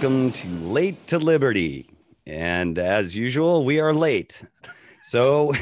welcome 0.00 0.30
to 0.30 0.46
Late 0.48 1.08
to 1.08 1.18
Liberty. 1.18 1.90
And 2.24 2.78
as 2.78 3.16
usual, 3.16 3.64
we 3.64 3.80
are 3.80 3.92
late. 3.92 4.44
So 5.02 5.52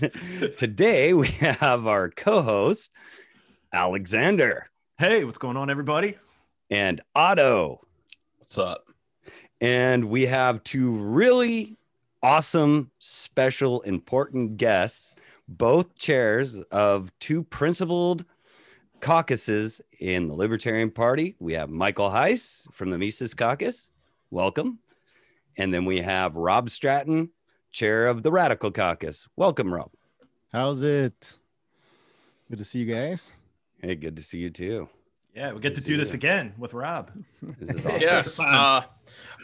today 0.56 1.12
we 1.12 1.28
have 1.28 1.86
our 1.86 2.10
co 2.10 2.42
host, 2.42 2.90
Alexander. 3.72 4.66
Hey, 4.98 5.22
what's 5.22 5.38
going 5.38 5.56
on, 5.56 5.70
everybody? 5.70 6.18
And 6.68 7.00
Otto. 7.14 7.86
What's 8.38 8.58
up? 8.58 8.88
And 9.60 10.06
we 10.06 10.26
have 10.26 10.64
two 10.64 10.90
really 10.96 11.76
awesome, 12.24 12.90
special, 12.98 13.82
important 13.82 14.56
guests, 14.56 15.14
both 15.46 15.94
chairs 15.94 16.56
of 16.72 17.16
two 17.20 17.44
principled 17.44 18.24
caucuses 19.06 19.80
in 20.00 20.26
the 20.26 20.34
Libertarian 20.34 20.90
Party. 20.90 21.36
We 21.38 21.52
have 21.52 21.70
Michael 21.70 22.10
Heise 22.10 22.66
from 22.72 22.90
the 22.90 22.98
Mises 22.98 23.34
Caucus. 23.34 23.86
Welcome. 24.32 24.80
And 25.56 25.72
then 25.72 25.84
we 25.84 26.00
have 26.00 26.34
Rob 26.34 26.68
Stratton, 26.70 27.30
chair 27.70 28.08
of 28.08 28.24
the 28.24 28.32
Radical 28.32 28.72
Caucus. 28.72 29.28
Welcome, 29.36 29.72
Rob. 29.72 29.92
How's 30.52 30.82
it? 30.82 31.38
Good 32.50 32.58
to 32.58 32.64
see 32.64 32.80
you 32.80 32.92
guys. 32.92 33.32
Hey, 33.80 33.94
good 33.94 34.16
to 34.16 34.24
see 34.24 34.38
you 34.38 34.50
too. 34.50 34.88
Yeah, 35.36 35.52
we 35.52 35.60
get 35.60 35.76
to 35.76 35.80
do 35.80 35.96
this 35.96 36.12
again 36.12 36.52
with 36.58 36.74
Rob. 36.74 37.12
This 37.60 37.76
is 37.76 37.86
awesome. 37.86 38.00
Yes. 38.00 38.40
Uh, 38.40 38.82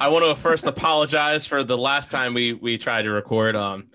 I 0.01 0.09
want 0.09 0.24
to 0.24 0.35
first 0.35 0.66
apologize 0.66 1.47
for 1.47 1.63
the 1.63 1.79
last 1.79 2.10
time 2.10 2.35
we 2.35 2.52
we 2.52 2.79
tried 2.79 3.02
to 3.02 3.10
record. 3.13 3.55
Um, 3.55 3.87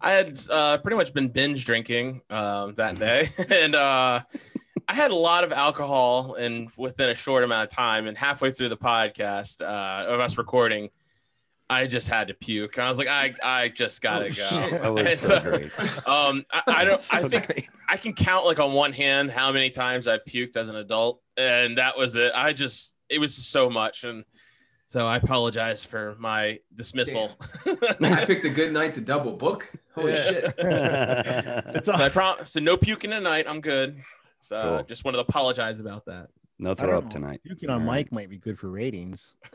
I 0.00 0.14
had 0.14 0.40
uh, 0.50 0.78
pretty 0.78 0.96
much 0.96 1.14
been 1.14 1.28
binge 1.28 1.64
drinking 1.64 2.22
um, 2.30 2.74
that 2.74 2.98
day, 2.98 3.30
and 3.48 3.76
uh, 3.76 4.22
I 4.88 4.94
had 4.94 5.10
a 5.10 5.14
lot 5.16 5.44
of 5.44 5.52
alcohol, 5.52 6.34
and 6.34 6.68
within 6.76 7.10
a 7.10 7.14
short 7.14 7.44
amount 7.44 7.70
of 7.70 7.76
time, 7.76 8.06
and 8.06 8.16
halfway 8.16 8.52
through 8.52 8.68
the 8.68 8.76
podcast 8.76 9.60
uh, 9.60 10.06
of 10.12 10.20
us 10.20 10.36
recording, 10.38 10.90
I 11.70 11.86
just 11.86 12.08
had 12.08 12.28
to 12.28 12.34
puke. 12.34 12.78
I 12.78 12.88
was 12.88 12.98
like, 12.98 13.08
I 13.08 13.34
I 13.42 13.68
just 13.68 14.02
gotta 14.02 14.28
go. 14.30 14.68
That 14.70 14.92
was 14.94 15.18
so 15.20 15.26
so, 15.38 15.40
great. 15.40 15.72
Um, 16.06 16.44
I, 16.52 16.62
I 16.68 16.84
don't. 16.84 17.00
So 17.00 17.16
I 17.18 17.28
think 17.28 17.46
great. 17.46 17.68
I 17.88 17.96
can 17.96 18.12
count 18.12 18.44
like 18.44 18.58
on 18.58 18.72
one 18.72 18.92
hand 18.92 19.30
how 19.30 19.50
many 19.52 19.70
times 19.70 20.06
I've 20.06 20.24
puked 20.24 20.56
as 20.56 20.68
an 20.68 20.76
adult, 20.76 21.22
and 21.36 21.78
that 21.78 21.96
was 21.96 22.16
it. 22.16 22.32
I 22.34 22.52
just 22.52 22.94
it 23.08 23.18
was 23.18 23.34
so 23.34 23.70
much, 23.70 24.04
and 24.04 24.24
so 24.86 25.06
I 25.06 25.16
apologize 25.16 25.84
for 25.84 26.14
my 26.18 26.58
dismissal. 26.74 27.30
I 27.66 28.24
picked 28.26 28.44
a 28.44 28.50
good 28.50 28.72
night 28.72 28.94
to 28.94 29.00
double 29.00 29.32
book. 29.32 29.70
Holy 29.94 30.12
Yeah. 30.12 30.22
shit. 30.28 30.54
It's 30.58 31.86
so 31.86 31.92
all, 31.94 32.02
I 32.02 32.08
promise. 32.10 32.50
So 32.52 32.60
no 32.60 32.76
puking 32.76 33.10
tonight. 33.10 33.46
I'm 33.48 33.60
good. 33.62 34.02
So 34.44 34.60
Cool. 34.60 34.84
just 34.84 35.04
wanted 35.04 35.16
to 35.18 35.22
apologize 35.22 35.80
about 35.80 36.04
that. 36.06 36.28
no 36.58 36.74
throw 36.74 36.98
up 36.98 37.04
know. 37.04 37.10
tonight. 37.10 37.40
Puking 37.44 37.70
on 37.70 37.82
All 37.82 37.88
right. 37.88 37.96
mic 38.04 38.12
might 38.12 38.28
be 38.30 38.36
good 38.38 38.58
for 38.58 38.70
ratings. 38.70 39.34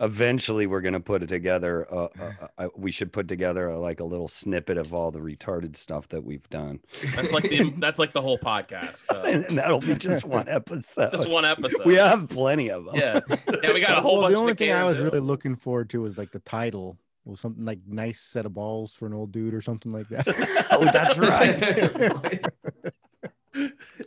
Eventually, 0.00 0.66
we're 0.66 0.80
gonna 0.80 1.00
put 1.00 1.22
it 1.22 1.28
together. 1.28 1.86
Uh, 1.92 2.08
uh, 2.18 2.32
uh, 2.58 2.68
we 2.76 2.90
should 2.90 3.12
put 3.12 3.28
together 3.28 3.68
a, 3.68 3.78
like 3.78 4.00
a 4.00 4.04
little 4.04 4.28
snippet 4.28 4.78
of 4.78 4.94
all 4.94 5.10
the 5.10 5.18
retarded 5.20 5.76
stuff 5.76 6.08
that 6.08 6.24
we've 6.24 6.48
done, 6.50 6.80
That's 7.14 7.32
like 7.32 7.44
the 7.44 7.70
that's 7.78 7.98
like 7.98 8.12
the 8.12 8.22
whole 8.22 8.38
podcast. 8.38 8.96
So. 9.10 9.20
and 9.22 9.58
that'll 9.58 9.80
be 9.80 9.94
just 9.94 10.24
one 10.24 10.48
episode. 10.48 11.10
Just 11.12 11.28
one 11.28 11.44
episode. 11.44 11.84
We 11.84 11.94
have 11.94 12.28
plenty 12.30 12.70
of 12.70 12.84
them. 12.86 12.94
Yeah, 12.96 13.20
yeah. 13.62 13.72
We 13.72 13.80
got 13.80 13.98
a 13.98 14.00
whole 14.00 14.14
well, 14.14 14.22
bunch. 14.22 14.32
the 14.34 14.38
only 14.38 14.54
thing 14.54 14.72
I 14.72 14.84
was 14.84 14.96
do. 14.96 15.04
really 15.04 15.20
looking 15.20 15.56
forward 15.56 15.90
to 15.90 16.02
was 16.02 16.16
like 16.18 16.30
the 16.30 16.40
title 16.40 16.96
was 17.24 17.40
something 17.40 17.64
like 17.64 17.78
nice 17.86 18.20
set 18.20 18.46
of 18.46 18.54
balls 18.54 18.94
for 18.94 19.06
an 19.06 19.12
old 19.14 19.30
dude 19.32 19.54
or 19.54 19.60
something 19.60 19.92
like 19.92 20.08
that. 20.08 20.26
oh, 20.70 20.84
that's 20.92 21.18
right. 21.18 22.40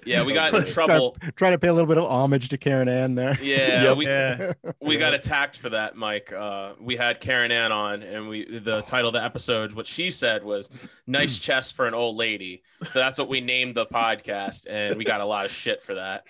Yeah, 0.06 0.23
we 0.23 0.33
got 0.33 0.53
in 0.56 0.64
trouble. 0.66 1.17
try 1.36 1.52
to 1.52 1.59
pay 1.59 1.67
a 1.67 1.73
little 1.73 1.88
bit 1.88 1.97
of 1.97 2.06
homage 2.06 2.47
to 2.50 2.58
Caryn 2.58 2.88
Ann 2.90 3.13
there. 3.13 3.38
Yeah, 3.41 3.84
Yep. 3.84 3.97
we 3.97 4.06
yeah. 4.07 4.53
we 4.81 4.97
got 4.97 5.13
attacked 5.13 5.57
for 5.57 5.69
that, 5.69 5.97
Mike. 5.97 6.31
Uh, 6.31 6.74
we 6.79 6.96
had 6.96 7.22
Caryn 7.22 7.51
Ann 7.51 7.74
on, 7.74 8.03
and 8.03 8.29
we 8.29 8.59
the 8.59 8.81
title 8.84 9.09
of 9.09 9.13
the 9.13 9.24
episode, 9.24 9.74
what 9.74 9.85
she 9.85 10.12
said 10.12 10.45
was 10.45 10.69
"nice 11.07 11.38
chest 11.40 11.75
for 11.75 11.88
an 11.88 11.94
old 11.94 12.16
lady." 12.16 12.63
So 12.91 13.00
that's 13.00 13.19
what 13.19 13.28
we 13.28 13.41
named 13.41 13.75
the 13.75 13.85
podcast, 13.85 14.66
and 14.69 14.97
we 14.97 15.03
got 15.03 15.19
a 15.19 15.25
lot 15.25 15.44
of 15.45 15.51
shit 15.51 15.81
for 15.84 15.95
that 15.95 16.24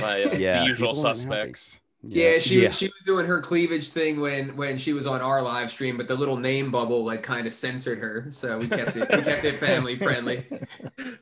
by 0.00 0.24
uh, 0.24 0.32
Yeah, 0.32 0.60
the 0.62 0.66
usual 0.68 0.92
people 0.94 1.06
happy. 1.06 1.18
suspects. 1.20 1.80
Yeah, 2.08 2.38
she 2.38 2.62
yeah. 2.62 2.70
she 2.70 2.86
was 2.86 3.02
doing 3.04 3.26
her 3.26 3.40
cleavage 3.40 3.90
thing 3.90 4.20
when 4.20 4.56
when 4.56 4.78
she 4.78 4.92
was 4.92 5.06
on 5.06 5.20
our 5.20 5.42
live 5.42 5.70
stream, 5.70 5.96
but 5.96 6.08
the 6.08 6.14
little 6.14 6.36
name 6.36 6.70
bubble 6.70 7.04
like 7.04 7.22
kind 7.22 7.46
of 7.46 7.52
censored 7.52 7.98
her, 7.98 8.26
so 8.30 8.58
we 8.58 8.68
kept 8.68 8.96
it 8.96 9.08
we 9.10 9.22
kept 9.22 9.44
it 9.44 9.54
family 9.56 9.96
friendly. 9.96 10.44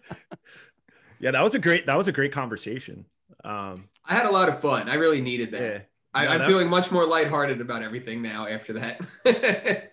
Yeah, 1.19 1.31
that 1.31 1.43
was 1.43 1.55
a 1.55 1.59
great 1.59 1.87
that 1.87 1.97
was 1.97 2.09
a 2.09 2.13
great 2.13 2.31
conversation. 2.33 3.07
Um, 3.43 3.89
I 4.05 4.15
had 4.15 4.27
a 4.27 4.31
lot 4.31 4.49
of 4.51 4.61
fun. 4.61 4.89
I 4.89 4.95
really 4.97 5.21
needed 5.23 5.51
that. 5.53 5.63
yeah. 5.63 5.79
I, 6.13 6.25
No, 6.27 6.31
I'm 6.33 6.39
that- 6.41 6.47
feeling 6.49 6.69
much 6.69 6.91
more 6.93 7.07
lighthearted 7.07 7.61
about 7.61 7.83
everything 7.83 8.23
now 8.23 8.47
after 8.47 8.75
that. 8.75 9.93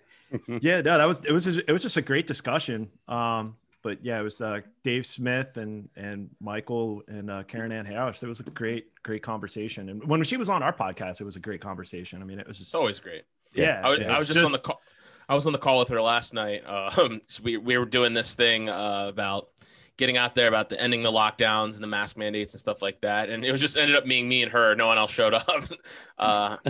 Yeah, 0.60 0.80
no, 0.80 0.98
that 0.98 1.06
was 1.06 1.20
it 1.24 1.30
was 1.30 1.44
just, 1.44 1.60
it 1.68 1.70
was 1.72 1.82
just 1.82 1.96
a 1.96 2.02
great 2.02 2.26
discussion. 2.26 2.90
Um, 3.06 3.54
but 3.84 4.02
yeah, 4.02 4.18
it 4.18 4.22
was 4.22 4.40
uh, 4.40 4.60
Dave 4.82 5.06
Smith 5.06 5.58
and 5.58 5.90
and 5.94 6.30
Michael 6.40 7.02
and 7.06 7.30
uh, 7.30 7.44
Caryn 7.44 7.70
Ann 7.70 7.84
Harlos. 7.84 8.22
It 8.22 8.28
was 8.28 8.40
a 8.40 8.44
great 8.44 8.86
great 9.04 9.22
conversation. 9.22 9.90
And 9.90 10.04
when 10.08 10.24
she 10.24 10.38
was 10.38 10.48
on 10.48 10.62
our 10.62 10.72
podcast, 10.72 11.20
it 11.20 11.24
was 11.24 11.36
a 11.36 11.40
great 11.40 11.60
conversation. 11.60 12.22
I 12.22 12.24
mean, 12.24 12.40
it 12.40 12.48
was 12.48 12.56
just 12.58 12.70
It's 12.70 12.74
always 12.74 12.98
great. 12.98 13.24
yeah. 13.52 13.82
I 13.84 13.90
was, 13.90 14.00
yeah, 14.00 14.16
I 14.16 14.18
was 14.18 14.30
it's 14.30 14.40
just, 14.40 14.46
on 14.46 14.52
the 14.52 14.58
call. 14.58 14.80
I 15.28 15.34
was 15.34 15.46
on 15.46 15.52
the 15.52 15.58
call 15.58 15.78
with 15.78 15.90
her 15.90 16.02
last 16.02 16.34
night. 16.34 16.64
Um, 16.98 17.20
so 17.28 17.42
we 17.44 17.58
we 17.58 17.76
were 17.76 17.84
doing 17.84 18.14
this 18.14 18.34
thing 18.34 18.70
uh, 18.70 19.06
about 19.08 19.50
getting 19.98 20.16
out 20.16 20.34
there 20.34 20.48
about 20.48 20.70
the 20.70 20.80
ending 20.80 21.02
the 21.02 21.12
lockdowns 21.12 21.74
and 21.74 21.82
the 21.82 21.86
mask 21.86 22.16
mandates 22.16 22.54
and 22.54 22.60
stuff 22.60 22.80
like 22.80 23.02
that. 23.02 23.28
And 23.28 23.44
it 23.44 23.52
was 23.52 23.60
just 23.60 23.76
ended 23.76 23.96
up 23.96 24.06
being 24.06 24.28
me 24.28 24.42
and 24.42 24.50
her. 24.52 24.74
No 24.74 24.86
one 24.86 24.98
else 24.98 25.12
showed 25.12 25.34
up. 25.34 25.46
Uh, 26.16 26.56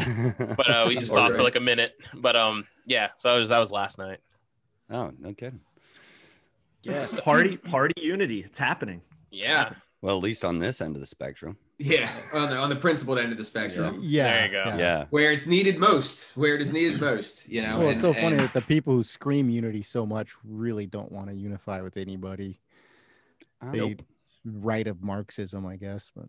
but 0.57 0.71
uh, 0.71 0.85
we 0.89 0.97
just 0.97 1.13
talked 1.13 1.35
for 1.35 1.43
like 1.43 1.55
a 1.55 1.61
minute. 1.61 1.95
But 2.15 2.35
um, 2.35 2.67
yeah. 2.87 3.11
So 3.19 3.29
that 3.29 3.39
was 3.39 3.49
that 3.51 3.59
was 3.59 3.71
last 3.71 3.99
night. 3.99 4.19
oh, 4.91 5.13
no 5.21 5.35
kidding. 5.35 5.61
Yeah, 6.85 7.07
party 7.23 7.57
party 7.57 7.95
unity. 8.01 8.41
It's 8.41 8.59
happening. 8.59 9.03
Yeah. 9.31 9.73
Well, 10.03 10.17
at 10.19 10.23
least 10.23 10.45
on 10.45 10.59
this 10.59 10.81
end 10.83 10.97
of 10.97 11.01
the 11.01 11.07
spectrum. 11.07 11.57
yeah, 11.79 12.11
on 12.35 12.51
the 12.51 12.57
on 12.57 12.69
the 12.69 12.77
principled 12.77 13.19
end 13.19 13.33
of 13.33 13.39
the 13.39 13.45
spectrum. 13.45 13.99
Yeah. 14.03 14.25
There 14.31 14.47
you 14.47 14.53
go. 14.53 14.65
yeah. 14.71 14.77
Yeah. 14.79 15.05
Where 15.11 15.33
it's 15.33 15.47
needed 15.47 15.79
most, 15.79 16.37
where 16.37 16.55
it 16.55 16.61
is 16.61 16.73
needed 16.73 17.01
most, 17.01 17.49
you 17.49 17.63
know. 17.63 17.79
Well, 17.79 17.89
it's 17.89 18.03
and- 18.05 18.15
so 18.15 18.21
funny 18.21 18.37
and- 18.37 18.41
that 18.41 18.53
the 18.53 18.61
people 18.63 18.95
who 18.95 19.03
scream 19.03 19.49
unity 19.51 19.83
so 19.83 20.05
much 20.05 20.35
really 20.45 20.87
don't 20.87 21.11
want 21.11 21.29
to 21.29 21.35
unify 21.35 21.81
with 21.81 21.97
anybody. 21.97 22.61
They 23.73 23.79
Nope. 23.79 24.03
right 24.45 24.87
of 24.87 25.03
Marxism, 25.03 25.65
I 25.67 25.77
guess. 25.77 26.13
But 26.15 26.27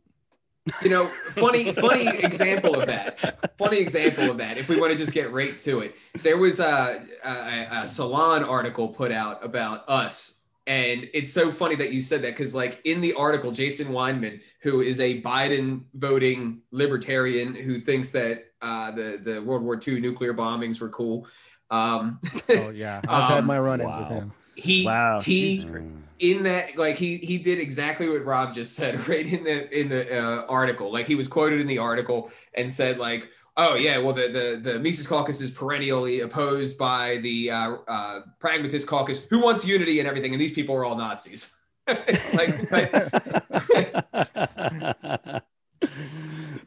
you 0.81 0.89
know 0.89 1.05
funny 1.31 1.71
funny 1.73 2.07
example 2.07 2.79
of 2.79 2.87
that 2.87 3.55
funny 3.55 3.77
example 3.77 4.31
of 4.31 4.39
that 4.39 4.57
if 4.57 4.67
we 4.67 4.79
want 4.79 4.91
to 4.91 4.97
just 4.97 5.13
get 5.13 5.31
right 5.31 5.55
to 5.59 5.81
it 5.81 5.95
there 6.23 6.39
was 6.39 6.59
uh, 6.59 7.05
a, 7.23 7.29
a, 7.29 7.67
a 7.83 7.85
salon 7.85 8.43
article 8.43 8.87
put 8.87 9.11
out 9.11 9.45
about 9.45 9.87
us 9.87 10.34
and 10.67 11.07
it's 11.13 11.31
so 11.31 11.51
funny 11.51 11.75
that 11.75 11.91
you 11.93 12.01
said 12.01 12.21
that 12.23 12.31
because 12.31 12.53
like 12.55 12.81
in 12.85 12.99
the 13.01 13.13
article 13.13 13.51
jason 13.51 13.87
weinman 13.89 14.41
who 14.61 14.81
is 14.81 14.99
a 14.99 15.21
biden 15.21 15.81
voting 15.93 16.61
libertarian 16.71 17.53
who 17.53 17.79
thinks 17.79 18.09
that 18.11 18.45
uh, 18.61 18.89
the, 18.91 19.19
the 19.23 19.41
world 19.43 19.61
war 19.61 19.79
ii 19.87 19.99
nuclear 19.99 20.33
bombings 20.33 20.79
were 20.81 20.89
cool 20.89 21.27
um, 21.71 22.19
oh 22.51 22.69
yeah, 22.69 23.01
I've 23.07 23.29
had 23.31 23.39
Um, 23.39 23.47
my 23.47 23.57
run-ins 23.59 23.87
wow. 23.89 23.99
with 23.99 24.07
him. 24.09 24.33
he 24.55 24.85
Wow. 24.85 25.19
he 25.19 25.65
Mm. 25.65 26.03
in 26.19 26.43
that 26.43 26.77
like 26.77 26.95
he 26.97 27.17
he 27.17 27.37
did 27.39 27.59
exactly 27.59 28.07
what 28.07 28.23
rob 28.23 28.53
just 28.53 28.75
said 28.75 29.07
right 29.09 29.25
in 29.25 29.43
the 29.43 29.79
in 29.79 29.89
the 29.89 30.15
uh, 30.17 30.45
article 30.47 30.91
like 30.93 31.07
he 31.07 31.15
was 31.15 31.27
quoted 31.27 31.59
in 31.59 31.67
the 31.67 31.79
article 31.79 32.31
and 32.53 32.71
said 32.71 32.99
like 32.99 33.29
oh 33.57 33.75
yeah 33.75 33.97
well 33.97 34.13
the 34.13 34.27
the, 34.27 34.71
the 34.71 34.79
mises 34.79 35.07
caucus 35.07 35.41
is 35.41 35.51
perennially 35.51 36.21
opposed 36.21 36.77
by 36.77 37.17
the 37.17 37.51
uh, 37.51 37.75
uh, 37.87 38.21
pragmatist 38.39 38.87
caucus 38.87 39.25
who 39.29 39.41
wants 39.41 39.65
unity 39.65 39.99
and 39.99 40.07
everything 40.07 40.31
and 40.33 40.41
these 40.41 40.53
people 40.53 40.75
are 40.75 40.85
all 40.85 40.97
nazis 40.97 41.57
like, 41.87 42.71
like 42.71 42.91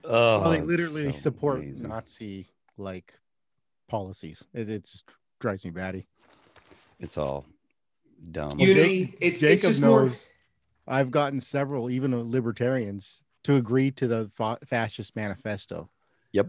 oh, 0.05 0.40
well, 0.40 0.50
they 0.50 0.61
literally 0.61 1.12
so 1.12 1.19
support 1.19 1.58
amazing. 1.58 1.88
Nazi 1.88 2.46
like 2.76 3.19
policies. 3.88 4.44
It, 4.55 4.69
it 4.70 4.85
just 4.85 5.05
drives 5.40 5.64
me 5.64 5.70
batty. 5.70 6.06
It's 7.00 7.19
all 7.19 7.46
dumb. 8.31 8.58
You- 8.58 8.69
unity 8.69 9.14
it's 9.20 9.43
it's 9.43 9.62
Jacob 9.62 9.70
just 9.70 9.82
more 9.82 10.08
I've 10.87 11.11
gotten 11.11 11.40
several, 11.40 11.90
even 11.90 12.31
libertarians, 12.31 13.23
to 13.44 13.56
agree 13.56 13.90
to 13.93 14.06
the 14.06 14.31
fa- 14.32 14.58
fascist 14.64 15.17
manifesto. 15.17 15.90
Yep. 16.32 16.49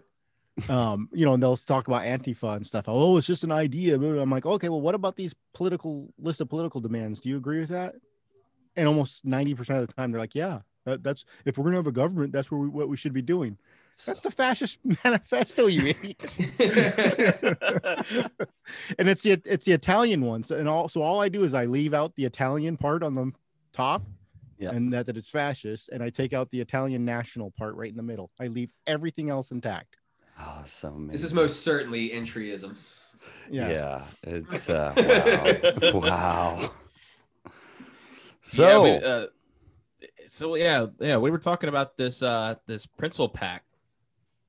Um, 0.68 1.10
you 1.14 1.26
know, 1.26 1.34
and 1.34 1.44
they'll 1.44 1.58
talk 1.58 1.88
about 1.88 2.04
Antifa 2.04 2.56
and 2.56 2.66
stuff. 2.66 2.86
Oh, 2.88 3.18
it's 3.18 3.28
just 3.28 3.44
an 3.44 3.52
idea. 3.52 3.96
I'm 3.96 4.30
like, 4.32 4.46
okay, 4.46 4.70
well, 4.70 4.82
what 4.82 4.96
about 4.96 5.16
these 5.16 5.36
political 5.54 6.12
list 6.18 6.42
of 6.42 6.50
political 6.50 6.82
demands? 6.82 7.20
Do 7.20 7.30
you 7.30 7.38
agree 7.38 7.60
with 7.60 7.70
that? 7.70 7.96
And 8.76 8.88
almost 8.88 9.26
90% 9.26 9.60
of 9.82 9.88
the 9.88 9.94
time, 9.94 10.12
they're 10.12 10.22
like, 10.22 10.36
yeah, 10.36 10.60
that, 10.86 11.04
that's 11.04 11.26
if 11.46 11.58
we're 11.58 11.66
gonna 11.66 11.78
have 11.78 11.88
a 11.88 11.92
government, 11.92 12.32
that's 12.34 12.50
where 12.50 12.60
we, 12.60 12.68
what 12.70 12.90
we 12.90 12.98
should 12.98 13.14
be 13.14 13.22
doing. 13.22 13.58
That's 14.06 14.22
the 14.22 14.32
fascist 14.32 14.80
manifesto, 15.04 15.68
you 15.68 15.88
idiots. 15.88 16.54
and 18.98 19.10
it's 19.10 19.22
the 19.24 19.42
it's 19.46 19.66
the 19.66 19.74
Italian 19.74 20.22
ones, 20.26 20.52
and 20.52 20.68
all 20.68 20.88
so 20.88 21.02
all 21.02 21.22
I 21.22 21.30
do 21.30 21.44
is 21.44 21.54
I 21.54 21.66
leave 21.66 21.94
out 21.94 22.16
the 22.16 22.26
Italian 22.26 22.78
part 22.78 23.04
on 23.04 23.14
the 23.16 23.32
top, 23.74 24.04
Yeah. 24.58 24.70
and 24.70 24.92
that, 24.94 25.06
that 25.08 25.18
it's 25.18 25.30
fascist, 25.30 25.90
and 25.90 26.02
I 26.02 26.10
take 26.10 26.34
out 26.34 26.50
the 26.50 26.62
Italian 26.62 27.04
national 27.06 27.52
part 27.52 27.76
right 27.76 27.90
in 27.92 27.98
the 27.98 28.04
middle. 28.04 28.32
I 28.40 28.48
leave 28.48 28.72
everything 28.88 29.30
else 29.30 29.52
intact. 29.52 29.98
Oh, 30.40 30.64
so 30.66 30.90
amazing. 30.90 31.12
This 31.12 31.24
is 31.24 31.34
most 31.34 31.64
certainly 31.64 32.10
entryism. 32.10 32.76
Yeah. 33.50 33.70
Yeah, 33.70 34.04
it's 34.24 34.70
uh, 34.70 34.94
wow, 35.92 36.00
wow. 36.02 36.72
So 38.44 38.64
yeah, 38.64 38.78
we, 39.00 39.06
uh, 39.06 39.28
so 40.28 40.56
yeah, 40.56 40.88
yeah, 41.00 41.18
we 41.18 41.30
were 41.32 41.38
talking 41.40 41.70
about 41.70 41.98
this 41.98 42.22
uh 42.24 42.56
this 42.66 42.86
principal 42.86 43.28
pack 43.30 43.64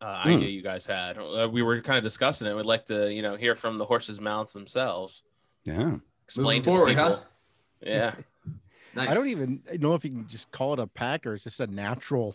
uh, 0.01 0.23
Hmm. 0.23 0.29
idea 0.29 0.49
you 0.49 0.63
guys 0.63 0.87
had. 0.87 1.19
Uh, 1.19 1.49
we 1.51 1.63
were 1.63 1.81
kind 1.83 1.99
of 1.99 2.05
discussing 2.05 2.47
it. 2.47 2.55
We'd 2.55 2.67
like 2.67 2.87
to, 2.87 3.13
you 3.13 3.23
know, 3.23 3.37
hear 3.37 3.55
from 3.55 3.77
the 3.79 3.85
horses' 3.85 4.21
mouths 4.21 4.53
themselves. 4.53 5.23
yeah, 5.65 5.97
Explain 6.25 6.45
Moving 6.47 6.63
to 6.63 6.71
the 6.71 6.77
forward, 6.77 6.89
people. 6.89 7.05
huh? 7.05 7.21
Yeah, 7.83 8.15
Nice. 8.95 9.11
I 9.11 9.15
don't 9.15 9.29
even 9.29 9.63
know 9.79 9.95
if 9.95 10.05
you 10.05 10.11
can 10.11 10.27
just 10.29 10.51
call 10.51 10.73
it 10.75 10.79
a 10.81 10.87
pack 10.87 11.27
or 11.27 11.35
it's 11.35 11.45
just 11.45 11.61
a 11.61 11.67
natural 11.67 12.35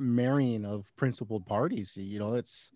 marrying 0.00 0.64
of 0.64 0.90
principled 0.96 1.46
parties. 1.46 1.96
You 1.96 2.18
know, 2.18 2.34
it's 2.34 2.72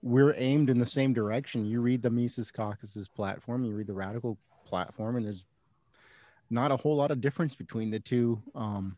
we're 0.00 0.34
aimed 0.36 0.70
in 0.70 0.78
the 0.78 0.86
same 0.86 1.12
direction. 1.12 1.66
You 1.66 1.80
read 1.80 2.02
the 2.02 2.10
Mises 2.10 2.50
Caucus's 2.50 3.08
platform, 3.08 3.64
you 3.64 3.74
read 3.74 3.88
the 3.88 3.94
Radical 3.94 4.38
platform, 4.64 5.16
and 5.16 5.26
there's 5.26 5.44
not 6.50 6.70
a 6.70 6.76
whole 6.76 6.96
lot 6.96 7.10
of 7.10 7.20
difference 7.20 7.54
between 7.54 7.90
the 7.90 8.00
two. 8.00 8.40
Um, 8.54 8.96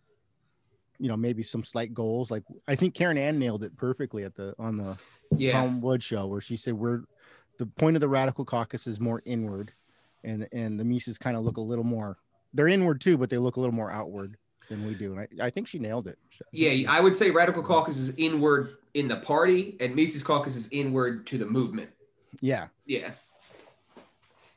you 0.98 1.08
know, 1.08 1.16
maybe 1.16 1.42
some 1.42 1.64
slight 1.64 1.94
goals. 1.94 2.30
Like 2.30 2.42
I 2.68 2.76
think 2.76 2.94
Caryn 2.94 3.16
Ann 3.16 3.38
nailed 3.38 3.64
it 3.64 3.74
perfectly 3.76 4.24
at 4.24 4.34
the 4.34 4.54
on 4.58 4.76
the 4.76 4.96
Yeah. 5.36 5.52
Tom 5.52 5.80
Wood 5.80 6.02
show 6.02 6.26
where 6.26 6.42
she 6.42 6.56
said 6.56 6.74
we're 6.74 7.04
the 7.58 7.66
point 7.66 7.96
of 7.96 8.00
the 8.00 8.08
radical 8.08 8.44
caucus 8.44 8.86
is 8.86 9.00
more 9.00 9.22
inward 9.24 9.72
and 10.24 10.46
and 10.52 10.78
the 10.78 10.84
Mises 10.84 11.18
kind 11.18 11.36
of 11.36 11.42
look 11.42 11.56
a 11.56 11.62
little 11.62 11.84
more 11.84 12.18
they're 12.52 12.68
inward 12.68 13.00
too, 13.00 13.16
but 13.16 13.30
they 13.30 13.38
look 13.38 13.56
a 13.56 13.60
little 13.60 13.74
more 13.74 13.90
outward 13.90 14.36
than 14.70 14.86
we 14.86 14.94
do. 14.94 15.12
And 15.12 15.20
I, 15.20 15.28
I 15.46 15.50
think 15.50 15.68
she 15.68 15.78
nailed 15.78 16.06
it. 16.06 16.18
Yeah, 16.52 16.90
I 16.90 17.00
would 17.00 17.14
say 17.14 17.30
Radical 17.30 17.62
Caucus 17.62 17.98
is 17.98 18.14
inward 18.16 18.76
in 18.94 19.08
the 19.08 19.16
party, 19.16 19.76
and 19.80 19.94
Mises 19.94 20.22
Caucus 20.22 20.56
is 20.56 20.68
inward 20.72 21.26
to 21.26 21.36
the 21.36 21.44
movement. 21.44 21.90
Yeah. 22.40 22.68
Yeah, 22.86 23.10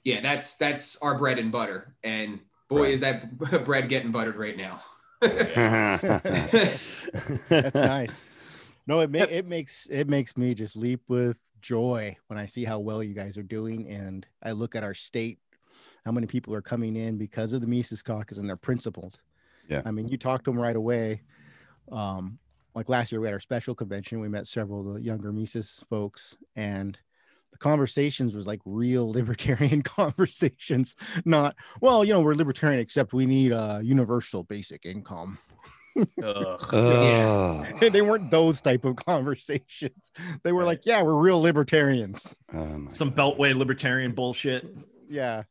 yeah, 0.05 0.21
that's 0.21 0.55
that's 0.55 0.95
our 1.01 1.17
bread 1.17 1.39
and 1.39 1.51
butter, 1.51 1.95
and 2.03 2.39
boy, 2.69 2.83
Right. 2.83 2.93
is 2.93 2.99
that 3.01 3.37
bread 3.65 3.89
getting 3.89 4.11
buttered 4.11 4.35
right 4.37 4.55
now. 4.55 4.79
That's 5.21 6.55
nice. 7.75 8.21
No, 8.85 8.99
it 9.01 9.11
ma- 9.11 9.19
it 9.29 9.47
makes 9.47 9.87
it 9.89 10.07
makes 10.09 10.37
me 10.37 10.53
just 10.53 10.75
leap 10.75 11.01
with 11.07 11.39
joy 11.61 12.15
when 12.27 12.37
I 12.37 12.45
see 12.45 12.63
how 12.65 12.79
well 12.79 13.01
you 13.03 13.13
guys 13.13 13.37
are 13.37 13.43
doing, 13.43 13.89
and 13.89 14.25
I 14.43 14.51
look 14.51 14.75
at 14.75 14.83
our 14.83 14.93
state, 14.93 15.39
how 16.05 16.11
many 16.11 16.27
people 16.27 16.53
are 16.53 16.61
coming 16.61 16.95
in 16.95 17.17
because 17.17 17.53
of 17.53 17.61
the 17.61 17.67
Mises 17.67 18.01
Caucus 18.03 18.37
and 18.37 18.47
they're 18.47 18.57
principled. 18.57 19.19
Yeah. 19.69 19.81
I 19.85 19.91
mean, 19.91 20.07
you 20.07 20.17
talk 20.17 20.43
to 20.43 20.51
them 20.51 20.59
right 20.59 20.75
away. 20.75 21.21
Um, 21.91 22.39
like 22.75 22.89
last 22.89 23.11
year, 23.11 23.21
we 23.21 23.27
had 23.27 23.33
our 23.33 23.39
special 23.39 23.75
convention. 23.75 24.19
We 24.19 24.29
met 24.29 24.47
several 24.47 24.87
of 24.87 24.93
the 24.95 25.01
younger 25.01 25.31
Mises 25.31 25.83
folks, 25.89 26.35
and 26.55 26.97
the 27.51 27.57
conversations 27.57 28.33
was 28.33 28.47
like 28.47 28.59
real 28.65 29.09
libertarian 29.11 29.81
conversations. 29.83 30.95
Not 31.25 31.55
well, 31.81 32.03
you 32.03 32.13
know, 32.13 32.21
we're 32.21 32.33
libertarian, 32.33 32.79
except 32.79 33.13
we 33.13 33.25
need 33.25 33.51
a 33.51 33.79
universal 33.83 34.43
basic 34.43 34.85
income. 34.85 35.37
Ugh. 36.23 36.69
oh, 36.73 37.63
they 37.79 38.01
weren't 38.01 38.31
those 38.31 38.59
type 38.61 38.83
of 38.83 38.95
conversations. 38.95 40.11
They 40.43 40.51
were 40.51 40.61
Right. 40.61 40.65
like, 40.67 40.85
yeah, 40.85 41.03
we're 41.03 41.13
real 41.21 41.39
libertarians. 41.39 42.35
oh 42.53 42.65
my 42.65 42.91
Some 42.91 43.11
beltway 43.11 43.55
libertarian 43.55 44.13
bullshit. 44.13 44.65
Yeah. 45.07 45.43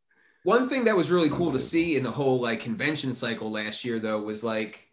One 0.44 0.68
thing 0.68 0.84
that 0.84 0.96
was 0.96 1.10
really 1.10 1.30
cool 1.30 1.52
to 1.52 1.60
see 1.60 1.96
in 1.96 2.02
the 2.02 2.10
whole 2.10 2.40
like 2.40 2.60
convention 2.60 3.14
cycle 3.14 3.50
last 3.50 3.84
year, 3.84 4.00
though, 4.00 4.20
was 4.20 4.42
like 4.42 4.88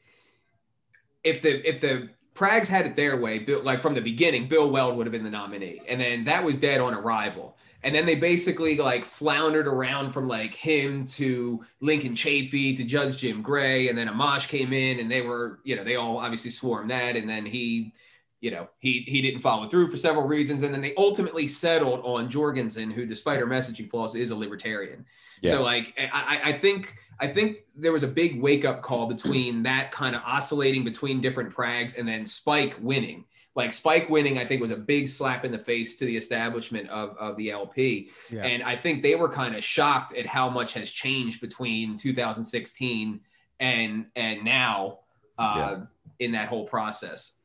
if 1.24 1.42
the 1.42 1.68
if 1.68 1.80
the 1.80 2.10
Prags 2.40 2.70
had 2.70 2.86
it 2.86 2.96
their 2.96 3.18
way, 3.18 3.40
Bill, 3.40 3.62
like 3.64 3.82
from 3.82 3.94
the 3.94 4.02
beginning, 4.02 4.48
Bill 4.48 4.70
Weld 4.72 4.96
would 4.96 5.06
have 5.06 5.12
been 5.12 5.26
the 5.26 5.30
nominee, 5.30 5.82
and 5.90 6.00
then 6.00 6.24
that 6.24 6.42
was 6.42 6.58
dead 6.58 6.80
on 6.80 6.94
arrival. 6.94 7.58
And 7.84 7.94
then 7.94 8.06
they 8.06 8.16
basically 8.16 8.78
like 8.78 9.04
floundered 9.04 9.68
around 9.68 10.14
from 10.14 10.28
like 10.30 10.54
him 10.54 11.06
to 11.08 11.66
Lincoln 11.82 12.14
Chafee 12.14 12.78
to 12.78 12.86
Judge 12.86 13.18
Jim 13.18 13.42
Gray, 13.42 13.90
and 13.90 13.98
then 13.98 14.08
Amash 14.08 14.48
came 14.48 14.72
in, 14.72 15.00
and 15.00 15.12
they 15.12 15.22
were, 15.22 15.60
you 15.66 15.76
know, 15.76 15.84
they 15.84 15.98
all 15.98 16.18
obviously 16.18 16.52
swarmed 16.52 16.92
that, 16.92 17.18
and 17.18 17.28
then 17.28 17.46
he, 17.46 17.94
you 18.42 18.52
know, 18.52 18.70
he 18.80 19.02
he 19.02 19.22
didn't 19.22 19.42
follow 19.42 19.68
through 19.68 19.90
for 19.90 19.98
several 19.98 20.26
reasons, 20.26 20.64
and 20.64 20.74
then 20.74 20.82
they 20.82 20.94
ultimately 20.96 21.48
settled 21.48 22.02
on 22.06 22.30
Jorgensen, 22.30 22.90
who, 22.90 23.06
despite 23.06 23.40
her 23.40 23.46
messaging 23.46 23.90
flaws, 23.90 24.16
is 24.16 24.32
a 24.32 24.36
libertarian. 24.36 25.06
Yeah. 25.42 25.52
So 25.52 25.64
like 25.64 25.94
I, 26.14 26.42
I 26.46 26.54
think 26.54 26.96
I 27.20 27.28
think 27.28 27.66
there 27.76 27.92
was 27.92 28.04
a 28.04 28.08
big 28.08 28.42
wake 28.42 28.64
up 28.64 28.82
call 28.82 29.08
between 29.08 29.64
that 29.64 29.92
kind 29.92 30.16
of 30.16 30.22
oscillating 30.26 30.84
between 30.84 31.20
different 31.20 31.54
prags 31.54 31.96
and 31.96 32.08
then 32.08 32.26
Spike 32.26 32.78
winning. 32.80 33.26
Like 33.56 33.74
Spike 33.74 34.10
winning, 34.10 34.38
I 34.38 34.46
think 34.46 34.62
was 34.62 34.72
a 34.72 34.78
big 34.78 35.08
slap 35.08 35.44
in 35.44 35.52
the 35.52 35.58
face 35.58 35.98
to 35.98 36.06
the 36.06 36.16
establishment 36.16 36.88
of, 36.90 37.18
of 37.18 37.36
the 37.36 37.52
LP. 37.52 38.10
Yeah. 38.30 38.46
And 38.46 38.64
I 38.64 38.78
think 38.78 39.04
they 39.04 39.16
were 39.16 39.28
kind 39.28 39.56
of 39.56 39.64
shocked 39.64 40.16
at 40.16 40.26
how 40.26 40.50
much 40.50 40.74
has 40.74 40.90
changed 40.90 41.42
between 41.42 41.98
2016 41.98 43.20
and 43.60 44.06
and 44.16 44.44
now 44.46 45.00
uh, 45.38 45.78
in 46.20 46.32
that 46.34 46.48
whole 46.48 46.66
process. 46.66 47.36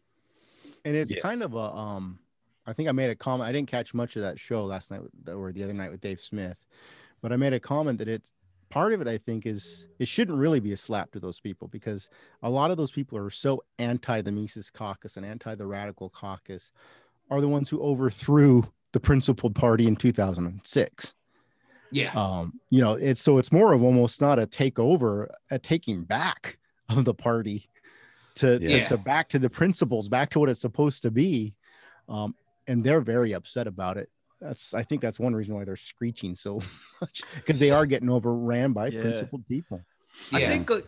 And 0.84 0.96
it's 0.96 1.14
Yeah. 1.14 1.20
kind 1.22 1.42
of 1.42 1.54
a 1.54 1.58
um 1.76 2.18
i 2.66 2.72
think 2.72 2.88
i 2.88 2.92
made 2.92 3.10
a 3.10 3.14
comment 3.14 3.48
i 3.48 3.52
didn't 3.52 3.70
catch 3.70 3.94
much 3.94 4.16
of 4.16 4.22
that 4.22 4.38
show 4.38 4.64
last 4.64 4.90
night 4.90 5.00
or 5.28 5.52
the 5.52 5.62
other 5.62 5.72
night 5.74 5.90
with 5.90 6.00
dave 6.00 6.20
smith 6.20 6.64
but 7.20 7.32
i 7.32 7.36
made 7.36 7.52
a 7.52 7.60
comment 7.60 7.98
that 7.98 8.08
it's 8.08 8.32
part 8.70 8.92
of 8.92 9.00
it 9.00 9.08
i 9.08 9.16
think 9.16 9.46
is 9.46 9.88
it 9.98 10.08
shouldn't 10.08 10.38
really 10.38 10.60
be 10.60 10.72
a 10.72 10.76
slap 10.76 11.10
to 11.12 11.20
those 11.20 11.40
people 11.40 11.68
because 11.68 12.08
a 12.42 12.50
lot 12.50 12.70
of 12.70 12.76
those 12.76 12.90
people 12.90 13.16
are 13.18 13.30
so 13.30 13.62
anti 13.78 14.20
the 14.20 14.32
mises 14.32 14.70
caucus 14.70 15.16
and 15.16 15.24
anti 15.26 15.54
the 15.54 15.66
radical 15.66 16.08
caucus 16.10 16.72
are 17.30 17.40
the 17.40 17.48
ones 17.48 17.68
who 17.68 17.80
overthrew 17.80 18.62
the 18.92 19.00
principled 19.00 19.54
party 19.54 19.86
in 19.86 19.94
2006 19.96 21.14
Yeah. 21.92 22.12
um 22.14 22.58
you 22.70 22.80
know 22.80 22.94
it's 22.94 23.20
so 23.22 23.38
it's 23.38 23.52
more 23.52 23.72
of 23.72 23.82
almost 23.82 24.20
not 24.20 24.38
a 24.38 24.46
takeover 24.46 25.28
a 25.50 25.58
taking 25.58 26.02
back 26.02 26.58
of 26.88 27.04
the 27.04 27.14
party 27.14 27.68
to, 28.36 28.58
Yeah. 28.60 28.80
to, 28.80 28.88
to 28.88 28.98
back 28.98 29.28
to 29.30 29.38
the 29.38 29.50
principles 29.50 30.08
back 30.08 30.30
to 30.30 30.40
what 30.40 30.48
it's 30.48 30.60
supposed 30.60 31.02
to 31.02 31.10
be 31.10 31.54
um 32.08 32.34
and 32.66 32.82
they're 32.82 33.00
very 33.00 33.32
upset 33.32 33.66
about 33.66 33.96
it 33.96 34.08
that's 34.40 34.74
i 34.74 34.82
think 34.82 35.00
that's 35.00 35.18
one 35.20 35.34
reason 35.34 35.54
why 35.54 35.64
they're 35.64 35.76
screeching 35.76 36.34
so 36.34 36.60
much 37.00 37.22
because 37.36 37.58
they 37.60 37.70
are 37.70 37.86
getting 37.86 38.10
overran 38.10 38.72
by 38.72 38.88
Yeah. 38.88 39.00
principled 39.02 39.46
people 39.46 39.80
Yeah. 40.30 40.38
I 40.38 40.46
think 40.46 40.70
uh, 40.70 40.80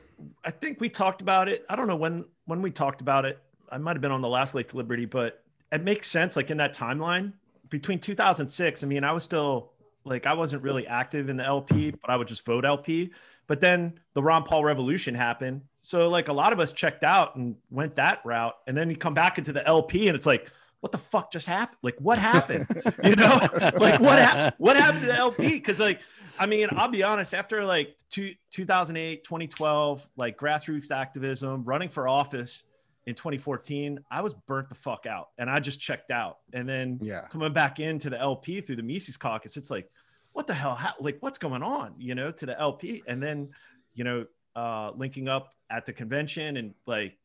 I 0.45 0.51
think 0.51 0.81
we 0.81 0.89
talked 0.89 1.21
about 1.21 1.49
it. 1.49 1.67
I 1.69 1.75
don't 1.77 1.89
know 1.89 1.97
when 1.97 2.25
when 2.47 2.63
we 2.63 2.71
talked 2.71 3.01
about 3.01 3.25
it. 3.25 3.39
I 3.71 3.77
might 3.79 3.97
have 3.97 4.01
been 4.01 4.13
on 4.13 4.23
the 4.23 4.29
last 4.29 4.55
Late 4.55 4.69
to 4.69 4.77
Liberty, 4.77 5.05
but 5.05 5.43
it 5.73 5.83
makes 5.83 6.09
sense. 6.09 6.37
Like 6.37 6.51
in 6.53 6.59
that 6.59 6.73
timeline 6.75 7.33
between 7.69 7.99
2006. 7.99 8.85
I 8.85 8.87
mean, 8.87 9.03
I 9.03 9.11
was 9.11 9.25
still 9.25 9.73
like 10.05 10.27
I 10.27 10.33
wasn't 10.35 10.63
really 10.63 10.87
active 10.87 11.29
in 11.29 11.37
the 11.37 11.45
LP, 11.45 11.91
but 11.91 12.09
I 12.09 12.17
would 12.17 12.29
just 12.29 12.47
vote 12.47 12.65
LP. 12.65 13.11
But 13.47 13.61
then 13.61 14.01
the 14.15 14.23
Ron 14.23 14.43
Paul 14.43 14.65
revolution 14.65 15.15
happened, 15.15 15.63
so 15.81 16.09
like 16.09 16.29
a 16.29 16.33
lot 16.33 16.53
of 16.53 16.61
us 16.61 16.73
checked 16.73 17.05
out 17.05 17.37
and 17.37 17.57
went 17.71 17.97
that 17.97 18.21
route, 18.25 18.55
and 18.67 18.77
then 18.77 18.91
you 18.91 18.97
come 18.97 19.15
back 19.15 19.39
into 19.39 19.53
the 19.53 19.67
LP, 19.67 20.09
and 20.09 20.17
it's 20.17 20.27
like. 20.27 20.51
What 20.81 20.93
the 20.93 20.99
fuck 20.99 21.33
just 21.33 21.47
happened? 21.47 21.79
Like, 21.83 21.97
what 21.99 22.19
happened? 22.19 22.67
you 23.03 23.17
know, 23.17 23.41
like 23.81 23.99
what 23.99 24.19
hap- 24.19 24.55
what 24.59 24.77
happened 24.77 25.01
to 25.01 25.07
the 25.07 25.17
LP? 25.17 25.49
Because 25.49 25.81
like 25.81 26.01
I 26.39 26.47
mean, 26.47 26.69
I'll 26.73 26.89
be 26.89 27.03
honest, 27.03 27.35
after 27.35 27.65
like 27.65 27.97
two, 28.11 28.35
2008, 28.51 29.25
2012, 29.25 30.07
like 30.17 30.39
grassroots 30.39 30.91
activism, 30.91 31.65
running 31.65 31.89
for 31.89 32.09
office 32.09 32.67
in 33.07 33.15
2014, 33.15 34.01
I 34.11 34.21
was 34.21 34.35
burnt 34.35 34.69
the 34.69 34.75
fuck 34.75 35.07
out 35.07 35.29
and 35.39 35.49
I 35.49 35.61
just 35.61 35.81
checked 35.81 36.11
out. 36.11 36.39
And 36.53 36.69
then 36.69 36.99
yeah 37.03 37.29
coming 37.29 37.53
back 37.53 37.79
into 37.79 38.11
the 38.11 38.21
LP 38.21 38.61
through 38.61 38.77
the 38.77 38.83
Mises 38.83 39.17
caucus, 39.17 39.57
it's 39.57 39.71
like, 39.71 39.91
what 40.37 40.47
the 40.47 40.53
hell? 40.53 40.75
How, 40.75 40.93
like, 41.01 41.17
what's 41.21 41.39
going 41.39 41.63
on, 41.63 41.95
you 41.97 42.15
know, 42.15 42.31
to 42.31 42.45
the 42.45 42.61
LP? 42.61 43.03
And 43.07 43.23
then, 43.23 43.49
you 43.95 44.05
know, 44.05 44.27
uh, 44.55 44.91
linking 44.95 45.29
up 45.29 45.55
at 45.71 45.87
the 45.87 45.95
convention 45.95 46.59
and 46.59 46.75
like 46.85 47.17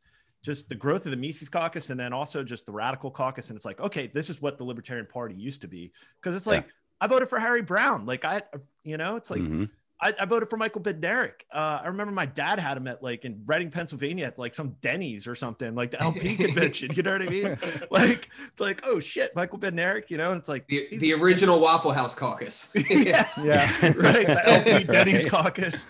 just 0.42 0.70
the 0.70 0.76
growth 0.76 1.06
of 1.06 1.12
the 1.12 1.18
Mises 1.18 1.50
caucus 1.50 1.90
and 1.90 2.00
then 2.00 2.14
also 2.14 2.42
just 2.42 2.66
the 2.66 2.72
radical 2.72 3.12
caucus. 3.12 3.50
And 3.50 3.58
it's 3.58 3.66
like, 3.66 3.82
okay, 3.82 4.08
this 4.08 4.30
is 4.30 4.42
what 4.42 4.58
the 4.58 4.64
Libertarian 4.64 5.08
Party 5.08 5.36
used 5.36 5.60
to 5.60 5.68
be. 5.68 5.92
Cause 6.22 6.36
it's 6.36 6.46
Yeah. 6.48 6.54
like, 6.54 6.68
I 7.02 7.08
voted 7.08 7.28
for 7.28 7.38
Harry 7.38 7.62
Browne. 7.62 8.06
Like 8.06 8.24
I, 8.24 8.44
you 8.86 8.96
know, 8.96 9.18
it's 9.18 9.30
like, 9.30 9.42
Mhm. 9.42 9.70
I, 10.04 10.16
I 10.20 10.26
voted 10.26 10.50
for 10.50 10.58
Michael 10.58 10.82
Badnarik. 10.82 11.42
Uh, 11.54 11.80
I 11.84 11.88
remember 11.88 12.12
my 12.12 12.26
dad 12.26 12.58
had 12.58 12.76
him 12.76 12.88
at 12.88 13.04
like 13.04 13.24
in 13.24 13.44
Reading, 13.46 13.70
Pennsylvania, 13.70 14.26
at 14.26 14.40
like 14.40 14.56
some 14.56 14.76
Denny's 14.82 15.28
or 15.28 15.36
something, 15.36 15.76
like 15.76 15.92
the 15.92 16.02
LP 16.02 16.36
convention. 16.46 16.92
You 16.96 17.04
know 17.04 17.12
what 17.14 17.22
I 17.22 17.30
mean? 17.30 17.58
Like 17.92 18.30
it's 18.48 18.60
like, 18.62 18.82
oh 18.86 19.00
shit, 19.00 19.36
Michael 19.36 19.60
Badnarik. 19.60 20.10
You 20.10 20.18
know, 20.18 20.32
and 20.32 20.40
it's 20.40 20.50
like 20.50 20.66
The, 20.68 20.88
the 20.98 21.14
original 21.14 21.60
Waffle 21.60 21.92
House 21.92 22.16
caucus. 22.16 22.72
yeah, 22.90 23.28
yeah 23.44 23.72
right. 23.96 24.26
The 24.26 24.42
LP 24.50 24.84
Denny's 24.86 25.30
caucus, 25.30 25.86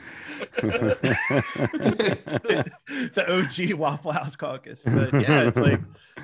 the 3.15 3.25
OG 3.30 3.74
Waffle 3.77 4.12
House 4.12 4.36
caucus. 4.36 4.82
But 4.84 5.13
yeah, 5.13 5.44
it's 5.48 5.58
like 5.58 5.80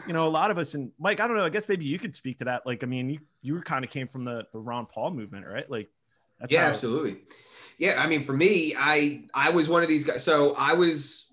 you 0.08 0.14
know 0.14 0.28
a 0.28 0.30
lot 0.30 0.52
of 0.52 0.58
us 0.58 0.74
and 0.74 0.92
Mike. 1.00 1.20
I 1.20 1.28
don't 1.28 1.38
know. 1.38 1.46
I 1.46 1.50
guess 1.50 1.68
maybe 1.70 1.86
you 1.86 2.00
could 2.00 2.16
speak 2.16 2.40
to 2.40 2.46
that. 2.46 2.66
Like, 2.66 2.84
I 2.84 2.88
mean, 2.88 3.10
you 3.10 3.20
you 3.42 3.62
kind 3.62 3.86
of 3.86 3.92
came 3.92 4.08
from 4.08 4.26
the 4.26 4.48
the 4.52 4.60
Ron 4.60 4.88
Paul 4.88 5.12
movement, 5.12 5.46
right? 5.46 5.70
Like, 5.70 5.90
that's 6.40 6.52
yeah, 6.52 6.64
how- 6.64 6.70
absolutely. 6.70 7.18
Yeah, 7.78 8.02
I 8.02 8.08
mean, 8.08 8.24
for 8.24 8.34
me, 8.34 8.74
I 8.78 9.26
I 9.34 9.50
was 9.52 9.70
one 9.70 9.84
of 9.84 9.88
these 9.88 10.06
guys. 10.06 10.24
So 10.24 10.56
I 10.58 10.74
was 10.74 11.28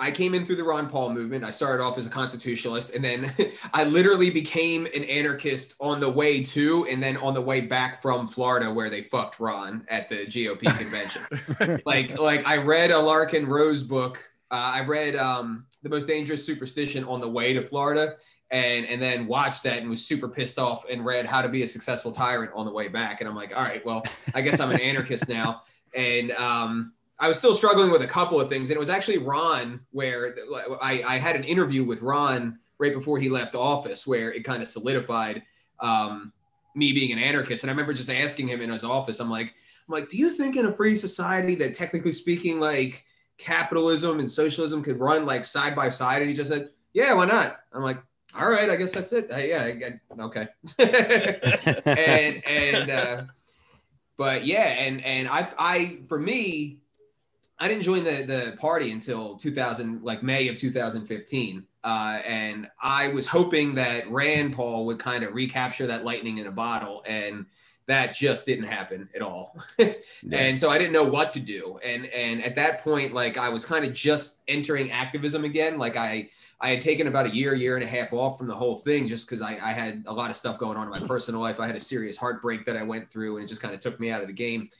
I 0.00 0.12
came 0.12 0.34
in 0.34 0.44
through 0.44 0.56
the 0.56 0.64
Ron 0.64 0.88
Paul 0.88 1.10
movement. 1.10 1.42
I 1.42 1.50
started 1.50 1.82
off 1.82 1.98
as 1.98 2.06
a 2.06 2.10
constitutionalist, 2.10 2.94
and 2.94 3.04
then 3.04 3.32
I 3.74 3.82
literally 3.82 4.30
became 4.30 4.86
an 4.86 5.02
anarchist 5.04 5.74
on 5.80 5.98
the 5.98 6.08
way 6.08 6.42
to, 6.44 6.86
and 6.88 7.02
then 7.02 7.16
on 7.16 7.34
the 7.34 7.42
way 7.42 7.62
back 7.62 8.00
from 8.00 8.28
Florida, 8.28 8.72
where 8.72 8.90
they 8.90 9.02
fucked 9.02 9.40
Ron 9.40 9.84
at 9.88 10.08
the 10.08 10.26
GOP 10.26 10.60
convention. 10.78 11.22
like, 11.84 12.18
like 12.18 12.46
I 12.46 12.58
read 12.58 12.92
a 12.92 12.94
Larken 12.94 13.48
Rose 13.48 13.82
book. 13.82 14.22
Uh, 14.52 14.72
I 14.76 14.84
read 14.84 15.16
um, 15.16 15.66
the 15.82 15.88
most 15.88 16.06
dangerous 16.06 16.46
superstition 16.46 17.04
on 17.04 17.20
the 17.20 17.28
way 17.28 17.52
to 17.52 17.60
Florida, 17.60 18.16
and 18.50 18.86
and 18.86 19.00
then 19.00 19.26
watched 19.26 19.62
that 19.64 19.78
and 19.78 19.90
was 19.90 20.04
super 20.04 20.28
pissed 20.28 20.58
off 20.58 20.88
and 20.88 21.04
read 21.04 21.26
how 21.26 21.42
to 21.42 21.48
be 21.48 21.62
a 21.62 21.68
successful 21.68 22.10
tyrant 22.10 22.50
on 22.54 22.64
the 22.64 22.72
way 22.72 22.88
back. 22.88 23.20
And 23.20 23.28
I'm 23.28 23.36
like, 23.36 23.56
all 23.56 23.62
right, 23.62 23.84
well, 23.84 24.02
I 24.34 24.40
guess 24.40 24.60
I'm 24.60 24.70
an 24.70 24.80
anarchist 24.82 25.28
now. 25.28 25.62
And 25.94 26.32
um, 26.32 26.92
I 27.18 27.28
was 27.28 27.38
still 27.38 27.54
struggling 27.54 27.90
with 27.90 28.02
a 28.02 28.06
couple 28.06 28.40
of 28.40 28.48
things, 28.48 28.70
and 28.70 28.76
it 28.76 28.80
was 28.80 28.90
actually 28.90 29.18
Ron 29.18 29.80
where 29.90 30.34
I, 30.80 31.02
I 31.06 31.16
had 31.18 31.36
an 31.36 31.44
interview 31.44 31.84
with 31.84 32.00
Ron 32.02 32.58
right 32.78 32.94
before 32.94 33.18
he 33.18 33.28
left 33.28 33.54
office, 33.54 34.06
where 34.06 34.32
it 34.32 34.44
kind 34.44 34.62
of 34.62 34.68
solidified 34.68 35.42
um, 35.80 36.32
me 36.74 36.92
being 36.92 37.12
an 37.12 37.18
anarchist. 37.18 37.64
And 37.64 37.70
I 37.70 37.72
remember 37.72 37.92
just 37.92 38.10
asking 38.10 38.48
him 38.48 38.60
in 38.60 38.70
his 38.70 38.84
office, 38.84 39.20
I'm 39.20 39.30
like, 39.30 39.54
I'm 39.88 39.94
like, 39.94 40.08
do 40.08 40.16
you 40.16 40.30
think 40.30 40.56
in 40.56 40.66
a 40.66 40.72
free 40.72 40.96
society 40.96 41.54
that 41.56 41.74
technically 41.74 42.12
speaking, 42.12 42.60
like 42.60 43.04
capitalism 43.36 44.20
and 44.20 44.30
socialism 44.30 44.82
could 44.82 45.00
run 45.00 45.26
like 45.26 45.44
side 45.44 45.74
by 45.74 45.88
side? 45.88 46.22
And 46.22 46.30
he 46.30 46.36
just 46.36 46.50
said, 46.50 46.70
yeah, 46.92 47.12
why 47.14 47.24
not? 47.24 47.58
I'm 47.72 47.82
like, 47.82 47.98
all 48.36 48.50
right, 48.50 48.68
I 48.68 48.76
guess 48.76 48.92
that's 48.92 49.12
it. 49.12 49.30
Uh, 49.32 49.36
yeah, 49.36 49.62
I, 49.62 50.00
I, 50.18 50.22
okay. 50.22 50.48
and 51.86 52.46
and 52.46 52.90
uh, 52.90 53.22
but 54.16 54.46
yeah, 54.46 54.68
and 54.68 55.04
and 55.04 55.28
I 55.28 55.48
I 55.58 55.98
for 56.08 56.18
me 56.18 56.78
I 57.58 57.68
didn't 57.68 57.82
join 57.82 58.04
the 58.04 58.22
the 58.22 58.56
party 58.58 58.92
until 58.92 59.36
2000, 59.36 60.02
like 60.02 60.22
May 60.22 60.48
of 60.48 60.56
2015, 60.56 61.64
uh, 61.84 62.20
and 62.26 62.68
I 62.82 63.08
was 63.08 63.26
hoping 63.26 63.74
that 63.76 64.10
Rand 64.10 64.54
Paul 64.54 64.86
would 64.86 64.98
kind 64.98 65.24
of 65.24 65.34
recapture 65.34 65.86
that 65.86 66.04
lightning 66.04 66.38
in 66.38 66.46
a 66.46 66.52
bottle, 66.52 67.02
and 67.06 67.46
that 67.86 68.14
just 68.14 68.44
didn't 68.44 68.66
happen 68.66 69.08
at 69.14 69.22
all. 69.22 69.58
And 70.32 70.58
so 70.58 70.68
I 70.68 70.78
didn't 70.78 70.92
know 70.92 71.04
what 71.04 71.32
to 71.32 71.40
do, 71.40 71.78
and 71.84 72.06
and 72.06 72.44
at 72.44 72.54
that 72.56 72.84
point, 72.84 73.14
like 73.14 73.38
I 73.38 73.48
was 73.48 73.64
kind 73.64 73.84
of 73.84 73.94
just 73.94 74.42
entering 74.46 74.90
activism 74.90 75.44
again. 75.44 75.78
Like 75.78 75.96
I 75.96 76.28
I 76.60 76.70
had 76.70 76.80
taken 76.80 77.06
about 77.06 77.26
a 77.26 77.30
year, 77.30 77.54
year 77.54 77.76
and 77.76 77.84
a 77.84 77.86
half 77.86 78.12
off 78.12 78.36
from 78.36 78.48
the 78.48 78.54
whole 78.54 78.76
thing, 78.76 79.06
just 79.06 79.28
because 79.28 79.42
I, 79.42 79.52
I 79.52 79.72
had 79.72 80.04
a 80.06 80.12
lot 80.12 80.30
of 80.30 80.36
stuff 80.36 80.58
going 80.58 80.76
on 80.76 80.92
in 80.92 81.00
my 81.00 81.06
personal 81.06 81.40
life. 81.40 81.60
I 81.60 81.66
had 81.66 81.76
a 81.76 81.80
serious 81.80 82.16
heartbreak 82.16 82.66
that 82.66 82.76
I 82.76 82.82
went 82.82 83.10
through, 83.10 83.36
and 83.36 83.44
it 83.44 83.48
just 83.48 83.62
kind 83.62 83.74
of 83.74 83.80
took 83.80 84.00
me 84.00 84.10
out 84.10 84.20
of 84.20 84.26
the 84.26 84.32
game. 84.32 84.70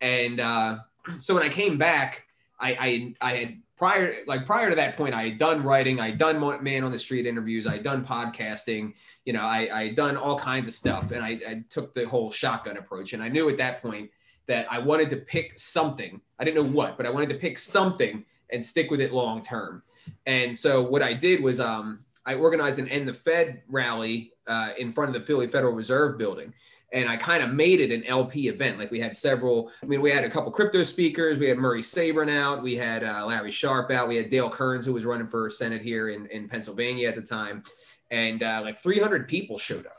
And 0.00 0.40
uh, 0.40 0.78
so 1.18 1.34
when 1.34 1.42
I 1.42 1.48
came 1.48 1.76
back 1.76 2.26
I, 2.58 3.14
I, 3.20 3.30
I 3.32 3.36
had 3.36 3.58
prior, 3.76 4.16
like 4.26 4.46
prior 4.46 4.70
to 4.70 4.76
that 4.76 4.96
point, 4.96 5.14
I 5.14 5.24
had 5.24 5.38
done 5.38 5.62
writing, 5.62 6.00
I 6.00 6.06
had 6.10 6.18
done 6.18 6.40
man 6.62 6.84
on 6.84 6.92
the 6.92 6.98
street 6.98 7.26
interviews, 7.26 7.66
I 7.66 7.72
had 7.72 7.82
done 7.82 8.04
podcasting, 8.04 8.94
you 9.24 9.32
know, 9.32 9.42
I, 9.42 9.68
I 9.72 9.86
had 9.86 9.94
done 9.94 10.16
all 10.16 10.38
kinds 10.38 10.68
of 10.68 10.74
stuff. 10.74 11.10
And 11.10 11.24
I, 11.24 11.40
I 11.46 11.64
took 11.68 11.92
the 11.92 12.06
whole 12.06 12.30
shotgun 12.30 12.76
approach. 12.76 13.12
And 13.12 13.22
I 13.22 13.28
knew 13.28 13.48
at 13.48 13.58
that 13.58 13.82
point 13.82 14.10
that 14.46 14.70
I 14.70 14.78
wanted 14.78 15.08
to 15.10 15.16
pick 15.16 15.58
something. 15.58 16.20
I 16.38 16.44
didn't 16.44 16.56
know 16.56 16.72
what, 16.72 16.96
but 16.96 17.04
I 17.04 17.10
wanted 17.10 17.28
to 17.30 17.36
pick 17.36 17.58
something 17.58 18.24
and 18.50 18.64
stick 18.64 18.90
with 18.90 19.00
it 19.00 19.12
long 19.12 19.42
term. 19.42 19.82
And 20.26 20.56
so 20.56 20.82
what 20.82 21.02
I 21.02 21.12
did 21.12 21.42
was 21.42 21.60
um, 21.60 22.00
I 22.24 22.34
organized 22.34 22.78
an 22.78 22.88
End 22.88 23.08
the 23.08 23.12
Fed 23.12 23.62
rally 23.68 24.32
uh, 24.46 24.70
in 24.78 24.92
front 24.92 25.14
of 25.14 25.20
the 25.20 25.26
Philly 25.26 25.46
Federal 25.46 25.72
Reserve 25.72 26.18
building 26.18 26.52
and 26.92 27.08
I 27.08 27.16
kind 27.16 27.42
of 27.42 27.52
made 27.52 27.80
it 27.80 27.90
an 27.90 28.04
LP 28.06 28.48
event. 28.48 28.78
Like 28.78 28.90
we 28.90 29.00
had 29.00 29.14
several, 29.14 29.70
I 29.82 29.86
mean, 29.86 30.00
we 30.00 30.10
had 30.10 30.24
a 30.24 30.30
couple 30.30 30.50
crypto 30.52 30.82
speakers. 30.82 31.38
We 31.38 31.48
had 31.48 31.58
Murray 31.58 31.82
Sabrin 31.82 32.30
out. 32.30 32.62
We 32.62 32.74
had 32.74 33.02
uh, 33.02 33.26
Larry 33.26 33.50
Sharpe 33.50 33.90
out. 33.90 34.08
We 34.08 34.16
had 34.16 34.28
Dale 34.28 34.48
Kerns, 34.48 34.86
who 34.86 34.92
was 34.92 35.04
running 35.04 35.26
for 35.26 35.50
Senate 35.50 35.82
here 35.82 36.10
in, 36.10 36.26
in 36.26 36.48
Pennsylvania 36.48 37.08
at 37.08 37.16
the 37.16 37.22
time. 37.22 37.64
And 38.10 38.42
uh, 38.42 38.60
like 38.64 38.78
300 38.78 39.26
people 39.26 39.58
showed 39.58 39.86
up. 39.86 39.96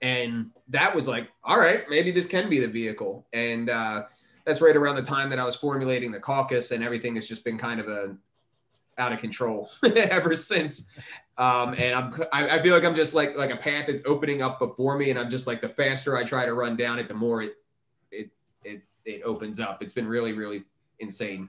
And 0.00 0.50
that 0.68 0.94
was 0.94 1.08
like, 1.08 1.28
all 1.44 1.58
right, 1.58 1.84
maybe 1.88 2.10
this 2.10 2.26
can 2.26 2.48
be 2.48 2.60
the 2.60 2.68
vehicle. 2.68 3.26
And 3.32 3.68
uh, 3.68 4.04
that's 4.44 4.60
right 4.60 4.76
around 4.76 4.96
the 4.96 5.02
time 5.02 5.30
that 5.30 5.38
I 5.38 5.44
was 5.44 5.56
formulating 5.56 6.10
the 6.10 6.18
caucus, 6.20 6.72
and 6.72 6.82
everything 6.82 7.14
has 7.14 7.28
just 7.28 7.44
been 7.44 7.56
kind 7.56 7.78
of 7.78 7.88
a 7.88 8.16
out 9.02 9.12
of 9.12 9.18
control 9.18 9.70
ever 9.96 10.34
since. 10.34 10.88
Um, 11.38 11.74
and 11.76 11.94
I'm, 11.94 12.14
I, 12.32 12.56
I, 12.56 12.62
feel 12.62 12.74
like 12.74 12.84
I'm 12.84 12.94
just 12.94 13.14
like, 13.14 13.36
like 13.36 13.50
a 13.50 13.56
path 13.56 13.88
is 13.88 14.02
opening 14.06 14.42
up 14.42 14.58
before 14.58 14.96
me. 14.96 15.10
And 15.10 15.18
I'm 15.18 15.30
just 15.30 15.46
like, 15.46 15.60
the 15.60 15.68
faster 15.68 16.16
I 16.16 16.24
try 16.24 16.44
to 16.44 16.54
run 16.54 16.76
down 16.76 16.98
it, 16.98 17.08
the 17.08 17.14
more 17.14 17.42
it, 17.42 17.54
it, 18.10 18.30
it, 18.64 18.82
it 19.04 19.22
opens 19.24 19.58
up. 19.58 19.82
It's 19.82 19.92
been 19.92 20.06
really, 20.06 20.34
really 20.34 20.64
insane. 21.00 21.48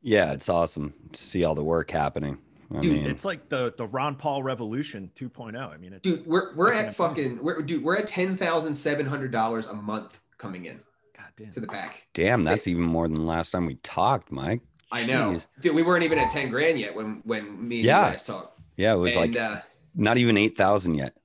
Yeah. 0.00 0.32
It's 0.32 0.48
awesome 0.48 0.94
to 1.12 1.22
see 1.22 1.44
all 1.44 1.54
the 1.54 1.62
work 1.62 1.90
happening. 1.90 2.38
I 2.74 2.80
dude, 2.80 3.02
mean, 3.02 3.06
it's 3.06 3.24
like 3.24 3.50
the 3.50 3.74
the 3.76 3.86
Ron 3.86 4.16
Paul 4.16 4.42
revolution 4.42 5.10
2.0. 5.14 5.56
I 5.56 5.76
mean, 5.76 5.92
it's, 5.92 6.02
dude, 6.02 6.26
we're 6.26 6.54
we're 6.54 6.72
at 6.72 6.94
fucking 6.94 7.42
we're 7.42 7.60
dude, 7.60 7.84
we're 7.84 7.96
at 7.96 8.06
ten 8.06 8.34
thousand 8.34 8.74
seven 8.74 9.04
hundred 9.04 9.30
dollars 9.30 9.66
a 9.66 9.74
month 9.74 10.20
coming 10.38 10.64
in. 10.64 10.80
God 11.16 11.28
damn. 11.36 11.50
To 11.52 11.60
the 11.60 11.66
PAC. 11.66 12.06
Damn, 12.14 12.44
that's 12.44 12.66
even 12.66 12.82
more 12.82 13.08
than 13.08 13.26
last 13.26 13.50
time 13.50 13.66
we 13.66 13.74
talked, 13.76 14.32
Mike. 14.32 14.62
I 14.92 15.06
know, 15.06 15.38
dude. 15.60 15.74
We 15.74 15.82
weren't 15.82 16.04
even 16.04 16.18
at 16.18 16.30
ten 16.30 16.50
grand 16.50 16.78
yet 16.78 16.94
when 16.94 17.22
when 17.24 17.68
me 17.68 17.78
and 17.78 17.86
yeah. 17.86 18.06
you 18.06 18.12
guys 18.12 18.24
talked. 18.24 18.60
Yeah, 18.76 18.94
it 18.94 18.98
was 18.98 19.16
and, 19.16 19.34
like 19.34 19.40
uh, 19.40 19.60
not 19.94 20.18
even 20.18 20.36
eight 20.36 20.56
thousand 20.56 20.94
yet. 20.94 21.16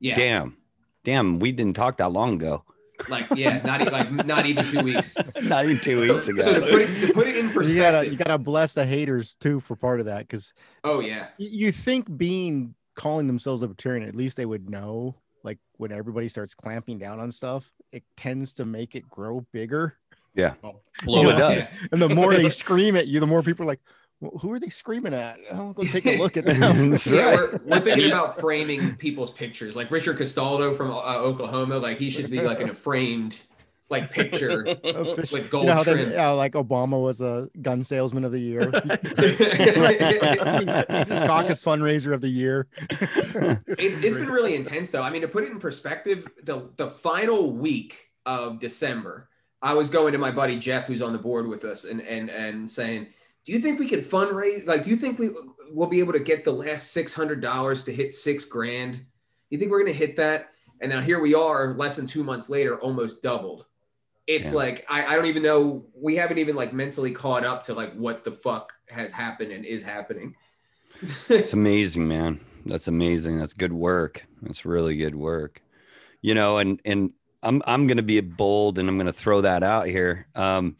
Yeah. 0.00 0.14
Damn, 0.14 0.56
damn. 1.04 1.38
We 1.38 1.52
didn't 1.52 1.76
talk 1.76 1.98
that 1.98 2.10
long 2.10 2.34
ago. 2.34 2.64
Like 3.08 3.26
yeah, 3.34 3.60
not 3.64 3.92
like 3.92 4.10
not 4.26 4.46
even 4.46 4.64
two 4.64 4.82
weeks. 4.82 5.16
not 5.42 5.64
even 5.64 5.80
two 5.80 6.00
weeks 6.00 6.28
ago. 6.28 6.42
So 6.42 6.54
to 6.54 6.60
put 6.60 6.80
it, 6.82 7.06
to 7.06 7.12
put 7.12 7.26
it 7.26 7.36
in 7.36 7.50
perspective, 7.50 7.74
you 7.74 7.80
gotta 7.80 8.08
you 8.08 8.16
gotta 8.16 8.38
bless 8.38 8.74
the 8.74 8.86
haters 8.86 9.34
too 9.34 9.60
for 9.60 9.76
part 9.76 10.00
of 10.00 10.06
that 10.06 10.20
because 10.20 10.54
oh 10.84 11.00
yeah, 11.00 11.28
you 11.38 11.72
think 11.72 12.16
being 12.16 12.74
calling 12.94 13.26
themselves 13.26 13.62
libertarian, 13.62 14.06
at 14.08 14.14
least 14.14 14.36
they 14.36 14.46
would 14.46 14.70
know 14.70 15.14
like 15.42 15.58
when 15.76 15.92
everybody 15.92 16.28
starts 16.28 16.54
clamping 16.54 16.98
down 16.98 17.20
on 17.20 17.32
stuff, 17.32 17.70
it 17.90 18.04
tends 18.16 18.52
to 18.54 18.64
make 18.64 18.94
it 18.94 19.08
grow 19.08 19.44
bigger. 19.52 19.98
Yeah. 20.34 20.54
Blow 21.04 21.28
it 21.28 21.36
does. 21.36 21.68
And 21.92 22.00
the 22.00 22.08
more 22.08 22.34
they 22.34 22.48
scream 22.48 22.96
at 22.96 23.08
you, 23.08 23.20
the 23.20 23.26
more 23.26 23.42
people 23.42 23.64
are 23.64 23.66
like, 23.66 23.80
well, 24.20 24.38
who 24.38 24.52
are 24.52 24.60
they 24.60 24.68
screaming 24.68 25.14
at? 25.14 25.38
I'm 25.50 25.72
going 25.72 25.88
to 25.88 26.00
take 26.00 26.06
a 26.06 26.18
look 26.18 26.36
at 26.36 26.46
them. 26.46 26.94
yeah, 27.06 27.22
right. 27.22 27.38
we're, 27.38 27.60
we're, 27.64 27.80
thinking 27.80 28.06
about 28.06 28.38
framing 28.38 28.94
people's 28.96 29.32
pictures. 29.32 29.74
Like 29.74 29.90
Richard 29.90 30.16
Castaldo 30.16 30.74
from 30.74 30.92
uh, 30.92 31.16
Oklahoma, 31.16 31.78
like 31.78 31.98
he 31.98 32.08
should 32.08 32.30
be 32.30 32.40
like 32.40 32.60
in 32.60 32.70
a 32.70 32.74
framed 32.74 33.42
like 33.90 34.10
picture 34.10 34.64
with 34.64 35.50
gold 35.50 35.66
you 35.66 35.74
know 35.74 35.84
trim. 35.84 36.10
They, 36.10 36.16
uh, 36.16 36.34
like 36.34 36.52
Obama 36.52 37.02
was 37.02 37.20
a 37.20 37.50
gun 37.60 37.84
salesman 37.84 38.24
of 38.24 38.32
the 38.32 38.38
year. 38.38 38.70
He's 38.70 41.08
just 41.08 41.26
caucus 41.26 41.62
fundraiser 41.62 42.14
of 42.14 42.22
the 42.22 42.30
year. 42.30 42.68
it's 42.78 44.02
it's 44.02 44.16
been 44.16 44.30
really 44.30 44.54
intense 44.54 44.90
though. 44.90 45.02
I 45.02 45.10
mean, 45.10 45.20
to 45.22 45.28
put 45.28 45.44
it 45.44 45.50
in 45.50 45.58
perspective, 45.58 46.26
the 46.42 46.70
the 46.76 46.86
final 46.86 47.52
week 47.52 48.12
of 48.24 48.60
December, 48.60 49.28
I 49.62 49.74
was 49.74 49.90
going 49.90 50.12
to 50.12 50.18
my 50.18 50.30
buddy 50.30 50.58
Jeff, 50.58 50.86
who's 50.86 51.02
on 51.02 51.12
the 51.12 51.18
board 51.18 51.46
with 51.46 51.64
us, 51.64 51.84
and 51.84 52.00
and 52.02 52.28
and 52.30 52.70
saying, 52.70 53.08
"Do 53.44 53.52
you 53.52 53.58
think 53.58 53.78
we 53.78 53.88
could 53.88 54.04
fundraise? 54.04 54.66
Like, 54.66 54.84
do 54.84 54.90
you 54.90 54.96
think 54.96 55.18
we 55.18 55.30
will 55.72 55.86
be 55.86 56.00
able 56.00 56.12
to 56.12 56.20
get 56.20 56.44
the 56.44 56.52
last 56.52 56.92
six 56.92 57.14
hundred 57.14 57.40
dollars 57.40 57.84
to 57.84 57.92
hit 57.92 58.12
six 58.12 58.44
grand? 58.44 59.04
You 59.50 59.58
think 59.58 59.70
we're 59.70 59.80
gonna 59.80 59.92
hit 59.92 60.16
that?" 60.16 60.50
And 60.80 60.90
now 60.90 61.00
here 61.00 61.20
we 61.20 61.32
are, 61.32 61.74
less 61.74 61.94
than 61.94 62.06
two 62.06 62.24
months 62.24 62.50
later, 62.50 62.76
almost 62.80 63.22
doubled. 63.22 63.66
It's 64.26 64.48
yeah. 64.48 64.56
like 64.56 64.84
I, 64.88 65.06
I 65.06 65.16
don't 65.16 65.26
even 65.26 65.42
know. 65.42 65.86
We 65.94 66.16
haven't 66.16 66.38
even 66.38 66.56
like 66.56 66.72
mentally 66.72 67.12
caught 67.12 67.44
up 67.44 67.62
to 67.64 67.74
like 67.74 67.94
what 67.94 68.24
the 68.24 68.32
fuck 68.32 68.72
has 68.88 69.12
happened 69.12 69.52
and 69.52 69.64
is 69.64 69.82
happening. 69.82 70.34
it's 71.28 71.52
amazing, 71.52 72.06
man. 72.08 72.40
That's 72.66 72.88
amazing. 72.88 73.38
That's 73.38 73.52
good 73.52 73.72
work. 73.72 74.24
That's 74.42 74.64
really 74.64 74.96
good 74.96 75.14
work. 75.14 75.62
You 76.20 76.34
know, 76.34 76.58
and 76.58 76.80
and 76.84 77.12
I'm 77.42 77.62
I'm 77.66 77.86
going 77.86 77.96
to 77.96 78.02
be 78.02 78.20
bold 78.20 78.78
and 78.78 78.88
I'm 78.88 78.96
going 78.96 79.06
to 79.06 79.12
throw 79.12 79.40
that 79.40 79.62
out 79.62 79.86
here. 79.86 80.26
Um, 80.34 80.76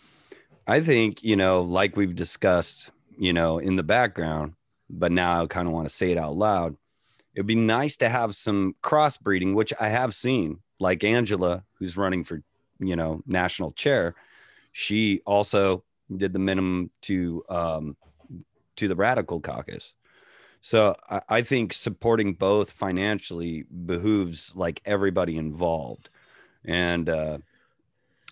I 0.67 0.81
think 0.81 1.25
you 1.25 1.37
know, 1.37 1.63
like 1.63 1.97
we've 1.97 2.15
discussed, 2.15 2.91
you 3.19 3.33
know, 3.33 3.59
in 3.59 3.77
the 3.77 3.83
background, 3.83 4.55
but 4.89 5.13
now 5.13 5.43
I 5.43 5.47
kind 5.47 5.67
of 5.67 5.75
want 5.75 5.89
to 5.89 5.95
say 5.95 6.13
it 6.13 6.19
out 6.19 6.37
loud. 6.37 6.77
It'd 7.35 7.47
be 7.47 7.55
nice 7.55 7.97
to 7.99 8.09
have 8.09 8.37
some 8.37 8.77
crossbreeding, 8.83 9.55
which 9.55 9.73
I 9.81 9.89
have 9.89 10.15
seen, 10.15 10.61
like 10.79 11.03
Angela, 11.03 11.65
who's 11.79 11.97
running 11.97 12.25
for, 12.25 12.43
you 12.79 12.95
know, 12.95 13.23
national 13.27 13.73
chair. 13.73 14.15
She 14.73 15.23
also 15.25 15.83
did 16.15 16.33
the 16.33 16.39
minimum 16.39 16.91
to 17.03 17.45
um, 17.49 17.97
to 18.77 18.87
the 18.89 18.97
radical 18.97 19.41
caucus. 19.41 19.95
So 20.61 20.95
I, 21.11 21.23
I 21.29 21.43
think 21.43 21.73
supporting 21.73 22.35
both 22.35 22.71
financially 22.71 23.65
behooves 23.65 24.53
like 24.55 24.81
everybody 24.85 25.37
involved 25.37 26.09
and 26.65 27.09
uh, 27.09 27.39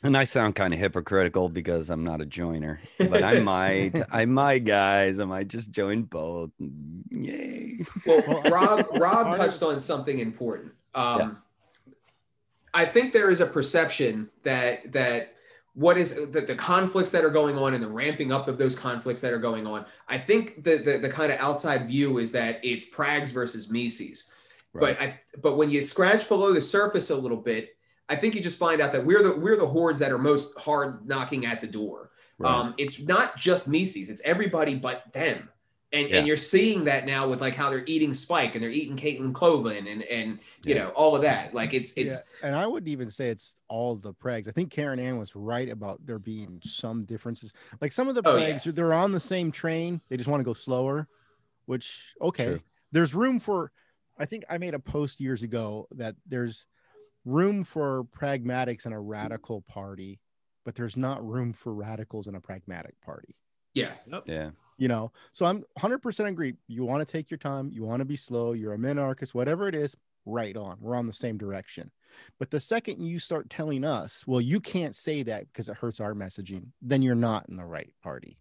and 0.03 0.17
I 0.17 0.25
sound 0.25 0.55
kind 0.55 0.73
of 0.73 0.81
hypocritical 0.81 1.49
because 1.49 1.91
I'm 1.91 2.05
not 2.05 2.21
a 2.21 2.27
joiner, 2.27 2.81
but 2.99 3.23
I 3.23 3.41
might, 3.41 3.93
I 4.11 4.25
might, 4.25 4.65
guys, 4.65 5.21
I 5.21 5.25
might 5.25 5.49
just 5.49 5.71
join 5.71 6.05
both. 6.05 6.51
Yay! 7.11 7.85
Well, 8.07 8.43
Rob, 8.51 8.87
Rob 8.99 9.37
touched 9.37 9.63
on 9.63 9.79
something 9.79 10.19
important. 10.19 10.73
Um, 10.95 11.19
yeah. 11.19 11.93
I 12.73 12.85
think 12.87 13.13
there 13.13 13.31
is 13.31 13.41
a 13.41 13.47
perception 13.47 14.31
that 14.43 14.93
that 14.93 15.35
what 15.75 15.99
is 15.99 16.15
the, 16.31 16.41
the 16.41 16.55
conflicts 16.55 17.11
that 17.11 17.25
are 17.25 17.31
going 17.31 17.57
on 17.59 17.75
and 17.75 17.83
the 17.83 17.89
ramping 17.89 18.33
up 18.33 18.49
of 18.49 18.59
those 18.59 18.77
conflicts 18.77 19.21
that 19.21 19.33
are 19.33 19.39
going 19.39 19.67
on. 19.67 19.85
I 20.09 20.19
think 20.19 20.65
the 20.65 20.79
the, 20.79 20.99
the 20.99 21.09
kind 21.09 21.31
of 21.31 21.39
outside 21.41 21.89
view 21.89 22.19
is 22.19 22.33
that 22.33 22.61
it's 22.63 22.87
Prags 22.87 23.33
versus 23.33 23.71
Mises. 23.71 24.33
But 24.73 25.01
I 25.01 25.19
but 25.43 25.57
when 25.57 25.69
you 25.69 25.83
scratch 25.83 26.29
below 26.29 26.53
the 26.53 26.63
surface 26.63 27.11
a 27.11 27.17
little 27.17 27.37
bit, 27.37 27.77
I 28.11 28.17
think 28.17 28.35
you 28.35 28.41
just 28.43 28.59
find 28.59 28.81
out 28.83 28.93
that 28.93 29.07
we're 29.07 29.23
the 29.23 29.37
we're 29.37 29.57
the 29.57 29.67
hordes 29.67 29.99
that 30.01 30.11
are 30.13 30.19
most 30.19 30.59
hard 30.59 31.07
knocking 31.07 31.47
at 31.47 31.61
the 31.61 31.67
door. 31.67 32.11
Right. 32.39 32.53
Um, 32.53 32.75
it's 32.77 33.01
not 33.01 33.37
just 33.37 33.69
Mises, 33.69 34.11
it's 34.11 34.21
everybody 34.25 34.75
but 34.75 35.13
them. 35.13 35.49
And, 35.93 36.09
Yeah. 36.09 36.19
and 36.19 36.27
you're 36.27 36.37
seeing 36.37 36.85
that 36.85 37.05
now 37.05 37.29
with 37.29 37.41
like 37.41 37.55
how 37.55 37.69
they're 37.69 37.85
eating 37.87 38.15
Spike 38.15 38.55
and 38.55 38.63
they're 38.63 38.71
eating 38.71 38.97
Caitlin 38.97 39.33
Cloven 39.35 39.87
and 39.87 40.03
and 40.05 40.39
you 40.65 40.75
Yeah. 40.75 40.85
know 40.85 40.89
all 40.91 41.15
of 41.17 41.23
that. 41.23 41.55
Like 41.55 41.73
it's 41.75 41.93
it's 41.97 42.29
yeah, 42.43 42.47
and 42.49 42.57
I 42.57 42.67
wouldn't 42.67 42.89
even 42.91 43.11
say 43.11 43.29
it's 43.29 43.57
all 43.69 43.95
the 43.97 44.13
pregs. 44.15 44.49
I 44.49 44.53
think 44.53 44.73
Caryn 44.73 44.99
Ann 45.01 45.17
was 45.19 45.35
right 45.37 45.69
about 45.69 46.05
there 46.05 46.19
being 46.19 46.61
some 46.65 47.05
differences. 47.05 47.53
Like 47.81 47.93
some 47.93 48.09
of 48.09 48.15
the 48.17 48.23
Oh, 48.25 48.37
yeah. 48.37 48.59
they're 48.65 48.93
on 48.93 49.13
the 49.13 49.21
same 49.21 49.53
train. 49.53 50.01
They 50.09 50.17
just 50.17 50.29
want 50.29 50.41
to 50.41 50.45
go 50.45 50.55
slower, 50.55 51.09
which 51.67 52.15
okay. 52.21 52.45
True. 52.47 52.61
There's 52.93 53.15
room 53.15 53.39
for. 53.39 53.71
I 54.19 54.27
think 54.27 54.45
I 54.51 54.59
made 54.59 54.75
a 54.75 54.79
post 54.79 55.21
years 55.21 55.43
ago 55.43 55.89
that 55.93 56.15
there's 56.27 56.67
room 57.25 57.65
for 57.65 58.05
pragmatics 58.05 58.87
in 58.87 58.93
a 58.93 58.97
mm-hmm. 58.97 59.09
radical 59.09 59.63
party, 59.63 60.21
but 60.65 60.75
there's 60.75 60.97
not 60.97 61.27
room 61.27 61.53
for 61.53 61.75
radicals 61.75 62.27
in 62.27 62.35
a 62.35 62.41
pragmatic 62.41 63.01
party. 63.01 63.37
Yeah. 63.75 63.93
Yeah. 64.27 64.51
you 64.79 64.89
know 64.89 65.13
so 65.33 65.47
i'm 65.47 65.63
100% 65.79 66.27
agree. 66.27 66.55
You 66.67 66.85
want 66.85 67.07
to 67.07 67.11
take 67.11 67.31
your 67.31 67.39
time 67.39 67.71
you 67.73 67.85
want 67.85 68.01
to 68.01 68.05
be 68.05 68.17
slow 68.17 68.53
you're 68.53 68.75
a 68.75 68.79
minarchist 68.79 69.35
whatever 69.35 69.69
it 69.69 69.75
is 69.75 69.95
right 70.27 70.57
on. 70.57 70.77
We're 70.81 70.97
on 70.97 71.07
the 71.07 71.13
same 71.13 71.39
direction. 71.39 71.91
But 72.39 72.51
the 72.51 72.61
second 72.61 73.01
you 73.01 73.19
start 73.19 73.49
telling 73.49 73.85
us 73.85 74.25
well 74.27 74.41
you 74.41 74.61
can't 74.61 74.97
say 74.97 75.23
that 75.23 75.47
because 75.47 75.69
it 75.69 75.77
hurts 75.77 76.01
our 76.01 76.15
messaging 76.15 76.67
then 76.83 77.03
you're 77.03 77.15
not 77.15 77.49
in 77.49 77.57
the 77.57 77.65
right 77.65 77.93
party. 78.03 78.39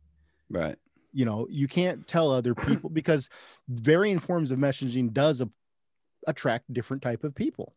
Right. 0.49 0.77
you 1.13 1.25
know 1.25 1.45
you 1.49 1.67
can't 1.67 2.07
tell 2.07 2.31
other 2.31 2.55
people 2.55 2.89
because 2.89 3.29
varying 3.67 4.19
forms 4.19 4.49
of 4.49 4.57
messaging 4.57 5.13
does 5.13 5.41
a, 5.41 5.49
attract 6.25 6.73
different 6.73 7.03
type 7.03 7.23
of 7.23 7.35
people 7.35 7.75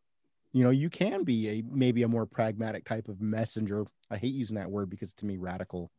you 0.52 0.64
know 0.64 0.70
you 0.70 0.90
can 0.90 1.24
be 1.24 1.48
a 1.48 1.62
maybe 1.70 2.02
a 2.02 2.08
more 2.08 2.26
pragmatic 2.26 2.84
type 2.84 3.08
of 3.08 3.20
messenger. 3.20 3.84
I 4.10 4.18
hate 4.18 4.34
using 4.34 4.56
that 4.56 4.70
word 4.70 4.90
because 4.90 5.14
to 5.14 5.26
me 5.26 5.36
radicalism 5.38 5.90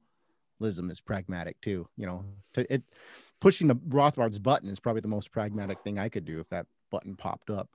is 0.89 1.01
pragmatic 1.01 1.60
too 1.62 1.88
you 1.98 2.05
know 2.05 2.24
to, 2.53 2.74
it 2.74 2.83
pushing 3.41 3.67
the 3.67 3.77
rothbard's 3.88 4.39
button 4.39 4.69
is 4.69 4.79
probably 4.79 5.01
the 5.01 5.07
most 5.07 5.31
pragmatic 5.31 5.77
thing 5.83 6.00
i 6.00 6.07
could 6.07 6.24
do 6.24 6.39
if 6.39 6.48
that 6.50 6.65
button 6.93 7.15
popped 7.15 7.50
up. 7.50 7.69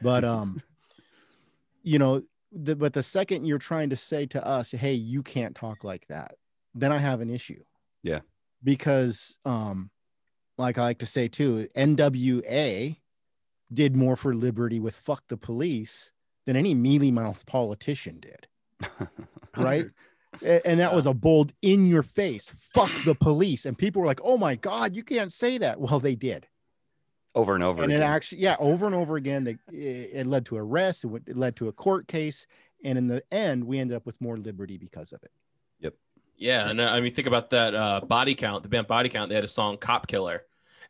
But 0.00 0.24
um 0.24 0.62
you 1.82 1.98
know 1.98 2.22
the, 2.52 2.76
but 2.76 2.92
the 2.92 3.02
second 3.02 3.44
you're 3.44 3.58
trying 3.58 3.90
to 3.90 3.96
say 3.96 4.26
to 4.26 4.46
us 4.46 4.70
hey 4.70 4.94
you 4.94 5.22
can't 5.22 5.54
talk 5.54 5.84
like 5.84 6.06
that 6.06 6.36
then 6.74 6.92
i 6.92 6.98
have 6.98 7.20
an 7.20 7.30
issue. 7.30 7.62
Yeah. 8.02 8.20
because 8.64 9.38
um 9.44 9.90
like 10.56 10.78
i 10.78 10.82
like 10.82 10.98
to 10.98 11.06
say 11.06 11.28
too 11.28 11.66
nwa 11.76 12.96
did 13.72 13.96
more 13.96 14.16
for 14.16 14.34
liberty 14.34 14.80
with 14.80 14.96
fuck 14.96 15.22
the 15.28 15.36
police 15.36 16.12
than 16.50 16.56
any 16.56 16.74
mealy 16.74 17.12
mouthed 17.12 17.46
politician 17.46 18.18
did. 18.20 18.48
Right? 19.56 19.86
And 20.44 20.78
that 20.78 20.94
was 20.94 21.06
a 21.06 21.12
bold 21.14 21.52
in 21.60 21.86
your 21.88 22.04
face 22.04 22.46
fuck 22.72 22.90
the 23.04 23.16
police. 23.16 23.66
And 23.66 23.76
people 23.76 24.00
were 24.00 24.06
like 24.06 24.20
oh 24.24 24.36
my 24.36 24.54
god 24.54 24.94
you 24.96 25.02
can't 25.02 25.32
say 25.32 25.58
that. 25.58 25.80
Well 25.80 26.00
they 26.00 26.14
did. 26.14 26.46
Over 27.34 27.54
and 27.54 27.62
over 27.64 27.82
and 27.82 27.92
it 27.92 28.00
actually 28.00 28.42
yeah 28.42 28.56
over 28.58 28.86
and 28.86 28.94
over 28.94 29.16
again 29.16 29.44
they, 29.44 29.58
it, 29.72 30.10
it 30.12 30.26
led 30.26 30.46
to 30.46 30.56
arrests 30.56 31.04
it, 31.04 31.08
went- 31.08 31.28
it 31.28 31.36
led 31.36 31.56
to 31.56 31.68
a 31.68 31.72
court 31.72 32.08
case 32.08 32.46
and 32.84 32.96
in 32.96 33.06
the 33.06 33.22
end 33.32 33.64
we 33.64 33.78
ended 33.78 33.96
up 33.96 34.06
with 34.06 34.20
more 34.20 34.36
liberty 34.36 34.76
because 34.76 35.12
of 35.12 35.22
it. 35.22 35.30
Yep. 35.80 35.94
Yeah, 36.36 36.70
and 36.70 36.80
uh, 36.80 36.84
I 36.84 37.00
mean, 37.00 37.12
think 37.12 37.26
about 37.28 37.50
that 37.50 37.74
uh, 37.74 38.00
body 38.00 38.34
count. 38.34 38.62
The 38.62 38.68
band 38.68 38.86
Body 38.86 39.08
Count. 39.08 39.28
They 39.28 39.34
had 39.34 39.44
a 39.44 39.48
song 39.48 39.76
"Cop 39.78 40.06
Killer," 40.06 40.42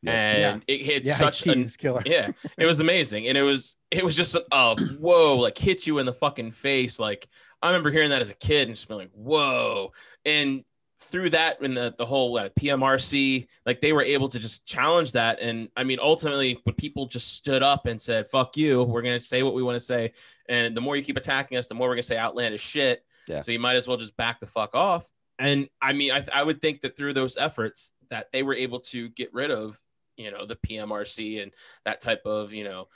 Yeah. 0.02 0.12
and 0.54 0.62
it 0.66 0.80
hit 0.80 1.04
yeah 1.04 1.14
such 1.14 1.46
Ice-T 1.46 1.62
was 1.62 1.76
killer 1.76 2.02
yeah, 2.06 2.30
it 2.56 2.64
was 2.64 2.80
amazing, 2.80 3.28
and 3.28 3.36
it 3.36 3.42
was 3.42 3.76
it 3.90 4.04
was 4.04 4.16
just 4.16 4.34
a 4.34 4.44
uh, 4.50 4.74
whoa, 4.98 5.36
like 5.36 5.58
hit 5.58 5.86
you 5.86 5.98
in 5.98 6.06
the 6.06 6.12
fucking 6.12 6.52
face. 6.52 6.98
Like 6.98 7.28
I 7.60 7.68
remember 7.68 7.90
hearing 7.90 8.10
that 8.10 8.22
as 8.22 8.30
a 8.30 8.34
kid 8.34 8.68
and 8.68 8.76
just 8.76 8.88
being 8.88 9.00
like, 9.00 9.10
whoa, 9.12 9.92
and 10.24 10.64
through 11.00 11.30
that 11.30 11.60
in 11.62 11.74
the 11.74 11.94
the 11.98 12.06
whole 12.06 12.38
uh, 12.38 12.48
PMRC, 12.58 13.46
like 13.66 13.80
they 13.80 13.92
were 13.92 14.02
able 14.02 14.28
to 14.30 14.38
just 14.38 14.64
challenge 14.64 15.12
that, 15.12 15.40
and 15.40 15.68
I 15.76 15.84
mean, 15.84 15.98
ultimately, 16.00 16.58
when 16.64 16.74
people 16.76 17.06
just 17.06 17.34
stood 17.34 17.62
up 17.62 17.86
and 17.86 18.00
said, 18.00 18.26
"Fuck 18.26 18.56
you," 18.56 18.82
we're 18.82 19.02
gonna 19.02 19.20
say 19.20 19.42
what 19.42 19.54
we 19.54 19.62
want 19.62 19.76
to 19.76 19.80
say, 19.80 20.12
and 20.48 20.76
the 20.76 20.80
more 20.80 20.96
you 20.96 21.02
keep 21.02 21.16
attacking 21.16 21.58
us, 21.58 21.66
the 21.66 21.74
more 21.74 21.88
we're 21.88 21.96
gonna 21.96 22.02
say 22.04 22.16
outlandish 22.16 22.62
shit. 22.62 23.04
Yeah. 23.26 23.42
So 23.42 23.52
you 23.52 23.58
might 23.58 23.76
as 23.76 23.86
well 23.86 23.96
just 23.96 24.16
back 24.16 24.40
the 24.40 24.46
fuck 24.46 24.74
off. 24.74 25.08
And 25.38 25.68
I 25.80 25.92
mean, 25.92 26.12
I, 26.12 26.24
I 26.32 26.42
would 26.42 26.60
think 26.60 26.82
that 26.82 26.96
through 26.96 27.14
those 27.14 27.36
efforts, 27.36 27.92
that 28.10 28.30
they 28.32 28.42
were 28.42 28.54
able 28.54 28.80
to 28.80 29.08
get 29.10 29.32
rid 29.32 29.50
of, 29.50 29.80
you 30.20 30.30
know, 30.30 30.46
the 30.46 30.56
PMRC 30.56 31.42
and 31.42 31.52
that 31.84 32.00
type 32.00 32.22
of, 32.26 32.52
you 32.52 32.64
know, 32.64 32.88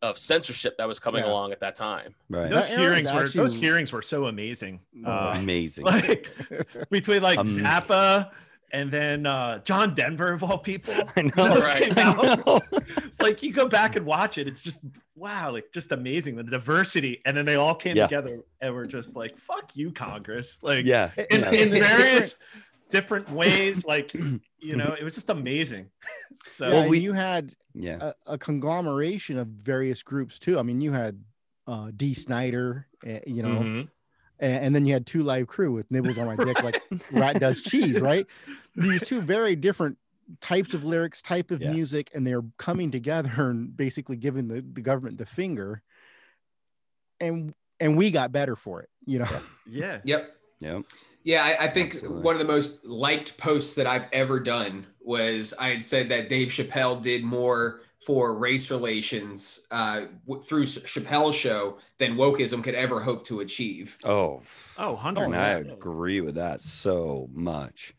of 0.00 0.16
censorship 0.16 0.76
that 0.78 0.86
was 0.86 1.00
coming 1.00 1.24
Yeah. 1.24 1.30
along 1.30 1.52
at 1.52 1.60
that 1.60 1.74
time. 1.74 2.14
Right. 2.28 2.50
Those 2.50 2.68
That 2.68 2.78
hearings 2.78 3.12
were 3.12 3.26
those 3.28 3.54
hearings 3.56 3.92
were 3.92 4.02
so 4.02 4.26
amazing. 4.26 4.80
Uh, 5.04 5.34
Amazing. 5.36 5.84
like 5.86 6.28
between 6.90 7.22
like 7.22 7.38
Um, 7.38 7.46
Zappa 7.46 8.30
and 8.70 8.90
then 8.92 9.26
uh, 9.26 9.58
John 9.64 9.94
Denver 9.94 10.32
of 10.32 10.44
all 10.44 10.58
people. 10.58 10.94
I 11.16 11.22
know. 11.22 11.58
Right. 11.60 11.92
I 11.98 12.34
know. 12.36 12.60
like 13.20 13.42
you 13.42 13.52
go 13.52 13.66
back 13.66 13.96
and 13.96 14.06
watch 14.06 14.38
it, 14.38 14.46
it's 14.46 14.62
just 14.62 14.78
wow, 15.16 15.50
like 15.50 15.72
just 15.72 15.90
amazing 15.90 16.36
the 16.36 16.44
diversity, 16.44 17.20
and 17.24 17.36
then 17.36 17.44
they 17.44 17.56
all 17.56 17.74
came 17.74 17.96
Yeah. 17.96 18.06
together 18.06 18.44
and 18.60 18.72
were 18.74 18.86
just 18.86 19.16
like, 19.16 19.36
"Fuck 19.36 19.74
you, 19.74 19.90
Congress!" 19.90 20.58
Like 20.62 20.84
Yeah. 20.84 21.10
in, 21.30 21.40
yeah. 21.40 21.50
in 21.50 21.70
various 21.70 22.38
different 22.90 23.30
ways. 23.30 23.84
Like 23.88 24.12
you 24.14 24.76
know, 24.76 24.94
it 24.98 25.04
was 25.04 25.14
just 25.14 25.30
amazing. 25.30 25.90
so 26.46 26.70
Well, 26.70 26.88
we- 26.88 26.98
you 26.98 27.12
had 27.12 27.54
Yeah. 27.74 27.98
a, 28.26 28.32
a 28.34 28.38
conglomeration 28.38 29.38
of 29.38 29.46
various 29.48 30.02
groups 30.02 30.38
too 30.38 30.58
i 30.58 30.62
mean 30.62 30.80
you 30.80 30.92
had 30.92 31.22
uh 31.66 31.90
dee 31.96 32.14
snider 32.14 32.86
uh, 33.06 33.20
you 33.26 33.42
know 33.42 33.60
Mhm. 33.60 33.88
and, 34.40 34.64
and 34.64 34.74
then 34.74 34.84
you 34.86 34.92
had 34.92 35.06
two 35.06 35.22
live 35.22 35.46
crew 35.46 35.72
with 35.72 35.90
nibbles 35.90 36.18
on 36.18 36.26
my 36.26 36.36
dick 36.44 36.62
like 36.62 36.82
rat 37.12 37.38
does 37.40 37.60
cheese 37.62 38.00
right 38.00 38.26
these 38.76 39.02
two 39.02 39.20
very 39.20 39.54
different 39.54 39.96
types 40.40 40.74
of 40.74 40.82
lyrics 40.84 41.22
type 41.22 41.50
of 41.50 41.60
Yeah. 41.62 41.72
music 41.72 42.10
and 42.14 42.26
they're 42.26 42.44
coming 42.56 42.90
together 42.90 43.30
and 43.50 43.76
basically 43.76 44.16
giving 44.16 44.48
the, 44.48 44.60
the 44.72 44.80
government 44.82 45.18
the 45.18 45.26
finger 45.26 45.82
and 47.20 47.54
and 47.80 47.96
we 47.96 48.10
got 48.10 48.32
better 48.32 48.56
for 48.56 48.82
it 48.82 48.88
you 49.06 49.18
know 49.20 49.28
yeah, 49.70 50.00
Yep. 50.04 50.34
Yeah. 50.60 50.80
Yeah, 51.24 51.44
I, 51.44 51.64
I 51.64 51.68
think 51.68 51.94
Absolutely. 51.94 52.22
one 52.22 52.34
of 52.34 52.38
the 52.38 52.46
most 52.46 52.86
liked 52.86 53.36
posts 53.38 53.74
that 53.74 53.86
I've 53.86 54.06
ever 54.12 54.40
done 54.40 54.86
was 55.00 55.52
I 55.58 55.68
had 55.68 55.84
said 55.84 56.08
that 56.10 56.28
Dave 56.28 56.48
Chappelle 56.48 57.00
did 57.02 57.24
more 57.24 57.80
for 58.06 58.38
race 58.38 58.70
relations 58.70 59.66
uh, 59.70 60.02
w- 60.26 60.40
through 60.42 60.64
Chappelle's 60.64 61.36
show 61.36 61.78
than 61.98 62.14
wokeism 62.16 62.64
could 62.64 62.74
ever 62.74 63.00
hope 63.00 63.24
to 63.26 63.40
achieve. 63.40 63.98
Oh, 64.04 64.40
oh, 64.78 64.96
hundred. 64.96 65.24
and 65.24 65.36
I 65.36 65.50
agree 65.50 66.20
with 66.22 66.36
that 66.36 66.62
so 66.62 67.28
much. 67.34 67.94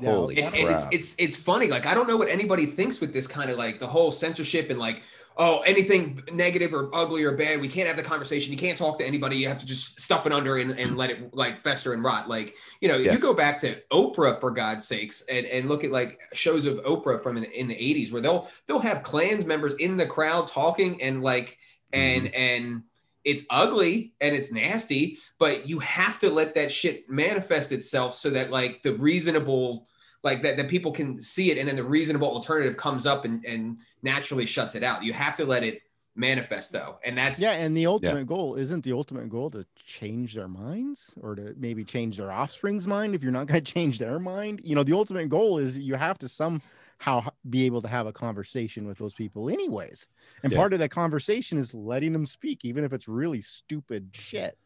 Yeah, 0.00 0.10
Holy 0.12 0.40
And, 0.40 0.52
crap. 0.54 0.62
and 0.62 0.70
it's 0.72 0.86
it's 0.92 1.16
it's 1.18 1.36
funny. 1.36 1.66
Like 1.68 1.84
I 1.86 1.94
don't 1.94 2.06
know 2.06 2.16
what 2.16 2.28
anybody 2.28 2.66
thinks 2.66 3.00
with 3.00 3.12
this 3.12 3.26
kind 3.26 3.50
of 3.50 3.58
like 3.58 3.80
the 3.80 3.86
whole 3.88 4.12
censorship 4.12 4.70
and 4.70 4.78
like 4.78 5.02
oh 5.38 5.60
anything 5.60 6.22
negative 6.32 6.74
or 6.74 6.90
ugly 6.92 7.22
or 7.22 7.36
bad 7.36 7.60
we 7.60 7.68
can't 7.68 7.86
have 7.86 7.96
the 7.96 8.02
conversation. 8.02 8.52
You 8.52 8.58
can't 8.58 8.76
talk 8.76 8.98
to 8.98 9.06
anybody. 9.06 9.36
You 9.36 9.48
have 9.48 9.60
to 9.60 9.66
just 9.66 10.00
stuff 10.00 10.26
it 10.26 10.32
under 10.32 10.56
and, 10.56 10.72
and 10.72 10.96
let 10.96 11.10
it 11.10 11.32
like 11.32 11.60
fester 11.60 11.92
and 11.92 12.02
rot. 12.02 12.28
Like 12.28 12.54
you 12.80 12.88
know 12.88 12.96
Yeah. 12.96 13.12
you 13.12 13.18
go 13.18 13.32
back 13.32 13.58
to 13.60 13.80
Oprah 13.92 14.40
for 14.40 14.50
God's 14.50 14.86
sakes 14.86 15.24
and 15.30 15.46
and 15.46 15.68
look 15.68 15.84
at 15.84 15.92
like 15.92 16.20
shows 16.34 16.66
of 16.66 16.78
Oprah 16.78 17.22
from 17.22 17.36
in, 17.36 17.44
in 17.44 17.68
the 17.68 17.76
eighties 17.76 18.12
where 18.12 18.20
they'll 18.20 18.48
they'll 18.66 18.78
have 18.80 19.02
clans 19.02 19.44
members 19.44 19.74
in 19.74 19.96
the 19.96 20.06
crowd 20.06 20.48
talking 20.48 21.00
and 21.02 21.22
like 21.22 21.56
and 21.92 22.26
mm-hmm. 22.26 22.34
and 22.36 22.82
it's 23.24 23.44
ugly 23.50 24.14
and 24.20 24.34
it's 24.34 24.50
nasty, 24.50 25.18
but 25.38 25.68
you 25.68 25.80
have 25.80 26.18
to 26.20 26.30
let 26.30 26.54
that 26.54 26.72
shit 26.72 27.10
manifest 27.10 27.72
itself 27.72 28.14
so 28.14 28.30
that 28.30 28.50
like 28.50 28.82
the 28.82 28.94
reasonable 28.94 29.86
like 30.24 30.42
that, 30.42 30.56
that 30.56 30.68
people 30.68 30.92
can 30.92 31.20
see 31.20 31.50
it 31.50 31.58
and 31.58 31.68
then 31.68 31.76
the 31.76 31.84
reasonable 31.84 32.28
alternative 32.28 32.76
comes 32.76 33.06
up 33.06 33.24
and, 33.24 33.44
and 33.44 33.78
naturally 34.02 34.46
shuts 34.46 34.74
it 34.74 34.82
out. 34.82 35.02
You 35.04 35.12
have 35.12 35.34
to 35.36 35.44
let 35.44 35.62
it 35.64 35.82
manifest 36.16 36.72
though. 36.72 36.98
And 37.04 37.16
that's 37.16 37.40
yeah 37.40 37.52
and 37.52 37.76
the 37.76 37.86
ultimate 37.86 38.26
goal 38.26 38.54
isn't 38.54 38.82
the 38.84 38.92
ultimate 38.92 39.28
goal 39.28 39.50
to 39.50 39.64
change 39.76 40.34
their 40.34 40.48
minds 40.48 41.14
or 41.20 41.34
to 41.34 41.54
maybe 41.58 41.84
change 41.84 42.16
their 42.16 42.32
offspring's 42.32 42.86
mind 42.86 43.14
if 43.14 43.22
you're 43.22 43.32
not 43.32 43.46
going 43.46 43.62
to 43.64 43.72
change 43.72 43.98
their 43.98 44.18
mind 44.18 44.60
you 44.64 44.74
know 44.74 44.82
the 44.82 44.92
ultimate 44.92 45.28
goal 45.28 45.58
is 45.58 45.78
you 45.78 45.94
have 45.94 46.18
to 46.18 46.28
somehow 46.28 47.20
h- 47.20 47.28
be 47.50 47.64
able 47.66 47.82
to 47.82 47.88
have 47.88 48.06
a 48.06 48.12
conversation 48.12 48.86
with 48.86 48.98
those 48.98 49.14
people 49.14 49.48
anyways 49.50 50.08
and 50.42 50.52
Yeah. 50.52 50.58
part 50.58 50.72
of 50.72 50.78
that 50.78 50.90
conversation 50.90 51.58
is 51.58 51.74
letting 51.74 52.12
them 52.12 52.26
speak 52.26 52.64
even 52.64 52.84
if 52.84 52.92
it's 52.92 53.08
really 53.08 53.40
stupid 53.40 54.08
shit 54.12 54.56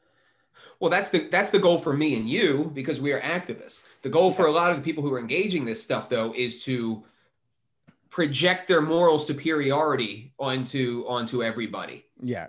Well, 0.80 0.90
that's 0.90 1.10
the 1.10 1.28
that's 1.28 1.50
the 1.50 1.58
goal 1.58 1.78
for 1.78 1.92
me 1.92 2.16
and 2.16 2.28
you 2.28 2.70
because 2.74 3.00
we 3.00 3.12
are 3.12 3.20
activists. 3.20 3.86
The 4.02 4.08
goal 4.08 4.32
for 4.32 4.46
a 4.46 4.52
lot 4.52 4.70
of 4.70 4.76
the 4.76 4.82
people 4.82 5.02
who 5.02 5.12
are 5.12 5.18
engaging 5.18 5.64
this 5.64 5.82
stuff 5.82 6.08
though 6.08 6.34
is 6.34 6.62
to 6.64 7.04
project 8.12 8.68
their 8.68 8.82
moral 8.82 9.18
superiority 9.18 10.32
onto 10.38 11.02
onto 11.08 11.42
everybody. 11.42 12.04
yeah 12.22 12.46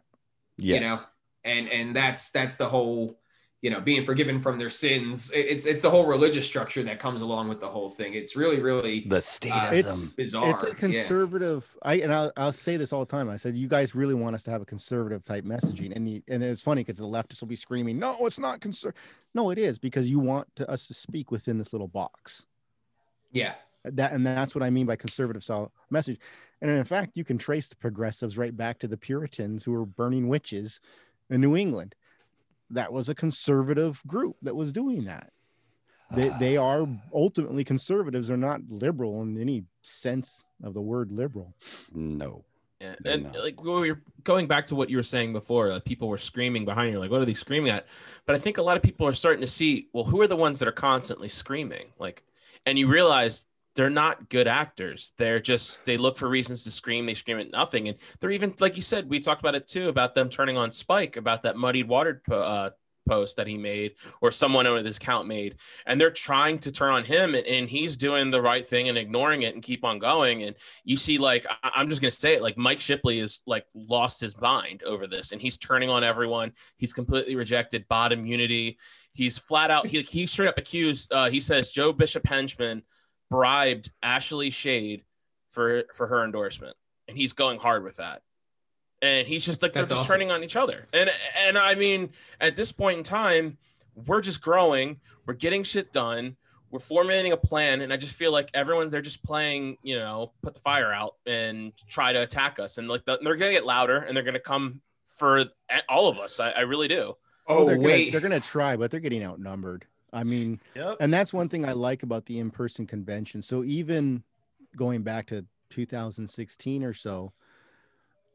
yes. 0.57 0.81
you 0.81 0.87
know 0.87 0.99
and 1.45 1.67
and 1.69 1.95
that's 1.95 2.29
that's 2.31 2.57
the 2.57 2.65
whole 2.67 3.17
you 3.61 3.69
know 3.69 3.79
being 3.79 4.03
forgiven 4.03 4.41
from 4.41 4.59
their 4.59 4.69
sins. 4.69 5.31
It's 5.33 5.65
it's 5.65 5.79
the 5.81 5.89
whole 5.89 6.05
religious 6.05 6.45
structure 6.45 6.83
that 6.83 6.99
comes 6.99 7.21
along 7.21 7.47
with 7.47 7.61
the 7.61 7.67
whole 7.67 7.87
thing. 7.89 8.13
It's 8.13 8.35
really 8.35 8.59
really 8.61 9.05
The 9.07 9.15
uh. 9.51 9.71
It's- 9.73 10.11
bizarre. 10.11 10.49
it's 10.49 10.63
a 10.63 10.67
Yeah. 10.67 10.73
conservative 10.73 11.77
i 11.81 11.95
and 11.95 12.13
I'll, 12.13 12.31
I'll 12.35 12.51
say 12.51 12.75
this 12.75 12.91
all 12.91 12.99
the 13.05 13.11
time 13.17 13.29
i 13.29 13.37
said 13.37 13.55
you 13.55 13.69
guys 13.69 13.95
really 13.95 14.13
want 14.13 14.35
us 14.35 14.43
to 14.43 14.51
have 14.51 14.61
a 14.61 14.65
conservative 14.65 15.23
type 15.23 15.45
messaging 15.45 15.95
and 15.95 16.05
the 16.05 16.21
and 16.27 16.43
it's 16.43 16.61
funny 16.61 16.83
because 16.83 16.99
the 16.99 17.05
leftists 17.05 17.39
will 17.39 17.47
be 17.47 17.55
screaming 17.55 17.97
no 17.97 18.17
it's 18.27 18.37
not 18.47 18.59
conser 18.59 18.91
no 19.33 19.49
it 19.49 19.57
is 19.57 19.79
because 19.79 20.09
you 20.09 20.19
want 20.19 20.45
to, 20.57 20.69
us 20.69 20.87
to 20.87 20.93
speak 20.93 21.31
within 21.31 21.57
this 21.57 21.71
little 21.73 21.87
box 21.87 22.45
Yeah. 23.31 23.53
That 23.83 24.13
and 24.13 24.25
that's 24.25 24.55
what 24.55 24.63
i 24.63 24.69
mean 24.69 24.85
by 24.85 24.95
conservative 24.95 25.43
style 25.43 25.71
message 25.89 26.19
and 26.61 26.71
in 26.71 26.83
fact 26.83 27.17
you 27.17 27.23
can 27.23 27.37
trace 27.37 27.67
the 27.67 27.75
progressives 27.75 28.37
right 28.37 28.55
back 28.55 28.79
to 28.79 28.87
the 28.87 28.97
puritans 28.97 29.63
who 29.63 29.71
were 29.71 29.85
burning 29.85 30.27
witches 30.27 30.79
in 31.29 31.41
new 31.41 31.55
england 31.55 31.95
that 32.69 32.91
was 32.91 33.09
a 33.09 33.15
conservative 33.15 34.01
group 34.07 34.35
that 34.41 34.55
was 34.55 34.71
doing 34.71 35.03
that 35.03 35.31
they, 36.11 36.29
ah. 36.29 36.37
they 36.37 36.57
are 36.57 36.87
ultimately 37.13 37.63
conservatives 37.63 38.27
They're 38.27 38.37
not 38.37 38.61
liberal 38.69 39.21
in 39.21 39.39
any 39.39 39.63
sense 39.81 40.45
of 40.63 40.73
the 40.73 40.81
word 40.81 41.11
liberal 41.11 41.53
no. 41.93 42.43
Yeah, 42.83 42.95
and 43.05 43.23
not. 43.23 43.39
like 43.39 43.63
we 43.63 43.89
were 43.89 44.01
going 44.25 44.45
back 44.45 44.67
to 44.67 44.75
what 44.75 44.89
you 44.89 44.97
were 44.97 45.03
saying 45.03 45.31
before, 45.31 45.71
like 45.71 45.85
people 45.85 46.09
were 46.09 46.17
screaming 46.17 46.65
behind 46.65 46.91
you, 46.91 46.99
like 46.99 47.09
what 47.09 47.21
are 47.21 47.25
they 47.25 47.33
screaming 47.33 47.71
at? 47.71 47.87
But 48.25 48.35
I 48.35 48.39
think 48.39 48.57
a 48.57 48.61
lot 48.61 48.75
of 48.75 48.83
people 48.83 49.07
are 49.07 49.13
starting 49.13 49.39
to 49.39 49.47
see, 49.47 49.87
well, 49.93 50.03
who 50.03 50.19
are 50.19 50.27
the 50.27 50.35
ones 50.35 50.59
that 50.59 50.67
are 50.67 50.73
constantly 50.73 51.29
screaming? 51.29 51.93
Like, 51.97 52.23
and 52.65 52.77
you 52.77 52.87
realize 52.87 53.45
they're 53.75 53.89
not 53.89 54.29
good 54.29 54.47
actors. 54.47 55.11
They're 55.17 55.39
just 55.39 55.83
they 55.85 55.97
look 55.97 56.17
for 56.17 56.29
reasons 56.29 56.63
to 56.63 56.71
scream. 56.71 57.05
They 57.05 57.15
scream 57.15 57.39
at 57.39 57.51
nothing, 57.51 57.87
and 57.89 57.97
they're 58.19 58.31
even 58.31 58.53
like 58.59 58.75
you 58.75 58.81
said. 58.81 59.09
We 59.09 59.19
talked 59.19 59.41
about 59.41 59.55
it 59.55 59.67
too 59.67 59.89
about 59.89 60.15
them 60.15 60.29
turning 60.29 60.57
on 60.57 60.71
Spike 60.71 61.17
about 61.17 61.43
that 61.43 61.57
muddied 61.57 61.87
water 61.87 62.21
po- 62.27 62.41
uh, 62.41 62.69
post 63.07 63.35
that 63.35 63.47
he 63.47 63.57
made 63.57 63.93
or 64.21 64.31
someone 64.31 64.65
on 64.65 64.85
his 64.85 64.97
account 64.97 65.27
made, 65.27 65.55
and 65.85 65.99
they're 65.99 66.11
trying 66.11 66.59
to 66.59 66.71
turn 66.71 66.91
on 66.93 67.03
him, 67.03 67.35
and, 67.35 67.45
and 67.47 67.69
he's 67.69 67.97
doing 67.97 68.31
the 68.31 68.41
right 68.41 68.65
thing 68.65 68.89
and 68.89 68.97
ignoring 68.97 69.41
it 69.41 69.53
and 69.55 69.63
keep 69.63 69.83
on 69.83 69.99
going. 69.99 70.43
And 70.43 70.55
you 70.83 70.97
see, 70.97 71.17
like 71.17 71.45
I- 71.63 71.71
I'm 71.75 71.89
just 71.89 72.01
gonna 72.01 72.11
say 72.11 72.33
it, 72.35 72.41
like 72.43 72.57
Mike 72.57 72.79
Shipley 72.79 73.19
is 73.19 73.41
like 73.47 73.65
lost 73.73 74.21
his 74.21 74.39
mind 74.39 74.83
over 74.83 75.07
this, 75.07 75.31
and 75.31 75.41
he's 75.41 75.57
turning 75.57 75.89
on 75.89 76.03
everyone. 76.03 76.51
He's 76.77 76.93
completely 76.93 77.35
rejected 77.35 77.87
bot 77.89 78.13
immunity. 78.13 78.77
He's 79.13 79.37
flat 79.37 79.71
out. 79.71 79.87
He 79.87 80.01
he 80.03 80.27
straight 80.27 80.49
up 80.49 80.57
accused. 80.57 81.11
Uh, 81.11 81.29
he 81.29 81.39
says 81.39 81.69
Joe 81.69 81.91
Bishop 81.91 82.25
Henchman 82.25 82.83
bribed 83.33 83.91
Ashley 84.03 84.51
Shade 84.51 85.03
for 85.49 85.85
for 85.93 86.05
her 86.05 86.23
endorsement, 86.23 86.75
and 87.07 87.17
he's 87.17 87.33
going 87.33 87.57
hard 87.57 87.83
with 87.83 87.95
that. 87.97 88.21
And 89.01 89.27
he's 89.27 89.43
just 89.43 89.63
like 89.63 89.73
That's 89.73 89.89
they're 89.89 89.95
just 89.97 90.05
awesome. 90.05 90.13
turning 90.13 90.31
on 90.31 90.43
each 90.43 90.55
other. 90.55 90.87
And 90.93 91.09
and 91.39 91.57
I 91.57 91.73
mean, 91.73 92.11
at 92.39 92.55
this 92.55 92.71
point 92.71 92.99
in 92.99 93.03
time, 93.03 93.57
we're 93.95 94.21
just 94.21 94.39
growing. 94.39 94.99
We're 95.25 95.33
getting 95.33 95.63
shit 95.63 95.91
done. 95.91 96.35
We're 96.69 96.79
formulating 96.79 97.31
a 97.31 97.37
plan, 97.37 97.81
and 97.81 97.91
I 97.91 97.97
just 97.97 98.13
feel 98.13 98.31
like 98.31 98.51
everyone 98.53 98.89
they're 98.89 99.01
just 99.01 99.23
playing, 99.23 99.77
you 99.81 99.95
know, 99.95 100.31
put 100.43 100.53
the 100.53 100.59
fire 100.59 100.93
out 100.93 101.15
and 101.25 101.73
try 101.89 102.13
to 102.13 102.21
attack 102.21 102.59
us. 102.59 102.77
And 102.77 102.87
like 102.87 103.03
the, 103.05 103.17
they're 103.23 103.35
gonna 103.35 103.51
get 103.51 103.65
louder, 103.65 103.97
and 103.97 104.15
they're 104.15 104.23
gonna 104.23 104.39
come 104.39 104.81
for 105.09 105.45
all 105.89 106.07
of 106.07 106.19
us. 106.19 106.39
I, 106.39 106.51
I 106.51 106.59
really 106.61 106.87
do. 106.87 107.15
Oh 107.47 107.65
they're 107.65 107.79
wait. 107.79 108.05
gonna, 108.05 108.11
they're 108.11 108.29
gonna 108.29 108.39
try 108.39 108.77
but 108.77 108.89
they're 108.91 108.99
getting 108.99 109.23
outnumbered 109.23 109.85
i 110.13 110.23
mean 110.23 110.59
Yep. 110.75 110.97
and 110.99 111.13
that's 111.13 111.33
one 111.33 111.49
thing 111.49 111.65
I 111.65 111.71
like 111.73 112.03
about 112.03 112.25
the 112.25 112.39
in-person 112.39 112.87
convention. 112.87 113.41
So 113.41 113.63
even 113.63 114.23
going 114.75 115.03
back 115.03 115.25
to 115.27 115.45
2016 115.69 116.83
or 116.83 116.93
so, 116.93 117.31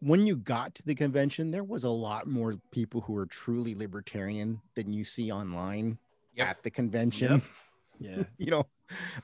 when 0.01 0.27
you 0.27 0.37
got 0.37 0.75
to 0.77 0.83
the 0.85 0.95
convention, 0.95 1.51
there 1.51 1.65
was 1.65 1.85
a 1.85 1.89
lot 1.91 2.27
more 2.29 2.55
people 2.71 3.01
who 3.01 3.13
were 3.15 3.27
truly 3.27 3.75
libertarian 3.75 4.61
than 4.75 4.93
you 4.93 5.03
see 5.05 5.33
online 5.33 5.99
Yep. 6.35 6.49
at 6.49 6.63
the 6.63 6.71
convention. 6.71 7.33
Yep. 7.33 7.43
Yeah. 8.01 8.23
you 8.39 8.51
know, 8.53 8.65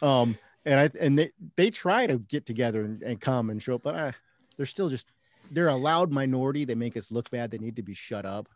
um, 0.03 0.37
and 0.65 0.81
I 0.81 0.91
and 0.99 1.17
they 1.17 1.31
they 1.55 1.71
try 1.71 2.09
to 2.09 2.19
get 2.19 2.45
together 2.45 2.83
and, 2.85 3.01
and 3.05 3.21
come 3.21 3.51
and 3.51 3.63
show 3.63 3.77
up, 3.77 3.85
but 3.85 3.95
I, 3.95 4.13
they're 4.57 4.67
still 4.67 4.89
just 4.89 5.13
they're 5.53 5.69
a 5.69 5.77
loud 5.77 6.11
minority. 6.11 6.65
They 6.65 6.75
make 6.75 6.97
us 6.97 7.13
look 7.13 7.31
bad. 7.31 7.53
They 7.53 7.59
need 7.59 7.77
to 7.77 7.85
be 7.85 7.95
shut 7.95 8.27
up. 8.27 8.49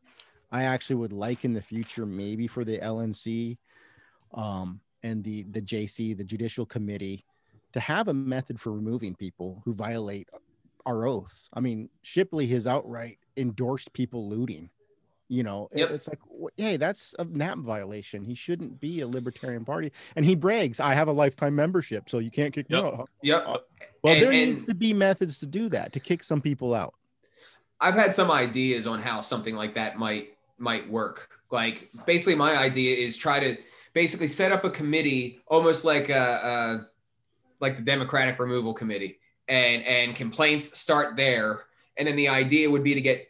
I 0.51 0.65
actually 0.65 0.97
would 0.97 1.13
like 1.13 1.45
in 1.45 1.53
the 1.53 1.63
future 1.63 2.05
maybe 2.05 2.49
for 2.49 2.65
the 2.65 2.79
LNC 2.79 3.59
um, 4.35 4.81
and 5.03 5.23
the 5.25 5.45
the 5.45 5.63
JC, 5.63 6.17
the 6.17 6.25
Judicial 6.25 6.67
Committee, 6.67 7.25
to 7.73 7.81
have 7.81 8.09
a 8.09 8.15
method 8.15 8.61
for 8.61 8.73
removing 8.73 9.15
people 9.15 9.63
who 9.65 9.75
violate 9.75 10.29
our 10.87 11.07
oaths. 11.07 11.49
I 11.55 11.61
mean, 11.61 11.89
Shipley 12.03 12.47
has 12.49 12.67
outright 12.67 13.19
endorsed 13.37 13.93
people 13.93 14.29
looting. 14.29 14.71
You 15.31 15.43
know, 15.43 15.69
Yep. 15.75 15.91
it's 15.91 16.09
like, 16.09 16.21
hey, 16.57 16.79
that's 16.79 17.15
a 17.19 17.25
NAP 17.25 17.59
violation. 17.59 18.25
He 18.25 18.35
shouldn't 18.35 18.81
be 18.81 19.03
a 19.03 19.07
libertarian 19.07 19.63
party. 19.63 19.93
And 20.17 20.25
he 20.25 20.35
brags, 20.35 20.81
I 20.81 20.95
have 20.95 21.09
a 21.09 21.13
lifetime 21.13 21.55
membership, 21.55 22.09
so 22.09 22.19
you 22.19 22.31
can't 22.31 22.55
kick 22.55 22.65
Yep. 22.71 22.83
me 22.83 22.89
out. 22.89 23.11
Yep. 23.21 23.45
Well, 24.03 24.15
And- 24.15 24.23
there 24.23 24.33
and- 24.33 24.53
needs 24.53 24.65
to 24.65 24.75
be 24.75 24.95
methods 24.95 25.39
to 25.41 25.47
do 25.47 25.69
that 25.69 25.93
to 25.93 26.01
kick 26.01 26.25
some 26.25 26.41
people 26.41 26.73
out. 26.73 26.95
I've 27.79 27.93
had 27.95 28.15
some 28.15 28.31
ideas 28.31 28.87
on 28.87 29.03
how 29.03 29.21
something 29.21 29.55
like 29.55 29.75
that 29.75 29.99
might 29.99 30.35
might 30.57 30.89
work. 30.91 31.29
Like 31.51 31.91
basically, 32.07 32.35
my 32.35 32.57
idea 32.57 32.97
is 32.97 33.15
try 33.17 33.39
to 33.39 33.57
basically 33.93 34.29
set 34.29 34.53
up 34.53 34.65
a 34.65 34.71
committee, 34.71 35.41
almost 35.47 35.85
like 35.85 36.09
a, 36.09 36.85
a 36.85 36.89
like 37.61 37.77
the 37.77 37.83
Democratic 37.83 38.39
Removal 38.39 38.75
Committee, 38.75 39.19
and 39.49 39.83
and 39.85 40.15
complaints 40.15 40.79
start 40.79 41.17
there. 41.17 41.65
And 41.97 42.07
then 42.07 42.17
the 42.17 42.29
idea 42.29 42.71
would 42.71 42.85
be 42.85 42.95
to 42.95 43.01
get 43.01 43.27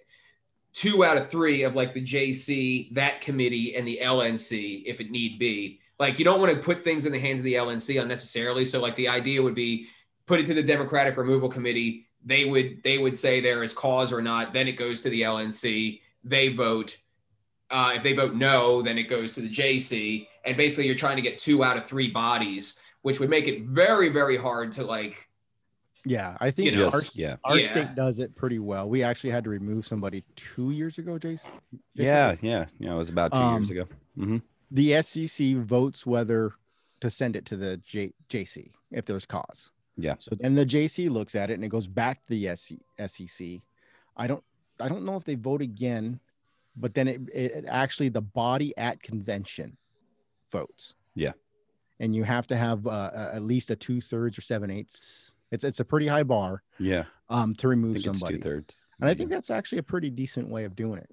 two 0.72 1.04
out 1.04 1.16
of 1.16 1.28
three 1.28 1.62
of 1.62 1.74
like 1.74 1.94
the 1.94 2.04
JC, 2.04 2.94
that 2.94 3.20
committee, 3.20 3.74
and 3.74 3.86
the 3.86 3.98
LNC 4.02 4.84
if 4.86 5.00
it 5.00 5.10
need 5.10 5.38
be. 5.38 5.80
Like 5.98 6.18
you 6.18 6.24
don't 6.24 6.40
want 6.40 6.52
to 6.52 6.58
put 6.58 6.84
things 6.84 7.06
in 7.06 7.12
the 7.12 7.18
hands 7.18 7.40
of 7.40 7.44
the 7.44 7.54
LNC 7.54 8.00
unnecessarily. 8.00 8.64
So 8.64 8.80
like 8.80 8.94
the 8.96 9.08
idea 9.08 9.42
would 9.42 9.54
be 9.54 9.88
put 10.26 10.38
it 10.38 10.46
to 10.46 10.54
the 10.54 10.62
Democratic 10.62 11.16
Removal 11.16 11.48
Committee. 11.48 12.06
They 12.24 12.44
would 12.44 12.82
they 12.84 12.98
would 12.98 13.16
say 13.16 13.40
there 13.40 13.64
is 13.64 13.72
cause 13.72 14.12
or 14.12 14.22
not. 14.22 14.52
Then 14.52 14.68
it 14.68 14.72
goes 14.72 15.00
to 15.02 15.10
the 15.10 15.22
LNC. 15.22 16.00
They 16.22 16.48
vote. 16.48 16.98
Uh, 17.70 17.92
if 17.96 18.02
they 18.02 18.14
vote 18.14 18.34
no, 18.34 18.80
then 18.80 18.96
it 18.96 19.04
goes 19.04 19.34
to 19.34 19.42
the 19.42 19.50
JC. 19.50 20.26
And 20.48 20.56
basically, 20.56 20.86
you're 20.86 20.94
trying 20.96 21.16
to 21.16 21.22
get 21.22 21.38
two 21.38 21.62
out 21.62 21.76
of 21.76 21.86
three 21.86 22.08
bodies, 22.10 22.80
which 23.02 23.20
would 23.20 23.30
make 23.30 23.46
it 23.46 23.62
very 23.62 24.08
very 24.08 24.36
hard 24.36 24.72
to 24.72 24.84
like. 24.84 25.28
Yeah, 26.04 26.36
I 26.40 26.50
think 26.50 26.72
You 26.72 26.78
know, 26.78 26.90
our, 26.90 27.02
yeah. 27.14 27.36
our 27.44 27.58
Yeah. 27.58 27.66
state 27.66 27.94
does 27.94 28.18
it 28.18 28.34
pretty 28.34 28.58
well. 28.60 28.88
We 28.88 29.02
actually 29.02 29.30
had 29.30 29.44
to 29.44 29.50
remove 29.50 29.86
somebody 29.86 30.22
two 30.36 30.70
years 30.70 30.96
ago, 30.96 31.18
Jason. 31.18 31.50
Yeah, 31.94 32.34
yeah, 32.40 32.66
yeah. 32.78 32.92
It 32.94 32.96
was 32.96 33.10
about 33.10 33.32
two 33.32 33.38
years 33.38 33.70
Um, 33.70 33.76
ago. 33.76 33.88
hmm 34.14 34.36
the 34.70 35.02
SEC 35.02 35.54
votes 35.56 36.04
whether 36.06 36.52
to 37.00 37.08
send 37.10 37.36
it 37.36 37.46
to 37.46 37.56
the 37.56 37.78
J- 37.78 38.12
JC 38.28 38.72
if 38.90 39.04
there's 39.06 39.24
cause. 39.26 39.70
Yeah. 39.96 40.14
So 40.18 40.34
then 40.38 40.54
the 40.54 40.64
JC 40.66 41.08
looks 41.10 41.34
at 41.34 41.50
it 41.50 41.54
and 41.54 41.64
it 41.64 41.68
goes 41.68 41.86
back 41.86 42.24
to 42.26 42.30
the 42.30 42.54
SEC. 43.06 43.60
I 44.16 44.26
don't 44.26 44.44
I 44.80 44.88
don't 44.88 45.04
know 45.04 45.16
if 45.16 45.24
they 45.24 45.34
vote 45.34 45.60
again, 45.62 46.20
but 46.76 46.94
then 46.94 47.08
it, 47.08 47.20
it 47.34 47.52
it 47.52 47.64
actually 47.68 48.08
the 48.10 48.22
body 48.22 48.76
at 48.78 49.02
convention 49.02 49.76
votes. 50.50 50.94
Yeah. 51.14 51.32
And 52.00 52.14
you 52.14 52.22
have 52.24 52.46
to 52.48 52.56
have 52.56 52.86
uh, 52.86 53.10
at 53.32 53.42
least 53.42 53.70
a 53.70 53.76
two 53.76 54.00
thirds 54.00 54.38
or 54.38 54.40
seven 54.42 54.70
eighths. 54.70 55.34
It's 55.50 55.64
it's 55.64 55.80
a 55.80 55.84
pretty 55.84 56.06
high 56.06 56.22
bar 56.22 56.62
Yeah, 56.78 57.04
um 57.30 57.54
to 57.56 57.66
I 57.68 57.70
remove 57.70 57.94
think 57.94 58.04
somebody. 58.04 58.36
two 58.36 58.42
thirds. 58.42 58.76
And 59.00 59.08
I 59.08 59.14
think 59.14 59.30
that's 59.30 59.50
actually 59.50 59.78
a 59.78 59.82
pretty 59.82 60.10
decent 60.10 60.48
way 60.48 60.64
of 60.64 60.74
doing 60.76 60.98
it. 60.98 61.10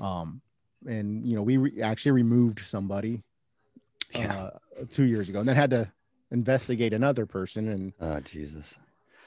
Um, 0.00 0.40
and 0.86 1.26
you 1.26 1.34
know, 1.36 1.42
we 1.42 1.56
re- 1.56 1.80
actually 1.82 2.12
removed 2.12 2.60
somebody 2.60 3.22
Yeah. 4.14 4.34
uh, 4.34 4.50
two 4.90 5.04
years 5.04 5.28
ago, 5.28 5.40
and 5.40 5.48
then 5.48 5.56
had 5.56 5.70
to 5.70 5.90
investigate 6.30 6.92
another 6.92 7.26
person. 7.26 7.68
And 7.68 7.92
Oh 8.00 8.20
Jesus. 8.20 8.78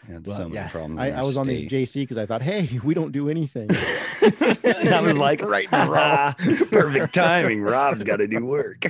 Yeah, 0.10 0.20
well, 0.24 0.36
so 0.36 0.44
many 0.44 0.56
yeah, 0.56 0.70
problems. 0.70 1.02
I, 1.02 1.08
I 1.08 1.12
our 1.14 1.26
was 1.26 1.38
on 1.38 1.48
this. 1.48 1.62
JC 1.62 2.04
because 2.04 2.18
I 2.18 2.26
thought, 2.26 2.42
hey, 2.42 2.80
we 2.84 2.94
don't 2.94 3.12
do 3.12 3.30
anything. 3.30 3.70
and 4.22 4.90
I 4.90 5.02
was 5.02 5.18
like, 5.18 5.42
Right 5.46 5.72
in 5.72 5.80
a 5.80 6.66
perfect 6.72 7.14
timing. 7.14 7.62
Rob's 7.62 8.04
got 8.04 8.18
to 8.18 8.28
do 8.28 8.46
work. 8.46 8.86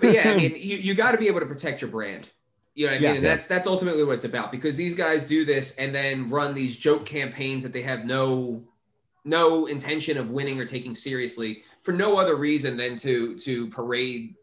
But 0.00 0.12
yeah, 0.12 0.30
I 0.30 0.36
mean, 0.36 0.52
you, 0.56 0.76
you 0.76 0.94
got 0.94 1.12
to 1.12 1.18
be 1.18 1.28
able 1.28 1.40
to 1.40 1.46
protect 1.46 1.80
your 1.80 1.90
brand. 1.90 2.30
You 2.74 2.86
know 2.86 2.92
what 2.92 2.98
I 2.98 3.00
mean? 3.00 3.10
Yeah. 3.10 3.16
and 3.16 3.24
that's 3.24 3.46
that's 3.46 3.66
ultimately 3.66 4.04
what 4.04 4.14
it's 4.14 4.24
about 4.24 4.50
because 4.50 4.76
these 4.76 4.94
guys 4.94 5.26
do 5.26 5.44
this 5.44 5.76
and 5.76 5.94
then 5.94 6.28
run 6.30 6.54
these 6.54 6.76
joke 6.76 7.04
campaigns 7.04 7.62
that 7.62 7.72
they 7.72 7.82
have 7.82 8.04
no 8.06 8.64
no 9.24 9.66
intention 9.66 10.16
of 10.16 10.30
winning 10.30 10.58
or 10.58 10.64
taking 10.64 10.94
seriously 10.94 11.64
for 11.82 11.92
no 11.92 12.18
other 12.18 12.36
reason 12.36 12.76
than 12.76 12.96
to 12.96 13.36
to 13.38 13.68
parade 13.68 14.34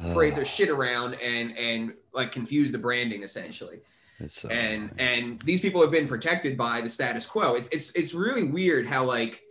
parade 0.00 0.32
ah. 0.32 0.36
their 0.36 0.44
shit 0.44 0.68
around 0.68 1.14
and 1.14 1.56
and 1.56 1.94
like 2.12 2.32
confuse 2.32 2.72
the 2.72 2.78
branding 2.78 3.22
essentially. 3.22 3.80
So 4.26 4.48
and 4.48 4.90
annoying. 4.90 4.92
and 4.98 5.42
these 5.42 5.60
people 5.60 5.80
have 5.80 5.90
been 5.90 6.06
protected 6.06 6.56
by 6.56 6.80
the 6.80 6.88
status 6.88 7.26
quo. 7.26 7.54
It's 7.54 7.68
it's 7.68 7.90
it's 7.92 8.14
really 8.14 8.44
weird 8.44 8.86
how 8.86 9.04
like 9.04 9.42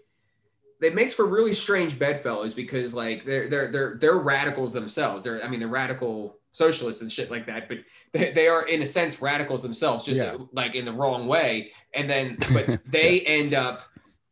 it 0.81 0.95
makes 0.95 1.13
for 1.13 1.25
really 1.25 1.53
strange 1.53 1.97
bedfellows 1.99 2.53
because 2.53 2.93
like 2.93 3.25
they're 3.25 3.49
they're 3.49 3.71
they're 3.71 3.97
they're 3.99 4.17
radicals 4.17 4.71
themselves. 4.71 5.23
They're 5.23 5.43
I 5.43 5.47
mean 5.47 5.59
they're 5.59 5.69
radical 5.69 6.37
socialists 6.51 7.01
and 7.01 7.11
shit 7.11 7.29
like 7.29 7.45
that, 7.45 7.69
but 7.69 7.79
they, 8.11 8.31
they 8.31 8.47
are 8.47 8.67
in 8.67 8.81
a 8.81 8.85
sense 8.85 9.21
radicals 9.21 9.61
themselves, 9.61 10.05
just 10.05 10.21
Yeah. 10.21 10.37
like 10.51 10.75
in 10.75 10.85
the 10.85 10.93
wrong 10.93 11.27
way. 11.27 11.71
And 11.93 12.09
then 12.09 12.37
but 12.53 12.79
they 12.85 13.21
end 13.21 13.53
up 13.53 13.83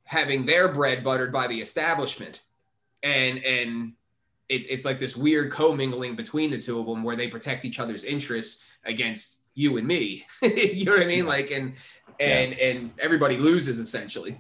having 0.03 0.45
their 0.45 0.67
bread 0.67 1.03
buttered 1.03 1.31
by 1.33 1.47
the 1.47 1.59
establishment 1.61 2.43
and 3.03 3.39
and 3.43 3.93
it's 4.49 4.67
it's 4.67 4.85
like 4.85 4.99
this 4.99 5.17
weird 5.17 5.51
commingling 5.51 6.15
between 6.15 6.49
the 6.49 6.57
two 6.57 6.79
of 6.79 6.85
them 6.85 7.03
where 7.03 7.15
they 7.15 7.27
protect 7.27 7.65
each 7.65 7.79
other's 7.79 8.03
interests 8.03 8.63
against 8.85 9.39
you 9.53 9.77
and 9.77 9.87
me. 9.87 10.25
you 10.41 10.85
know 10.85 10.93
what 10.93 11.01
I 11.01 11.07
mean? 11.07 11.25
Like 11.25 11.51
and 11.51 11.75
and 12.19 12.53
and 12.53 12.91
everybody 12.99 13.37
loses 13.37 13.79
essentially. 13.79 14.39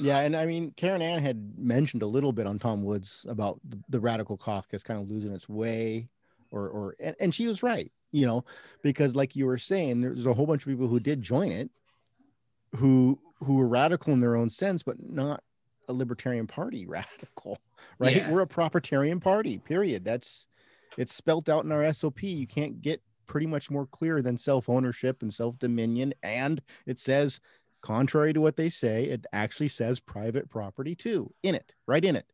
Yeah, 0.00 0.20
and 0.20 0.36
I 0.36 0.46
mean, 0.46 0.72
Caryn 0.76 1.02
Ann 1.02 1.20
had 1.20 1.58
mentioned 1.58 2.02
a 2.02 2.06
little 2.06 2.32
bit 2.32 2.46
on 2.46 2.60
Tom 2.60 2.84
Woods 2.84 3.26
about 3.28 3.58
the, 3.68 3.82
the 3.88 3.98
radical 3.98 4.36
caucus 4.36 4.84
kind 4.84 5.00
of 5.00 5.10
losing 5.10 5.32
its 5.32 5.48
way, 5.48 6.08
or 6.52 6.68
or 6.68 6.96
and, 7.00 7.16
and 7.18 7.34
she 7.34 7.48
was 7.48 7.64
right, 7.64 7.90
you 8.12 8.24
know, 8.24 8.44
because 8.82 9.16
like 9.16 9.34
you 9.34 9.46
were 9.46 9.58
saying, 9.58 10.00
there's 10.00 10.26
a 10.26 10.32
whole 10.32 10.46
bunch 10.46 10.62
of 10.62 10.68
people 10.68 10.86
who 10.86 11.00
did 11.00 11.20
join 11.20 11.50
it, 11.50 11.68
who 12.76 13.18
who 13.40 13.56
were 13.56 13.66
radical 13.66 14.12
in 14.12 14.20
their 14.20 14.36
own 14.36 14.50
sense, 14.50 14.84
but 14.84 14.96
not 15.02 15.42
a 15.88 15.92
libertarian 15.92 16.46
party 16.46 16.86
radical, 16.88 17.58
right? 17.98 18.16
Yeah. 18.16 18.30
We're 18.30 18.42
a 18.42 18.46
propertarian 18.46 19.20
party, 19.20 19.58
period. 19.58 20.04
That's 20.04 20.46
it's 20.96 21.14
spelt 21.14 21.48
out 21.48 21.64
in 21.64 21.72
our 21.72 21.92
SOP. 21.92 22.22
You 22.22 22.46
can't 22.46 22.80
get 22.82 23.02
pretty 23.26 23.46
much 23.46 23.70
more 23.70 23.86
clear 23.86 24.22
than 24.22 24.36
self-ownership 24.36 25.22
and 25.22 25.32
self-dominion. 25.32 26.14
And 26.22 26.60
it 26.86 26.98
says, 26.98 27.40
contrary 27.82 28.32
to 28.32 28.40
what 28.40 28.56
they 28.56 28.68
say, 28.68 29.04
it 29.04 29.26
actually 29.32 29.68
says 29.68 30.00
private 30.00 30.48
property 30.50 30.94
too 30.94 31.32
in 31.42 31.54
it, 31.54 31.74
right 31.86 32.04
in 32.04 32.16
it. 32.16 32.26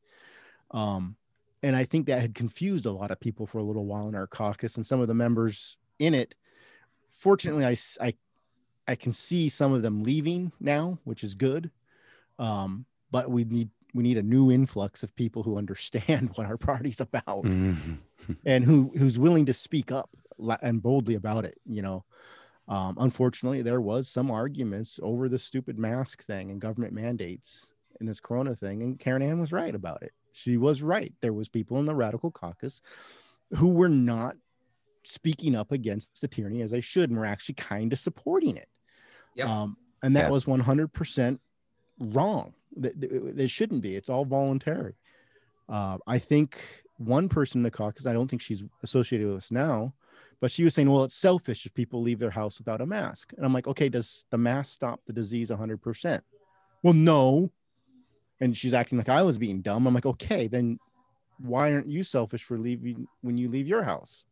Um, 0.70 1.16
and 1.62 1.74
I 1.76 1.84
think 1.84 2.06
that 2.06 2.20
had 2.20 2.34
confused 2.34 2.86
a 2.86 2.92
lot 2.92 3.10
of 3.10 3.20
people 3.20 3.46
for 3.46 3.58
a 3.58 3.62
little 3.62 3.86
while 3.86 4.08
in 4.08 4.14
our 4.14 4.26
caucus 4.26 4.76
and 4.76 4.86
some 4.86 5.00
of 5.00 5.08
the 5.08 5.14
members 5.14 5.76
in 5.98 6.14
it. 6.14 6.34
Fortunately, 7.12 7.64
I, 7.64 7.76
I, 8.00 8.14
I 8.86 8.94
can 8.94 9.12
see 9.12 9.48
some 9.48 9.72
of 9.72 9.82
them 9.82 10.02
leaving 10.02 10.52
now, 10.60 10.98
which 11.04 11.24
is 11.24 11.34
good. 11.34 11.70
Um, 12.38 12.86
but 13.14 13.30
we 13.30 13.44
need 13.44 13.70
we 13.94 14.02
need 14.02 14.18
a 14.18 14.22
new 14.24 14.50
influx 14.50 15.04
of 15.04 15.14
people 15.14 15.44
who 15.44 15.56
understand 15.56 16.30
what 16.34 16.46
our 16.48 16.58
party's 16.58 17.00
about 17.00 17.44
Mhm. 17.44 17.98
and 18.44 18.64
who 18.64 18.90
who's 18.98 19.18
willing 19.20 19.46
to 19.46 19.52
speak 19.52 19.92
up 19.92 20.10
and 20.62 20.82
boldly 20.82 21.14
about 21.14 21.44
it 21.44 21.56
you 21.64 21.80
know 21.80 22.04
um, 22.66 22.96
unfortunately 22.98 23.62
there 23.62 23.80
was 23.80 24.08
some 24.08 24.30
arguments 24.32 24.98
over 25.02 25.28
the 25.28 25.38
stupid 25.38 25.78
mask 25.78 26.24
thing 26.24 26.50
and 26.50 26.60
government 26.60 26.92
mandates 26.92 27.70
in 28.00 28.06
this 28.06 28.18
corona 28.18 28.54
thing 28.56 28.82
and 28.82 28.98
caryn 28.98 29.22
ann 29.22 29.38
was 29.38 29.52
right 29.52 29.76
about 29.76 30.02
it 30.02 30.12
she 30.32 30.56
was 30.56 30.82
right 30.82 31.12
there 31.20 31.32
was 31.32 31.48
people 31.48 31.78
in 31.78 31.86
the 31.86 31.94
radical 31.94 32.32
caucus 32.32 32.82
who 33.52 33.68
were 33.68 33.88
not 33.88 34.34
speaking 35.04 35.54
up 35.54 35.70
against 35.70 36.20
the 36.20 36.26
tyranny 36.26 36.62
as 36.62 36.72
they 36.72 36.80
should 36.80 37.10
and 37.10 37.18
were 37.18 37.26
actually 37.34 37.54
kind 37.54 37.92
of 37.92 37.98
supporting 38.00 38.56
it 38.56 38.68
Yep. 39.36 39.48
um, 39.48 39.76
and 40.02 40.16
that 40.16 40.24
Yeah. 40.24 40.30
was 40.30 40.46
100% 40.46 41.38
wrong 42.00 42.54
it 42.82 43.50
shouldn't 43.50 43.82
be 43.82 43.96
it's 43.96 44.08
all 44.08 44.24
voluntary 44.24 44.94
uh, 45.68 45.98
I 46.06 46.18
think 46.18 46.60
one 46.98 47.28
person 47.28 47.60
in 47.60 47.62
the 47.62 47.70
caucus, 47.70 48.06
I 48.06 48.12
don't 48.12 48.28
think 48.28 48.42
she's 48.42 48.64
associated 48.82 49.26
with 49.26 49.36
us 49.36 49.50
now, 49.50 49.94
but 50.40 50.50
she 50.50 50.64
was 50.64 50.74
saying, 50.74 50.90
well, 50.90 51.04
it's 51.04 51.14
selfish 51.14 51.66
if 51.66 51.74
people 51.74 52.02
leave 52.02 52.18
their 52.18 52.30
house 52.30 52.58
without 52.58 52.80
a 52.80 52.86
mask. 52.86 53.32
And 53.36 53.44
I'm 53.44 53.52
like, 53.52 53.66
okay, 53.66 53.88
does 53.88 54.26
the 54.30 54.38
mask 54.38 54.74
stop 54.74 55.00
the 55.06 55.12
disease 55.12 55.50
100%? 55.50 56.20
Well, 56.82 56.92
no. 56.92 57.50
And 58.40 58.56
she's 58.56 58.74
acting 58.74 58.98
like 58.98 59.08
I 59.08 59.22
was 59.22 59.38
being 59.38 59.62
dumb. 59.62 59.86
I'm 59.86 59.94
like, 59.94 60.06
okay, 60.06 60.46
then 60.48 60.78
why 61.38 61.72
aren't 61.72 61.88
you 61.88 62.02
selfish 62.02 62.44
for 62.44 62.58
leaving 62.58 63.06
when 63.22 63.38
you 63.38 63.48
leave 63.48 63.66
your 63.66 63.82
house? 63.82 64.24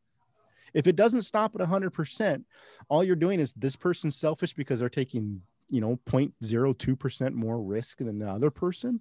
If 0.74 0.86
it 0.86 0.96
doesn't 0.96 1.22
stop 1.22 1.54
at 1.54 1.66
100%, 1.66 2.44
all 2.88 3.04
you're 3.04 3.16
doing 3.16 3.40
is 3.40 3.52
this 3.52 3.76
person's 3.76 4.16
selfish 4.16 4.54
because 4.54 4.80
they're 4.80 4.88
taking, 4.88 5.42
you 5.72 5.80
know, 5.80 5.98
0.02% 6.06 7.32
more 7.32 7.60
risk 7.60 7.98
than 7.98 8.18
the 8.18 8.28
other 8.28 8.50
person. 8.50 9.00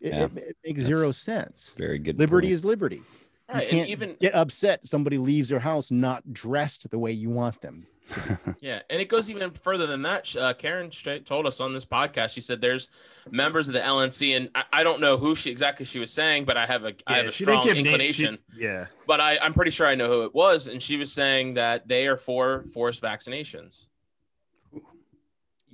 It, 0.00 0.12
Yeah. 0.12 0.24
it, 0.24 0.36
it 0.36 0.56
makes 0.64 0.82
zero 0.82 1.12
sense. 1.12 1.74
Very 1.78 1.98
good. 1.98 2.18
Liberty 2.18 2.48
point. 2.48 2.54
is 2.54 2.64
liberty. 2.64 3.02
Right, 3.48 3.64
you 3.64 3.70
can't 3.70 3.88
even 3.88 4.16
get 4.20 4.34
upset 4.34 4.86
somebody 4.86 5.16
leaves 5.16 5.48
their 5.48 5.58
house 5.60 5.90
not 5.90 6.34
dressed 6.34 6.90
the 6.90 6.98
way 6.98 7.12
you 7.12 7.30
want 7.30 7.60
them. 7.62 7.86
Yeah, 8.60 8.80
and 8.90 9.00
it 9.00 9.08
goes 9.08 9.30
even 9.30 9.52
further 9.52 9.86
than 9.86 10.02
that. 10.02 10.34
Uh, 10.34 10.52
Caryn 10.54 10.92
straight 10.92 11.24
told 11.26 11.46
us 11.46 11.60
on 11.60 11.72
this 11.72 11.84
podcast. 11.84 12.30
She 12.30 12.40
said 12.40 12.60
there's 12.60 12.88
members 13.30 13.68
of 13.68 13.74
the 13.74 13.80
LNC, 13.80 14.36
and 14.36 14.50
I, 14.54 14.64
I 14.72 14.82
don't 14.82 15.00
know 15.00 15.16
who 15.16 15.34
she 15.36 15.50
exactly 15.50 15.86
she 15.86 15.98
was 15.98 16.10
saying, 16.10 16.44
but 16.44 16.56
I 16.56 16.66
have 16.66 16.84
a 16.84 16.94
I 17.06 17.18
have 17.18 17.26
a 17.26 17.30
strong 17.30 17.62
didn't 17.62 17.86
inclination. 17.86 18.38
She- 18.56 18.64
yeah. 18.64 18.86
But 19.06 19.20
I, 19.20 19.38
I'm 19.38 19.52
pretty 19.54 19.70
sure 19.70 19.86
I 19.86 19.94
know 19.94 20.08
who 20.08 20.24
it 20.24 20.34
was, 20.34 20.66
and 20.66 20.82
she 20.82 20.96
was 20.96 21.12
saying 21.12 21.54
that 21.54 21.86
they 21.86 22.06
are 22.08 22.16
for 22.16 22.64
forced 22.74 23.02
vaccinations, 23.02 23.86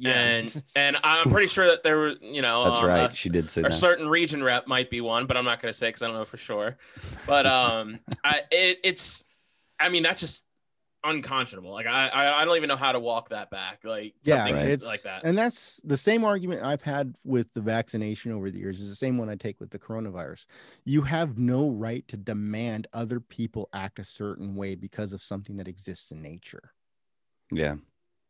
and 0.04 0.62
and 0.76 0.96
I'm 1.02 1.30
pretty 1.30 1.48
sure 1.48 1.66
that 1.66 1.82
there 1.82 1.96
were, 1.98 2.14
you 2.20 2.42
know, 2.42 2.64
That's 2.64 2.78
um, 2.82 2.86
right. 2.86 3.12
a- 3.12 3.14
she 3.14 3.28
did 3.28 3.50
say 3.50 3.60
a 3.60 3.64
that. 3.64 3.72
certain 3.74 4.08
region 4.08 4.42
rep 4.42 4.66
might 4.66 4.90
be 4.90 5.00
one, 5.00 5.26
but 5.26 5.36
I'm 5.36 5.44
not 5.44 5.60
going 5.60 5.72
to 5.72 5.78
say 5.78 5.88
because 5.88 6.02
I 6.02 6.06
don't 6.06 6.16
know 6.16 6.24
for 6.24 6.36
sure. 6.38 6.76
But 7.26 7.46
um, 7.46 8.00
I 8.24 8.40
it, 8.50 8.78
it's, 8.84 9.24
I 9.78 9.88
mean, 9.88 10.02
that's 10.02 10.20
just 10.20 10.44
unconscionable. 11.06 11.70
Like 11.70 11.86
I, 11.86 12.08
I 12.08 12.40
I 12.40 12.44
don't 12.46 12.56
even 12.56 12.68
know 12.68 12.76
how 12.76 12.90
to 12.92 12.98
walk 12.98 13.28
that 13.28 13.50
back. 13.50 13.80
Like 13.84 14.14
yeah, 14.24 14.38
something 14.38 14.54
Right. 14.56 14.66
it's 14.66 14.86
like 14.86 15.02
that. 15.02 15.22
and 15.24 15.36
that's 15.36 15.78
the 15.84 15.98
same 15.98 16.24
argument 16.24 16.62
I've 16.62 16.80
had 16.82 17.14
with 17.24 17.52
the 17.52 17.60
vaccination 17.60 18.32
over 18.32 18.50
the 18.50 18.58
years. 18.58 18.80
Is 18.80 18.88
the 18.88 18.96
same 18.96 19.18
one 19.18 19.28
I 19.28 19.34
take 19.36 19.60
with 19.60 19.68
the 19.70 19.78
coronavirus. 19.78 20.46
You 20.86 21.02
have 21.02 21.36
no 21.38 21.70
right 21.70 22.08
to 22.08 22.16
demand 22.16 22.86
other 22.94 23.20
people 23.20 23.68
act 23.74 23.98
a 23.98 24.04
certain 24.04 24.54
way 24.54 24.74
because 24.76 25.12
of 25.12 25.22
something 25.22 25.56
that 25.58 25.68
exists 25.68 26.10
in 26.10 26.22
nature. 26.22 26.72
yeah. 27.52 27.74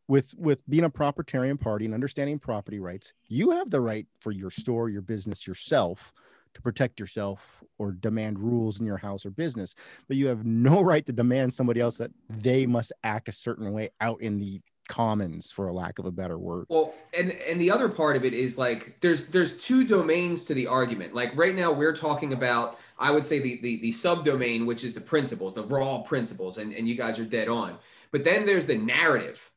With 0.09 0.35
with 0.37 0.69
being 0.69 0.85
a 0.85 0.91
proprietarian 0.91 1.57
party 1.57 1.85
and 1.85 1.95
understanding 1.95 2.39
property 2.39 2.79
rights 2.79 3.13
you 3.29 3.51
have 3.51 3.71
the 3.71 3.81
right 3.81 4.07
for 4.21 4.33
your 4.33 4.51
store 4.51 4.89
your 4.89 5.03
business 5.03 5.47
yourself 5.47 6.13
to 6.53 6.63
protect 6.63 7.01
yourself 7.01 7.63
or 7.79 7.93
demand 7.93 8.39
rules 8.39 8.81
in 8.81 8.87
your 8.87 8.97
house 8.97 9.25
or 9.27 9.31
business 9.31 9.75
but 10.09 10.17
you 10.17 10.27
have 10.27 10.45
no 10.45 10.81
right 10.83 11.07
to 11.07 11.13
demand 11.13 11.53
somebody 11.53 11.81
else 11.81 11.97
that 11.97 12.11
they 12.29 12.67
must 12.67 12.93
act 13.03 13.29
a 13.29 13.33
certain 13.33 13.73
way 13.73 13.89
out 14.01 14.21
in 14.21 14.39
the 14.39 14.61
commons 14.89 15.51
for 15.51 15.69
a 15.69 15.73
lack 15.73 15.99
of 15.99 16.05
a 16.05 16.11
better 16.11 16.39
word 16.39 16.67
Well, 16.69 16.95
and 17.17 17.33
and 17.49 17.61
the 17.61 17.71
other 17.71 17.89
part 17.89 18.17
of 18.17 18.25
it 18.25 18.35
is 18.35 18.59
like 18.59 19.01
there's 19.01 19.29
there's 19.29 19.65
two 19.65 19.85
domains 19.85 20.45
to 20.45 20.55
the 20.55 20.67
argument. 20.67 21.15
Like 21.15 21.35
right 21.37 21.55
now 21.55 21.73
we're 21.73 21.95
talking 21.95 22.33
about 22.33 22.79
I 22.99 23.11
would 23.11 23.25
say 23.25 23.41
the 23.41 23.61
the, 23.63 23.81
the 23.81 23.93
subdomain 23.93 24.67
which 24.67 24.85
is 24.85 24.95
the 24.95 25.01
principles, 25.01 25.55
the 25.55 25.65
raw 25.65 25.99
principles 26.03 26.59
and 26.59 26.73
and 26.73 26.87
you 26.87 26.97
guys 26.97 27.19
are 27.19 27.25
dead 27.25 27.49
on. 27.49 27.79
But 28.11 28.25
then 28.25 28.45
there's 28.45 28.67
the 28.67 28.77
narrative. 28.77 29.51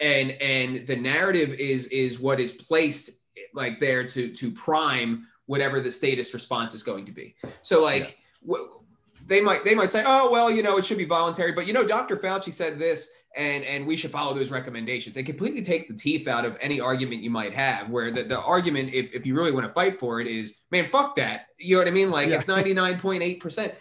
And 0.00 0.32
and 0.32 0.86
the 0.86 0.96
narrative 0.96 1.50
is 1.50 1.86
is 1.88 2.20
what 2.20 2.40
is 2.40 2.52
placed 2.52 3.10
like 3.54 3.80
there 3.80 4.04
to 4.06 4.32
to 4.32 4.50
prime 4.52 5.26
whatever 5.46 5.80
the 5.80 5.90
status 5.90 6.32
response 6.32 6.74
is 6.74 6.82
going 6.82 7.04
to 7.06 7.12
be. 7.12 7.34
So 7.62 7.82
like 7.82 8.18
w- 8.46 8.80
they 9.26 9.40
might 9.40 9.64
they 9.64 9.74
might 9.74 9.90
say, 9.90 10.02
"Oh, 10.06 10.30
well, 10.30 10.50
you 10.50 10.62
know, 10.62 10.78
it 10.78 10.86
should 10.86 10.98
be 10.98 11.04
voluntary, 11.04 11.52
but 11.52 11.66
you 11.66 11.72
know, 11.72 11.84
Dr. 11.84 12.16
Fauci 12.16 12.52
said 12.52 12.78
this 12.78 13.10
and 13.36 13.64
and 13.64 13.86
we 13.86 13.96
should 13.96 14.10
follow 14.10 14.34
those 14.34 14.50
recommendations 14.50 15.16
and 15.16 15.24
completely 15.24 15.62
take 15.62 15.86
the 15.86 15.94
teeth 15.94 16.26
out 16.26 16.44
of 16.44 16.56
any 16.60 16.80
argument 16.80 17.22
you 17.22 17.30
might 17.30 17.54
have 17.54 17.88
where 17.88 18.10
the, 18.10 18.24
the 18.24 18.40
argument 18.40 18.92
if, 18.92 19.14
if 19.14 19.24
you 19.24 19.36
really 19.36 19.52
want 19.52 19.64
to 19.64 19.72
fight 19.72 20.00
for 20.00 20.20
it 20.20 20.26
is 20.26 20.62
man 20.72 20.84
fuck 20.84 21.14
that 21.14 21.46
you 21.56 21.76
know 21.76 21.80
what 21.80 21.86
i 21.86 21.92
mean 21.92 22.10
like 22.10 22.28
Yeah. 22.28 22.36
it's 22.36 22.46
99.8% 22.46 23.72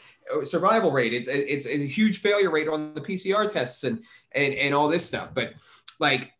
survival 0.43 0.91
rate 0.91 1.13
it's 1.13 1.27
it's 1.27 1.65
a 1.65 1.77
huge 1.87 2.19
failure 2.19 2.51
rate 2.51 2.67
on 2.67 2.93
the 2.93 3.01
pcr 3.01 3.51
tests 3.51 3.83
and 3.83 4.03
and 4.33 4.53
and 4.53 4.75
all 4.75 4.87
this 4.87 5.03
stuff 5.03 5.29
but 5.33 5.53
like 5.99 6.33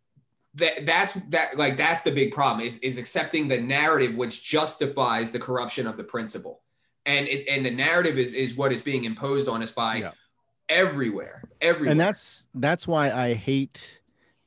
that 0.56 0.86
that's 0.86 1.14
that 1.30 1.58
like 1.58 1.78
that's 1.78 2.04
the 2.04 2.12
big 2.12 2.34
problem 2.34 2.66
is 2.66 2.78
is 2.80 2.98
accepting 2.98 3.48
the 3.48 3.60
narrative 3.60 4.16
which 4.16 4.44
justifies 4.44 5.32
the 5.32 5.40
corruption 5.40 5.86
of 5.88 5.98
the 5.98 6.04
principle. 6.04 6.62
And 7.06 7.28
it, 7.28 7.48
and 7.48 7.66
the 7.66 7.72
narrative 7.72 8.18
is 8.18 8.34
is 8.34 8.56
what 8.56 8.72
is 8.72 8.82
being 8.82 9.04
imposed 9.04 9.48
on 9.48 9.62
us 9.62 9.72
by 9.72 9.96
Yeah. 9.96 10.12
everywhere 10.68 11.44
everywhere. 11.62 11.92
And 11.92 12.00
that's 12.00 12.48
that's 12.56 12.88
why 12.88 13.12
i 13.12 13.34
hate 13.34 14.02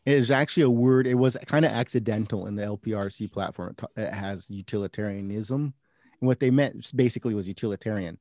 it 0.05 0.15
is 0.15 0.31
actually 0.33 0.65
a 0.65 0.71
word 0.71 1.07
it 1.07 1.15
was 1.15 1.37
kind 1.47 1.65
of 1.65 1.71
accidental 1.71 2.47
in 2.47 2.57
the 2.57 2.65
lprc 2.65 3.31
platform 3.33 3.77
it, 3.97 4.13
has 4.13 4.51
utilitarianism. 4.51 5.73
And 6.21 6.27
what 6.27 6.41
they 6.41 6.51
meant 6.51 6.95
basically 6.97 7.35
was 7.35 7.47
utilitarian. 7.49 8.19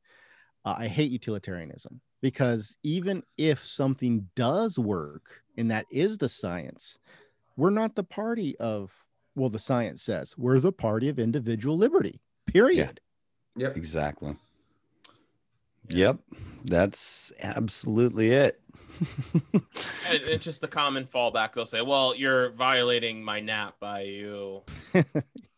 Uh, 0.63 0.75
i 0.77 0.87
hate 0.87 1.09
utilitarianism 1.11 1.99
because 2.21 2.77
even 2.83 3.23
if 3.37 3.65
something 3.65 4.27
does 4.35 4.77
work 4.77 5.40
and 5.57 5.69
that 5.71 5.85
is 5.91 6.17
the 6.17 6.29
science 6.29 6.99
we're 7.57 7.69
not 7.69 7.95
the 7.95 8.03
party 8.03 8.55
of 8.57 8.91
well 9.35 9.49
the 9.49 9.59
science 9.59 10.01
says 10.03 10.35
we're 10.37 10.59
the 10.59 10.71
party 10.71 11.09
of 11.09 11.19
individual 11.19 11.77
liberty 11.77 12.19
period 12.47 12.99
yep 13.55 13.75
Exactly. 13.75 14.35
Yep. 15.89 16.19
That's 16.65 17.33
absolutely 17.41 18.29
it. 18.31 18.61
It- 20.11 20.23
it's 20.27 20.43
just 20.45 20.61
the 20.61 20.67
common 20.67 21.05
fallback. 21.05 21.53
They'll 21.53 21.65
say, 21.65 21.81
"Well, 21.81 22.13
you're 22.15 22.51
violating 22.51 23.23
my 23.23 23.39
nap 23.39 23.75
by 23.79 24.01
you." 24.03 24.61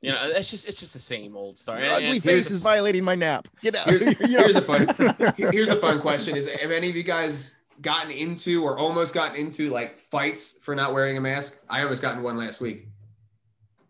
You 0.01 0.12
know, 0.12 0.19
it's 0.21 0.49
just 0.51 0.67
it's 0.67 0.82
just 0.82 0.93
the 0.93 0.99
same 0.99 1.38
old 1.38 1.58
story. 1.58 1.84
Your 1.84 1.91
ugly 1.91 2.12
and- 2.12 2.23
face 2.23 2.51
is 2.51 2.62
violating 2.62 3.06
my 3.06 3.15
nap 3.15 3.47
get 3.62 3.77
out 3.77 3.88
Here's, 3.88 4.03
here's 4.17 4.56
a 4.58 4.62
fun 4.62 4.86
here's 5.38 5.69
a 5.69 5.77
fun 5.77 6.01
question 6.01 6.36
is 6.36 6.49
have 6.49 6.71
any 6.71 6.89
of 6.89 6.95
you 6.97 7.03
guys 7.03 7.62
gotten 7.84 8.12
into 8.12 8.63
or 8.63 8.78
almost 8.80 9.13
gotten 9.13 9.36
into 9.38 9.69
like 9.69 10.00
fights 10.00 10.58
for 10.63 10.76
not 10.76 10.93
wearing 10.93 11.17
a 11.17 11.22
mask 11.22 11.60
i 11.69 11.84
almost 11.84 12.02
got 12.02 12.15
in 12.17 12.24
one 12.24 12.38
last 12.38 12.62
week 12.62 12.88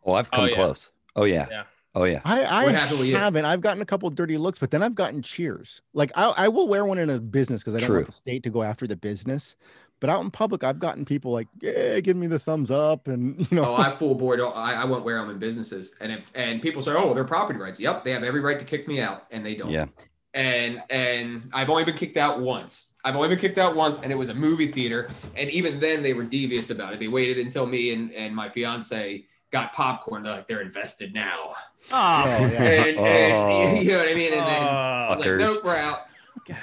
Oh, 0.06 0.14
I've 0.14 0.30
Oh, 0.34 0.36
come 0.38 0.50
yeah. 0.50 0.56
close. 0.56 0.92
Oh 1.16 1.24
yeah. 1.24 1.48
Yeah. 1.50 1.64
Oh 1.96 2.04
yeah. 2.04 2.22
I, 2.26 2.44
I 2.44 2.64
What 2.66 2.76
happened 2.76 3.00
with 3.00 3.14
haven't. 3.14 3.46
I've 3.46 3.62
gotten 3.62 3.82
a 3.82 3.86
couple 3.86 4.08
of 4.08 4.16
dirty 4.16 4.38
looks, 4.38 4.60
but 4.60 4.72
then 4.72 4.84
I've 4.84 4.96
gotten 4.96 5.22
cheers. 5.22 5.82
Like 5.94 6.12
I, 6.16 6.34
I 6.36 6.48
will 6.50 6.68
wear 6.68 6.86
one 6.86 6.98
in 6.98 7.10
a 7.10 7.22
business 7.22 7.62
because 7.62 7.76
I 7.76 7.80
don't 7.80 7.88
True. 7.88 7.96
want 7.98 8.08
the 8.08 8.12
state 8.12 8.44
to 8.44 8.50
go 8.50 8.64
after 8.64 8.88
the 8.88 8.96
business. 8.98 9.56
But 10.00 10.10
out 10.10 10.22
in 10.22 10.30
public, 10.32 10.66
I've 10.66 10.80
gotten 10.80 11.06
people 11.06 11.32
like, 11.32 11.48
yeah, 11.62 12.02
give 12.02 12.18
me 12.18 12.28
the 12.28 12.40
thumbs 12.40 12.70
up, 12.72 13.08
and 13.08 13.40
you 13.52 13.56
know, 13.56 13.66
Oh, 13.66 13.76
I 13.76 13.92
full 13.92 14.16
board. 14.16 14.42
I, 14.42 14.82
I 14.82 14.84
won't 14.84 15.06
wear 15.06 15.18
them 15.22 15.30
in 15.30 15.40
businesses, 15.40 15.96
and 16.02 16.12
if 16.12 16.30
and 16.36 16.62
people 16.62 16.82
say, 16.82 16.92
"Oh, 16.94 17.14
they're 17.14 17.24
property 17.24 17.60
rights." 17.60 17.80
Yep, 17.80 18.04
they 18.04 18.12
have 18.12 18.24
every 18.24 18.42
right 18.42 18.60
to 18.60 18.66
kick 18.66 18.86
me 18.86 19.00
out, 19.00 19.26
and 19.32 19.46
they 19.46 19.56
don't. 19.56 19.72
Yeah. 19.72 19.86
And 20.34 20.82
and 20.90 21.50
I've 21.54 21.70
only 21.70 21.86
been 21.86 21.96
kicked 21.96 22.18
out 22.18 22.42
once. 22.42 22.93
I've 23.06 23.16
only 23.16 23.30
been 23.30 23.40
kicked 23.40 23.58
out 23.58 23.76
once, 23.76 24.00
and 24.00 24.12
it 24.12 24.18
was 24.18 24.30
a 24.30 24.34
movie 24.34 24.72
theater. 24.72 25.10
And 25.36 25.50
even 25.50 25.80
then, 25.80 26.02
they 26.04 26.14
were 26.14 26.24
devious 26.24 26.70
about 26.70 26.94
it. 26.94 27.00
They 27.00 27.08
waited 27.10 27.38
until 27.38 27.66
me 27.66 27.92
and 27.94 28.12
and 28.14 28.36
my 28.36 28.48
fiance 28.50 29.26
got 29.52 29.74
popcorn. 29.74 30.24
They're 30.24 30.34
like, 30.36 30.48
they're 30.48 30.62
invested 30.62 31.14
now, 31.14 31.54
Oh, 31.92 32.24
Oh, 32.26 32.26
yeah. 32.52 32.62
and, 32.64 32.98
Oh. 33.00 33.76
you 33.82 33.92
know 33.92 33.98
what 34.00 34.10
I 34.10 34.14
mean. 34.14 34.34
And 34.34 34.48
then. 34.48 34.64
I 34.68 35.10
was 35.10 35.20
like, 35.20 35.28
Fuckers. 35.28 35.40
nope, 35.40 35.64
we're 35.64 35.76
out. 35.76 36.00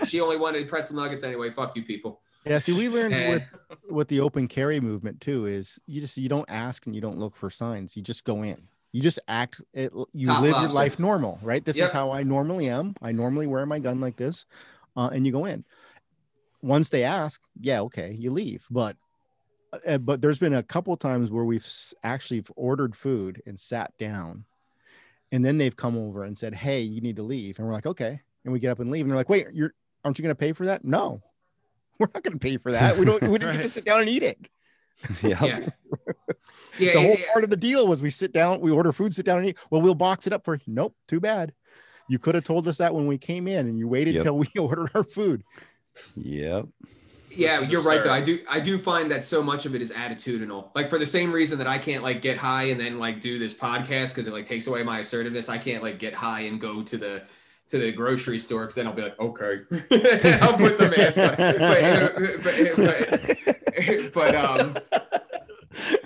She 0.06 0.20
only 0.20 0.36
wanted 0.36 0.68
pretzel 0.68 0.96
nuggets 0.96 1.22
anyway. 1.22 1.50
Fuck 1.50 1.76
you, 1.76 1.82
people. 1.84 2.20
yeah. 2.44 2.58
See, 2.58 2.72
we 2.72 2.88
learned 2.88 3.14
And- 3.14 3.32
with 3.32 3.78
with 3.90 4.08
the 4.08 4.20
open 4.20 4.48
carry 4.48 4.80
movement 4.80 5.20
too 5.20 5.46
is 5.46 5.78
you 5.86 6.00
just 6.00 6.16
you 6.16 6.28
don't 6.28 6.48
ask 6.50 6.86
and 6.86 6.94
you 6.94 7.00
don't 7.00 7.18
look 7.18 7.36
for 7.36 7.50
signs. 7.50 7.96
You 7.96 8.02
just 8.02 8.24
go 8.24 8.42
in. 8.42 8.66
You 8.92 9.00
just 9.02 9.20
act. 9.28 9.62
It, 9.72 9.92
you 10.12 10.26
Top 10.26 10.42
live 10.42 10.56
your 10.60 10.70
life 10.70 10.98
normal, 10.98 11.38
right? 11.42 11.64
This 11.64 11.78
is 11.78 11.90
how 11.92 12.10
I 12.10 12.24
normally 12.24 12.68
am. 12.68 12.94
I 13.00 13.12
normally 13.12 13.46
wear 13.46 13.64
my 13.66 13.78
gun 13.78 14.00
like 14.00 14.16
this, 14.16 14.46
uh, 14.96 15.10
and 15.12 15.24
you 15.24 15.30
go 15.32 15.44
in. 15.44 15.64
Once 16.62 16.90
they 16.90 17.04
ask, 17.04 17.40
yeah, 17.60 17.80
okay, 17.80 18.12
you 18.18 18.30
leave. 18.30 18.66
But 18.70 18.96
uh, 19.86 19.98
but 19.98 20.20
there's 20.20 20.38
been 20.38 20.54
a 20.54 20.62
couple 20.62 20.96
times 20.96 21.30
where 21.30 21.44
we've 21.44 21.66
actually 22.02 22.42
ordered 22.56 22.96
food 22.96 23.40
and 23.46 23.58
sat 23.58 23.96
down, 23.98 24.44
and 25.32 25.44
then 25.44 25.58
they've 25.58 25.76
come 25.76 25.96
over 25.96 26.24
and 26.24 26.36
said, 26.36 26.54
"Hey, 26.54 26.80
you 26.80 27.00
need 27.00 27.16
to 27.16 27.22
leave," 27.22 27.58
and 27.58 27.66
we're 27.66 27.72
like, 27.72 27.86
"Okay," 27.86 28.20
and 28.44 28.52
we 28.52 28.58
get 28.58 28.70
up 28.70 28.80
and 28.80 28.90
leave, 28.90 29.02
and 29.04 29.10
they're 29.10 29.16
like, 29.16 29.28
"Wait, 29.28 29.46
you're 29.52 29.72
aren't 30.04 30.18
you 30.18 30.22
going 30.22 30.34
to 30.34 30.38
pay 30.38 30.52
for 30.52 30.66
that?" 30.66 30.84
No, 30.84 31.22
we're 31.98 32.08
not 32.14 32.22
going 32.22 32.38
to 32.38 32.38
pay 32.38 32.56
for 32.56 32.72
that. 32.72 32.96
We 32.98 33.04
don't. 33.04 33.22
We 33.22 33.38
didn't 33.38 33.56
get 33.56 33.62
to 33.62 33.68
sit 33.78 33.84
down 33.84 34.00
and 34.00 34.08
eat 34.08 34.22
it. 34.22 34.38
yeah. 35.22 35.44
Yeah. 35.44 35.68
Yeah, 36.78 36.92
the 36.92 37.00
yeah, 37.00 37.06
whole 37.06 37.16
yeah. 37.18 37.32
part 37.32 37.44
of 37.44 37.50
the 37.50 37.56
deal 37.56 37.86
was 37.86 38.00
we 38.02 38.10
sit 38.10 38.32
down, 38.32 38.60
we 38.60 38.70
order 38.70 38.92
food, 38.92 39.14
sit 39.14 39.26
down 39.26 39.38
and 39.38 39.48
eat. 39.48 39.58
Well, 39.70 39.80
we'll 39.82 39.94
box 39.94 40.26
it 40.26 40.32
up 40.32 40.44
for 40.44 40.54
you. 40.54 40.60
Nope, 40.66 40.94
too 41.08 41.20
bad. 41.20 41.52
You 42.08 42.18
could 42.18 42.34
have 42.34 42.44
told 42.44 42.66
us 42.68 42.78
that 42.78 42.94
when 42.94 43.06
we 43.06 43.18
came 43.18 43.46
in, 43.46 43.66
and 43.66 43.78
you 43.78 43.86
waited 43.88 44.14
Yep. 44.16 44.24
till 44.24 44.38
we 44.38 44.48
ordered 44.58 44.90
our 44.94 45.04
food. 45.04 45.42
Yep. 46.16 46.66
Yeah, 47.32 47.60
It's 47.60 47.70
you're 47.70 47.80
right 47.82 48.02
though. 48.02 48.12
I 48.12 48.20
do 48.20 48.40
I 48.50 48.58
do 48.58 48.76
find 48.76 49.08
that 49.12 49.24
so 49.24 49.40
much 49.42 49.64
of 49.64 49.74
it 49.76 49.80
is 49.82 49.92
attitudinal. 49.92 50.70
Like 50.74 50.88
for 50.88 50.98
the 50.98 51.06
same 51.06 51.30
reason 51.32 51.58
that 51.58 51.68
I 51.68 51.78
can't 51.78 52.02
like 52.02 52.20
get 52.22 52.36
high 52.36 52.64
and 52.64 52.80
then 52.80 52.98
like 52.98 53.20
do 53.20 53.38
this 53.38 53.54
podcast 53.54 54.08
because 54.14 54.26
it 54.26 54.32
like 54.32 54.46
takes 54.46 54.66
away 54.66 54.82
my 54.82 54.98
assertiveness. 54.98 55.48
I 55.48 55.58
can't 55.58 55.80
like 55.82 55.98
get 56.00 56.12
high 56.12 56.40
and 56.42 56.60
go 56.60 56.82
to 56.82 56.96
the 56.96 57.22
to 57.68 57.78
the 57.78 57.92
grocery 57.92 58.40
store 58.40 58.62
because 58.62 58.74
then 58.74 58.88
I'll 58.88 58.92
be 58.94 59.02
like, 59.02 59.20
okay, 59.20 59.60
I'll 60.42 60.56
put 60.58 60.76
the 60.76 60.92
mask 60.96 61.18
on. 61.18 61.36
But, 64.12 64.12
but, 64.12 64.12
but, 64.12 64.12
but 64.12 64.34
um, 64.50 64.76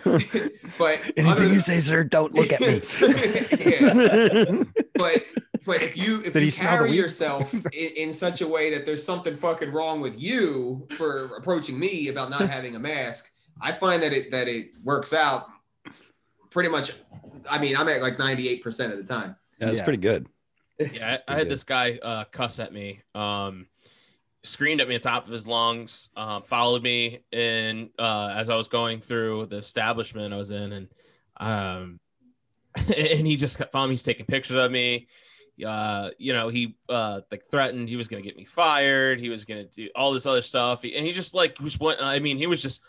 but 0.79 1.01
other 1.01 1.13
Anything 1.17 1.43
you 1.45 1.49
than- 1.53 1.61
say, 1.61 1.81
sir, 1.81 2.05
don't 2.05 2.35
look 2.35 2.53
at 2.53 2.61
me. 2.61 2.83
yeah, 3.65 4.63
but 4.95 5.25
but 5.65 5.83
if 5.83 5.97
you 5.97 6.21
if 6.23 6.35
you 6.35 6.41
he 6.43 6.51
smell 6.51 6.73
the 6.73 6.77
carry 6.85 6.93
yourself 6.97 7.53
in, 7.73 7.91
in 7.97 8.13
such 8.13 8.41
a 8.41 8.47
way 8.49 8.71
that 8.71 8.85
there's 8.87 9.03
something 9.05 9.35
fucking 9.37 9.73
wrong 9.73 10.01
with 10.01 10.21
you 10.21 10.87
for 10.97 11.37
approaching 11.37 11.79
me 11.79 12.09
about 12.09 12.31
not 12.31 12.49
having 12.49 12.77
a 12.77 12.79
mask, 12.79 13.31
I 13.61 13.73
find 13.73 14.03
that 14.03 14.13
it 14.13 14.31
that 14.31 14.49
it 14.49 14.73
works 14.83 15.13
out 15.13 15.49
pretty 16.51 16.69
much. 16.69 16.93
I 17.51 17.59
mean, 17.59 17.77
I'm 17.77 17.89
at 17.89 18.01
like 18.03 18.19
98 18.19 18.63
percent 18.63 18.93
of 18.93 18.99
the 18.99 19.05
time. 19.05 19.37
Yeah, 19.59 19.67
that's 19.67 19.79
Yeah. 19.79 19.85
pretty 19.85 19.99
good. 20.01 20.27
Yeah, 20.93 21.19
I, 21.29 21.33
I 21.33 21.37
had 21.37 21.45
good. 21.45 21.51
this 21.53 21.63
guy 21.63 22.01
uh, 22.03 22.25
cuss 22.25 22.59
at 22.59 22.73
me, 22.73 23.01
um, 23.15 23.69
screamed 24.43 24.81
at 24.81 24.89
me 24.89 24.97
at 24.97 25.03
the 25.03 25.09
top 25.09 25.25
of 25.27 25.33
his 25.33 25.47
lungs, 25.47 26.11
um, 26.17 26.43
followed 26.43 26.83
me 26.83 27.21
in 27.31 27.91
uh, 27.97 28.35
as 28.37 28.51
I 28.51 28.57
was 28.57 28.67
going 28.67 29.01
through 29.01 29.47
the 29.47 29.57
establishment 29.59 30.35
I 30.35 30.37
was 30.37 30.51
in, 30.51 30.73
and 30.73 30.89
um, 31.37 32.01
and 32.77 33.25
he 33.25 33.37
just 33.37 33.57
kept 33.57 33.71
following 33.71 33.91
me. 33.91 33.95
He's 33.95 34.03
taking 34.03 34.27
pictures 34.27 34.57
of 34.57 34.73
me. 34.73 35.07
Uh, 35.65 36.11
you 36.19 36.33
know, 36.33 36.49
he 36.49 36.77
uh, 36.89 37.21
like 37.31 37.45
threatened 37.45 37.89
he 37.89 37.97
was 37.97 38.09
gonna 38.09 38.23
get 38.23 38.37
me 38.37 38.45
fired. 38.45 39.21
He 39.21 39.29
was 39.29 39.45
gonna 39.45 39.65
do 39.65 39.89
all 39.95 40.13
this 40.13 40.27
other 40.27 40.43
stuff, 40.43 40.83
He- 40.83 40.97
and 40.97 41.07
he 41.07 41.13
just 41.13 41.35
like 41.35 41.61
was 41.61 41.79
went. 41.79 42.01
I 42.03 42.19
mean, 42.19 42.39
he 42.39 42.47
was 42.47 42.61
just. 42.63 42.81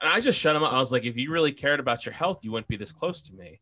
And 0.00 0.08
I 0.08 0.20
just 0.20 0.38
shut 0.38 0.54
him 0.54 0.62
up. 0.62 0.72
I 0.72 0.78
was 0.78 0.92
like, 0.92 1.02
if 1.04 1.16
you 1.16 1.30
really 1.32 1.50
cared 1.50 1.80
about 1.80 2.06
your 2.06 2.12
health, 2.12 2.44
you 2.44 2.52
wouldn't 2.52 2.68
be 2.68 2.76
this 2.76 2.92
close 2.92 3.20
to 3.22 3.34
me 3.34 3.58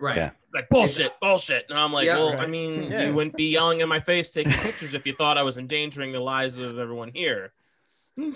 Right. 0.00 0.16
Yeah. 0.16 0.30
like 0.52 0.68
bullshit, 0.68 1.12
bullshit. 1.20 1.66
And 1.70 1.78
I'm 1.78 1.92
like, 1.92 2.06
Yeah, 2.06 2.18
well, 2.18 2.30
right. 2.32 2.40
I 2.40 2.46
mean, 2.48 2.82
Yeah. 2.90 3.06
you 3.06 3.14
wouldn't 3.14 3.36
be 3.36 3.44
yelling 3.52 3.80
in 3.80 3.88
my 3.88 4.00
face 4.00 4.32
taking 4.32 4.50
pictures 4.66 4.94
if 4.94 5.06
you 5.06 5.12
thought 5.14 5.38
I 5.38 5.44
was 5.44 5.58
endangering 5.58 6.10
the 6.10 6.18
lives 6.18 6.58
of 6.58 6.76
everyone 6.80 7.12
here. 7.14 7.52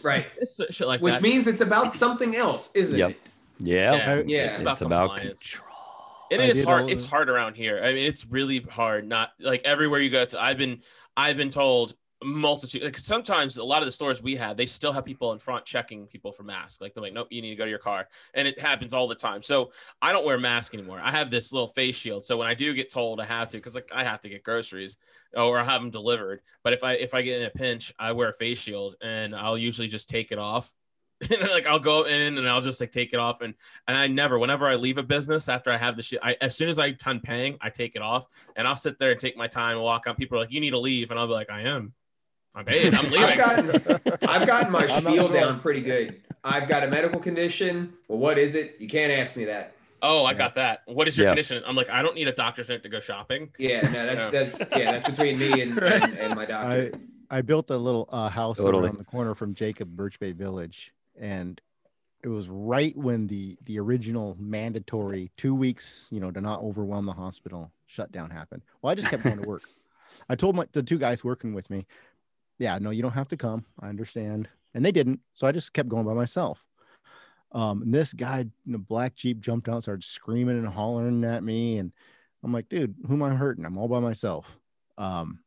Right. 0.04 0.28
It's 0.37 0.61
shit 0.70 0.87
like 0.87 1.00
Which 1.00 1.14
that. 1.14 1.22
means 1.22 1.48
it's 1.48 1.61
about 1.61 1.92
something 1.92 2.37
else, 2.37 2.72
isn't 2.76 2.96
Yep. 2.96 3.11
it? 3.11 3.16
Yeah. 3.59 3.94
yeah, 3.96 4.22
Yeah. 4.26 4.38
it's 4.50 4.59
about 4.61 4.72
It's 4.74 4.83
about 4.83 5.09
compliance. 5.16 5.42
control. 5.42 5.69
It 6.30 6.40
I 6.40 6.44
is 6.44 6.64
hard. 6.64 6.82
all 6.82 6.88
It's 6.88 7.04
hard 7.04 7.28
around 7.28 7.56
here. 7.56 7.82
I 7.82 7.92
mean, 7.92 8.06
it's 8.06 8.26
really 8.26 8.60
hard. 8.60 9.06
Not 9.06 9.30
like 9.40 9.62
everywhere 9.64 10.00
you 10.00 10.10
go 10.10 10.24
to. 10.24 10.40
I've 10.40 10.58
been, 10.58 10.82
I've 11.16 11.36
been 11.36 11.50
told 11.50 11.94
multitude. 12.22 12.82
Like 12.82 12.98
sometimes 12.98 13.56
a 13.56 13.64
lot 13.64 13.82
of 13.82 13.86
the 13.86 13.92
stores 13.92 14.22
we 14.22 14.36
have, 14.36 14.56
they 14.56 14.66
still 14.66 14.92
have 14.92 15.04
people 15.04 15.32
in 15.32 15.38
front 15.38 15.64
checking 15.64 16.06
people 16.06 16.32
for 16.32 16.42
masks. 16.42 16.80
Like 16.80 16.94
they're 16.94 17.02
like, 17.02 17.12
nope, 17.12 17.28
you 17.30 17.42
need 17.42 17.50
to 17.50 17.56
go 17.56 17.64
to 17.64 17.70
your 17.70 17.78
car, 17.78 18.08
and 18.34 18.46
it 18.46 18.58
happens 18.58 18.92
all 18.92 19.08
the 19.08 19.14
time. 19.14 19.42
So 19.42 19.72
I 20.02 20.12
don't 20.12 20.24
wear 20.24 20.36
a 20.36 20.40
mask 20.40 20.74
anymore. 20.74 21.00
I 21.02 21.10
have 21.10 21.30
this 21.30 21.52
little 21.52 21.68
face 21.68 21.96
shield. 21.96 22.24
So 22.24 22.36
when 22.36 22.48
I 22.48 22.54
do 22.54 22.74
get 22.74 22.92
told 22.92 23.20
I 23.20 23.26
have 23.26 23.48
to, 23.48 23.56
because 23.56 23.74
like 23.74 23.90
I 23.94 24.04
have 24.04 24.20
to 24.22 24.28
get 24.28 24.42
groceries 24.42 24.96
or 25.34 25.58
I 25.58 25.64
have 25.64 25.80
them 25.80 25.90
delivered. 25.90 26.40
But 26.62 26.74
if 26.74 26.84
I 26.84 26.92
if 26.94 27.14
I 27.14 27.22
get 27.22 27.40
in 27.40 27.46
a 27.46 27.50
pinch, 27.50 27.92
I 27.98 28.12
wear 28.12 28.28
a 28.28 28.34
face 28.34 28.58
shield, 28.58 28.96
and 29.00 29.34
I'll 29.34 29.58
usually 29.58 29.88
just 29.88 30.08
take 30.08 30.32
it 30.32 30.38
off. 30.38 30.72
and 31.30 31.50
like 31.50 31.66
I'll 31.66 31.78
go 31.78 32.04
in 32.04 32.38
and 32.38 32.48
I'll 32.48 32.62
just 32.62 32.80
like 32.80 32.90
take 32.90 33.12
it 33.12 33.18
off 33.18 33.42
and 33.42 33.52
and 33.88 33.96
I 33.96 34.06
never 34.06 34.38
whenever 34.38 34.66
I 34.66 34.76
leave 34.76 34.96
a 34.96 35.02
business 35.02 35.48
after 35.50 35.70
I 35.70 35.76
have 35.76 35.96
the 35.96 36.02
shit 36.02 36.18
I 36.22 36.37
as 36.40 36.56
soon 36.56 36.68
as 36.70 36.78
I 36.78 36.92
done 36.92 37.20
paying 37.20 37.59
I 37.61 37.68
take 37.68 37.94
it 37.94 38.00
off 38.02 38.26
and 38.56 38.66
I'll 38.66 38.74
sit 38.76 38.98
there 38.98 39.11
and 39.11 39.20
take 39.20 39.37
my 39.37 39.46
time 39.46 39.72
and 39.76 39.83
walk 39.85 40.04
out 40.06 40.16
people 40.16 40.38
are 40.38 40.40
like 40.40 40.50
you 40.52 40.61
need 40.61 40.70
to 40.70 40.78
leave 40.78 41.11
and 41.11 41.20
I'll 41.20 41.26
be 41.26 41.35
like 41.35 41.50
I 41.50 41.61
am 41.62 41.92
I'm 42.54 42.64
paid 42.66 42.94
I'm 42.94 43.04
I've 43.04 43.12
leaving 43.12 43.37
gotten 43.37 43.70
I've 44.28 44.46
gotten 44.46 44.72
my 44.72 44.83
I'm 44.85 44.88
spiel 45.04 45.28
down 45.28 45.61
pretty 45.61 45.83
good. 45.83 46.22
I've 46.42 46.66
got 46.66 46.85
a 46.85 46.88
medical 46.88 47.20
condition. 47.20 47.92
Well, 48.09 48.18
what 48.18 48.38
is 48.38 48.54
it? 48.54 48.76
You 48.78 48.88
can't 48.88 49.12
ask 49.12 49.37
me 49.37 49.44
that. 49.44 49.74
oh 50.00 50.24
I 50.24 50.33
got 50.33 50.54
that 50.54 50.80
what 50.87 51.06
is 51.06 51.18
your 51.18 51.26
Yeah. 51.26 51.30
condition 51.33 51.62
I'm 51.66 51.76
like 51.76 51.90
I 51.90 52.00
don't 52.00 52.14
need 52.14 52.28
a 52.28 52.33
doctor's 52.33 52.70
note 52.70 52.83
to 52.85 52.88
go 52.88 52.98
shopping 53.00 53.50
Yeah, 53.59 53.83
no, 53.83 54.06
that's 54.06 54.20
Yeah. 54.20 54.30
that's 54.30 54.70
yeah, 54.74 54.92
that's 54.92 55.04
between 55.04 55.38
me 55.38 55.61
and 55.61 55.78
and, 55.83 56.14
and 56.18 56.35
my 56.35 56.46
doctor. 56.46 56.90
I 57.30 57.37
I 57.38 57.42
built 57.42 57.68
a 57.70 57.76
little 57.76 58.09
uh, 58.11 58.28
house 58.30 58.56
Totally. 58.59 58.87
around 58.87 58.96
the 58.98 59.04
corner 59.04 59.35
from 59.37 59.54
Jacob 59.54 59.94
Birch 59.94 60.18
Bay 60.18 60.33
Village, 60.33 60.92
and 61.20 61.61
it 62.22 62.28
was 62.28 62.48
right 62.48 62.96
when 62.96 63.26
the 63.26 63.56
the 63.64 63.78
original 63.78 64.37
mandatory 64.38 65.30
two 65.37 65.54
weeks, 65.54 66.09
you 66.11 66.20
know, 66.20 66.30
to 66.30 66.40
not 66.40 66.61
overwhelm 66.61 67.06
the 67.06 67.12
hospital 67.12 67.70
shutdown 67.87 68.30
happened. 68.30 68.62
Well, 68.83 68.90
I 68.90 68.94
just 68.94 69.09
kept 69.09 69.22
going 69.22 69.40
to 69.40 69.48
work. 69.48 69.62
I 70.28 70.35
told 70.35 70.56
my 70.56 70.66
the 70.72 70.83
two 70.83 70.98
guys 70.98 71.22
working 71.22 71.54
with 71.54 71.70
me, 71.70 71.87
yeah, 72.59 72.78
no, 72.78 72.90
you 72.90 73.02
don't 73.02 73.12
have 73.12 73.28
to 73.28 73.37
come. 73.37 73.64
I 73.80 73.88
understand, 73.88 74.48
and 74.74 74.85
they 74.85 74.92
didn't, 74.92 75.20
so 75.35 75.46
I 75.46 75.52
just 75.52 75.72
kept 75.72 75.88
going 75.88 76.04
by 76.04 76.14
myself. 76.14 76.66
Um, 77.52 77.83
and 77.83 77.92
this 77.92 78.12
guy 78.12 78.44
in 78.66 78.74
a 78.74 78.78
black 78.78 79.14
jeep 79.16 79.40
jumped 79.40 79.68
out, 79.68 79.83
started 79.83 80.04
screaming 80.04 80.59
and 80.59 80.68
hollering 80.68 81.24
at 81.24 81.42
me, 81.42 81.78
and 81.78 81.92
I'm 82.44 82.52
like, 82.52 82.68
dude, 82.68 82.94
who 83.06 83.14
am 83.14 83.22
I 83.22 83.35
hurting? 83.35 83.64
I'm 83.64 83.78
all 83.78 83.88
by 83.88 84.00
myself. 84.00 84.59
Um, 84.98 85.40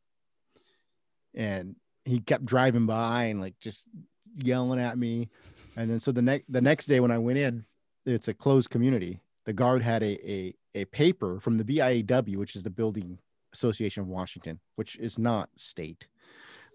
and 1.34 1.76
he 2.04 2.20
kept 2.20 2.44
driving 2.44 2.86
by 2.86 3.24
and 3.24 3.40
like 3.40 3.58
just 3.58 3.88
yelling 4.36 4.80
at 4.80 4.98
me. 4.98 5.28
And 5.76 5.90
then 5.90 6.00
so 6.00 6.12
the 6.12 6.22
next 6.22 6.50
the 6.50 6.60
next 6.60 6.86
day 6.86 7.00
when 7.00 7.10
I 7.10 7.18
went 7.18 7.38
in, 7.38 7.64
it's 8.06 8.28
a 8.28 8.34
closed 8.34 8.70
community. 8.70 9.20
The 9.44 9.52
guard 9.52 9.82
had 9.82 10.02
a 10.02 10.30
a, 10.30 10.54
a 10.74 10.84
paper 10.86 11.40
from 11.40 11.58
the 11.58 11.64
BIAW, 11.64 12.36
which 12.36 12.56
is 12.56 12.62
the 12.62 12.70
Building 12.70 13.18
Association 13.52 14.02
of 14.02 14.08
Washington, 14.08 14.60
which 14.76 14.96
is 14.96 15.18
not 15.18 15.48
state. 15.56 16.08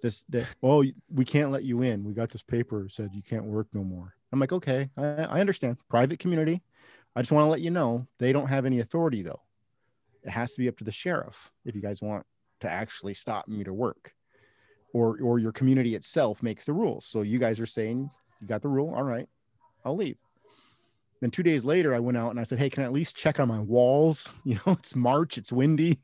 This 0.01 0.23
that 0.29 0.47
oh 0.63 0.83
we 1.13 1.25
can't 1.25 1.51
let 1.51 1.63
you 1.63 1.81
in. 1.81 2.03
We 2.03 2.13
got 2.13 2.29
this 2.29 2.41
paper 2.41 2.87
said 2.89 3.09
you 3.13 3.21
can't 3.21 3.45
work 3.45 3.67
no 3.73 3.83
more. 3.83 4.13
I'm 4.31 4.39
like 4.39 4.53
okay, 4.53 4.89
I, 4.97 5.23
I 5.23 5.39
understand. 5.39 5.77
Private 5.89 6.19
community. 6.19 6.61
I 7.15 7.21
just 7.21 7.31
want 7.31 7.45
to 7.45 7.49
let 7.49 7.61
you 7.61 7.71
know 7.71 8.07
they 8.17 8.31
don't 8.31 8.47
have 8.47 8.65
any 8.65 8.79
authority 8.79 9.21
though. 9.21 9.41
It 10.23 10.29
has 10.29 10.53
to 10.53 10.59
be 10.59 10.67
up 10.67 10.77
to 10.77 10.83
the 10.83 10.91
sheriff 10.91 11.51
if 11.65 11.75
you 11.75 11.81
guys 11.81 12.01
want 12.01 12.25
to 12.59 12.69
actually 12.69 13.13
stop 13.13 13.47
me 13.47 13.63
to 13.63 13.73
work 13.73 14.13
or 14.93 15.17
or 15.21 15.39
your 15.39 15.51
community 15.51 15.95
itself 15.95 16.41
makes 16.43 16.65
the 16.65 16.73
rules 16.73 17.05
so 17.05 17.21
you 17.21 17.39
guys 17.39 17.59
are 17.59 17.65
saying 17.65 18.09
you 18.41 18.47
got 18.47 18.61
the 18.61 18.67
rule 18.67 18.93
all 18.93 19.03
right 19.03 19.27
i'll 19.85 19.95
leave 19.95 20.17
then 21.21 21.31
two 21.31 21.43
days 21.43 21.65
later 21.65 21.93
i 21.93 21.99
went 21.99 22.17
out 22.17 22.31
and 22.31 22.39
i 22.39 22.43
said 22.43 22.59
hey 22.59 22.69
can 22.69 22.83
i 22.83 22.85
at 22.85 22.91
least 22.91 23.15
check 23.15 23.39
on 23.39 23.47
my 23.47 23.59
walls 23.59 24.35
you 24.43 24.55
know 24.55 24.73
it's 24.73 24.95
march 24.95 25.37
it's 25.37 25.51
windy 25.51 25.99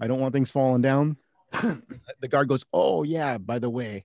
i 0.00 0.06
don't 0.06 0.20
want 0.20 0.32
things 0.32 0.50
falling 0.50 0.82
down 0.82 1.16
the 2.20 2.28
guard 2.28 2.48
goes 2.48 2.64
oh 2.72 3.02
yeah 3.02 3.38
by 3.38 3.58
the 3.58 3.70
way 3.70 4.04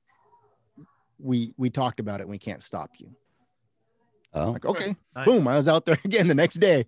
we 1.19 1.53
we 1.57 1.69
talked 1.69 1.99
about 1.99 2.19
it 2.22 2.28
we 2.28 2.38
can't 2.39 2.63
stop 2.63 2.89
you 2.97 3.13
Oh, 4.34 4.51
Like, 4.51 4.65
okay, 4.65 4.95
Nice. 5.13 5.26
boom, 5.26 5.45
I 5.45 5.57
was 5.57 5.67
out 5.67 5.86
there 5.86 5.97
again 6.05 6.30
the 6.30 6.34
next 6.34 6.55
day. 6.61 6.86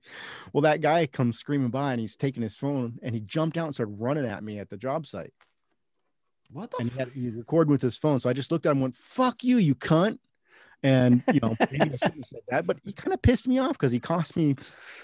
Well, 0.54 0.62
that 0.62 0.80
guy 0.80 1.06
comes 1.08 1.38
screaming 1.38 1.72
by 1.72 1.92
and 1.92 2.00
he's 2.00 2.16
taking 2.16 2.42
his 2.42 2.56
phone 2.56 2.98
and 3.04 3.14
he 3.14 3.20
jumped 3.20 3.58
out 3.58 3.66
and 3.66 3.74
started 3.76 3.98
running 4.00 4.26
at 4.26 4.46
me 4.46 4.60
at 4.60 4.70
the 4.70 4.78
job 4.78 5.06
site. 5.06 5.34
What 6.50 6.72
the 6.72 6.78
And 6.80 6.90
he 6.90 6.98
fuck? 6.98 7.08
had 7.10 7.14
he 7.14 7.26
was 7.26 7.36
recording 7.36 7.72
with 7.74 7.82
his 7.82 7.98
phone. 7.98 8.22
So 8.22 8.30
I 8.30 8.34
just 8.34 8.50
looked 8.50 8.66
at 8.66 8.70
him 8.70 8.78
and 8.78 8.82
went, 8.84 8.96
fuck 8.96 9.44
you, 9.44 9.58
you 9.58 9.76
cunt. 9.76 10.20
And 10.84 11.24
you 11.32 11.40
know, 11.42 11.56
maybe 11.72 11.92
I 11.94 11.98
shouldn't 11.98 12.18
have 12.18 12.26
said 12.26 12.42
that, 12.50 12.68
but 12.68 12.78
he 12.84 12.92
kind 12.92 13.14
of 13.14 13.22
pissed 13.22 13.48
me 13.48 13.60
off 13.60 13.74
because 13.74 13.92
he 13.92 14.00
cost 14.00 14.36
me 14.36 14.56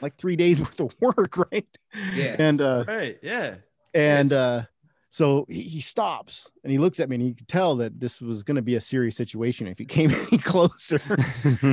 like 0.02 0.16
three 0.18 0.36
days 0.36 0.60
worth 0.60 0.80
of 0.80 0.94
work, 1.00 1.38
right? 1.52 1.68
Yeah. 2.16 2.36
And 2.40 2.62
uh 2.62 2.86
Right. 2.88 3.18
Yeah. 3.22 3.56
and 3.94 4.34
uh 4.34 4.64
so 5.12 5.46
he, 5.50 5.62
he 5.62 5.80
stops 5.80 6.52
and 6.64 6.72
he 6.72 6.78
looks 6.78 7.00
at 7.00 7.10
me 7.10 7.16
and 7.16 7.24
he 7.24 7.34
could 7.34 7.48
tell 7.48 7.76
that 7.78 8.00
this 8.00 8.22
was 8.22 8.44
going 8.44 8.56
to 8.56 8.62
be 8.62 8.76
a 8.76 8.82
serious 8.82 9.16
situation 9.16 9.66
if 9.68 9.80
he 9.80 9.86
came 9.98 10.12
any 10.12 10.38
closer 10.38 11.02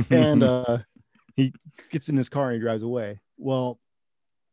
and 0.09 0.43
uh 0.43 0.79
he 1.35 1.53
gets 1.91 2.09
in 2.09 2.17
his 2.17 2.29
car 2.29 2.45
and 2.45 2.53
he 2.55 2.59
drives 2.59 2.81
away 2.81 3.19
well 3.37 3.79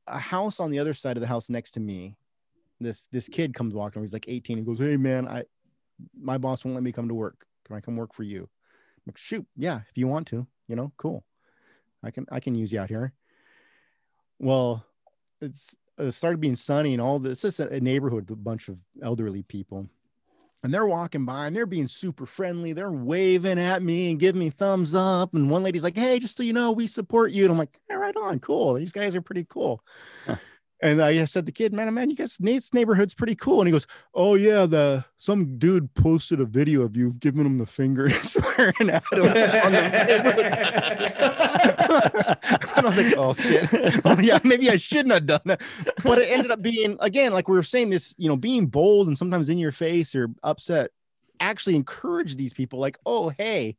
a 0.06 0.18
house 0.18 0.60
on 0.60 0.70
the 0.70 0.78
other 0.78 0.92
side 0.92 1.16
of 1.16 1.22
the 1.22 1.26
house 1.26 1.48
next 1.48 1.70
to 1.72 1.80
me 1.80 2.14
this 2.80 3.06
this 3.06 3.28
kid 3.28 3.54
comes 3.54 3.72
walking 3.72 3.98
over 4.00 4.04
he's 4.04 4.12
like 4.12 4.28
18 4.28 4.58
he 4.58 4.64
goes 4.64 4.78
hey 4.78 4.98
man 4.98 5.26
i 5.26 5.42
my 6.20 6.36
boss 6.36 6.64
won't 6.64 6.74
let 6.74 6.84
me 6.84 6.92
come 6.92 7.08
to 7.08 7.14
work 7.14 7.46
can 7.64 7.76
i 7.76 7.80
come 7.80 7.96
work 7.96 8.12
for 8.12 8.24
you 8.24 8.42
I'm 8.42 8.48
like 9.06 9.16
shoot 9.16 9.46
yeah 9.56 9.80
if 9.88 9.96
you 9.96 10.06
want 10.06 10.26
to 10.26 10.46
you 10.68 10.76
know 10.76 10.92
cool 10.96 11.24
i 12.02 12.10
can 12.10 12.26
i 12.30 12.40
can 12.40 12.54
use 12.54 12.72
you 12.72 12.80
out 12.80 12.88
here 12.88 13.12
well 14.38 14.84
it's 15.40 15.76
it 15.98 16.12
started 16.12 16.40
being 16.40 16.56
sunny 16.56 16.92
and 16.92 17.02
all 17.02 17.18
this. 17.18 17.42
Just 17.42 17.60
a 17.60 17.80
neighborhood 17.80 18.28
with 18.28 18.38
a 18.38 18.42
bunch 18.42 18.68
of 18.68 18.78
elderly 19.02 19.42
people. 19.42 19.88
And 20.62 20.72
they're 20.72 20.86
walking 20.86 21.26
by 21.26 21.46
and 21.46 21.54
they're 21.54 21.66
being 21.66 21.86
super 21.86 22.24
friendly. 22.24 22.72
They're 22.72 22.90
waving 22.90 23.58
at 23.58 23.82
me 23.82 24.10
and 24.10 24.18
giving 24.18 24.40
me 24.40 24.48
thumbs 24.48 24.94
up. 24.94 25.34
And 25.34 25.50
one 25.50 25.62
lady's 25.62 25.84
like, 25.84 25.96
Hey, 25.96 26.18
just 26.18 26.36
so 26.36 26.42
you 26.42 26.54
know, 26.54 26.72
we 26.72 26.86
support 26.86 27.32
you. 27.32 27.44
And 27.44 27.52
I'm 27.52 27.58
like, 27.58 27.78
hey, 27.88 27.96
right 27.96 28.16
on, 28.16 28.40
cool. 28.40 28.74
These 28.74 28.92
guys 28.92 29.14
are 29.14 29.22
pretty 29.22 29.44
cool. 29.48 29.84
And 30.84 31.00
I 31.00 31.24
said, 31.24 31.46
the 31.46 31.52
kid, 31.52 31.72
man, 31.72 31.92
man, 31.94 32.10
you 32.10 32.16
guys, 32.16 32.38
Nate's 32.42 32.74
neighborhood's 32.74 33.14
pretty 33.14 33.34
cool. 33.34 33.60
And 33.60 33.66
he 33.66 33.72
goes, 33.72 33.86
Oh 34.12 34.34
yeah, 34.34 34.66
the 34.66 35.02
some 35.16 35.56
dude 35.56 35.92
posted 35.94 36.40
a 36.40 36.44
video 36.44 36.82
of 36.82 36.94
you 36.94 37.14
giving 37.14 37.46
him 37.46 37.56
the 37.56 37.64
finger 37.64 38.04
and 38.04 38.14
swearing 38.18 38.90
at 38.90 39.02
him 39.10 39.24
and 42.76 42.86
I 42.86 42.90
was 42.90 42.98
like, 42.98 43.14
oh 43.16 43.34
shit. 43.34 43.66
yeah, 44.22 44.38
maybe 44.44 44.68
I 44.68 44.76
shouldn't 44.76 45.14
have 45.14 45.24
done 45.24 45.40
that. 45.46 45.62
But 46.02 46.18
it 46.18 46.30
ended 46.30 46.50
up 46.50 46.60
being 46.60 46.98
again, 47.00 47.32
like 47.32 47.48
we 47.48 47.56
were 47.56 47.62
saying, 47.62 47.88
this, 47.88 48.14
you 48.18 48.28
know, 48.28 48.36
being 48.36 48.66
bold 48.66 49.08
and 49.08 49.16
sometimes 49.16 49.48
in 49.48 49.56
your 49.56 49.72
face 49.72 50.14
or 50.14 50.28
upset 50.42 50.90
actually 51.40 51.76
encourage 51.76 52.36
these 52.36 52.52
people, 52.52 52.78
like, 52.78 52.98
oh 53.06 53.30
hey, 53.38 53.78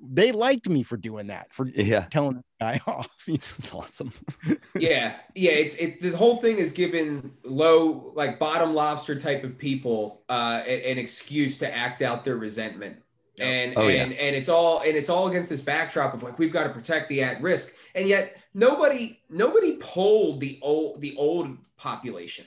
they 0.00 0.32
liked 0.32 0.68
me 0.68 0.82
for 0.82 0.96
doing 0.96 1.26
that, 1.26 1.52
for 1.52 1.66
yeah, 1.66 2.06
telling 2.10 2.36
the 2.36 2.42
guy 2.60 2.80
off. 2.86 3.08
it's 3.28 3.72
awesome. 3.74 4.12
yeah 4.78 5.16
yeah 5.34 5.52
it's 5.52 5.74
it 5.76 6.00
the 6.02 6.16
whole 6.16 6.36
thing 6.36 6.58
is 6.58 6.72
giving 6.72 7.32
low 7.44 8.12
like 8.14 8.38
bottom 8.38 8.74
lobster 8.74 9.14
type 9.18 9.44
of 9.44 9.58
people 9.58 10.22
uh 10.28 10.62
a- 10.66 10.90
an, 10.90 10.98
excuse 10.98 11.58
to 11.58 11.74
act 11.74 12.02
out 12.02 12.24
their 12.24 12.36
resentment 12.36 12.96
Yep. 13.38 13.46
and 13.48 13.72
Oh, 13.76 13.88
yeah. 13.88 14.02
and 14.04 14.12
and 14.14 14.34
it's 14.36 14.48
all 14.48 14.80
and 14.80 14.96
it's 14.96 15.10
all 15.10 15.28
against 15.28 15.50
this 15.50 15.60
backdrop 15.60 16.14
of 16.14 16.22
like 16.22 16.38
we've 16.38 16.52
got 16.52 16.64
to 16.64 16.70
protect 16.70 17.10
the 17.10 17.22
at 17.22 17.42
risk 17.42 17.74
and 17.94 18.08
yet 18.08 18.38
nobody 18.54 19.20
nobody 19.28 19.76
polled 19.76 20.40
the 20.40 20.58
old 20.62 21.02
the 21.02 21.14
old 21.18 21.56
population 21.76 22.46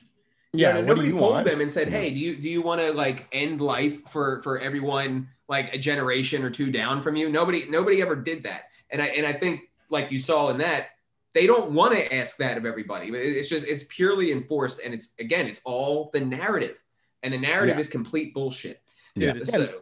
You 0.54 0.62
yeah, 0.62 0.72
know, 0.74 0.80
what 0.80 0.88
do 0.88 1.04
nobody 1.04 1.08
you 1.10 1.18
polled 1.18 1.34
want? 1.34 1.46
them 1.46 1.62
and 1.62 1.72
said 1.72 1.90
hey 1.90 2.10
do 2.12 2.20
you 2.20 2.36
do 2.38 2.50
you 2.50 2.64
want 2.64 2.82
to 2.82 2.92
like 2.92 3.28
end 3.32 3.62
life 3.62 4.02
for 4.10 4.42
for 4.42 4.58
everyone 4.60 5.30
like 5.50 5.74
a 5.74 5.78
generation 5.78 6.44
or 6.44 6.50
two 6.50 6.72
down 6.72 7.02
from 7.02 7.16
you. 7.18 7.28
Nobody 7.30 7.66
nobody 7.70 8.02
ever 8.02 8.16
did 8.16 8.44
that. 8.44 8.66
And 8.92 9.02
i 9.02 9.08
and 9.08 9.26
i 9.26 9.34
think 9.34 9.62
like 9.90 10.12
you 10.12 10.20
saw 10.20 10.50
in 10.50 10.60
that 10.60 10.88
they 11.34 11.46
don't 11.46 11.72
want 11.72 11.94
to 11.94 12.16
ask 12.16 12.38
that 12.38 12.58
of 12.58 12.66
everybody. 12.66 13.08
It- 13.08 13.14
it's 13.38 13.50
just 13.50 13.68
it's 13.68 13.84
purely 13.90 14.32
enforced 14.32 14.80
and 14.84 14.94
it's 14.94 15.14
again 15.20 15.48
it's 15.48 15.60
all 15.66 16.10
the 16.14 16.22
narrative. 16.22 16.82
And 17.24 17.34
the 17.34 17.38
narrative 17.38 17.76
Yeah. 17.76 17.82
is 17.82 17.90
complete 17.90 18.34
bullshit. 18.34 18.82
Yeah. 19.16 19.34
So. 19.44 19.82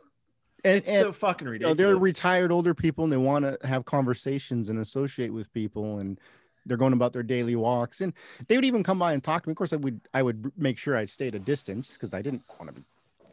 And, 0.65 0.78
It's 0.78 0.89
and 0.89 1.01
so 1.03 1.11
fucking 1.13 1.45
you 1.45 1.51
know, 1.59 1.70
ridiculous. 1.70 1.78
they're 1.78 1.97
retired 1.97 2.51
older 2.51 2.74
people 2.74 3.03
and 3.03 3.13
they 3.13 3.18
want 3.18 3.45
to 3.45 3.57
have 3.68 3.86
conversations 3.86 4.70
and 4.70 4.80
associate 4.80 5.32
with 5.32 5.53
people 5.53 5.99
and 5.99 6.20
they're 6.65 6.78
going 6.78 6.93
about 6.93 7.13
their 7.13 7.24
daily 7.24 7.55
walks. 7.55 8.01
And 8.01 8.11
they 8.47 8.55
would 8.57 8.65
even 8.65 8.84
come 8.84 8.97
by 8.99 9.13
and 9.13 9.24
talk 9.24 9.43
to 9.43 9.49
me. 9.49 9.51
Of 9.51 9.57
course 9.57 9.72
i 9.74 9.78
would 9.78 10.01
i 10.13 10.22
would 10.24 10.51
make 10.57 10.78
sure 10.78 10.95
i 10.97 11.05
stayed 11.05 11.36
a 11.36 11.39
distance 11.39 11.93
because 11.93 12.13
i 12.13 12.22
didn't 12.22 12.43
want 12.59 12.68
to 12.68 12.74
be 12.74 12.84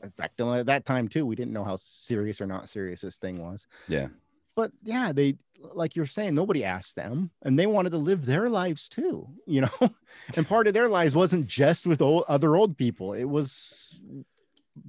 in 0.04 0.10
fact 0.12 0.40
at 0.40 0.66
that 0.66 0.84
time 0.84 1.08
too. 1.08 1.26
We 1.26 1.34
didn't 1.36 1.52
know 1.52 1.64
how 1.64 1.76
serious 1.76 2.40
or 2.40 2.46
not 2.46 2.68
serious 2.68 3.00
this 3.00 3.18
thing 3.18 3.42
was. 3.42 3.66
Yeah. 3.88 4.08
but 4.54 4.70
yeah 4.82 5.12
they 5.12 5.36
like 5.72 5.96
you're 5.96 6.04
saying 6.06 6.34
nobody 6.34 6.62
asked 6.62 6.94
them 6.94 7.30
and 7.42 7.58
they 7.58 7.66
wanted 7.66 7.90
to 7.90 7.96
live 7.98 8.26
their 8.26 8.48
lives 8.50 8.88
too 8.88 9.26
you 9.46 9.62
know? 9.62 9.68
And 10.36 10.46
part 10.46 10.66
of 10.66 10.74
their 10.74 10.88
lives 10.88 11.14
wasn't 11.16 11.46
just 11.46 11.86
with 11.86 12.02
old, 12.02 12.24
other 12.28 12.54
old 12.56 12.76
people. 12.76 13.14
It 13.14 13.24
was 13.24 13.98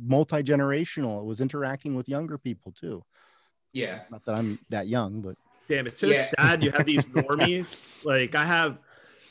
multi-generational. 0.01 1.22
It 1.22 1.26
was 1.26 1.41
interacting 1.41 1.95
with 1.95 2.09
younger 2.09 2.38
people 2.38 2.72
too. 2.72 3.03
Yeah. 3.74 4.01
Not 4.09 4.24
that 4.26 4.36
i'm 4.36 4.59
that 4.70 4.88
young 4.88 5.22
but 5.22 5.36
Damn, 5.68 5.88
it's 5.88 5.99
so 5.99 6.07
Yeah. 6.07 6.22
sad 6.39 6.63
you 6.63 6.72
have 6.72 6.86
these 6.86 7.05
normies. 7.20 7.66
like 8.05 8.36
I 8.36 8.45
have 8.45 8.78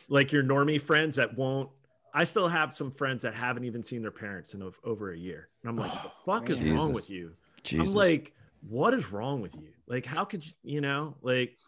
like 0.09 0.33
your 0.33 0.43
normie 0.43 0.81
friends 0.81 1.17
that 1.17 1.37
won't 1.37 1.71
I 2.15 2.25
still 2.25 2.49
have 2.49 2.73
some 2.73 2.91
friends 2.91 3.23
that 3.23 3.35
haven't 3.35 3.65
even 3.65 3.83
seen 3.83 4.01
their 4.01 4.13
parents 4.13 4.55
in 4.55 4.63
ov- 4.63 4.81
over 4.85 5.13
a 5.13 5.19
year. 5.19 5.49
And 5.63 5.71
I'm 5.71 5.77
like, 5.77 5.93
what 5.93 6.03
the 6.03 6.11
fuck 6.25 6.51
is 6.51 6.61
man. 6.61 6.77
wrong 6.77 6.89
Jesus. 6.89 6.95
with 6.95 7.11
you? 7.11 7.33
Jesus. 7.65 7.89
I'm 7.89 7.95
like, 7.95 8.33
what 8.69 8.95
is 8.95 9.11
wrong 9.11 9.43
with 9.43 9.57
you? 9.57 9.69
Like, 9.87 10.07
how 10.07 10.25
could 10.25 10.47
you, 10.47 10.53
you 10.63 10.81
know, 10.81 11.17
like, 11.21 11.59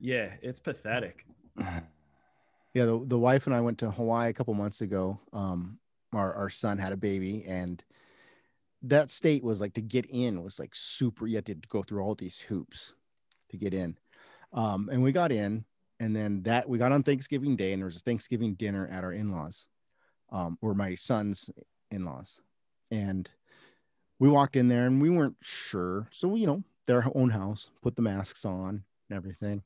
yeah, 0.00 0.32
it's 0.42 0.58
pathetic. 0.58 1.24
yeah 2.74 2.84
the, 2.84 3.02
the 3.06 3.18
wife 3.18 3.46
and 3.46 3.54
i 3.54 3.60
went 3.60 3.78
to 3.78 3.90
hawaii 3.90 4.30
a 4.30 4.32
couple 4.32 4.54
months 4.54 4.80
ago 4.80 5.18
um 5.32 5.78
our, 6.12 6.34
our 6.34 6.50
son 6.50 6.78
had 6.78 6.92
a 6.92 6.96
baby 6.96 7.44
and 7.46 7.84
that 8.82 9.10
state 9.10 9.42
was 9.42 9.60
like 9.60 9.74
to 9.74 9.80
get 9.80 10.06
in 10.06 10.42
was 10.42 10.58
like 10.58 10.74
super 10.74 11.26
you 11.26 11.36
had 11.36 11.46
to 11.46 11.54
go 11.68 11.82
through 11.82 12.02
all 12.02 12.14
these 12.14 12.38
hoops 12.38 12.94
to 13.48 13.56
get 13.56 13.74
in 13.74 13.96
um 14.52 14.88
and 14.90 15.02
we 15.02 15.12
got 15.12 15.32
in 15.32 15.64
and 16.00 16.16
then 16.16 16.42
that 16.42 16.68
we 16.68 16.78
got 16.78 16.92
on 16.92 17.02
thanksgiving 17.02 17.54
day 17.54 17.72
and 17.72 17.80
there 17.80 17.86
was 17.86 17.96
a 17.96 18.00
thanksgiving 18.00 18.54
dinner 18.54 18.88
at 18.90 19.04
our 19.04 19.12
in-laws 19.12 19.68
um 20.32 20.58
or 20.60 20.74
my 20.74 20.94
son's 20.94 21.50
in-laws 21.92 22.40
and 22.90 23.30
we 24.18 24.28
walked 24.28 24.56
in 24.56 24.66
there 24.66 24.86
and 24.86 25.00
we 25.00 25.10
weren't 25.10 25.36
sure 25.40 26.08
so 26.10 26.34
you 26.34 26.46
know 26.46 26.62
their 26.86 27.04
own 27.14 27.30
house 27.30 27.70
put 27.82 27.94
the 27.94 28.02
masks 28.02 28.44
on 28.44 28.82
and 29.08 29.16
everything 29.16 29.62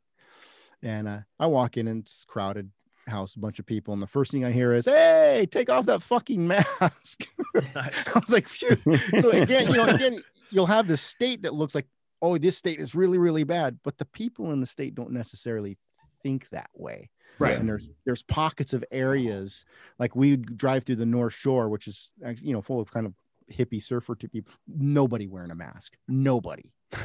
and 0.82 1.08
uh, 1.08 1.20
I 1.40 1.46
walk 1.46 1.78
in 1.78 1.88
and 1.88 2.02
it's 2.02 2.24
crowded 2.24 2.70
house, 3.08 3.34
a 3.34 3.38
bunch 3.38 3.58
of 3.58 3.66
people, 3.66 3.94
and 3.94 4.02
the 4.02 4.06
first 4.06 4.30
thing 4.30 4.44
I 4.44 4.52
hear 4.52 4.72
is, 4.72 4.84
"Hey, 4.84 5.46
take 5.50 5.70
off 5.70 5.86
that 5.86 6.02
fucking 6.02 6.46
mask." 6.48 7.26
Nice. 7.74 8.08
I 8.08 8.18
was 8.18 8.30
like, 8.30 8.48
"Phew." 8.48 8.76
so 9.20 9.30
again, 9.30 9.68
you 9.68 9.76
know, 9.76 9.84
again, 9.94 10.22
you'll 10.50 10.66
have 10.66 10.86
this 10.86 11.00
state 11.00 11.42
that 11.42 11.54
looks 11.54 11.74
like, 11.74 11.86
"Oh, 12.22 12.38
this 12.38 12.56
state 12.56 12.80
is 12.80 12.94
really, 12.94 13.18
really 13.18 13.44
bad," 13.44 13.78
but 13.82 13.98
the 13.98 14.06
people 14.06 14.52
in 14.52 14.60
the 14.60 14.66
state 14.66 14.94
don't 14.94 15.10
necessarily 15.10 15.78
think 16.24 16.48
that 16.48 16.70
way. 16.74 17.10
Right. 17.38 17.56
And 17.56 17.68
there's 17.68 17.88
there's 18.04 18.22
pockets 18.22 18.72
of 18.72 18.84
areas 18.90 19.64
like 20.00 20.16
we 20.16 20.36
drive 20.36 20.84
through 20.84 20.96
the 20.96 21.06
North 21.06 21.34
Shore, 21.34 21.68
which 21.68 21.86
is 21.86 22.10
you 22.40 22.52
know 22.52 22.62
full 22.62 22.80
of 22.80 22.90
kind 22.92 23.06
of 23.06 23.14
hippie 23.52 23.82
surfer 23.82 24.16
to 24.16 24.28
people. 24.28 24.52
Nobody 24.66 25.28
wearing 25.28 25.52
a 25.52 25.56
mask. 25.56 25.96
Nobody. 26.08 26.72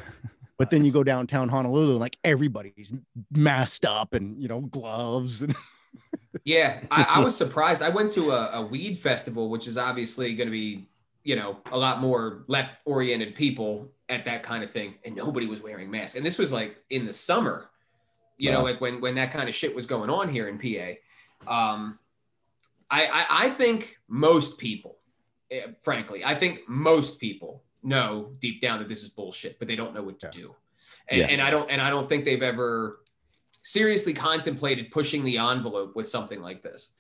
But 0.57 0.72
then 0.72 0.84
you 0.84 0.91
go 0.91 1.05
downtown 1.05 1.47
Honolulu, 1.47 1.97
like 1.97 2.17
everybody's 2.26 2.93
masked 3.32 3.86
up 3.86 4.13
and 4.13 4.38
you 4.41 4.49
know 4.49 4.59
gloves 4.59 5.41
and 5.41 5.55
Yeah, 6.43 6.82
I, 6.91 7.15
I 7.15 7.20
was 7.24 7.36
surprised. 7.36 7.82
I 7.82 7.89
went 7.89 8.11
to 8.11 8.32
a, 8.32 8.59
a 8.59 8.61
weed 8.61 8.97
festival, 8.97 9.49
which 9.49 9.67
is 9.67 9.78
obviously 9.78 10.36
going 10.36 10.47
to 10.47 10.51
be, 10.51 10.88
you 11.24 11.36
know, 11.36 11.59
a 11.72 11.78
lot 11.78 11.99
more 11.99 12.43
left 12.47 12.78
oriented 12.86 13.36
people 13.36 13.89
at 14.09 14.26
that 14.26 14.43
kind 14.43 14.63
of 14.63 14.72
thing, 14.72 14.95
and 15.05 15.15
nobody 15.15 15.47
was 15.47 15.61
wearing 15.61 15.89
masks. 15.89 16.15
And 16.15 16.26
this 16.26 16.38
was 16.38 16.51
like 16.51 16.78
in 16.89 17.05
the 17.05 17.13
summer, 17.13 17.68
you 18.39 18.51
know, 18.51 18.63
like 18.63 18.79
when 18.81 19.01
when 19.01 19.15
that 19.15 19.31
kind 19.31 19.47
of 19.49 19.53
shit 19.53 19.75
was 19.75 19.85
going 19.85 20.09
on 20.09 20.29
here 20.29 20.47
in 20.47 20.57
PA. 20.57 20.93
Um, 21.47 21.99
I, 22.89 23.05
I 23.05 23.25
I 23.45 23.49
think 23.51 23.99
most 24.07 24.57
people, 24.57 24.97
eh, 25.51 25.67
frankly, 25.81 26.23
I 26.25 26.33
think 26.35 26.67
most 26.67 27.19
people 27.19 27.63
know 27.83 28.31
deep 28.39 28.61
down 28.61 28.79
that 28.79 28.89
this 28.89 29.03
is 29.03 29.09
bullshit, 29.09 29.59
but 29.59 29.67
they 29.67 29.75
don't 29.75 29.93
know 29.93 30.01
what 30.01 30.19
to 30.21 30.27
Yeah. 30.27 30.41
do. 30.41 30.55
And, 31.09 31.19
Yeah. 31.19 31.27
and 31.27 31.41
I 31.41 31.49
don't 31.51 31.69
and 31.69 31.81
I 31.81 31.89
don't 31.89 32.07
think 32.09 32.25
they've 32.25 32.41
ever 32.41 33.01
seriously 33.61 34.13
contemplated 34.13 34.89
pushing 34.89 35.23
the 35.23 35.37
envelope 35.37 35.95
with 35.95 36.07
something 36.09 36.41
like 36.41 36.63
this. 36.63 36.93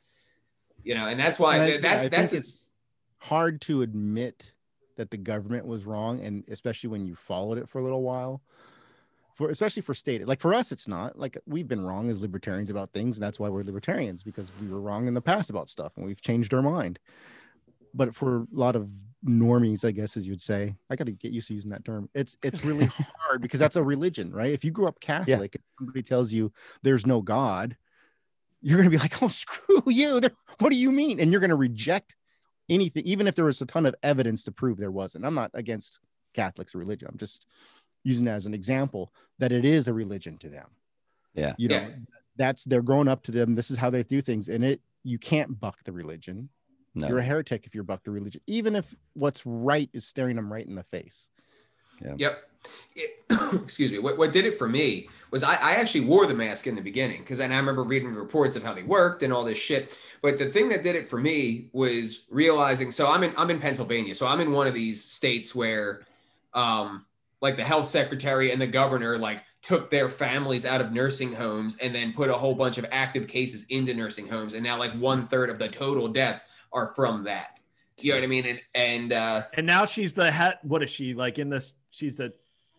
You 0.83 0.93
know, 0.95 1.07
and 1.07 1.19
that's 1.19 1.39
why 1.39 1.55
And 1.57 1.63
I- 1.63 1.77
that's 1.77 2.05
I 2.05 2.09
that's 2.09 2.33
it's 2.33 2.65
hard 3.17 3.61
to 3.61 3.81
admit 3.81 4.53
that 4.97 5.09
the 5.09 5.17
government 5.17 5.65
was 5.65 5.85
wrong, 5.85 6.19
and 6.21 6.43
especially 6.49 6.89
when 6.89 7.05
you 7.05 7.15
followed 7.15 7.57
it 7.57 7.69
for 7.69 7.79
a 7.79 7.83
little 7.83 8.03
while. 8.03 8.41
For 9.39 9.49
especially 9.49 9.83
for 9.83 9.93
state, 9.93 10.27
like 10.27 10.41
for 10.41 10.53
us, 10.53 10.73
it's 10.73 10.85
not 10.85 11.17
like 11.17 11.37
we've 11.45 11.69
been 11.69 11.79
wrong 11.79 12.09
as 12.09 12.19
libertarians 12.19 12.69
about 12.69 12.91
things, 12.91 13.15
and 13.15 13.23
that's 13.23 13.39
why 13.39 13.47
we're 13.47 13.63
libertarians 13.63 14.21
because 14.21 14.51
we 14.59 14.67
were 14.67 14.81
wrong 14.81 15.07
in 15.07 15.13
the 15.13 15.21
past 15.21 15.49
about 15.49 15.69
stuff, 15.69 15.93
and 15.95 16.05
we've 16.05 16.21
changed 16.21 16.53
our 16.53 16.61
mind. 16.61 16.99
But 17.93 18.13
for 18.13 18.39
a 18.39 18.47
lot 18.51 18.75
of 18.75 18.89
normies, 19.25 19.85
I 19.85 19.91
guess, 19.91 20.17
as 20.17 20.27
you'd 20.27 20.41
say. 20.41 20.75
I 20.89 20.97
got 20.97 21.05
to 21.05 21.13
get 21.13 21.31
used 21.31 21.47
to 21.47 21.53
using 21.53 21.71
that 21.71 21.85
term. 21.85 22.09
It's 22.13 22.35
it's 22.43 22.65
really 22.65 22.85
hard 23.17 23.41
because 23.41 23.61
that's 23.61 23.77
a 23.77 23.83
religion, 23.83 24.29
right? 24.33 24.51
If 24.51 24.65
you 24.65 24.71
grew 24.71 24.89
up 24.89 24.99
Catholic 24.99 25.55
and 25.55 25.63
somebody 25.77 26.01
tells 26.01 26.33
you 26.33 26.51
there's 26.83 27.05
no 27.05 27.21
God, 27.21 27.77
you're 28.61 28.77
gonna 28.77 28.89
be 28.89 28.97
like, 28.97 29.23
oh, 29.23 29.27
screw 29.29 29.83
you. 29.87 30.19
There, 30.19 30.31
what 30.59 30.69
do 30.69 30.75
you 30.75 30.91
mean? 30.91 31.21
And 31.21 31.31
you're 31.31 31.39
gonna 31.39 31.55
reject 31.55 32.13
anything, 32.69 33.05
even 33.05 33.25
if 33.25 33.35
there 33.35 33.45
was 33.45 33.61
a 33.61 33.65
ton 33.65 33.85
of 33.85 33.95
evidence 34.03 34.43
to 34.43 34.51
prove 34.51 34.77
there 34.77 34.91
wasn't. 34.91 35.25
I'm 35.25 35.35
not 35.35 35.51
against 35.53 35.99
Catholics' 36.33 36.75
religion. 36.75 37.07
I'm 37.09 37.17
just 37.17 37.47
using 38.03 38.25
that 38.25 38.35
as 38.35 38.45
an 38.45 38.53
example 38.53 39.13
that 39.39 39.51
it 39.51 39.65
is 39.65 39.87
a 39.87 39.93
religion 39.93 40.37
to 40.39 40.49
them. 40.49 40.67
Yeah. 41.33 41.53
You 41.57 41.67
know, 41.69 41.75
Yeah. 41.75 41.89
that's 42.37 42.63
they're 42.65 42.81
growing 42.81 43.07
up 43.07 43.23
to 43.23 43.31
them. 43.31 43.55
This 43.55 43.71
is 43.71 43.77
how 43.77 43.89
they 43.89 44.03
do 44.03 44.21
things. 44.21 44.49
And 44.49 44.63
it 44.63 44.81
you 45.03 45.17
can't 45.17 45.59
buck 45.59 45.83
the 45.83 45.91
religion. 45.91 46.49
No. 46.95 47.07
You're 47.07 47.19
a 47.19 47.23
heretic 47.23 47.65
if 47.65 47.75
you're 47.75 47.83
buck 47.83 48.03
the 48.03 48.11
religion, 48.11 48.41
even 48.47 48.75
if 48.75 48.93
what's 49.13 49.45
right 49.45 49.89
is 49.93 50.05
staring 50.05 50.35
them 50.35 50.51
right 50.51 50.65
in 50.65 50.75
the 50.75 50.83
face. 50.83 51.29
Yeah. 52.03 52.13
yep. 52.17 52.43
It- 52.95 53.23
excuse 53.53 53.91
me. 53.91 53.99
What, 53.99 54.17
what 54.17 54.31
did 54.31 54.45
it 54.45 54.57
for 54.57 54.67
me 54.67 55.07
was 55.31 55.43
I, 55.43 55.53
I 55.55 55.71
actually 55.75 56.01
wore 56.05 56.25
the 56.27 56.33
mask 56.33 56.67
in 56.67 56.75
the 56.75 56.81
beginning 56.81 57.21
because 57.21 57.37
then 57.37 57.51
I 57.53 57.57
remember 57.57 57.83
reading 57.83 58.11
the 58.11 58.19
reports 58.19 58.55
of 58.55 58.63
how 58.63 58.73
they 58.73 58.83
worked 58.83 59.23
and 59.23 59.31
all 59.31 59.43
this 59.43 59.57
shit. 59.57 59.91
But 60.21 60.37
the 60.37 60.49
thing 60.49 60.69
that 60.69 60.83
did 60.83 60.95
it 60.95 61.07
for 61.07 61.17
me 61.19 61.69
was 61.71 62.25
realizing. 62.29 62.91
So 62.91 63.09
I'm 63.09 63.23
in 63.23 63.33
I'm 63.37 63.49
in 63.49 63.59
Pennsylvania. 63.59 64.15
So 64.15 64.27
I'm 64.27 64.41
in 64.41 64.51
one 64.51 64.67
of 64.67 64.73
these 64.73 65.03
states 65.03 65.53
where, 65.55 66.01
um, 66.53 67.05
like 67.41 67.57
the 67.57 67.63
health 67.63 67.87
secretary 67.87 68.51
and 68.51 68.61
the 68.61 68.67
governor 68.67 69.17
like 69.17 69.43
took 69.61 69.89
their 69.89 70.09
families 70.09 70.65
out 70.65 70.81
of 70.81 70.91
nursing 70.91 71.33
homes 71.33 71.77
and 71.81 71.93
then 71.93 72.13
put 72.13 72.29
a 72.29 72.33
whole 72.33 72.55
bunch 72.55 72.77
of 72.77 72.85
active 72.91 73.27
cases 73.27 73.65
into 73.69 73.93
nursing 73.93 74.27
homes 74.27 74.53
and 74.53 74.63
now 74.63 74.77
like 74.77 74.91
one 74.93 75.27
third 75.27 75.49
of 75.49 75.59
the 75.59 75.67
total 75.67 76.07
deaths 76.07 76.45
are 76.73 76.93
from 76.95 77.23
that. 77.23 77.59
You 77.97 78.11
know 78.13 78.17
what 78.19 78.23
I 78.23 78.27
mean? 78.27 78.45
And 78.45 78.61
and 78.75 79.13
uh, 79.13 79.43
And 79.53 79.67
now 79.67 79.83
she's 79.85 80.13
the 80.13 80.31
head. 80.31 80.59
What 80.63 80.81
is 80.81 80.89
she 80.89 81.13
like 81.13 81.37
in 81.39 81.49
this? 81.49 81.73
She's 81.91 82.15
the 82.17 82.31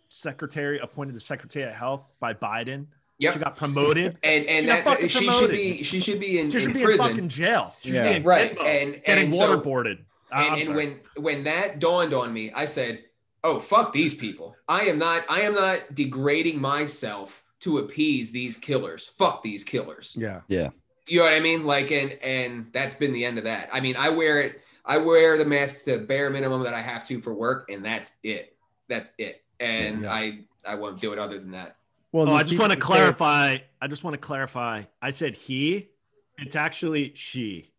secretary 0.08 0.78
appointed 0.78 1.14
the 1.14 1.20
secretary 1.20 1.68
of 1.68 1.74
health 1.76 2.12
by 2.20 2.34
Biden. 2.34 2.86
Yep. 3.18 3.34
She 3.34 3.38
got 3.40 3.56
promoted. 3.56 4.16
and 4.24 4.46
and 4.46 4.62
She 4.66 4.70
that, 4.70 5.10
she 5.10 5.30
should 5.30 5.50
be 5.50 5.82
she 5.82 6.00
should 6.00 6.20
be 6.20 6.38
in, 6.38 6.50
She 6.50 6.60
should 6.60 6.68
in 6.68 6.76
be 6.76 6.84
prison. 6.84 7.06
in 7.06 7.12
fucking 7.12 7.28
jail. 7.28 7.74
She 7.82 7.92
Yeah. 7.92 8.18
Right, 8.24 8.56
Pitbull, 8.58 8.64
and- 8.64 9.04
getting 9.04 9.24
and 9.26 9.34
so- 9.34 9.58
waterboarded. 9.60 9.98
I- 10.32 10.44
and 10.44 10.60
and 10.68 10.74
when 10.76 11.00
when 11.16 11.44
that 11.44 11.80
dawned 11.80 12.14
on 12.14 12.32
me, 12.32 12.50
I 12.52 12.64
said, 12.64 13.02
"Oh 13.44 13.58
fuck 13.60 13.92
these 13.92 14.14
people! 14.14 14.56
I 14.68 14.82
am 14.84 14.98
not 14.98 15.24
I 15.28 15.42
am 15.42 15.54
not 15.54 15.94
degrading 15.94 16.60
myself 16.60 17.42
to 17.60 17.78
appease 17.78 18.32
these 18.32 18.56
killers. 18.56 19.06
Fuck 19.18 19.42
these 19.42 19.64
killers. 19.64 20.16
Yeah. 20.18 20.40
Yeah. 20.48 20.70
You 21.06 21.18
know 21.18 21.24
what 21.24 21.34
I 21.34 21.40
mean? 21.40 21.64
Like, 21.66 21.90
and 21.90 22.12
and 22.22 22.66
that's 22.72 22.94
been 22.94 23.12
the 23.12 23.24
end 23.24 23.38
of 23.38 23.44
that. 23.44 23.68
I 23.72 23.80
mean, 23.80 23.96
I 23.96 24.10
wear 24.10 24.40
it. 24.40 24.62
I 24.84 24.96
wear 24.98 25.36
the 25.36 25.44
mask 25.44 25.84
to 25.84 25.98
the 25.98 26.04
bare 26.04 26.30
minimum 26.30 26.62
that 26.62 26.72
I 26.74 26.80
have 26.80 27.06
to 27.08 27.20
for 27.20 27.34
work, 27.34 27.70
and 27.70 27.84
that's 27.84 28.16
it. 28.22 28.56
That's 28.88 29.10
it. 29.18 29.42
And 29.58 30.02
Yeah. 30.02 30.12
I 30.12 30.38
I 30.66 30.74
won't 30.76 31.00
do 31.00 31.12
it 31.12 31.18
other 31.18 31.38
than 31.38 31.50
that. 31.52 31.76
Well, 32.12 32.28
oh, 32.28 32.34
I 32.34 32.42
just 32.42 32.58
want 32.58 32.72
to 32.72 32.78
who 32.78 32.82
say 32.82 32.86
clarify. 32.86 33.58
I 33.80 33.86
just 33.88 34.02
want 34.04 34.14
to 34.14 34.18
clarify. 34.18 34.84
I 35.02 35.10
said 35.10 35.34
he. 35.34 35.90
It's 36.38 36.56
actually 36.56 37.12
she. 37.14 37.70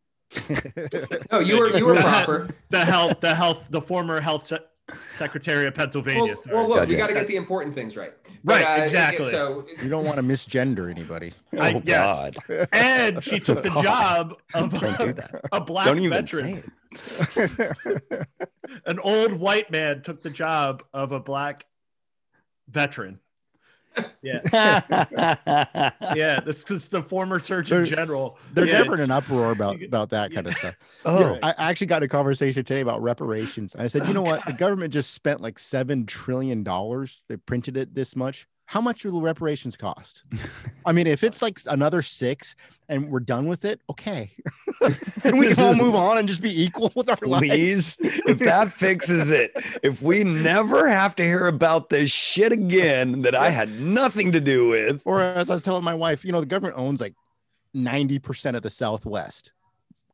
it's- 0.50 1.18
No, 1.32 1.40
you 1.40 1.58
were 1.58 1.70
you 1.78 1.86
were 1.86 1.96
proper. 2.00 2.50
The 2.70 2.86
health, 2.86 3.20
the 3.22 3.34
health, 3.36 3.66
the 3.70 3.82
former 3.82 4.20
health 4.22 4.48
se- 4.48 4.60
secretary 5.26 5.68
of 5.68 5.76
Pennsylvania. 5.76 6.36
sorry. 6.36 6.56
well, 6.56 6.68
look, 6.68 6.90
we 6.90 6.96
got 6.96 7.08
to 7.08 7.14
get 7.14 7.28
the 7.28 7.36
important 7.36 7.76
things 7.76 7.96
right. 7.96 8.14
Right, 8.44 8.64
uh, 8.66 8.84
exactly. 8.84 9.30
So 9.30 9.66
you 9.84 9.90
don't 9.90 10.04
want 10.06 10.18
to 10.18 10.24
misgender 10.24 10.90
anybody. 10.90 11.32
I- 11.60 11.74
oh 11.76 11.82
yes. 11.86 12.32
God. 12.48 12.68
and 12.72 13.24
she 13.24 13.40
took 13.40 13.62
the 13.62 13.70
job 13.84 14.36
of 14.54 14.72
Don't 14.80 15.16
do 15.16 15.24
a 15.52 15.62
black 15.62 15.86
Don't 15.86 16.00
even 16.00 16.12
veteran. 16.26 16.72
say 16.96 17.38
it. 17.38 18.28
An 18.86 19.00
old 19.00 19.34
white 19.34 19.70
man 19.72 20.02
took 20.02 20.22
the 20.24 20.30
job 20.30 20.84
of 20.94 21.12
a 21.12 21.20
black 21.20 21.66
veteran. 22.68 23.20
Yeah, 24.22 24.42
yeah. 26.16 26.40
This 26.40 26.70
is 26.70 26.88
the 26.90 27.02
former 27.02 27.40
Surgeon 27.40 27.78
They're- 27.78 27.86
General. 27.86 28.38
They're 28.54 28.68
Yeah. 28.68 28.80
never 28.84 28.94
in 28.96 29.02
an 29.02 29.12
uproar 29.12 29.52
about 29.52 29.82
about 29.84 30.10
that 30.12 30.32
kind 30.32 30.48
of 30.48 30.56
stuff. 30.56 30.76
oh, 31.06 31.38
I 31.42 31.54
I 31.58 31.70
actually 31.70 31.88
got 31.88 32.04
a 32.04 32.08
conversation 32.08 32.64
today 32.64 32.82
about 32.82 33.02
reparations. 33.02 33.76
I 33.76 33.88
said, 33.88 34.08
you 34.08 34.14
know 34.14 34.22
oh, 34.22 34.24
what? 34.24 34.46
The 34.46 34.54
government 34.54 34.94
just 34.94 35.14
spent 35.14 35.42
like 35.42 35.60
seven 35.60 36.06
trillion 36.06 36.64
dollars. 36.64 37.26
They 37.28 37.38
printed 37.38 37.78
it 37.78 37.94
this 37.96 38.16
much. 38.16 38.48
How 38.72 38.80
much 38.80 39.04
will 39.04 39.22
reparations 39.22 39.76
cost? 39.76 40.24
I 40.86 40.94
mean, 40.94 41.06
if 41.06 41.26
it's 41.26 41.42
like 41.42 41.60
another 41.66 42.02
six 42.02 42.56
and 42.88 43.10
we're 43.10 43.20
done 43.20 43.48
with 43.48 43.66
it, 43.66 43.82
okay. 43.90 44.32
and 45.26 45.38
we 45.38 45.54
can 45.54 45.60
all 45.60 45.76
move 45.76 45.94
on 45.94 46.18
and 46.18 46.26
just 46.26 46.42
be 46.42 46.64
equal 46.64 46.90
with 46.96 47.10
our 47.10 47.28
lives. 47.28 47.48
please, 47.48 47.98
if 48.00 48.40
that 48.40 48.72
fixes 48.72 49.30
it, 49.30 49.52
if 49.84 50.02
we 50.02 50.24
never 50.24 50.88
have 50.88 51.18
to 51.18 51.24
hear 51.24 51.48
about 51.48 51.90
this 51.90 52.12
shit 52.12 52.54
again 52.54 53.24
that 53.24 53.36
I 53.36 53.50
had 53.50 53.78
nothing 53.78 54.32
to 54.32 54.40
do 54.40 54.70
with. 54.70 55.02
Or 55.04 55.20
as 55.20 55.50
I 55.50 55.56
was 55.56 55.64
telling 55.64 55.84
my 55.84 55.94
wife, 55.94 56.24
you 56.24 56.32
know, 56.32 56.40
the 56.40 56.46
government 56.46 56.80
owns 56.80 57.02
like 57.02 57.16
90% 57.76 58.56
of 58.56 58.62
the 58.62 58.70
Southwest. 58.70 59.52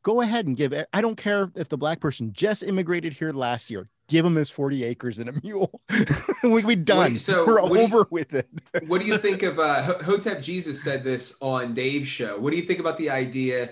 Go 0.02 0.22
ahead 0.22 0.48
and 0.48 0.56
give 0.56 0.72
it. 0.72 0.88
I 0.92 1.00
don't 1.00 1.14
care 1.14 1.48
if 1.54 1.68
the 1.68 1.78
black 1.78 2.00
person 2.00 2.32
just 2.32 2.64
immigrated 2.64 3.12
here 3.12 3.30
last 3.30 3.70
year. 3.70 3.88
Give 4.08 4.24
him 4.24 4.34
his 4.36 4.50
40 4.50 4.84
acres 4.84 5.18
and 5.18 5.28
a 5.28 5.34
mule. 5.42 5.80
we 6.42 6.62
be 6.62 6.74
done. 6.76 7.18
so 7.18 7.46
We're 7.46 7.60
do 7.68 7.74
you- 7.74 7.80
over 7.82 8.06
with 8.10 8.34
it. 8.34 8.48
what 8.86 9.00
do 9.02 9.06
you 9.06 9.18
think 9.26 9.42
of 9.42 9.58
uh, 9.58 9.98
Hotep 10.02 10.42
Jesus 10.42 10.82
said 10.82 11.04
this 11.04 11.36
on 11.40 11.74
Dave's 11.74 12.08
show? 12.08 12.38
What 12.38 12.50
do 12.50 12.56
you 12.56 12.62
think 12.62 12.80
about 12.80 12.96
the 12.96 13.10
idea 13.10 13.70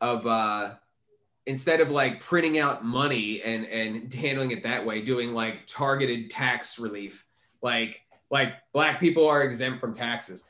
of 0.00 0.26
uh, 0.26 0.74
instead 1.46 1.80
of 1.80 1.90
like 1.90 2.20
printing 2.20 2.58
out 2.58 2.84
money 2.84 3.42
and 3.42 3.66
and 3.66 4.12
handling 4.12 4.50
it 4.52 4.62
that 4.62 4.84
way, 4.84 5.02
doing 5.02 5.34
like 5.34 5.66
targeted 5.66 6.30
tax 6.30 6.78
relief, 6.78 7.26
like 7.62 8.02
like 8.30 8.54
black 8.72 8.98
people 8.98 9.28
are 9.28 9.42
exempt 9.42 9.80
from 9.80 9.92
taxes. 9.92 10.48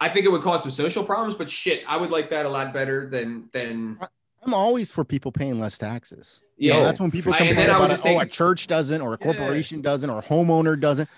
I 0.00 0.08
think 0.08 0.26
it 0.26 0.30
would 0.30 0.42
cause 0.42 0.62
some 0.62 0.70
social 0.70 1.04
problems, 1.04 1.34
but 1.34 1.50
shit, 1.50 1.82
I 1.86 1.96
would 1.96 2.10
like 2.10 2.28
that 2.30 2.44
a 2.46 2.48
lot 2.48 2.72
better 2.72 3.08
than 3.08 3.48
than 3.52 3.98
I'm 4.46 4.54
always 4.54 4.90
for 4.92 5.04
people 5.04 5.32
paying 5.32 5.58
less 5.60 5.76
taxes. 5.78 6.40
You 6.56 6.70
know, 6.70 6.78
yeah. 6.78 6.84
that's 6.84 7.00
when 7.00 7.10
people 7.10 7.32
complain 7.32 7.56
then 7.56 7.68
I 7.70 7.78
would 7.78 7.86
about 7.86 7.90
it, 7.90 8.02
just 8.02 8.06
oh, 8.06 8.20
a 8.20 8.26
church 8.26 8.66
doesn't, 8.66 9.00
or 9.00 9.14
a 9.14 9.18
Yeah. 9.20 9.24
corporation 9.24 9.82
doesn't, 9.82 10.08
or 10.08 10.18
a 10.20 10.22
homeowner 10.22 10.78
doesn't. 10.80 11.08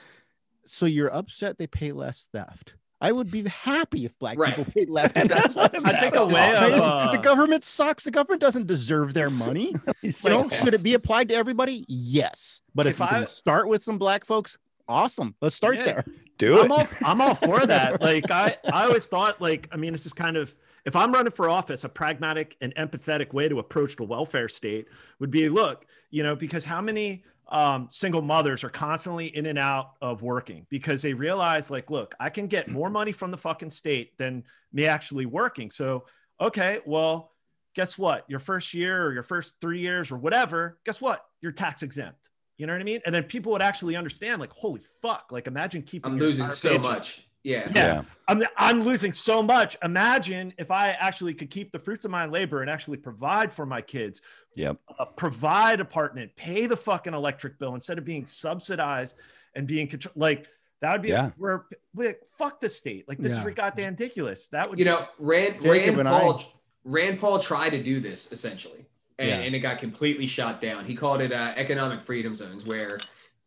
So 0.64 0.87
you're 0.87 1.12
upset 1.14 1.59
they 1.59 1.66
pay 1.66 1.93
less 1.93 2.29
theft. 2.33 2.74
I 3.01 3.12
would 3.12 3.31
be 3.31 3.45
happy 3.45 4.05
if 4.05 4.18
black 4.18 4.37
Right. 4.39 4.57
people 4.57 4.72
paid 4.72 4.89
less. 4.91 5.12
I 5.14 5.22
I 5.55 5.68
think 5.68 6.14
so 6.14 6.24
a 6.24 6.26
way 6.26 6.51
of 6.57 6.72
uh, 6.83 7.12
the 7.12 7.18
government 7.18 7.62
sucks. 7.62 8.03
The 8.05 8.11
government 8.11 8.41
doesn't 8.41 8.66
deserve 8.66 9.14
their 9.14 9.31
money. 9.31 9.74
He's 10.03 10.24
You 10.24 10.31
know, 10.31 10.49
should 10.49 10.74
it 10.74 10.83
be 10.83 10.95
applied 10.95 11.29
to 11.29 11.35
everybody? 11.35 11.85
Yes. 11.89 12.61
But 12.74 12.87
if, 12.87 12.95
If 12.95 12.99
you 12.99 13.05
I- 13.05 13.09
can 13.11 13.26
start 13.29 13.68
with 13.68 13.83
some 13.85 13.99
black 13.99 14.24
folks, 14.24 14.59
awesome. 14.89 15.37
Let's 15.41 15.55
start 15.55 15.76
Yeah. 15.76 15.85
there. 15.85 16.05
Do 16.39 16.59
I'm 16.61 16.66
it. 16.66 16.70
all 16.72 16.87
I'm 17.05 17.20
all 17.20 17.35
for 17.35 17.64
that. 17.66 18.01
Like 18.01 18.31
I 18.31 18.57
I 18.72 18.85
always 18.87 19.07
thought 19.07 19.41
like 19.41 19.68
I 19.72 19.76
mean 19.76 19.95
it's 19.95 20.03
just 20.05 20.16
kind 20.16 20.37
of 20.37 20.55
if 20.89 20.97
I'm 20.97 21.12
running 21.12 21.30
for 21.30 21.51
office, 21.51 21.84
a 21.84 21.89
pragmatic 21.89 22.57
and 22.61 22.74
empathetic 22.74 23.32
way 23.32 23.49
to 23.49 23.59
approach 23.59 23.97
the 23.97 24.05
welfare 24.05 24.49
state 24.49 24.89
would 25.20 25.30
be 25.30 25.49
look, 25.49 25.84
you 26.11 26.22
know, 26.22 26.34
because 26.34 26.64
how 26.64 26.80
many 26.80 27.24
um, 27.49 27.89
single 27.91 28.22
mothers 28.22 28.64
are 28.64 28.70
constantly 28.70 29.26
in 29.26 29.47
and 29.47 29.59
out 29.59 29.93
of 30.01 30.22
working 30.22 30.66
because 30.70 31.03
they 31.03 31.12
realize 31.12 31.70
like, 31.70 31.91
look, 31.91 32.14
I 32.18 32.30
can 32.30 32.47
get 32.47 32.70
more 32.70 32.89
money 32.89 33.12
from 33.12 33.30
the 33.30 33.36
fucking 33.36 33.70
state 33.70 34.16
than 34.16 34.45
me 34.72 34.86
actually 34.86 35.26
working. 35.26 35.70
So, 35.70 36.07
okay, 36.41 36.80
well, 36.86 37.32
guess 37.74 37.99
what? 37.99 38.24
Your 38.28 38.41
first 38.41 38.72
year 38.72 39.05
or 39.05 39.12
your 39.12 39.22
first 39.22 39.57
three 39.61 39.80
years 39.80 40.11
or 40.11 40.16
whatever, 40.16 40.78
guess 40.84 41.01
what? 41.03 41.22
You're 41.43 41.53
tax 41.53 41.82
exempt. 41.82 42.30
You 42.57 42.66
know 42.66 42.72
what 42.72 42.80
I 42.80 42.84
mean? 42.84 43.01
And 43.07 43.14
then 43.14 43.24
people 43.24 43.53
would 43.53 43.62
actually 43.62 43.95
understand, 43.95 44.41
like, 44.41 44.51
holy 44.51 44.80
fuck! 45.01 45.28
Like, 45.30 45.47
imagine 45.47 45.82
keeping. 45.82 46.11
I'm 46.11 46.18
losing 46.18 46.51
so 46.51 46.76
much. 46.76 47.28
Yeah. 47.45 47.70
Yeah. 47.74 48.03
I'm, 48.26 48.43
I'm 48.57 48.82
losing 48.82 49.12
so 49.12 49.43
much. 49.43 49.76
Imagine 49.82 50.53
if 50.59 50.70
I 50.70 50.91
actually 50.91 51.34
could 51.34 51.51
keep 51.51 51.72
the 51.72 51.78
fruits 51.78 52.05
of 52.05 52.11
my 52.11 52.26
labor 52.26 52.61
and 52.61 52.70
actually 52.70 52.99
provide 52.99 53.53
for 53.53 53.64
my 53.64 53.80
kids, 53.80 54.20
Yep. 54.55 54.76
uh, 54.99 55.05
provide 55.07 55.80
apartment, 55.80 56.32
pay 56.36 56.66
the 56.66 56.76
fucking 56.76 57.14
electric 57.14 57.59
bill 57.59 57.74
instead 57.74 57.97
of 57.97 58.05
being 58.05 58.26
subsidized 58.26 59.16
and 59.55 59.66
being 59.66 59.86
controlled. 59.89 60.16
Like 60.16 60.47
that 60.80 60.93
would 60.93 61.03
be 61.03 61.09
Yeah. 61.09 61.30
We're 61.39 61.62
like, 61.95 62.20
fuck 62.39 62.61
the 62.61 62.68
state. 62.68 63.09
Like 63.09 63.18
this 63.18 63.34
Yeah. 63.34 63.47
is 63.47 63.55
goddamn 63.55 63.93
ridiculous. 63.93 64.49
That 64.49 64.68
would 64.68 64.78
you 64.78 64.84
be- 64.84 64.91
know 64.91 65.07
rand 65.18 65.62
Jacob 65.62 65.97
rand 65.97 66.09
paul 66.09 66.39
I- 66.41 66.47
rand 66.84 67.20
paul 67.20 67.39
tried 67.39 67.70
to 67.70 67.82
do 67.82 68.01
this 68.01 68.30
essentially 68.32 68.86
and, 69.18 69.28
Yeah. 69.28 69.36
and 69.41 69.55
it 69.55 69.61
got 69.61 69.78
completely 69.78 70.26
shot 70.26 70.61
down 70.61 70.84
he 70.84 70.95
called 70.95 71.20
it 71.20 71.32
uh, 71.32 71.53
economic 71.57 72.03
freedom 72.03 72.34
zones 72.34 72.64
where 72.64 72.99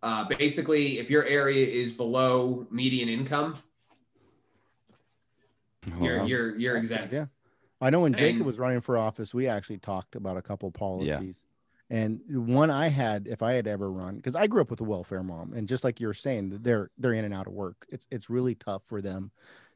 uh, 0.04 0.26
basically 0.26 1.00
if 1.00 1.10
your 1.10 1.26
area 1.26 1.66
is 1.66 1.92
below 1.92 2.68
median 2.72 3.08
income 3.10 3.54
you're 3.54 3.62
Well, 5.88 6.28
you're 6.28 6.56
you're 6.58 6.74
That's 6.76 6.92
exempt 6.92 7.14
Yeah. 7.14 7.26
I 7.80 7.90
know 7.90 8.02
when 8.02 8.14
Jacob 8.14 8.38
And- 8.38 8.46
was 8.46 8.60
running 8.60 8.82
for 8.82 8.98
office, 8.98 9.34
we 9.34 9.48
actually 9.48 9.80
talked 9.80 10.16
about 10.16 10.38
a 10.38 10.42
couple 10.42 10.70
policies. 10.72 11.44
And 11.90 12.22
one 12.48 12.70
I 12.70 12.88
had, 12.88 13.28
if 13.28 13.42
I 13.42 13.52
had 13.54 13.68
ever 13.68 13.92
run, 13.92 14.16
because 14.16 14.36
I 14.36 14.48
grew 14.48 14.62
up 14.62 14.70
with 14.70 14.80
a 14.80 14.84
welfare 14.86 15.24
mom, 15.24 15.52
and 15.54 15.68
just 15.68 15.84
like 15.84 16.00
you're 16.00 16.14
saying, 16.14 16.60
they're 16.62 16.90
they're 16.98 17.14
in 17.14 17.26
and 17.26 17.34
out 17.34 17.48
of 17.48 17.54
work. 17.54 17.86
It's 17.90 18.08
it's 18.12 18.30
really 18.30 18.56
tough 18.56 18.84
for 18.86 19.02
them 19.02 19.32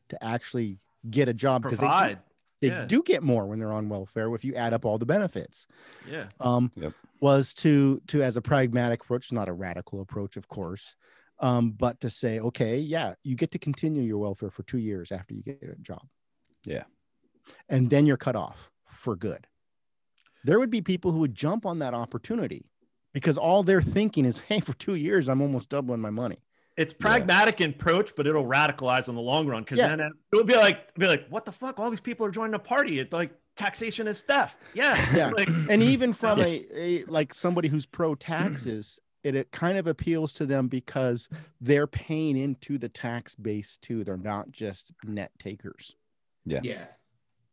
to 0.10 0.24
actually 0.24 0.80
get 1.10 1.28
a 1.28 1.34
job 1.34 1.64
because 1.64 1.80
they, 1.80 1.86
provide. 1.86 2.20
they 2.62 2.68
Yeah. 2.70 2.86
do 2.86 3.04
get 3.04 3.22
more 3.22 3.48
when 3.48 3.60
they're 3.60 3.74
on 3.74 3.90
welfare 3.90 4.34
if 4.34 4.46
you 4.46 4.56
add 4.56 4.74
up 4.74 4.86
all 4.86 4.98
the 4.98 5.06
benefits. 5.06 5.68
Yeah. 6.10 6.30
Um, 6.40 6.72
Yep. 6.76 6.94
was 7.20 7.54
to 7.56 8.02
to 8.08 8.24
as 8.24 8.38
a 8.38 8.42
pragmatic 8.42 9.02
approach, 9.04 9.34
not 9.34 9.50
a 9.50 9.54
radical 9.54 10.00
approach, 10.00 10.38
of 10.38 10.48
course, 10.48 10.96
um, 11.40 11.72
but 11.72 12.00
to 12.02 12.10
say, 12.10 12.40
okay, 12.40 12.78
yeah, 12.78 13.14
you 13.24 13.36
get 13.36 13.52
to 13.52 13.60
continue 13.60 14.02
your 14.04 14.18
welfare 14.20 14.50
for 14.50 14.64
two 14.64 14.78
years 14.78 15.12
after 15.12 15.34
you 15.34 15.42
get 15.44 15.62
a 15.64 15.76
job. 15.82 16.04
Yeah. 16.66 16.84
and 17.70 17.90
then 17.90 18.06
you're 18.08 18.18
cut 18.18 18.36
off 18.36 18.72
for 18.88 19.16
good. 19.16 19.46
There 20.44 20.58
would 20.60 20.72
be 20.72 20.82
people 20.82 21.12
who 21.12 21.20
would 21.20 21.36
jump 21.36 21.66
on 21.66 21.80
that 21.80 21.94
opportunity 21.94 22.70
because 23.14 23.38
all 23.38 23.62
they're 23.64 23.82
thinking 23.82 24.26
is, 24.26 24.40
hey, 24.40 24.60
for 24.60 24.74
two 24.74 24.96
years, 24.96 25.28
I'm 25.30 25.42
almost 25.42 25.70
doubling 25.70 26.02
my 26.02 26.10
money. 26.10 26.38
It's 26.78 26.92
pragmatic 26.94 27.62
in 27.62 27.70
approach, 27.72 28.14
but 28.18 28.28
it'll 28.28 28.46
radicalize 28.46 29.08
in 29.08 29.16
the 29.16 29.22
long 29.22 29.48
run 29.48 29.64
because 29.64 29.78
Yeah. 29.80 29.96
then 29.96 30.12
it'll 30.34 30.44
be 30.46 30.56
like, 30.56 30.94
be 30.96 31.08
like, 31.08 31.28
what 31.30 31.46
the 31.46 31.52
fuck? 31.52 31.80
All 31.80 31.90
these 31.90 32.02
people 32.02 32.26
are 32.26 32.32
joining 32.32 32.54
a 32.56 32.60
party. 32.60 33.00
It's 33.00 33.14
like 33.14 33.32
taxation 33.56 34.08
is 34.08 34.22
theft. 34.24 34.58
Yeah. 34.74 34.96
Yeah. 35.16 35.30
Like, 35.36 35.50
and 35.70 35.82
even 35.82 36.14
from 36.22 36.42
a, 36.42 36.64
a 36.76 37.04
like 37.06 37.34
somebody 37.34 37.68
who's 37.70 37.86
pro 37.86 38.16
taxes 38.16 39.00
it, 39.26 39.36
it 39.36 39.52
kind 39.52 39.78
of 39.78 39.88
appeals 39.88 40.32
to 40.34 40.46
them 40.46 40.68
because 40.70 41.28
they're 41.60 41.88
paying 41.88 42.38
into 42.38 42.78
the 42.78 42.88
tax 42.90 43.36
base 43.36 43.78
too 43.78 44.04
they're 44.06 44.16
not 44.18 44.50
just 44.52 44.94
net 45.04 45.32
takers 45.40 45.96
Yeah. 46.46 46.62
Yeah. 46.64 46.86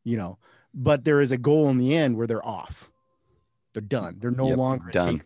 You 0.05 0.17
know 0.19 0.39
but 0.75 1.05
there 1.05 1.21
is 1.21 1.33
a 1.33 1.39
goal 1.39 1.69
in 1.71 1.79
the 1.79 1.97
end 1.97 2.17
where 2.17 2.27
they're 2.27 2.47
off 2.47 2.91
they're 3.73 3.81
done 3.83 4.19
they're 4.21 4.31
no 4.31 4.49
Yep, 4.49 4.59
longer 4.59 4.91
done. 4.91 5.23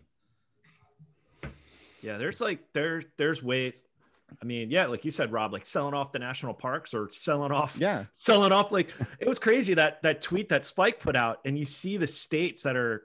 yeah, 2.01 2.17
there's 2.17 2.39
like 2.41 2.59
there 2.73 3.03
there's 3.17 3.41
ways. 3.43 3.83
I 4.41 4.45
mean, 4.45 4.69
yeah, 4.69 4.87
like 4.87 5.05
you 5.05 5.11
said, 5.11 5.31
Rob, 5.31 5.53
like 5.53 5.65
selling 5.65 5.93
off 5.93 6.11
the 6.11 6.19
national 6.19 6.53
parks 6.53 6.93
or 6.93 7.09
selling 7.11 7.51
off 7.51 7.77
yeah 7.79 8.05
selling 8.13 8.51
off 8.51 8.71
like 8.71 8.93
it 9.19 9.27
was 9.27 9.39
crazy 9.39 9.73
that 9.75 10.01
that 10.03 10.21
tweet 10.21 10.49
that 10.49 10.65
Spike 10.65 10.99
put 10.99 11.15
out, 11.15 11.39
and 11.45 11.57
you 11.57 11.65
see 11.65 11.97
the 11.97 12.07
states 12.07 12.63
that 12.63 12.75
are 12.75 13.03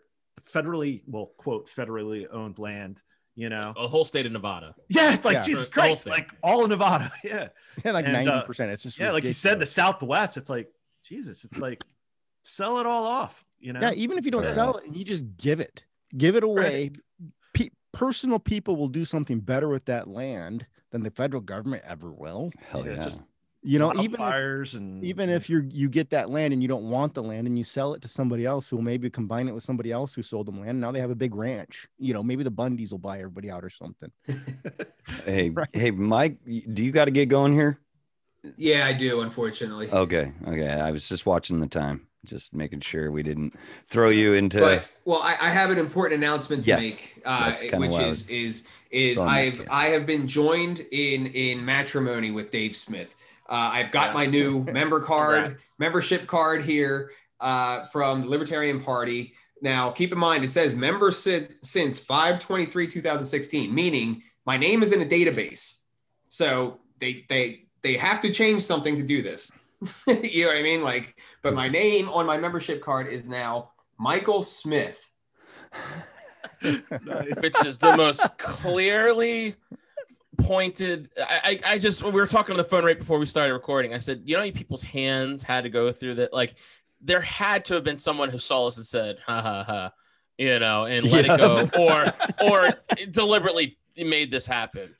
federally, 0.52 1.02
well, 1.06 1.32
quote, 1.36 1.68
federally 1.68 2.26
owned 2.30 2.58
land. 2.58 3.00
You 3.34 3.48
know, 3.48 3.72
A 3.76 3.88
whole 3.88 4.04
state 4.04 4.26
of 4.26 4.32
Nevada. 4.32 4.74
yeah, 4.88 5.14
it's 5.14 5.24
like 5.24 5.34
Yeah. 5.36 5.42
Jesus 5.42 5.68
Christ, 5.68 6.06
like 6.06 6.30
all 6.42 6.64
of 6.64 6.68
Nevada. 6.70 7.10
Yeah, 7.24 7.48
yeah 7.84 7.92
like 7.92 8.04
And, 8.06 8.28
uh, 8.28 8.44
90% 8.46 8.68
it's 8.70 8.82
just 8.82 8.98
yeah, 8.98 9.10
like 9.12 9.24
you 9.24 9.32
said, 9.32 9.58
the. 9.58 9.66
Southwest. 9.66 10.36
It's 10.36 10.50
like 10.50 10.70
Jesus. 11.02 11.44
It's 11.44 11.58
like 11.58 11.82
sell 12.42 12.78
it 12.78 12.86
all 12.86 13.06
off. 13.06 13.44
You 13.58 13.72
know, 13.72 13.80
yeah 13.80 13.92
even 13.92 14.18
if 14.18 14.24
you 14.24 14.30
don't 14.32 14.42
Right. 14.42 14.52
sell 14.54 14.76
it 14.78 14.84
you 14.94 15.04
just 15.04 15.24
give 15.38 15.60
it 15.60 15.84
give 16.18 16.36
it 16.36 16.42
away 16.44 16.90
Pe- 17.54 17.70
personal 17.92 18.38
people 18.38 18.76
will 18.76 18.88
do 18.88 19.04
something 19.04 19.38
better 19.40 19.68
with 19.68 19.84
that 19.86 20.08
land 20.08 20.66
than 20.90 21.02
the 21.02 21.10
federal 21.10 21.40
government 21.40 21.82
ever 21.86 22.12
will 22.12 22.52
Hell 22.70 22.84
Yeah, 22.84 22.94
yeah. 22.96 23.04
just- 23.04 23.22
you 23.62 23.78
know 23.78 23.92
even 24.02 24.20
if, 24.20 24.74
and 24.74 25.04
even 25.04 25.30
if 25.30 25.48
you're 25.48 25.62
you 25.62 25.88
get 25.88 26.10
that 26.10 26.30
land 26.30 26.52
and 26.52 26.62
you 26.62 26.68
don't 26.68 26.90
want 26.90 27.14
the 27.14 27.22
land 27.22 27.46
and 27.46 27.56
you 27.56 27.64
sell 27.64 27.94
it 27.94 28.02
to 28.02 28.08
somebody 28.08 28.44
else 28.44 28.68
who 28.68 28.76
will 28.76 28.82
maybe 28.82 29.08
combine 29.08 29.48
it 29.48 29.54
with 29.54 29.62
somebody 29.62 29.92
else 29.92 30.14
who 30.14 30.22
sold 30.22 30.46
them 30.46 30.60
land 30.60 30.80
now 30.80 30.90
they 30.90 31.00
have 31.00 31.10
a 31.10 31.14
big 31.14 31.34
ranch 31.34 31.88
you 31.98 32.12
know 32.12 32.22
maybe 32.22 32.42
the 32.42 32.50
bundys 32.50 32.90
will 32.90 32.98
buy 32.98 33.18
everybody 33.18 33.50
out 33.50 33.64
or 33.64 33.70
something 33.70 34.10
Hey, 35.24 35.50
Right. 35.54 35.68
hey, 35.72 35.90
Mike, 35.90 36.38
do 36.44 36.82
you 36.82 36.92
got 36.92 37.06
to 37.06 37.10
get 37.10 37.28
going 37.28 37.52
here? 37.52 37.78
Yeah, 38.56 38.86
I 38.86 38.92
do, 38.92 39.20
unfortunately. 39.20 39.88
Okay, 39.90 40.32
okay. 40.46 40.68
I 40.68 40.90
was 40.90 41.08
just 41.08 41.26
watching 41.26 41.60
the 41.60 41.68
time, 41.68 42.08
just 42.24 42.52
making 42.52 42.80
sure 42.80 43.10
we 43.10 43.22
didn't 43.22 43.54
throw 43.88 44.08
you 44.08 44.32
into. 44.32 44.60
But 44.60 44.88
well, 45.04 45.20
I, 45.22 45.36
I 45.40 45.50
have 45.50 45.70
an 45.70 45.78
important 45.78 46.22
announcement 46.22 46.64
to 46.64 46.70
Yes, 46.70 46.82
make, 46.82 47.22
uh, 47.24 47.52
which 47.52 47.90
what 47.90 48.02
is 48.02 48.30
is 48.30 48.68
is 48.90 49.20
I've. 49.20 49.64
I 49.70 49.86
have 49.86 50.06
been 50.06 50.26
joined 50.26 50.80
in 50.90 51.26
in 51.26 51.64
matrimony 51.64 52.32
with 52.32 52.50
Dave 52.50 52.74
Smith. 52.74 53.14
Uh, 53.52 53.70
I've 53.74 53.90
got 53.90 54.08
Yeah. 54.08 54.14
my 54.14 54.26
new 54.26 54.64
member 54.72 54.98
card, 54.98 55.42
Congrats. 55.42 55.74
membership 55.78 56.26
card 56.26 56.64
here 56.64 57.12
uh, 57.38 57.84
from 57.84 58.22
the 58.22 58.28
Libertarian 58.28 58.82
Party. 58.82 59.34
Now, 59.60 59.90
keep 59.90 60.10
in 60.10 60.18
mind, 60.18 60.42
it 60.42 60.50
says 60.50 60.74
member 60.74 61.12
since 61.12 61.52
since 61.62 61.98
523 61.98 62.86
2016, 62.86 63.72
meaning 63.72 64.22
my 64.46 64.56
name 64.56 64.82
is 64.82 64.92
in 64.92 65.02
a 65.02 65.04
database. 65.04 65.82
So 66.30 66.80
they 66.98 67.26
they 67.28 67.66
they 67.82 67.96
have 67.98 68.22
to 68.22 68.32
change 68.32 68.62
something 68.62 68.96
to 68.96 69.02
do 69.02 69.20
this. 69.22 69.52
you 70.06 70.44
know 70.44 70.48
what 70.48 70.56
I 70.56 70.62
mean? 70.62 70.82
Like, 70.82 71.20
but 71.42 71.52
my 71.52 71.68
name 71.68 72.08
on 72.08 72.24
my 72.24 72.38
membership 72.38 72.80
card 72.82 73.06
is 73.06 73.28
now 73.28 73.72
Michael 73.98 74.42
Smith. 74.42 75.06
which 76.62 77.66
is 77.66 77.78
the 77.78 77.96
most 77.96 78.38
clearly 78.38 79.56
pointed. 80.38 81.10
I, 81.18 81.60
I, 81.64 81.72
I 81.74 81.78
just 81.78 82.02
when 82.02 82.12
we 82.12 82.20
were 82.20 82.26
talking 82.26 82.52
on 82.52 82.56
the 82.58 82.64
phone 82.64 82.84
right 82.84 82.98
before 82.98 83.18
we 83.18 83.26
started 83.26 83.52
recording, 83.52 83.94
I 83.94 83.98
said, 83.98 84.22
you 84.24 84.36
know, 84.36 84.44
how 84.44 84.50
people's 84.50 84.82
hands 84.82 85.42
had 85.42 85.64
to 85.64 85.70
go 85.70 85.92
through 85.92 86.16
that. 86.16 86.32
Like, 86.32 86.54
there 87.00 87.20
had 87.20 87.64
to 87.66 87.74
have 87.74 87.84
been 87.84 87.96
someone 87.96 88.30
who 88.30 88.38
saw 88.38 88.66
us 88.68 88.76
and 88.76 88.86
said, 88.86 89.16
"Ha 89.26 89.42
ha 89.42 89.64
ha," 89.64 89.92
you 90.38 90.58
know, 90.58 90.84
and 90.84 91.10
let 91.10 91.26
Yeah. 91.26 91.34
it 91.34 91.38
go, 91.38 91.68
or 91.78 92.12
or 92.50 92.70
deliberately 93.10 93.76
made 93.96 94.30
this 94.30 94.46
happen. 94.46 94.94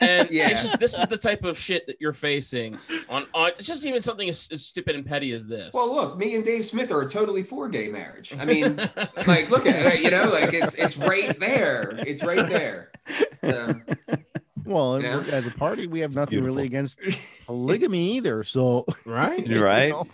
And 0.00 0.30
Yeah. 0.30 0.48
it's 0.48 0.62
just 0.62 0.80
this 0.80 0.96
is 0.98 1.06
the 1.08 1.16
type 1.18 1.44
of 1.44 1.58
shit 1.58 1.86
that 1.88 1.96
you're 2.00 2.14
facing 2.14 2.78
on 3.10 3.26
on 3.34 3.50
it's 3.58 3.66
just 3.66 3.84
even 3.84 4.00
something 4.00 4.30
as, 4.30 4.48
as 4.50 4.64
stupid 4.64 4.94
and 4.96 5.04
petty 5.04 5.32
as 5.32 5.46
this. 5.46 5.72
Well, 5.74 5.92
look, 5.94 6.16
me 6.16 6.36
and 6.36 6.42
Dave 6.44 6.64
Smith 6.64 6.90
are 6.90 7.06
totally 7.06 7.42
for 7.42 7.68
gay 7.68 7.88
marriage. 7.88 8.34
I 8.38 8.44
mean, 8.46 8.76
like, 9.26 9.50
look 9.50 9.66
at 9.66 9.94
it, 9.94 10.00
you 10.00 10.10
know, 10.10 10.30
like 10.30 10.54
it's 10.54 10.74
it's 10.76 10.96
right 10.96 11.38
there. 11.38 11.92
It's 12.06 12.22
right 12.24 12.48
there. 12.48 12.92
So, 13.34 13.74
well 14.70 15.00
Yeah. 15.02 15.22
as 15.30 15.46
a 15.46 15.50
party 15.50 15.86
we 15.86 16.00
have 16.00 16.14
nothing 16.14 16.42
really 16.42 16.64
against 16.64 16.98
polygamy 17.46 18.12
either 18.16 18.42
so 18.42 18.86
right? 19.04 19.46
you 19.46 19.62
right? 19.62 19.90
know, 19.90 20.06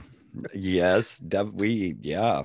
Yes, 0.54 1.18
def- 1.18 1.52
we 1.54 1.96
yeah. 2.02 2.42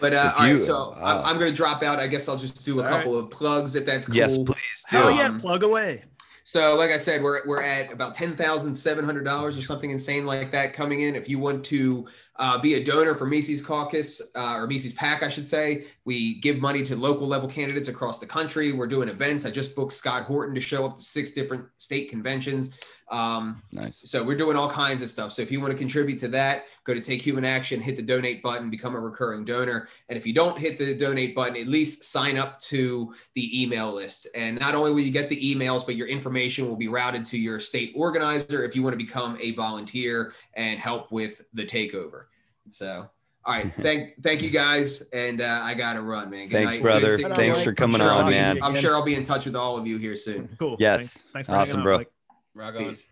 but 0.00 0.12
uh, 0.12 0.34
you- 0.40 0.54
right, 0.54 0.62
so 0.62 0.94
I'm. 1.00 1.18
I'm 1.24 1.38
going 1.38 1.50
to 1.52 1.56
drop 1.56 1.82
out. 1.84 2.00
I 2.00 2.06
guess 2.08 2.28
I'll 2.28 2.36
just 2.36 2.64
do 2.64 2.80
a 2.80 2.82
All 2.84 2.88
couple 2.88 3.18
of 3.18 3.30
plugs 3.30 3.76
if 3.76 3.86
that's 3.86 4.06
cool. 4.08 4.16
Yes, 4.16 4.36
please 4.38 4.84
do. 4.90 4.96
oh 4.98 5.08
Um, 5.10 5.16
yeah, 5.16 5.38
plug 5.38 5.62
away. 5.62 6.04
So, 6.42 6.74
like 6.76 6.90
I 6.90 6.96
said, 6.96 7.22
we're 7.22 7.46
we're 7.46 7.62
at 7.62 7.92
about 7.92 8.14
ten 8.14 8.34
thousand 8.36 8.74
seven 8.74 9.04
hundred 9.04 9.24
dollars 9.24 9.56
or 9.56 9.62
something 9.62 9.90
insane 9.90 10.26
like 10.26 10.50
that 10.52 10.72
coming 10.72 11.00
in. 11.00 11.14
If 11.14 11.28
you 11.28 11.38
want 11.38 11.64
to 11.66 12.08
uh, 12.38 12.58
be 12.58 12.74
a 12.74 12.84
donor 12.84 13.14
for 13.14 13.26
Mises 13.26 13.64
Caucus 13.64 14.20
uh, 14.34 14.54
or 14.54 14.66
Mises 14.66 14.92
PAC, 14.92 15.22
I 15.22 15.28
should 15.28 15.48
say, 15.48 15.86
we 16.04 16.34
give 16.34 16.58
money 16.58 16.82
to 16.84 16.96
local 16.96 17.26
level 17.26 17.48
candidates 17.48 17.88
across 17.88 18.18
the 18.18 18.26
country. 18.26 18.72
We're 18.72 18.86
doing 18.86 19.08
events. 19.08 19.46
I 19.46 19.50
just 19.50 19.74
booked 19.74 19.92
Scott 19.92 20.24
Horton 20.24 20.54
to 20.54 20.60
show 20.60 20.84
up 20.84 20.96
to 20.96 21.02
six 21.02 21.32
different 21.32 21.66
state 21.76 22.10
conventions. 22.10 22.78
Um, 23.08 23.62
Nice. 23.72 24.00
so 24.04 24.24
we're 24.24 24.36
doing 24.36 24.56
all 24.56 24.68
kinds 24.68 25.00
of 25.00 25.10
stuff. 25.10 25.32
So 25.32 25.40
if 25.40 25.52
you 25.52 25.60
want 25.60 25.72
to 25.72 25.78
contribute 25.78 26.18
to 26.20 26.28
that, 26.28 26.64
go 26.84 26.92
to 26.92 27.00
Take 27.00 27.22
Human 27.22 27.44
Action, 27.44 27.80
hit 27.80 27.96
the 27.96 28.02
donate 28.02 28.42
button, 28.42 28.68
become 28.68 28.96
a 28.96 29.00
recurring 29.00 29.44
donor. 29.44 29.88
And 30.08 30.16
if 30.18 30.26
you 30.26 30.32
don't 30.32 30.58
hit 30.58 30.76
the 30.76 30.94
donate 30.94 31.34
button, 31.34 31.56
at 31.56 31.68
least 31.68 32.04
sign 32.04 32.36
up 32.36 32.58
to 32.62 33.14
the 33.34 33.62
email 33.62 33.92
list. 33.94 34.26
And 34.34 34.58
not 34.58 34.74
only 34.74 34.90
will 34.90 35.00
you 35.00 35.12
get 35.12 35.28
the 35.28 35.54
emails, 35.54 35.86
but 35.86 35.94
your 35.94 36.08
information 36.08 36.68
will 36.68 36.76
be 36.76 36.88
routed 36.88 37.24
to 37.26 37.38
your 37.38 37.60
state 37.60 37.92
organizer 37.94 38.64
if 38.64 38.74
you 38.74 38.82
want 38.82 38.94
to 38.94 39.04
become 39.04 39.38
a 39.40 39.52
volunteer 39.52 40.32
and 40.54 40.80
help 40.80 41.12
with 41.12 41.42
the 41.52 41.64
takeover. 41.64 42.25
So. 42.70 43.08
All 43.44 43.54
right, 43.54 43.72
thank 43.80 44.20
thank 44.22 44.42
you 44.42 44.50
guys, 44.50 45.02
and 45.12 45.40
uh, 45.40 45.60
I 45.62 45.74
gotta 45.74 46.00
run, 46.00 46.30
man. 46.30 46.48
Good 46.48 46.52
Thanks, 46.52 46.74
night. 46.74 46.82
brother. 46.82 47.16
Good. 47.16 47.32
Thanks 47.36 47.62
for 47.62 47.72
coming 47.72 47.98
sure 47.98 48.10
on, 48.10 48.24
I'll 48.24 48.30
man. 48.30 48.60
I'm 48.60 48.74
sure 48.74 48.94
I'll 48.94 49.04
be 49.04 49.14
in 49.14 49.22
touch 49.22 49.44
with 49.44 49.54
all 49.54 49.76
of 49.76 49.86
you 49.86 49.98
here 49.98 50.16
soon. 50.16 50.48
Cool. 50.58 50.76
Yes. 50.80 50.98
Thanks, 50.98 51.24
thanks 51.32 51.48
for 51.48 51.54
Awesome, 51.54 51.82
bro. 51.84 51.98
Mike. 51.98 52.10
Rock 52.54 52.74
on. 52.74 52.88
Peace. 52.88 53.08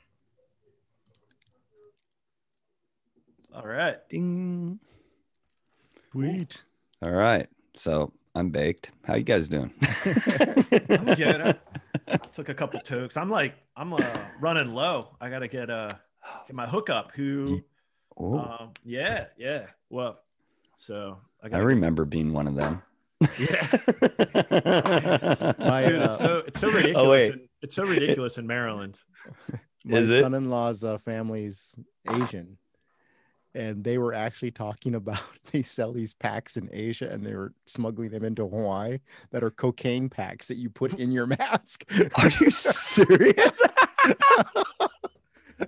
All 3.54 3.66
right. 3.66 3.96
Ding. 4.08 4.80
sweet 6.10 6.64
All 7.06 7.12
right. 7.12 7.46
So 7.76 8.12
I'm 8.34 8.50
baked. 8.50 8.90
How 9.04 9.14
you 9.14 9.22
guys 9.22 9.48
doing? 9.48 9.72
I'm 10.90 11.14
good. 11.14 11.56
I 12.08 12.16
took 12.32 12.48
a 12.48 12.54
couple 12.54 12.80
tokes. 12.80 13.16
I'm 13.16 13.30
like, 13.30 13.54
I'm 13.76 13.92
uh, 13.92 14.00
running 14.40 14.74
low. 14.74 15.14
I 15.20 15.30
gotta 15.30 15.46
get 15.46 15.70
uh 15.70 15.88
get 16.48 16.56
my 16.56 16.66
hookup. 16.66 17.12
Who? 17.14 17.62
Oh, 18.16 18.38
Um, 18.38 18.70
yeah, 18.84 19.26
yeah. 19.36 19.66
Well, 19.90 20.20
so 20.76 21.18
I 21.42 21.46
I 21.46 21.50
got. 21.50 21.64
remember 21.64 22.04
being 22.04 22.32
one 22.32 22.46
of 22.46 22.54
them. 22.54 22.82
Yeah, 23.38 23.68
My, 25.58 25.84
dude, 25.86 26.02
it's 26.02 26.14
uh, 26.14 26.18
so 26.18 26.42
it's 26.46 26.60
so 26.60 26.68
ridiculous. 26.70 26.96
Oh, 26.96 27.10
wait. 27.10 27.32
in, 27.32 27.48
it's 27.62 27.74
so 27.74 27.84
ridiculous 27.84 28.38
in 28.38 28.46
Maryland. 28.46 28.98
my 29.84 29.98
Is 29.98 30.10
it? 30.10 30.22
son-in-law's 30.22 30.84
uh, 30.84 30.98
family's 30.98 31.74
Asian, 32.10 32.58
and 33.54 33.82
they 33.82 33.98
were 33.98 34.12
actually 34.14 34.50
talking 34.50 34.94
about 35.00 35.20
they 35.52 35.62
sell 35.62 35.92
these 35.92 36.12
packs 36.14 36.56
in 36.56 36.68
Asia, 36.72 37.08
and 37.10 37.24
they 37.24 37.34
were 37.34 37.54
smuggling 37.66 38.10
them 38.10 38.24
into 38.24 38.46
Hawaii 38.46 38.98
that 39.30 39.42
are 39.42 39.50
cocaine 39.50 40.08
packs 40.10 40.48
that 40.48 40.56
you 40.58 40.68
put 40.68 40.94
in 40.98 41.10
your 41.10 41.26
mask. 41.26 41.84
Are 42.18 42.30
you 42.40 42.50
serious? 42.50 43.60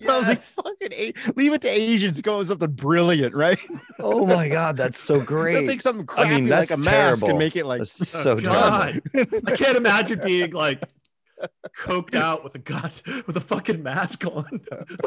I 0.08 0.18
was 0.18 0.26
like, 0.28 0.38
fucking, 0.38 0.92
A- 0.92 1.12
leave 1.36 1.52
it 1.52 1.60
to 1.62 1.68
Asians 1.68 2.16
to 2.16 2.22
go 2.22 2.38
with 2.38 2.48
something 2.48 2.70
brilliant, 2.72 3.34
right? 3.34 3.58
oh 3.98 4.26
my 4.26 4.48
god, 4.58 4.76
that's 4.76 4.98
so 4.98 5.16
They'll 5.16 5.24
great. 5.26 5.66
think 5.66 5.82
something 5.82 6.06
I 6.16 6.28
mean, 6.28 6.46
that's 6.46 6.70
like 6.70 6.78
a 6.78 6.82
mask 6.82 6.90
terrible. 7.20 7.28
and 7.30 7.38
make 7.38 7.56
it 7.56 7.66
like 7.66 7.78
That's 7.78 8.08
so 8.08 8.32
Oh, 8.32 8.40
dumb. 8.40 9.00
I 9.46 9.56
can't 9.56 9.76
imagine 9.76 10.20
being 10.24 10.52
like 10.52 10.82
coked 11.76 12.14
out 12.14 12.42
with 12.44 12.54
a 12.54 12.58
god 12.58 12.92
with 13.26 13.36
a 13.36 13.40
fucking 13.40 13.82
mask 13.82 14.24
on, 14.26 14.60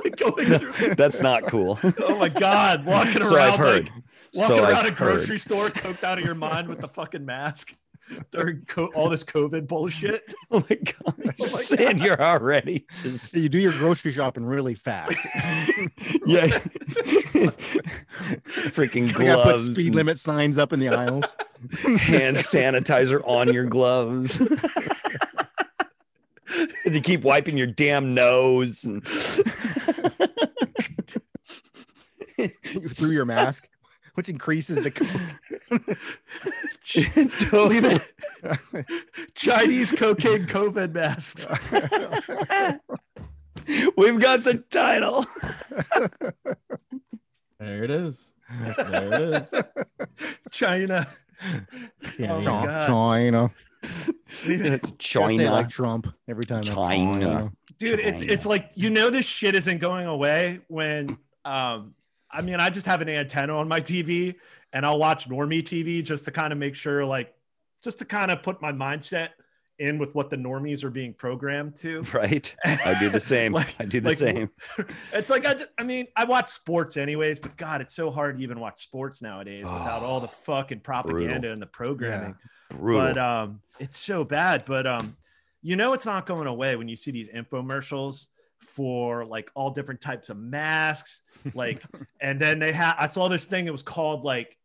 like 0.03 0.15
going 0.15 0.45
through. 0.45 0.95
That's 0.95 1.21
not 1.21 1.43
cool. 1.43 1.79
Oh 1.83 2.19
my 2.19 2.29
god, 2.29 2.85
walking 2.85 3.23
so 3.23 3.35
around 3.35 3.51
I've 3.53 3.59
heard. 3.59 3.83
like 3.85 3.93
walking 4.35 4.57
so 4.57 4.63
around 4.63 4.75
I've 4.75 4.85
a 4.87 4.91
grocery 4.91 5.27
heard. 5.35 5.41
store, 5.41 5.67
coked 5.69 6.03
out 6.03 6.19
of 6.19 6.23
your 6.25 6.35
mind 6.35 6.67
with 6.67 6.79
the 6.81 6.87
fucking 6.87 7.25
mask 7.25 7.73
during 8.31 8.61
co- 8.67 8.91
all 8.95 9.09
this 9.09 9.23
COVID 9.23 9.67
bullshit. 9.67 10.33
Oh 10.51 10.63
my 10.67 10.79
oh 11.07 11.11
god! 11.11 11.15
You're 11.37 11.51
my 11.51 11.61
saying 11.61 11.97
you're 11.99 12.19
already 12.19 12.87
just 13.03 13.35
You 13.35 13.49
do 13.49 13.59
your 13.59 13.71
grocery 13.73 14.11
shopping 14.11 14.43
really 14.45 14.73
fast. 14.73 15.15
yeah. 16.25 16.47
Freaking 18.73 19.07
You 19.09 19.13
gotta 19.13 19.35
put 19.35 19.43
gloves, 19.43 19.65
speed 19.71 19.87
and 19.87 19.95
limit 19.95 20.17
signs 20.17 20.57
up 20.57 20.73
in 20.73 20.79
the 20.79 20.89
aisles. 20.89 21.35
hand 21.99 22.37
sanitizer 22.37 23.21
on 23.27 23.53
your 23.53 23.65
gloves. 23.65 24.37
'Cause 26.83 26.95
you 26.95 27.01
keep 27.01 27.21
wiping 27.21 27.57
your 27.57 27.67
damn 27.67 28.15
nose 28.15 28.83
and 28.85 29.05
through 32.87 33.11
your 33.11 33.25
mask, 33.25 33.67
which 34.15 34.29
increases 34.29 34.81
the. 34.81 34.89
Leave. 37.51 38.13
Chinese 39.35 39.91
cocaine 39.91 40.45
COVID 40.45 40.93
masks. 40.93 41.47
We've 43.97 44.19
got 44.19 44.43
the 44.43 44.63
title. 44.69 45.25
There 47.59 47.83
it 47.83 47.91
is. 47.91 48.33
There 48.77 49.13
it 49.13 49.47
is. 49.53 49.63
China. 50.51 51.07
Oh 51.41 51.61
my 52.19 52.41
China. 52.41 52.43
God. 52.43 52.87
China. 52.87 53.51
Leave 54.45 54.65
it. 54.65 54.85
Say 54.85 54.91
China. 54.99 55.51
like 55.51 55.69
Trump 55.69 56.07
every 56.27 56.43
time. 56.43 56.63
China. 56.63 57.51
dude 57.77 57.99
it's, 57.99 58.21
it's 58.21 58.45
like 58.45 58.71
you 58.75 58.89
know 58.89 59.09
this 59.09 59.25
shit 59.25 59.55
isn't 59.55 59.79
going 59.79 60.07
away 60.07 60.59
when 60.67 61.17
um 61.45 61.93
i 62.31 62.41
mean 62.41 62.59
i 62.59 62.69
just 62.69 62.85
have 62.85 63.01
an 63.01 63.09
antenna 63.09 63.55
on 63.55 63.67
my 63.67 63.81
tv 63.81 64.35
and 64.73 64.85
i'll 64.85 64.99
watch 64.99 65.29
normie 65.29 65.63
tv 65.63 66.03
just 66.03 66.25
to 66.25 66.31
kind 66.31 66.53
of 66.53 66.59
make 66.59 66.75
sure 66.75 67.05
like 67.05 67.33
just 67.83 67.99
to 67.99 68.05
kind 68.05 68.31
of 68.31 68.43
put 68.43 68.61
my 68.61 68.71
mindset 68.71 69.29
in 69.79 69.97
with 69.97 70.13
what 70.13 70.29
the 70.29 70.35
normies 70.35 70.83
are 70.83 70.89
being 70.89 71.13
programmed 71.13 71.73
to 71.73 72.01
Right. 72.13 72.53
I 72.65 72.97
do 72.99 73.09
the 73.09 73.19
same. 73.19 73.53
Like- 73.59 73.75
I 73.79 73.85
do 73.85 74.01
the 74.01 74.09
like, 74.09 74.17
same. 74.17 74.49
it's 75.13 75.29
like 75.29 75.45
I, 75.45 75.53
just, 75.53 75.69
I 75.77 75.83
mean 75.83 76.07
i 76.15 76.25
watch 76.25 76.49
sports 76.49 76.97
anyways 76.97 77.39
but 77.39 77.55
god 77.57 77.81
it's 77.81 77.95
so 77.95 78.11
hard 78.11 78.37
to 78.37 78.43
even 78.43 78.59
watch 78.59 78.81
sports 78.81 79.21
nowadays 79.21 79.63
without 79.63 80.03
all 80.03 80.19
the 80.19 80.27
fucking 80.27 80.81
propaganda 80.81 81.51
and 81.51 81.61
the 81.61 81.65
programming 81.65 82.35
Brutal. 82.69 83.01
but 83.13 83.17
um 83.17 83.61
it's 83.79 83.97
so 83.97 84.23
bad 84.23 84.65
but 84.65 84.85
um 84.85 85.15
you 85.61 85.75
know 85.75 85.93
it's 85.93 86.05
not 86.05 86.25
going 86.25 86.47
away 86.47 86.75
when 86.75 86.87
you 86.87 86.95
see 86.95 87.11
these 87.11 87.29
infomercials 87.29 88.27
for 88.79 89.25
like 89.25 89.51
all 89.55 89.71
different 89.71 89.99
types 89.99 90.29
of 90.29 90.37
masks 90.37 91.23
like 91.53 91.83
and 92.21 92.39
then 92.39 92.59
they 92.59 92.71
had 92.71 92.95
i 92.97 93.07
saw 93.07 93.27
this 93.27 93.43
thing 93.45 93.67
it 93.67 93.73
was 93.73 93.83
called 93.83 94.23
like 94.23 94.55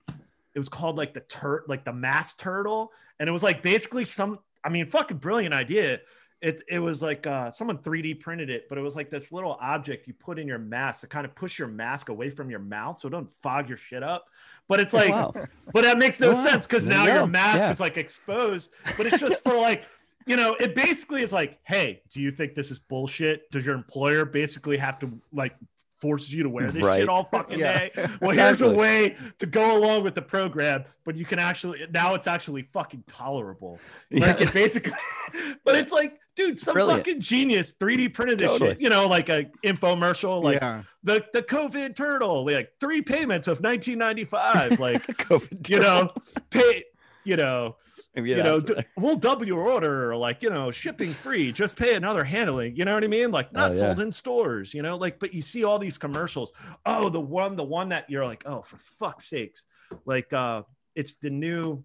it 0.54 0.58
was 0.60 0.68
called 0.68 0.96
like 0.96 1.14
the 1.14 1.20
tur 1.20 1.64
like 1.66 1.84
the 1.84 1.92
mask 1.92 2.38
turtle 2.38 2.92
and 3.18 3.28
it 3.28 3.32
was 3.32 3.42
like 3.42 3.60
basically 3.60 4.04
some 4.04 4.38
i 4.62 4.68
mean 4.68 4.86
fucking 4.86 5.16
brilliant 5.16 5.52
idea 5.52 5.98
it, 6.40 6.62
it 6.68 6.78
was 6.78 7.00
like 7.00 7.26
uh, 7.26 7.50
someone 7.50 7.78
3D 7.78 8.20
printed 8.20 8.50
it, 8.50 8.68
but 8.68 8.76
it 8.76 8.82
was 8.82 8.94
like 8.94 9.08
this 9.08 9.32
little 9.32 9.56
object 9.62 10.06
you 10.06 10.12
put 10.12 10.38
in 10.38 10.46
your 10.46 10.58
mask 10.58 11.00
to 11.00 11.06
kind 11.06 11.24
of 11.24 11.34
push 11.34 11.58
your 11.58 11.68
mask 11.68 12.10
away 12.10 12.28
from 12.28 12.50
your 12.50 12.58
mouth 12.58 13.00
so 13.00 13.08
it 13.08 13.12
don't 13.12 13.32
fog 13.42 13.66
your 13.66 13.78
shit 13.78 14.02
up. 14.02 14.26
But 14.68 14.80
it's 14.80 14.92
like, 14.92 15.10
wow. 15.10 15.32
but 15.72 15.84
that 15.84 15.96
makes 15.96 16.20
no 16.20 16.32
Wow. 16.32 16.44
sense 16.44 16.66
because 16.66 16.84
now 16.84 17.06
you 17.06 17.14
your 17.14 17.26
mask 17.26 17.60
Yeah. 17.60 17.70
is 17.70 17.80
like 17.80 17.96
exposed. 17.96 18.72
But 18.98 19.06
it's 19.06 19.20
just 19.20 19.42
for 19.42 19.54
like, 19.56 19.86
you 20.26 20.36
know, 20.36 20.54
it 20.54 20.74
basically 20.74 21.22
is 21.22 21.32
like, 21.32 21.58
hey, 21.64 22.02
do 22.12 22.20
you 22.20 22.30
think 22.30 22.54
this 22.54 22.70
is 22.70 22.78
bullshit? 22.78 23.50
Does 23.50 23.64
your 23.64 23.74
employer 23.74 24.24
basically 24.24 24.76
have 24.78 24.98
to 25.00 25.20
like 25.32 25.54
forces 26.00 26.34
you 26.34 26.42
to 26.42 26.48
wear 26.50 26.70
this 26.70 26.82
Right. 26.84 27.00
shit 27.00 27.08
all 27.08 27.24
fucking 27.24 27.58
Yeah. 27.58 27.88
day? 27.88 27.90
Well, 28.20 28.30
here's 28.32 28.60
a 28.62 28.70
way 28.72 29.16
to 29.38 29.46
go 29.46 29.76
along 29.78 30.02
with 30.04 30.14
the 30.14 30.22
program, 30.22 30.84
but 31.04 31.16
you 31.16 31.24
can 31.24 31.38
actually 31.38 31.86
now 31.92 32.14
it's 32.14 32.26
actually 32.26 32.68
fucking 32.72 33.04
tolerable. 33.06 33.78
Like 34.10 34.38
Yeah. 34.40 34.48
it 34.48 34.52
basically, 34.54 34.92
but 35.64 35.76
it's 35.76 35.92
like, 35.92 36.18
dude, 36.36 36.58
some 36.58 36.74
Brilliant. 36.74 37.00
fucking 37.06 37.20
genius 37.20 37.72
3D 37.74 38.12
printed 38.12 38.38
this 38.38 38.50
Totally. 38.50 38.70
shit. 38.72 38.80
You 38.80 38.90
know, 38.90 39.06
like 39.06 39.28
a 39.30 39.46
infomercial, 39.64 40.42
like 40.42 40.60
yeah. 40.60 40.82
the 41.02 41.24
the 41.32 41.42
COVID 41.42 41.96
turtle, 41.96 42.44
like 42.44 42.72
three 42.80 43.00
payments 43.02 43.48
of 43.48 43.60
1995, 43.60 44.80
like 44.80 45.06
COVID. 45.18 45.68
you 45.70 45.78
know, 45.80 46.10
pay, 46.50 46.84
you 47.24 47.36
know, 47.36 47.76
Maybe 48.14 48.30
you 48.30 48.42
know, 48.42 48.60
d- 48.60 48.74
we'll 48.96 49.16
double 49.16 49.46
your 49.46 49.68
order, 49.68 50.14
like 50.16 50.42
you 50.42 50.50
know, 50.50 50.70
shipping 50.70 51.12
free, 51.12 51.50
just 51.52 51.74
pay 51.76 51.94
another 51.96 52.22
handling. 52.24 52.76
You 52.76 52.84
know 52.84 52.94
what 52.94 53.02
I 53.04 53.08
mean? 53.08 53.30
Like 53.30 53.52
not 53.52 53.70
Oh, 53.70 53.74
yeah. 53.74 53.80
sold 53.80 54.00
in 54.00 54.12
stores. 54.12 54.72
You 54.72 54.82
know, 54.82 54.96
like 54.96 55.18
but 55.18 55.34
you 55.34 55.42
see 55.42 55.64
all 55.64 55.78
these 55.78 55.98
commercials. 55.98 56.52
Oh, 56.86 57.08
the 57.08 57.20
one, 57.20 57.56
the 57.56 57.64
one 57.64 57.88
that 57.90 58.08
you're 58.08 58.24
like, 58.24 58.44
oh, 58.46 58.62
for 58.62 58.76
fuck's 58.78 59.26
sakes, 59.28 59.64
like 60.04 60.32
uh, 60.32 60.62
it's 60.94 61.14
the 61.16 61.30
new, 61.30 61.82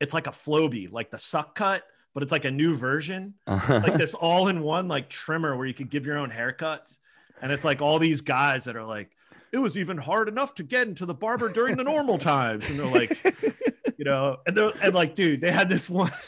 it's 0.00 0.14
like 0.14 0.26
a 0.26 0.30
Flowbee, 0.32 0.90
like 0.90 1.10
the 1.10 1.18
suck 1.18 1.54
cut, 1.54 1.82
but 2.14 2.22
it's 2.22 2.32
like 2.32 2.44
a 2.46 2.50
new 2.50 2.74
version 2.74 3.34
like 3.46 3.94
this 3.94 4.14
all-in-one 4.14 4.88
like 4.88 5.08
trimmer 5.08 5.56
where 5.56 5.66
you 5.66 5.74
could 5.74 5.90
give 5.90 6.04
your 6.06 6.16
own 6.18 6.30
haircuts 6.30 6.98
and 7.42 7.52
it's 7.52 7.64
like 7.64 7.80
all 7.80 7.98
these 8.00 8.22
guys 8.22 8.64
that 8.64 8.74
are 8.76 8.84
like 8.84 9.10
it 9.52 9.58
was 9.58 9.78
even 9.78 9.96
hard 9.96 10.26
enough 10.26 10.54
to 10.56 10.62
get 10.64 10.88
into 10.88 11.06
the 11.06 11.14
barber 11.14 11.48
during 11.52 11.76
the 11.76 11.84
normal 11.84 12.18
times 12.18 12.68
and 12.68 12.78
they're 12.78 12.90
like 12.92 13.10
you 13.98 14.04
know 14.04 14.38
and 14.46 14.56
they're 14.56 14.70
and 14.82 14.94
like 14.94 15.14
dude 15.14 15.40
they 15.42 15.50
had 15.50 15.68
this 15.68 15.90
one 15.90 16.10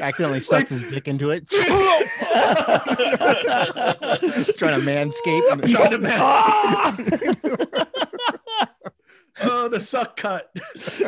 Accidentally 0.00 0.40
sucks 0.50 0.70
his 0.70 0.82
dick 0.84 1.08
into 1.08 1.30
it. 1.30 1.48
Trying 1.50 1.66
to 4.78 4.84
manscape. 4.86 5.52
And 5.52 5.68
trying 5.68 5.90
to 5.92 5.98
manscape. 5.98 7.86
oh 9.42 9.68
the 9.68 9.80
suck 9.80 10.16
cut 10.18 10.50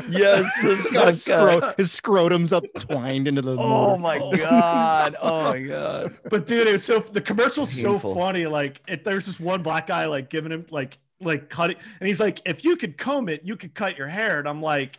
yes, 0.08 0.42
the 0.62 0.74
He's 0.74 0.90
got 0.92 1.08
a 1.08 1.12
suck 1.12 1.36
cut. 1.36 1.58
scro- 1.58 1.74
his 1.76 1.92
scrotum's 1.92 2.52
up 2.52 2.64
twined 2.78 3.28
into 3.28 3.42
the. 3.42 3.56
Oh 3.58 3.98
motor. 3.98 4.00
my 4.00 4.36
god! 4.38 5.16
Oh 5.20 5.44
my 5.52 5.60
god! 5.62 6.16
but 6.30 6.46
dude 6.46 6.66
it's 6.66 6.84
so 6.86 7.00
the 7.00 7.20
commercial's 7.20 7.70
so 7.70 7.98
funny 7.98 8.46
like 8.46 8.80
it, 8.88 9.04
there's 9.04 9.26
this 9.26 9.38
one 9.38 9.62
black 9.62 9.86
guy 9.86 10.06
like 10.06 10.30
giving 10.30 10.50
him 10.50 10.64
like 10.70 10.98
like 11.20 11.50
cutting 11.50 11.76
and 12.00 12.08
he's 12.08 12.20
like 12.20 12.40
if 12.46 12.64
you 12.64 12.76
could 12.76 12.96
comb 12.96 13.28
it 13.28 13.42
you 13.44 13.54
could 13.56 13.74
cut 13.74 13.98
your 13.98 14.08
hair 14.08 14.38
and 14.40 14.48
i'm 14.48 14.62
like 14.62 14.98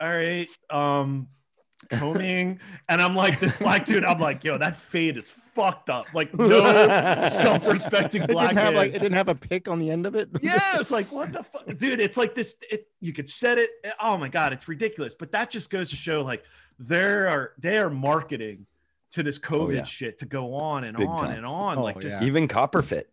all 0.00 0.08
right 0.08 0.48
um 0.70 1.28
combing 1.90 2.58
and 2.88 3.00
i'm 3.00 3.14
like 3.14 3.38
this 3.38 3.56
black 3.58 3.84
dude 3.84 4.04
i'm 4.04 4.18
like 4.18 4.42
yo 4.42 4.58
that 4.58 4.76
fade 4.76 5.16
is 5.16 5.30
fucked 5.30 5.88
up 5.88 6.12
like 6.14 6.34
no 6.38 7.28
self-respecting 7.28 8.22
It 8.22 8.26
didn't 8.28 8.56
have 8.56 8.74
like 8.74 8.88
it 8.94 9.00
didn't 9.00 9.12
have 9.14 9.28
a 9.28 9.34
pick 9.34 9.68
on 9.68 9.78
the 9.78 9.90
end 9.90 10.04
of 10.06 10.14
it. 10.14 10.28
yeah 10.42 10.58
it's 10.80 10.90
like 10.90 11.12
what 11.12 11.32
the 11.32 11.42
fuck 11.44 11.66
dude 11.78 12.00
it's 12.00 12.16
like 12.16 12.34
this 12.34 12.56
it, 12.70 12.88
you 13.00 13.12
could 13.12 13.28
set 13.28 13.58
it 13.58 13.70
oh 14.00 14.16
my 14.16 14.28
god 14.28 14.52
it's 14.52 14.66
ridiculous 14.68 15.14
but 15.14 15.30
that 15.32 15.50
just 15.50 15.70
goes 15.70 15.90
to 15.90 15.96
show 15.96 16.22
like 16.22 16.42
there 16.78 17.28
are 17.28 17.52
they 17.58 17.78
are 17.78 17.88
marketing 17.90 18.66
to 19.12 19.22
this 19.22 19.38
covid 19.38 19.66
Oh, 19.66 19.70
yeah. 19.70 19.84
shit 19.84 20.18
to 20.18 20.26
go 20.26 20.54
on 20.54 20.82
and 20.84 20.96
Big 20.96 21.06
on 21.08 21.18
time. 21.18 21.36
and 21.36 21.46
on 21.46 21.78
Oh, 21.78 21.82
like 21.84 22.00
just 22.00 22.20
yeah. 22.20 22.26
Even 22.26 22.48
Copperfit. 22.48 23.04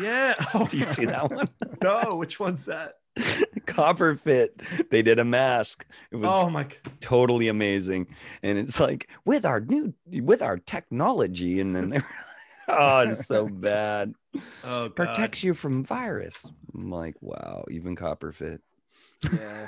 yeah 0.00 0.34
oh, 0.54 0.66
Do 0.66 0.76
you 0.78 0.84
see 0.84 1.04
that 1.04 1.30
one? 1.30 1.46
no 1.82 2.16
which 2.16 2.40
one's 2.40 2.64
that 2.64 2.94
Copperfit. 3.66 4.90
They 4.90 5.02
did 5.02 5.18
a 5.18 5.24
mask. 5.24 5.86
It 6.10 6.16
was 6.16 6.28
oh 6.30 6.50
my 6.50 6.64
g- 6.64 6.76
totally 7.00 7.48
amazing, 7.48 8.08
and 8.42 8.58
it's 8.58 8.80
like 8.80 9.08
with 9.24 9.44
our 9.44 9.60
new 9.60 9.94
with 10.06 10.42
our 10.42 10.58
technology, 10.58 11.60
and 11.60 11.74
then 11.74 11.90
they're 11.90 12.06
oh, 12.68 13.00
it's 13.00 13.26
so 13.26 13.46
bad. 13.46 14.14
oh 14.64 14.88
god 14.88 14.96
Protects 14.96 15.44
you 15.44 15.54
from 15.54 15.84
virus. 15.84 16.46
I'm 16.74 16.90
like, 16.90 17.14
wow, 17.20 17.64
even 17.70 17.96
Copperfit. 17.96 18.60
yeah 19.32 19.66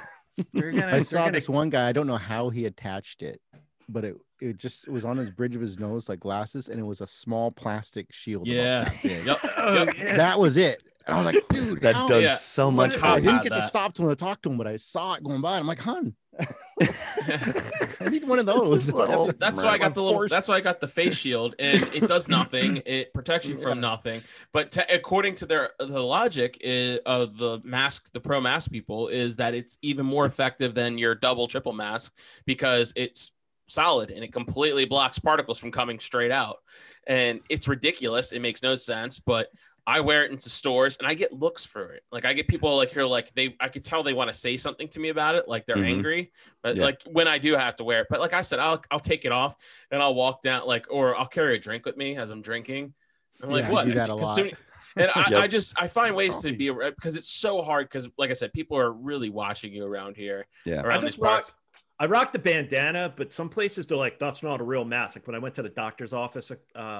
gonna, 0.52 0.88
I 0.92 1.02
saw 1.02 1.20
gonna- 1.20 1.32
this 1.32 1.48
one 1.48 1.70
guy. 1.70 1.88
I 1.88 1.92
don't 1.92 2.06
know 2.06 2.16
how 2.16 2.50
he 2.50 2.66
attached 2.66 3.22
it, 3.22 3.40
but 3.88 4.04
it 4.04 4.16
it 4.40 4.58
just 4.58 4.86
it 4.86 4.90
was 4.90 5.04
on 5.04 5.16
his 5.16 5.30
bridge 5.30 5.54
of 5.54 5.62
his 5.62 5.78
nose, 5.78 6.08
like 6.08 6.20
glasses, 6.20 6.68
and 6.68 6.78
it 6.78 6.84
was 6.84 7.00
a 7.00 7.06
small 7.06 7.50
plastic 7.50 8.12
shield. 8.12 8.46
Yeah. 8.46 8.84
that. 8.84 9.04
Yep. 9.04 9.24
Yep. 9.24 9.98
yeah. 9.98 10.16
That 10.16 10.38
was 10.38 10.56
it. 10.56 10.82
And 11.06 11.14
I 11.14 11.18
was 11.22 11.34
like, 11.34 11.48
dude, 11.48 11.80
That 11.82 11.94
how- 11.94 12.08
does 12.08 12.22
yeah. 12.22 12.34
so 12.34 12.68
It's 12.68 12.76
much. 12.76 12.92
like 12.94 13.02
I 13.04 13.20
didn't 13.20 13.34
had 13.34 13.42
get 13.44 13.52
to 13.54 13.62
stop 13.62 13.94
to 13.94 14.08
to 14.08 14.16
talk 14.16 14.42
to 14.42 14.50
him, 14.50 14.58
but 14.58 14.66
I 14.66 14.76
saw 14.76 15.14
it 15.14 15.22
going 15.22 15.40
by. 15.40 15.52
And 15.52 15.60
I'm 15.60 15.66
like, 15.66 15.78
hun, 15.78 16.14
I 16.80 18.08
need 18.10 18.26
one 18.26 18.38
of 18.38 18.46
those. 18.46 18.90
little- 18.92 19.32
that's 19.38 19.62
why 19.62 19.70
I 19.70 19.78
got 19.78 19.94
the 19.94 20.02
little. 20.02 20.18
Force- 20.18 20.30
That's 20.30 20.48
why 20.48 20.56
I 20.56 20.60
got 20.60 20.80
the 20.80 20.88
face 20.88 21.14
shield, 21.14 21.54
and 21.58 21.82
it 21.94 22.06
does 22.08 22.28
nothing. 22.38 22.82
It 22.86 23.12
protects 23.14 23.46
you 23.46 23.56
from 23.56 23.78
Yeah. 23.78 23.88
nothing. 23.88 24.22
But 24.52 24.72
to, 24.72 24.94
according 24.94 25.36
to 25.36 25.46
their 25.46 25.70
the 25.78 26.00
logic 26.02 26.58
is, 26.60 26.98
of 27.06 27.36
the 27.38 27.60
mask, 27.64 28.10
the 28.12 28.20
pro 28.20 28.40
mask 28.40 28.70
people, 28.70 29.08
is 29.08 29.36
that 29.36 29.54
it's 29.54 29.76
even 29.82 30.06
more 30.06 30.26
effective 30.26 30.74
than 30.74 30.98
your 30.98 31.14
double 31.14 31.46
triple 31.48 31.72
mask 31.72 32.12
because 32.46 32.92
it's 32.96 33.32
solid 33.68 34.10
and 34.10 34.22
it 34.22 34.32
completely 34.32 34.84
blocks 34.84 35.18
particles 35.18 35.58
from 35.58 35.72
coming 35.72 35.98
straight 35.98 36.30
out. 36.30 36.58
And 37.06 37.40
it's 37.48 37.66
ridiculous. 37.68 38.32
It 38.32 38.40
makes 38.40 38.62
no 38.62 38.74
sense, 38.74 39.18
but 39.20 39.48
I 39.88 40.00
wear 40.00 40.24
it 40.24 40.32
into 40.32 40.50
stores 40.50 40.96
and 40.98 41.06
I 41.06 41.14
get 41.14 41.32
looks 41.32 41.64
for 41.64 41.92
it. 41.92 42.02
Like 42.10 42.24
I 42.24 42.32
get 42.32 42.48
people 42.48 42.76
like 42.76 42.90
here, 42.92 43.04
like 43.04 43.32
they, 43.34 43.54
I 43.60 43.68
could 43.68 43.84
tell 43.84 44.02
they 44.02 44.14
want 44.14 44.28
to 44.28 44.34
say 44.34 44.56
something 44.56 44.88
to 44.88 44.98
me 45.00 45.10
about 45.10 45.36
it, 45.36 45.46
like 45.46 45.64
they're 45.64 45.76
Mhm. 45.76 45.86
angry. 45.90 46.32
But 46.62 46.76
Yeah. 46.76 46.84
like 46.84 47.02
when 47.04 47.28
I 47.28 47.38
do 47.38 47.54
have 47.54 47.76
to 47.76 47.84
wear 47.84 48.00
it, 48.00 48.08
but 48.10 48.18
like 48.20 48.32
I 48.32 48.40
said, 48.40 48.58
I'll 48.58 48.82
I'll 48.90 48.98
take 48.98 49.24
it 49.24 49.30
off 49.32 49.54
and 49.92 50.02
I'll 50.02 50.14
walk 50.14 50.42
down, 50.42 50.66
like, 50.66 50.86
or 50.90 51.14
I'll 51.16 51.28
carry 51.28 51.54
a 51.56 51.58
drink 51.60 51.86
with 51.86 51.96
me 51.96 52.16
as 52.16 52.30
I'm 52.30 52.42
drinking. 52.42 52.94
I'm 53.42 53.50
like, 53.50 53.64
Yeah, 53.64 53.70
what? 53.70 53.84
do 53.84 53.92
that 53.94 54.08
a 54.10 54.12
'Cause 54.14 54.22
lot. 54.22 54.34
soon- 54.34 54.50
and 54.96 55.10
I, 55.14 55.26
Yep. 55.30 55.40
I 55.42 55.46
just 55.46 55.80
I 55.80 55.86
find 55.86 56.16
ways 56.16 56.40
to 56.40 56.52
be 56.56 56.70
because 56.70 57.14
it's 57.14 57.28
so 57.28 57.62
hard 57.62 57.86
because 57.88 58.08
like 58.18 58.30
I 58.30 58.34
said, 58.34 58.52
people 58.52 58.76
are 58.78 58.92
really 58.92 59.30
watching 59.30 59.72
you 59.72 59.84
around 59.84 60.16
here. 60.16 60.46
Yeah. 60.64 60.80
around 60.80 60.98
I 60.98 61.00
just 61.02 61.16
these 61.18 61.24
parts. 61.24 61.50
rock. 61.50 61.56
I 61.98 62.06
rock 62.06 62.32
the 62.32 62.38
bandana, 62.38 63.12
but 63.16 63.32
some 63.32 63.48
places 63.48 63.86
they're 63.86 63.96
like, 63.96 64.18
"That's 64.18 64.42
not 64.42 64.60
a 64.60 64.64
real 64.64 64.84
mask." 64.84 65.16
Like 65.16 65.26
when 65.26 65.34
I 65.34 65.38
went 65.38 65.54
to 65.54 65.62
the 65.62 65.70
doctor's 65.70 66.12
office 66.12 66.50
uh, 66.50 66.56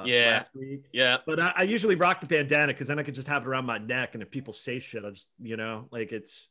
Yeah. 0.07 0.37
last 0.39 0.55
week. 0.55 0.85
Yeah, 0.93 1.19
But 1.27 1.39
I, 1.39 1.53
I 1.57 1.63
usually 1.65 1.97
rock 1.97 2.21
the 2.21 2.27
bandana 2.27 2.69
because 2.73 2.89
then 2.89 2.99
I 2.99 3.03
could 3.03 3.15
just 3.15 3.29
have 3.29 3.43
it 3.43 3.49
around 3.49 3.67
my 3.67 3.77
neck, 3.79 4.15
and 4.15 4.23
if 4.23 4.31
people 4.31 4.53
say 4.55 4.79
shit, 4.79 5.05
I 5.05 5.11
just 5.11 5.27
you 5.39 5.57
know 5.59 5.87
like 5.91 6.13
it's. 6.13 6.49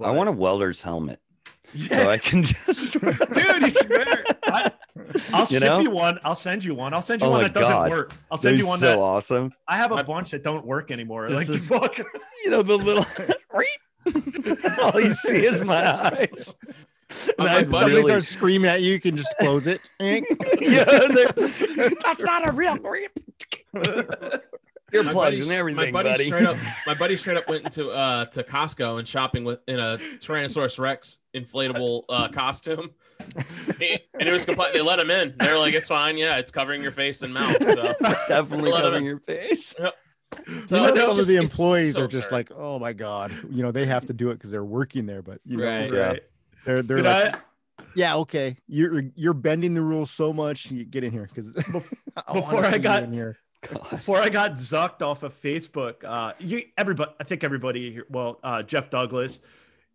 I 0.00 0.10
want 0.12 0.28
a 0.28 0.32
welder's 0.32 0.80
helmet 0.80 1.18
Yeah. 1.74 1.88
so 2.04 2.10
I 2.10 2.18
can 2.18 2.44
just. 2.44 2.92
dude. 3.00 3.02
You 3.02 3.70
should 3.70 3.88
wear 3.90 4.20
it. 4.28 4.38
I, 4.44 4.70
I'll 5.32 5.40
You 5.40 5.58
ship 5.58 5.62
know? 5.62 5.80
you 5.80 5.90
one. 5.90 6.20
I'll 6.22 6.36
send 6.36 6.62
you 6.62 6.76
one. 6.76 6.94
I'll 6.94 7.02
send 7.02 7.20
you 7.20 7.26
Oh 7.26 7.30
one 7.32 7.42
my 7.42 7.48
that 7.48 7.54
doesn't 7.54 7.90
work. 7.90 8.14
I'll 8.30 8.38
send 8.38 8.58
you 8.58 8.62
They're 8.62 8.70
one 8.70 8.78
so 8.78 8.86
that 8.86 8.98
awesome. 8.98 9.52
I 9.66 9.76
have 9.76 9.90
a 9.90 10.04
bunch 10.04 10.30
that 10.30 10.44
don't 10.44 10.64
work 10.64 10.92
anymore. 10.92 11.26
This 11.28 11.36
Like 11.36 11.48
is- 11.48 11.66
just 11.66 11.70
walk. 11.70 11.98
You 12.44 12.50
know 12.52 12.62
the 12.62 12.76
little. 12.76 13.04
All 14.92 15.00
you 15.00 15.12
see 15.14 15.46
is 15.46 15.64
my 15.64 16.04
eyes. 16.06 16.54
And 17.38 17.46
My 17.46 17.56
I 17.56 17.60
Somebody 17.62 17.92
really- 17.92 18.02
starts 18.04 18.28
screaming 18.28 18.70
at 18.70 18.82
you, 18.82 18.92
you 18.92 19.00
can 19.00 19.16
just 19.16 19.34
close 19.38 19.66
it. 19.66 19.80
yeah, 20.00 20.84
that's 22.02 22.22
not 22.22 22.48
a 22.48 22.52
real 22.52 22.76
grip. 22.76 23.12
My 24.94 24.98
Earplugs 24.98 25.14
buddy- 25.14 25.40
and 25.40 25.50
everything, 25.52 25.76
my 25.86 25.90
buddy, 25.90 26.10
buddy. 26.10 26.24
Straight 26.26 26.44
up, 26.46 26.56
my 26.86 26.92
buddy 26.92 27.16
straight 27.16 27.38
up 27.38 27.48
went 27.48 27.64
into 27.64 27.88
uh 27.88 28.26
to 28.26 28.42
Costco 28.42 28.98
and 28.98 29.08
shopping 29.08 29.42
with 29.42 29.60
in 29.66 29.78
a 29.78 29.96
Tyrannosaurus 30.18 30.78
Rex 30.78 31.20
inflatable 31.34 32.02
uh 32.10 32.28
costume, 32.28 32.90
He- 33.78 33.98
and 34.20 34.28
it 34.28 34.32
was 34.32 34.44
complete. 34.44 34.74
They 34.74 34.82
let 34.82 34.98
him 34.98 35.10
in. 35.10 35.34
They're 35.38 35.58
like, 35.58 35.72
"It's 35.72 35.88
fine. 35.88 36.18
Yeah, 36.18 36.36
it's 36.36 36.52
covering 36.52 36.82
your 36.82 36.92
face 36.92 37.22
and 37.22 37.32
mouth." 37.32 37.56
So, 37.64 37.94
Definitely 38.28 38.70
covering 38.72 39.06
your 39.06 39.20
face. 39.20 39.68
so 39.68 39.92
You 40.46 40.54
know, 40.70 40.84
it's 40.84 41.00
some 41.00 41.18
of 41.18 41.26
the 41.26 41.36
employees 41.36 41.94
so 41.94 42.02
are 42.04 42.06
just 42.06 42.26
absurd. 42.30 42.34
like, 42.34 42.50
"Oh 42.54 42.78
my 42.78 42.92
god," 42.92 43.32
you 43.50 43.62
know, 43.62 43.70
they 43.72 43.86
have 43.86 44.04
to 44.08 44.12
do 44.12 44.28
it 44.28 44.34
because 44.34 44.50
they're 44.50 44.62
working 44.62 45.06
there. 45.06 45.22
But 45.22 45.40
you 45.46 45.56
know, 45.56 45.64
Right. 45.64 45.90
Yeah. 45.90 46.00
Right. 46.00 46.22
They're 46.64 46.82
they're 46.82 46.98
Dude, 46.98 47.06
like, 47.06 47.36
I- 47.36 47.84
"Yeah, 47.94 48.16
okay, 48.16 48.56
you're 48.68 49.02
you're 49.14 49.34
bending 49.34 49.74
the 49.74 49.82
rules 49.82 50.10
so 50.10 50.32
much. 50.32 50.70
You 50.70 50.84
get 50.84 51.04
in 51.04 51.12
here 51.12 51.28
because 51.32 51.52
before 52.32 52.64
I 52.64 52.78
got- 52.78 53.02
in 53.04 53.12
here." 53.12 53.38
God. 53.62 53.90
before 53.90 54.18
I 54.18 54.28
got 54.28 54.54
zucked 54.54 55.02
off 55.02 55.22
of 55.22 55.40
Facebook, 55.40 56.02
uh, 56.04 56.32
you 56.40 56.62
everybody, 56.76 57.12
I 57.20 57.22
think 57.22 57.44
everybody 57.44 57.92
here, 57.92 58.06
well, 58.10 58.40
uh, 58.42 58.64
Jeff 58.64 58.90
Douglas, 58.90 59.38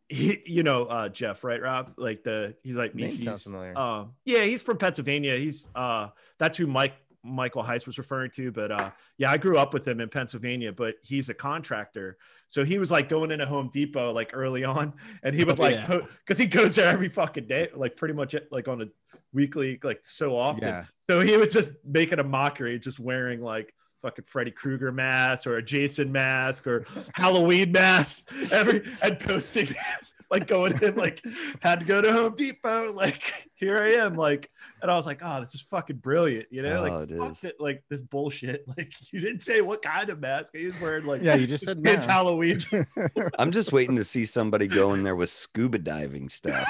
he, 0.08 0.42
you 0.46 0.64
know, 0.64 0.86
uh, 0.86 1.10
Jeff, 1.10 1.44
right, 1.44 1.62
Rob? 1.62 1.92
Like 1.98 2.24
the, 2.24 2.56
he's 2.64 2.76
like 2.76 2.96
Name 2.96 3.08
he's, 3.10 3.26
sounds 3.26 3.44
familiar. 3.44 3.78
um, 3.78 4.14
yeah, 4.24 4.44
he's 4.46 4.62
from 4.62 4.78
Pennsylvania. 4.78 5.36
He's, 5.36 5.68
uh, 5.76 6.08
that's 6.38 6.58
who 6.58 6.66
Mike, 6.66 6.94
Michael 7.24 7.62
Heise 7.62 7.86
was 7.86 7.98
referring 7.98 8.32
to. 8.36 8.54
But, 8.54 8.72
uh, 8.72 8.92
yeah, 9.18 9.30
I 9.32 9.36
grew 9.36 9.58
up 9.58 9.74
with 9.74 9.86
him 9.86 10.00
in 10.00 10.08
Pennsylvania, 10.08 10.72
but 10.72 10.96
he's 11.04 11.28
a 11.28 11.34
contractor. 11.34 12.16
So 12.48 12.64
he 12.64 12.78
was 12.78 12.90
like 12.90 13.10
going 13.10 13.32
into 13.32 13.46
Home 13.46 13.70
Depot 13.72 14.12
like 14.14 14.32
early 14.34 14.64
on 14.64 14.94
and 15.24 15.36
he 15.36 15.44
would 15.44 15.60
Oh, 15.60 15.64
like, 15.64 15.76
yeah. 15.76 15.86
po- 15.86 16.08
cause 16.26 16.38
he 16.38 16.46
goes 16.46 16.76
there 16.76 16.88
every 16.88 17.10
fucking 17.10 17.48
day, 17.48 17.70
like 17.76 17.98
pretty 17.98 18.14
much 18.14 18.36
eh, 18.36 18.40
like 18.52 18.68
on 18.68 18.82
a 18.82 18.86
weekly, 19.34 19.80
like 19.84 20.00
so 20.04 20.38
often. 20.38 20.64
Yeah, 20.64 20.86
So 21.10 21.22
he 21.22 21.36
was 21.38 21.52
just 21.54 21.72
making 21.86 22.20
a 22.20 22.24
mockery, 22.24 22.80
just 22.80 23.00
wearing 23.00 23.42
like 23.42 23.74
fucking 24.02 24.26
Freddy 24.26 24.52
Krueger 24.52 24.92
mask 24.92 25.48
or 25.48 25.58
a 25.58 25.64
Jason 25.64 26.12
mask 26.12 26.68
or 26.68 26.86
Halloween 27.16 27.72
mask, 27.72 28.32
every 28.52 28.82
and 29.02 29.20
posting 29.20 29.68
like 30.32 30.48
going 30.48 30.82
in 30.84 30.96
like 30.96 31.24
had 31.62 31.80
to 31.80 31.86
go 31.86 32.02
to 32.02 32.12
Home 32.12 32.36
Depot, 32.36 32.92
like 32.94 33.22
here 33.56 33.78
I 33.82 33.94
am, 33.94 34.16
like 34.16 34.50
and 34.82 34.92
I 34.92 34.96
was 34.96 35.06
like, 35.06 35.22
oh, 35.24 35.40
this 35.40 35.56
is 35.56 35.62
fucking 35.62 35.98
brilliant, 35.98 36.48
you 36.52 36.62
know, 36.62 36.86
Oh, 36.86 37.00
like 37.00 37.10
it 37.10 37.18
fuck 37.18 37.44
it, 37.44 37.56
like 37.60 37.84
this 37.90 38.02
bullshit. 38.02 38.66
Like 38.78 38.94
you 39.12 39.20
didn't 39.22 39.42
say 39.42 39.62
what 39.62 39.82
kind 39.82 40.10
of 40.10 40.20
mask 40.20 40.56
he 40.56 40.66
was 40.68 40.80
wearing, 40.80 41.06
like 41.06 41.22
yeah, 41.22 41.36
you 41.36 41.48
just 41.48 41.66
said 41.66 41.78
kid's 41.84 42.06
mask. 42.06 42.10
Halloween. 42.10 42.60
I'm 43.40 43.52
just 43.52 43.72
waiting 43.72 43.96
to 43.96 44.04
see 44.04 44.26
somebody 44.26 44.68
go 44.68 44.94
in 44.94 45.04
there 45.04 45.16
with 45.16 45.30
scuba 45.30 45.80
diving 45.80 46.30
stuff. 46.30 46.64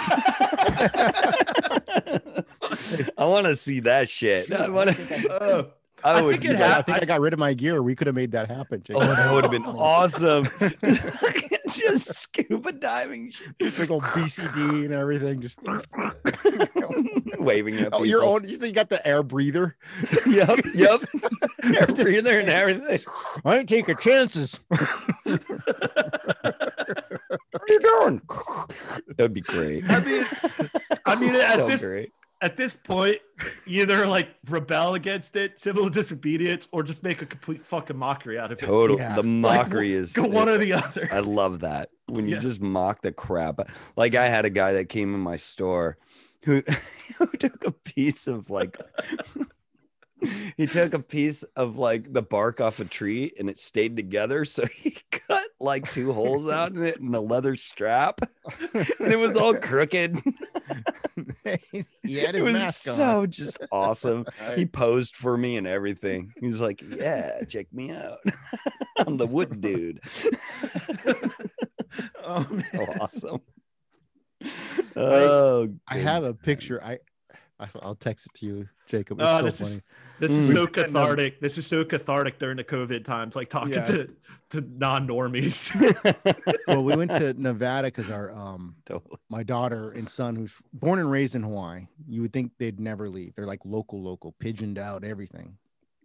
I 3.18 3.26
want 3.26 3.47
to 3.47 3.55
see 3.55 3.82
that 3.82 4.10
shit. 4.10 4.51
I, 4.51 4.70
wanna, 4.70 4.95
Oh, 5.30 5.72
I 6.04 6.20
I 6.20 6.22
would. 6.22 6.32
think 6.41 6.45
it 6.45 6.60
Yeah, 6.60 6.78
I 6.78 6.82
think 6.82 7.00
I, 7.00 7.02
I- 7.02 7.06
got 7.06 7.22
rid 7.22 7.34
of 7.34 7.39
my 7.39 7.54
gear. 7.54 7.82
We 7.82 7.95
could 7.95 8.08
have 8.08 8.16
made 8.16 8.32
that 8.32 8.50
happen. 8.50 8.82
Jake. 8.84 8.98
oh, 8.98 9.00
that 9.02 9.34
would 9.34 9.43
have 9.43 9.52
been 9.52 9.66
oh. 9.68 9.78
awesome. 9.80 10.48
just 11.70 12.14
scuba 12.14 12.72
diving. 12.72 13.32
Big 13.58 13.91
old 13.91 14.04
BCD 14.04 14.86
and 14.86 14.93
everything. 14.93 15.41
Just 15.41 15.60
waving 17.39 17.76
at 17.76 17.89
oh, 17.93 18.04
your 18.04 18.20
people. 18.22 18.34
own. 18.36 18.48
You 18.48 18.58
think 18.58 18.70
you 18.70 18.76
got 18.76 18.89
the 18.89 19.06
air 19.06 19.24
breather? 19.24 19.76
Yep, 20.26 20.60
yep. 20.74 21.00
Air 21.64 21.88
breather 21.88 22.39
and 22.39 22.50
everything. 22.50 23.00
I 23.43 23.58
ain't 23.60 23.70
taking 23.70 23.98
chances. 23.98 24.60
What 24.70 25.39
are 27.70 27.74
you 27.74 27.80
doing? 27.80 28.22
That'd 29.18 29.34
be 29.34 29.41
great. 29.41 29.84
I 29.89 30.00
mean, 30.04 30.26
I 31.06 31.20
mean, 31.20 31.36
at 31.36 31.56
so 31.58 31.68
this 31.68 31.84
great. 31.84 32.12
At 32.41 32.55
this 32.57 32.75
point, 32.75 33.17
either 33.65 34.05
like 34.07 34.29
rebel 34.47 34.93
against 34.93 35.35
it, 35.35 35.59
civil 35.59 35.89
disobedience, 35.89 36.67
or 36.71 36.83
just 36.83 37.01
make 37.03 37.21
a 37.21 37.25
complete 37.25 37.63
fucking 37.63 37.97
mockery 37.97 38.38
out 38.38 38.51
of 38.51 38.61
it. 38.61 38.65
Total. 38.65 38.97
Yeah. 38.97 39.15
The 39.15 39.23
mockery 39.23 39.93
is. 39.93 40.13
Go 40.13 40.23
one 40.27 40.47
or 40.49 40.57
the 40.57 40.73
other. 40.73 41.09
I 41.11 41.19
love 41.19 41.61
that 41.61 41.89
when 42.09 42.27
you 42.27 42.35
Yeah. 42.35 42.41
just 42.41 42.61
mock 42.61 43.01
the 43.01 43.11
crap. 43.11 43.59
Like 43.95 44.15
I 44.15 44.27
had 44.27 44.45
a 44.45 44.49
guy 44.49 44.73
that 44.73 44.89
came 44.89 45.13
in 45.15 45.19
my 45.21 45.38
store 45.38 45.97
who, 46.43 46.61
who 47.17 47.27
took 47.38 47.65
a 47.65 47.71
piece 47.71 48.27
of 48.27 48.49
like 48.49 48.77
he 50.57 50.65
took 50.65 50.93
a 50.93 50.99
piece 50.99 51.43
of 51.55 51.78
like 51.78 52.11
the 52.11 52.22
bark 52.22 52.59
off 52.61 52.80
a 52.80 52.86
tree 52.86 53.32
and 53.38 53.49
it 53.49 53.59
stayed 53.59 53.95
together. 53.95 54.45
So 54.45 54.65
he 54.76 54.97
cut 55.11 55.47
like 55.59 55.91
two 55.91 56.13
holes 56.13 56.49
out 56.49 56.72
in 56.72 56.84
it 56.86 56.99
and 56.99 57.15
a 57.15 57.20
leather 57.20 57.55
strap, 57.55 58.22
and 58.74 59.11
it 59.11 59.20
was 59.20 59.36
all 59.36 59.53
crooked. 59.61 60.18
he 62.03 62.18
had 62.18 62.36
his 62.36 62.41
it 62.41 62.43
was 62.43 62.53
mask 62.53 62.82
so 62.84 63.26
just 63.26 63.59
awesome. 63.72 64.26
He 64.55 64.65
posed 64.65 65.15
for 65.15 65.38
me 65.38 65.57
and 65.57 65.68
everything. 65.68 66.34
He 66.39 66.47
was 66.47 66.61
like, 66.61 66.82
"Yeah, 66.82 67.43
check 67.43 67.68
me 67.72 67.91
out. 67.91 68.20
I'm 68.97 69.18
the 69.18 69.28
wood 69.28 69.61
dude." 69.61 70.01
Oh, 72.24 72.45
man. 72.49 72.63
so 72.72 72.86
awesome. 72.99 73.41
Oh, 74.95 75.70
I 75.88 75.95
good 75.95 76.03
have 76.03 76.24
a 76.24 76.34
picture. 76.34 76.84
I, 76.84 76.93
I 76.93 76.97
I'll 77.82 77.95
text 77.95 78.28
it 78.28 78.34
to 78.39 78.45
you, 78.45 78.70
Jacob. 78.88 79.20
It's 79.20 79.28
Oh, 79.30 79.38
so 79.39 79.43
this 79.45 79.60
funny. 79.60 79.72
is 79.72 79.82
this 80.20 80.32
is 80.32 80.49
Mm. 80.49 80.53
so 80.53 80.60
We've 80.62 80.72
got 80.72 80.91
no- 80.91 80.99
cathartic. 81.01 81.39
This 81.41 81.58
is 81.58 81.66
so 81.68 81.84
cathartic 81.84 82.38
during 82.39 82.58
the 82.58 82.64
COVID 82.64 83.03
times, 83.05 83.36
like 83.36 83.49
talking 83.49 83.74
Yeah. 83.74 83.84
to 83.86 84.10
to 84.49 84.62
non-normies. 84.62 85.74
well, 86.68 86.84
we 86.84 86.95
went 86.95 87.12
to 87.12 87.34
Nevada 87.34 87.88
because 87.88 88.10
our 88.10 88.32
um 88.34 88.76
Totally. 88.86 89.18
my 89.30 89.43
daughter 89.43 89.91
and 89.91 90.08
son, 90.08 90.36
who's 90.36 90.55
born 90.74 90.99
and 90.99 91.10
raised 91.12 91.36
in 91.36 91.43
Hawaii, 91.43 91.88
you 92.08 92.22
would 92.22 92.32
think 92.34 92.51
they'd 92.58 92.80
never 92.80 93.10
leave. 93.10 93.34
They're 93.36 93.45
like 93.45 93.66
local, 93.66 94.01
local, 94.01 94.34
pigeoned 94.39 94.78
out, 94.78 95.03
everything. 95.03 95.58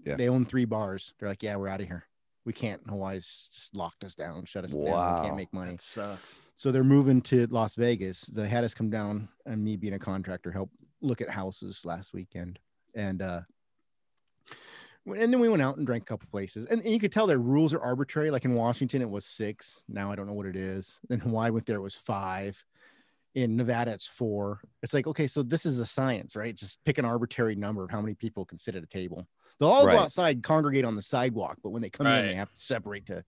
Yeah. 0.05 0.17
They 0.17 0.29
own 0.29 0.45
three 0.45 0.65
bars. 0.65 1.15
They're 1.21 1.29
like, 1.29 1.43
yeah, 1.43 1.55
we're 1.57 1.69
out 1.69 1.81
of 1.81 1.87
here. 1.87 2.05
We 2.45 2.53
can't. 2.53 2.81
Hawaii's 2.89 3.49
just 3.55 3.77
locked 3.77 4.03
us 4.03 4.17
down, 4.17 4.45
shut 4.47 4.65
us 4.65 4.73
down. 4.73 4.83
We 4.83 4.91
Wow. 4.91 5.23
can't 5.23 5.37
make 5.37 5.53
money. 5.53 5.73
that 5.73 5.81
sucks. 5.81 6.41
So 6.57 6.73
they're 6.73 6.83
moving 6.83 7.21
to 7.23 7.47
Las 7.47 7.77
Vegas. 7.77 8.23
They 8.23 8.49
had 8.49 8.65
us 8.65 8.75
come 8.75 8.91
down 8.91 9.29
and 9.47 9.63
me 9.63 9.77
being 9.77 9.95
a 9.95 9.99
contractor 10.01 10.51
help 10.51 10.71
look 11.03 11.21
at 11.21 11.31
houses 11.31 11.85
last 11.85 12.15
weekend. 12.15 12.59
And 12.95 13.23
uh 13.23 13.41
and 15.05 15.33
then 15.33 15.41
we 15.41 15.49
went 15.49 15.63
out 15.63 15.79
and 15.79 15.87
drank 15.87 16.05
a 16.05 16.07
couple 16.07 16.29
places. 16.31 16.67
And, 16.67 16.81
and 16.81 16.91
you 16.91 17.01
could 17.01 17.11
tell 17.11 17.27
their 17.27 17.39
rules 17.39 17.75
are 17.75 17.81
arbitrary. 17.81 18.31
Like 18.31 18.45
in 18.45 18.55
Washington, 18.55 19.03
it 19.03 19.11
was 19.11 19.25
six. 19.25 19.83
Now 19.89 20.13
I 20.13 20.15
don't 20.15 20.29
know 20.29 20.33
what 20.33 20.47
it 20.47 20.55
is. 20.55 21.01
Then 21.09 21.19
Hawaii 21.19 21.51
went 21.51 21.67
there, 21.67 21.77
it 21.77 21.83
was 21.83 21.97
five. 21.97 22.63
In 23.35 23.57
Nevada, 23.57 23.93
it's 23.93 24.07
four. 24.07 24.61
It's 24.83 24.93
like, 24.93 25.07
okay, 25.07 25.27
so 25.27 25.43
this 25.43 25.65
is 25.65 25.79
the 25.79 25.87
science, 25.87 26.37
right? 26.37 26.55
Just 26.55 26.85
pick 26.85 26.99
an 26.99 27.07
arbitrary 27.07 27.55
number 27.55 27.83
of 27.83 27.91
how 27.91 28.03
many 28.03 28.15
people 28.15 28.45
can 28.45 28.59
sit 28.59 28.77
at 28.77 28.83
a 28.83 28.87
table. 28.87 29.27
They'll 29.59 29.71
all 29.71 29.87
Right. 29.87 29.95
go 29.95 30.01
outside, 30.01 30.43
congregate 30.43 30.85
on 30.85 30.97
the 30.97 31.03
sidewalk, 31.03 31.57
but 31.63 31.71
when 31.71 31.81
they 31.81 31.89
come 31.89 32.07
in, 32.07 32.27
they 32.27 32.35
have 32.35 32.53
to 32.53 32.61
separate 32.61 33.07
to. 33.07 33.25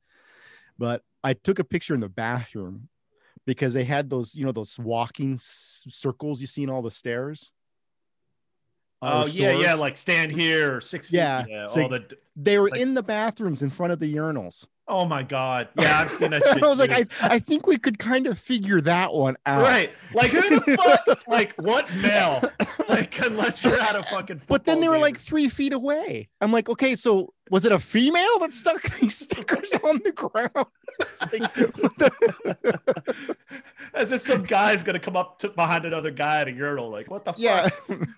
But 0.79 1.03
I 1.25 1.33
took 1.33 1.59
a 1.59 1.65
picture 1.65 1.95
in 1.95 2.01
the 2.01 2.09
bathroom 2.09 2.89
because 3.47 3.73
they 3.73 3.85
had 3.85 4.11
those, 4.11 4.35
you 4.35 4.45
know, 4.45 4.53
those 4.53 4.79
walking 4.79 5.39
circles 5.39 6.41
you 6.41 6.47
see 6.47 6.63
in 6.63 6.71
all 6.71 6.83
the 6.83 6.91
stairs. 6.91 7.51
Oh 9.05 9.27
yeah, 9.27 9.53
yeah, 9.59 9.75
like 9.75 9.97
stand 9.99 10.33
here 10.33 10.77
or 10.77 10.81
six 10.81 11.09
feet. 11.09 11.17
Yeah, 11.19 11.45
Yeah, 11.49 11.67
so 11.67 11.83
all 11.83 11.89
the 11.89 12.17
they 12.37 12.59
were 12.59 12.71
like- 12.71 12.81
in 12.81 12.95
the 12.95 13.03
bathrooms 13.03 13.63
in 13.63 13.71
front 13.71 13.93
of 13.93 13.99
the 13.99 14.15
urinals. 14.17 14.67
Oh 14.87 15.07
my 15.07 15.23
god. 15.23 15.69
Yeah, 15.79 16.01
I've 16.01 16.11
seen 16.11 16.31
that 16.31 16.43
shit. 16.53 16.63
I 16.63 16.67
was 16.67 16.79
like. 16.79 16.93
I, 16.93 17.07
I 17.23 17.39
think 17.39 17.67
we 17.67 17.79
could 17.79 17.99
kind 17.99 18.27
of 18.27 18.39
figure 18.39 18.81
that 18.83 19.15
one 19.15 19.37
out. 19.47 19.63
Right. 19.63 19.91
Like 20.13 20.31
who 20.31 20.43
the 20.43 20.61
fuck 21.07 21.27
like 21.27 21.55
what 21.57 21.91
male? 22.03 22.43
Like 22.89 23.19
unless 23.25 23.65
you're 23.65 23.81
out 23.81 23.97
of 23.97 24.05
fucking 24.07 24.43
But 24.47 24.65
then 24.67 24.81
they 24.81 24.89
were 24.89 24.95
game. 24.97 25.03
like 25.03 25.17
three 25.19 25.49
feet 25.49 25.73
away. 25.73 26.29
I'm 26.43 26.53
like, 26.53 26.69
okay, 26.69 26.95
so 26.97 27.33
was 27.51 27.65
it 27.65 27.73
a 27.73 27.79
female 27.79 28.39
that 28.41 28.53
stuck 28.53 28.83
these 29.01 29.17
stickers 29.17 29.73
on 29.85 30.01
the 30.05 30.13
ground? 30.13 30.51
Like, 31.33 31.55
the- 31.55 32.79
as 33.95 34.13
if 34.13 34.21
some 34.21 34.43
guy's 34.45 34.85
gonna 34.85 34.99
come 34.99 35.17
up 35.17 35.39
to 35.41 35.49
behind 35.49 35.85
another 35.85 36.11
guy 36.11 36.43
at 36.43 36.49
a 36.49 36.53
urinal. 36.53 36.91
Like, 36.91 37.11
what 37.11 37.25
the 37.25 37.33
fuck? 37.33 37.41
yeah. 37.41 37.69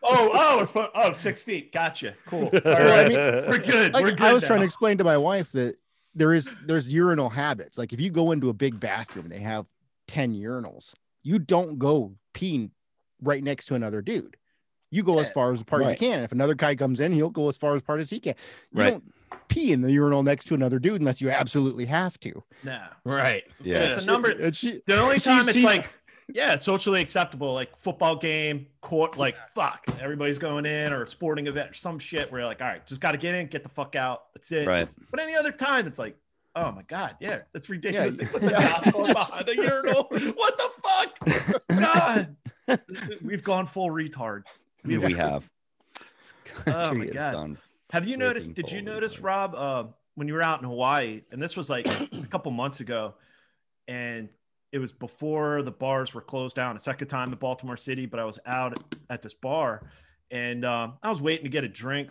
Oh, 0.03 0.31
oh, 0.35 0.61
it's 0.61 0.73
oh, 0.75 1.13
six 1.13 1.41
feet. 1.43 1.73
Gotcha. 1.73 2.15
Cool. 2.27 2.51
All 2.53 2.61
Well, 2.65 3.05
I 3.07 3.09
mean, 3.09 3.17
We're 3.51 3.59
good. 3.59 3.95
like 3.95 4.03
We're 4.03 4.11
good. 4.11 4.21
I 4.23 4.33
was 4.33 4.43
trying 4.45 4.61
to 4.61 4.65
explain 4.65 4.99
to 4.99 5.05
my 5.05 5.17
wife 5.17 5.53
that 5.53 5.77
there 6.17 6.33
is 6.33 6.53
there's 6.67 6.93
urinal 6.93 7.31
habits. 7.31 7.79
Like 7.79 7.93
if 7.93 8.01
you 8.01 8.11
go 8.11 8.33
into 8.33 8.49
a 8.49 8.53
big 8.55 8.81
bathroom, 8.81 9.29
they 9.29 9.39
have 9.39 9.67
10 10.09 10.35
urinals. 10.35 10.95
You 11.23 11.39
don't 11.39 11.79
go 11.79 12.15
peeing 12.35 12.71
right 13.23 13.43
next 13.45 13.67
to 13.67 13.75
another 13.75 14.03
dude. 14.03 14.37
You 14.91 15.03
go 15.03 15.19
as 15.19 15.31
far 15.33 15.53
as 15.53 15.61
apart 15.61 15.83
as 15.83 15.91
you 15.93 15.97
can. 15.97 16.23
If 16.23 16.33
another 16.33 16.55
guy 16.55 16.75
comes 16.75 17.01
in, 17.01 17.13
he'll 17.13 17.29
go 17.31 17.49
as 17.49 17.57
far 17.59 17.75
as 17.75 17.81
apart 17.83 18.01
as 18.01 18.09
he 18.11 18.19
can. 18.21 18.35
You 18.73 18.81
Right. 18.83 18.91
don't 18.93 19.13
pee 19.49 19.73
in 19.73 19.81
the 19.83 19.91
urinal 19.93 20.23
next 20.23 20.45
to 20.47 20.55
another 20.55 20.79
dude 20.79 21.01
unless 21.01 21.21
you 21.21 21.29
absolutely 21.31 21.85
have 21.87 22.19
to. 22.21 22.43
Nah. 22.63 22.87
Right. 23.05 23.43
yeah. 23.63 23.95
It's 23.95 24.05
a 24.05 24.07
number. 24.07 24.31
And 24.31 24.57
she- 24.57 24.81
The 24.87 25.01
only 25.01 25.19
she- 25.19 25.25
time 25.25 25.49
it's 25.49 25.59
she- 25.59 25.65
like, 25.65 25.89
yeah, 26.33 26.57
socially 26.57 27.01
acceptable, 27.01 27.55
like 27.55 27.77
football 27.77 28.17
game, 28.17 28.67
court, 28.81 29.17
like 29.17 29.37
fuck, 29.51 29.85
everybody's 30.01 30.39
going 30.39 30.67
in 30.67 30.93
or 30.93 31.05
a 31.05 31.09
sporting 31.09 31.47
event 31.47 31.71
or 31.71 31.75
some 31.75 31.99
shit 31.99 32.31
where 32.31 32.41
you're 32.41 32.49
like, 32.49 32.61
all 32.61 32.67
right, 32.67 32.87
just 32.87 33.01
got 33.01 33.13
to 33.13 33.19
get 33.19 33.35
in, 33.35 33.47
get 33.47 33.63
the 33.63 33.69
fuck 33.69 33.95
out. 33.97 34.25
That's 34.35 34.51
it. 34.53 34.67
Right. 34.67 34.89
But 35.11 35.21
any 35.21 35.35
other 35.37 35.53
time, 35.53 35.87
it's 35.87 35.99
like, 35.99 36.17
oh 36.57 36.73
my 36.73 36.83
god, 36.83 37.17
yeah, 37.21 37.41
that's 37.53 37.69
ridiculous. 37.69 38.19
Yeah, 38.19 38.29
They 38.33 38.39
the 38.39 38.51
yeah. 38.51 39.13
behind 39.13 39.47
the 39.47 39.57
urinal. 39.57 40.07
What 40.35 40.59
the 40.59 40.71
fuck? 40.83 41.79
God, 41.81 42.37
is- 42.89 43.23
we've 43.23 43.45
gone 43.45 43.67
full 43.67 43.91
retard. 43.91 44.45
We 44.85 44.95
have. 45.15 45.49
This 46.25 46.35
Oh 46.67 46.95
my 46.95 47.07
God. 47.07 47.57
Have 47.91 48.09
you 48.09 48.17
noticed? 48.17 48.55
Did 48.55 48.73
you 48.73 48.83
notice, 48.83 49.17
retard. 49.17 49.23
Rob, 49.25 49.55
uh, 49.55 49.85
when 50.17 50.29
you 50.29 50.35
were 50.35 50.43
out 50.43 50.61
in 50.61 50.69
Hawaii, 50.69 51.23
and 51.31 51.41
this 51.41 51.57
was 51.57 51.71
like 51.71 51.87
a 51.87 52.27
couple 52.31 52.51
months 52.51 52.81
ago, 52.81 53.15
and 53.87 54.29
it 54.73 54.79
was 54.79 54.93
before 54.93 55.63
the 55.63 55.71
bars 55.71 56.13
were 56.13 56.21
closed 56.21 56.57
down. 56.57 56.77
A 56.77 56.81
second 56.81 57.09
time 57.09 57.33
in 57.33 57.39
Baltimore 57.39 57.77
City, 57.77 58.07
but 58.07 58.21
I 58.21 58.25
was 58.25 58.39
out 58.45 58.79
at 59.09 59.23
this 59.23 59.35
bar, 59.35 59.89
and 60.31 60.65
um, 60.65 60.95
I 61.03 61.09
was 61.09 61.21
waiting 61.21 61.45
to 61.45 61.51
get 61.51 61.65
a 61.65 61.69
drink, 61.69 62.11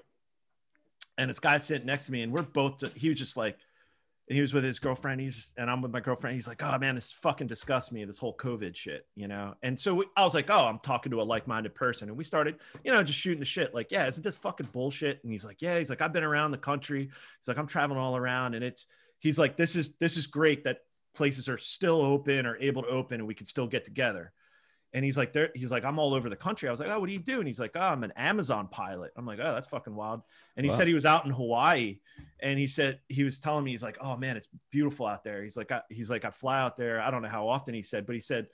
and 1.18 1.30
this 1.30 1.40
guy 1.40 1.58
sitting 1.58 1.86
next 1.86 2.08
to 2.08 2.12
me, 2.12 2.22
and 2.22 2.32
we're 2.32 2.42
both. 2.42 2.84
He 2.98 3.10
was 3.10 3.20
just 3.20 3.38
like, 3.38 3.58
he 4.28 4.42
was 4.42 4.54
with 4.54 4.64
his 4.64 4.80
girlfriend. 4.80 5.22
He's 5.22 5.54
and 5.58 5.70
I'm 5.70 5.82
with 5.82 5.92
my 5.92 6.00
girlfriend. 6.00 6.36
He's 6.36 6.48
like, 6.48 6.64
oh 6.64 6.78
man, 6.80 6.96
this 6.96 7.12
fucking 7.12 7.48
disgusts 7.48 7.92
me. 7.92 8.06
This 8.06 8.18
whole 8.18 8.36
COVID 8.36 8.76
shit, 8.76 9.06
you 9.16 9.28
know. 9.28 9.54
And 9.62 9.80
so 9.80 9.94
we, 9.96 10.06
I 10.18 10.24
was 10.24 10.34
like, 10.34 10.50
oh, 10.50 10.66
I'm 10.66 10.80
talking 10.80 11.12
to 11.12 11.22
a 11.22 11.24
like-minded 11.24 11.76
person, 11.76 12.10
and 12.10 12.18
we 12.18 12.24
started, 12.24 12.56
you 12.84 12.92
know, 12.92 13.04
just 13.04 13.20
shooting 13.20 13.40
the 13.40 13.46
shit. 13.46 13.76
Like, 13.76 13.92
yeah, 13.92 14.08
isn't 14.08 14.24
this 14.24 14.38
fucking 14.38 14.70
bullshit? 14.72 15.20
And 15.24 15.32
he's 15.32 15.46
like, 15.46 15.62
yeah. 15.62 15.78
He's 15.78 15.90
like, 15.90 16.02
I've 16.02 16.14
been 16.14 16.24
around 16.24 16.52
the 16.52 16.58
country. 16.58 17.02
He's 17.04 17.48
like, 17.48 17.58
I'm 17.58 17.68
traveling 17.68 18.00
all 18.00 18.16
around, 18.16 18.56
and 18.56 18.64
it's. 18.64 18.88
He's 19.20 19.40
like, 19.40 19.58
this 19.58 19.76
is 19.76 19.96
this 19.96 20.18
is 20.18 20.28
great 20.28 20.66
that 20.66 20.80
places 21.16 21.50
are 21.50 21.58
still 21.58 22.02
open 22.02 22.46
or 22.46 22.58
able 22.58 22.84
to 22.84 22.90
open, 22.90 23.20
and 23.20 23.28
we 23.28 23.34
can 23.34 23.46
still 23.46 23.68
get 23.68 23.86
together. 23.86 24.32
And 24.94 25.04
he's 25.04 25.18
like, 25.18 25.34
there. 25.34 25.50
He's 25.54 25.72
like, 25.72 25.84
I'm 25.84 26.00
all 26.00 26.14
over 26.14 26.30
the 26.30 26.38
country. 26.38 26.70
I 26.70 26.72
was 26.72 26.80
like, 26.80 26.90
oh, 26.90 27.00
what 27.00 27.08
do 27.08 27.12
you 27.14 27.20
do? 27.20 27.40
And 27.40 27.48
he's 27.48 27.60
like, 27.60 27.72
oh, 27.76 27.82
I'm 27.82 28.06
an 28.06 28.14
Amazon 28.16 28.70
pilot. 28.72 29.12
I'm 29.18 29.26
like, 29.26 29.40
oh, 29.42 29.54
that's 29.54 29.68
fucking 29.68 29.94
wild. 29.94 30.22
And 30.56 30.66
he 30.66 30.70
Wow. 30.70 30.78
said 30.78 30.88
he 30.88 30.94
was 30.94 31.06
out 31.06 31.26
in 31.26 31.32
Hawaii, 31.32 32.00
and 32.40 32.58
he 32.58 32.68
said 32.68 33.00
he 33.10 33.26
was 33.26 33.40
telling 33.42 33.66
me 33.66 33.72
he's 33.72 33.84
like, 33.84 33.98
oh 34.00 34.16
man, 34.16 34.38
it's 34.38 34.48
beautiful 34.72 35.06
out 35.06 35.24
there. 35.24 35.44
He's 35.44 35.58
like, 35.58 35.72
I, 35.72 35.82
he's 35.90 36.10
like, 36.10 36.24
I 36.24 36.32
fly 36.32 36.62
out 36.62 36.78
there. 36.78 37.02
I 37.02 37.12
don't 37.12 37.22
know 37.22 37.28
how 37.30 37.50
often 37.50 37.74
he 37.74 37.82
said, 37.82 38.06
but 38.06 38.16
he 38.16 38.22
said 38.22 38.48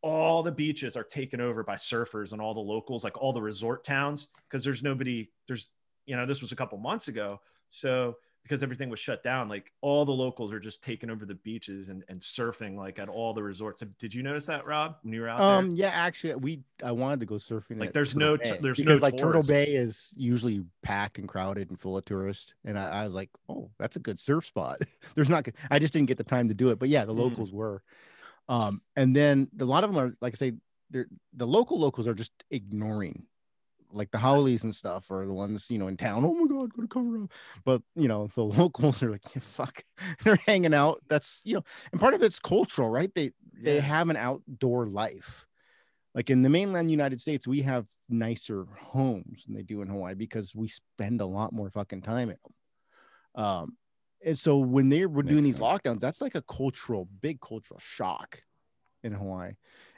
all 0.00 0.42
the 0.42 0.52
beaches 0.52 0.96
are 0.96 1.04
taken 1.04 1.40
over 1.40 1.62
by 1.62 1.76
surfers 1.76 2.32
and 2.32 2.40
all 2.40 2.54
the 2.54 2.60
locals, 2.60 3.04
like 3.04 3.20
all 3.20 3.32
the 3.32 3.42
resort 3.42 3.84
towns, 3.84 4.28
because 4.48 4.64
there's 4.64 4.82
nobody. 4.82 5.30
There's, 5.48 5.68
you 6.06 6.16
know, 6.16 6.24
this 6.24 6.40
was 6.40 6.52
a 6.52 6.56
couple 6.56 6.78
months 6.78 7.08
ago, 7.08 7.40
so 7.68 8.16
because 8.44 8.62
everything 8.62 8.90
was 8.90 9.00
shut 9.00 9.24
down, 9.24 9.48
like 9.48 9.72
all 9.80 10.04
the 10.04 10.12
locals 10.12 10.52
are 10.52 10.60
just 10.60 10.82
taking 10.82 11.08
over 11.08 11.24
the 11.24 11.34
beaches 11.34 11.88
and, 11.88 12.04
and 12.08 12.20
surfing 12.20 12.76
like 12.76 12.98
at 12.98 13.08
all 13.08 13.32
the 13.32 13.42
resorts. 13.42 13.82
Did 13.98 14.12
you 14.14 14.22
notice 14.22 14.44
that, 14.46 14.66
Rob, 14.66 14.96
when 15.02 15.14
you 15.14 15.22
were 15.22 15.28
out 15.30 15.40
Um, 15.40 15.68
there? 15.68 15.86
yeah, 15.86 15.92
actually, 15.94 16.34
we 16.36 16.60
I 16.84 16.92
wanted 16.92 17.20
to 17.20 17.26
go 17.26 17.36
surfing. 17.36 17.80
Like, 17.80 17.94
there's 17.94 18.12
Turtle 18.12 18.32
no- 18.32 18.36
Bay, 18.36 18.58
there's 18.60 18.78
no 18.78 18.84
because 18.84 19.00
like 19.02 19.16
Turtle. 19.16 19.42
Bay 19.42 19.64
is 19.74 20.12
usually 20.16 20.62
packed 20.82 21.16
and 21.18 21.26
crowded 21.26 21.70
and 21.70 21.80
full 21.80 21.96
of 21.96 22.04
tourists, 22.04 22.52
and 22.66 22.78
I, 22.78 23.00
I 23.00 23.04
was 23.04 23.14
like, 23.14 23.30
oh, 23.48 23.70
that's 23.78 23.96
a 23.96 24.00
good 24.00 24.18
surf 24.20 24.44
spot. 24.44 24.78
there's 25.14 25.30
not, 25.30 25.44
good- 25.44 25.56
I 25.70 25.78
just 25.78 25.94
didn't 25.94 26.08
get 26.08 26.18
the 26.18 26.24
time 26.24 26.46
to 26.48 26.54
do 26.54 26.68
it, 26.70 26.78
but 26.78 26.90
yeah, 26.90 27.06
the 27.06 27.14
Mm. 27.14 27.18
locals 27.18 27.50
were. 27.50 27.82
Um, 28.50 28.82
and 28.94 29.16
then 29.16 29.48
a 29.58 29.64
lot 29.64 29.84
of 29.84 29.90
them 29.94 29.98
are 30.04 30.14
like 30.20 30.34
I 30.34 30.36
say, 30.36 30.52
they're 30.90 31.06
the 31.32 31.46
local 31.46 31.80
locals 31.80 32.06
are 32.06 32.14
just 32.14 32.32
ignoring. 32.50 33.24
Like 33.94 34.10
the 34.10 34.18
haoles 34.18 34.64
and 34.64 34.74
stuff 34.74 35.10
are 35.10 35.26
the 35.26 35.32
ones, 35.32 35.70
you 35.70 35.78
know, 35.78 35.88
in 35.88 35.96
town. 35.96 36.24
Oh 36.24 36.34
my 36.34 36.46
God, 36.46 36.72
gotta 36.74 36.88
cover 36.88 37.22
up. 37.22 37.32
But 37.64 37.82
you 37.94 38.08
know, 38.08 38.28
the 38.34 38.42
locals 38.44 39.02
are 39.02 39.10
like, 39.10 39.22
yeah, 39.34 39.40
fuck, 39.42 39.82
they're 40.24 40.36
hanging 40.46 40.74
out. 40.74 41.02
That's 41.08 41.40
you 41.44 41.54
know, 41.54 41.64
and 41.92 42.00
part 42.00 42.14
of 42.14 42.22
it's 42.22 42.38
cultural, 42.38 42.90
right? 42.90 43.12
They 43.14 43.30
they 43.62 43.80
have 43.80 44.08
an 44.10 44.16
outdoor 44.16 44.86
life. 44.86 45.46
Like 46.14 46.30
in 46.30 46.42
the 46.42 46.50
mainland 46.50 46.90
United 46.90 47.20
States, 47.20 47.46
we 47.46 47.62
have 47.62 47.86
nicer 48.08 48.66
homes 48.78 49.44
than 49.44 49.54
they 49.54 49.62
do 49.62 49.82
in 49.82 49.88
Hawaii 49.88 50.14
because 50.14 50.54
we 50.54 50.68
spend 50.68 51.20
a 51.20 51.26
lot 51.26 51.52
more 51.52 51.70
fucking 51.70 52.02
time 52.02 52.30
in 52.30 52.36
them. 52.42 53.44
Um, 53.44 53.76
and 54.24 54.38
so 54.38 54.58
when 54.58 54.88
they 54.88 55.06
were 55.06 55.22
doing 55.22 55.44
Makes 55.44 55.58
these 55.58 55.62
lockdowns, 55.62 56.00
that's 56.00 56.20
like 56.20 56.34
a 56.34 56.42
cultural, 56.42 57.08
big 57.20 57.40
cultural 57.40 57.80
shock 57.80 58.42
in 59.02 59.12
Hawaii. 59.12 59.52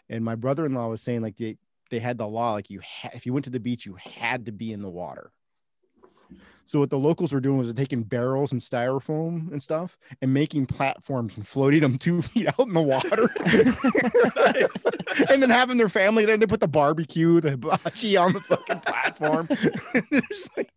And 0.08 0.24
my 0.24 0.34
brother-in-law 0.34 0.88
was 0.88 1.02
saying 1.02 1.22
like 1.22 1.36
they 1.36 1.58
they 1.90 1.98
had 1.98 2.18
the 2.18 2.26
law 2.26 2.52
like 2.52 2.70
you 2.70 2.80
ha- 2.80 3.10
if 3.12 3.26
you 3.26 3.32
went 3.32 3.44
to 3.44 3.50
the 3.50 3.60
beach, 3.60 3.86
you 3.86 3.96
had 3.96 4.46
to 4.46 4.52
be 4.52 4.72
in 4.72 4.82
the 4.82 4.90
water. 4.90 5.32
So 6.66 6.80
what 6.80 6.90
the 6.90 6.98
locals 6.98 7.32
were 7.32 7.40
doing 7.40 7.58
was 7.58 7.72
taking 7.72 8.02
barrels 8.02 8.50
and 8.52 8.60
styrofoam 8.60 9.50
and 9.52 9.62
stuff 9.62 9.96
and 10.20 10.34
making 10.34 10.66
platforms 10.66 11.36
and 11.36 11.46
floating 11.46 11.80
them 11.80 11.96
two 12.06 12.20
feet 12.22 12.48
out 12.48 12.66
in 12.66 12.74
the 12.74 12.82
water. 12.82 13.28
and 15.30 15.40
then 15.42 15.48
having 15.50 15.78
their 15.78 15.88
family 15.88 16.24
then 16.26 16.40
they 16.40 16.46
put 16.46 16.58
the 16.60 16.68
barbecue, 16.68 17.40
the 17.40 17.50
hibachi 17.52 18.16
on 18.16 18.32
the 18.32 18.40
fucking 18.40 18.80
platform. 18.80 19.48
Like, 20.56 20.70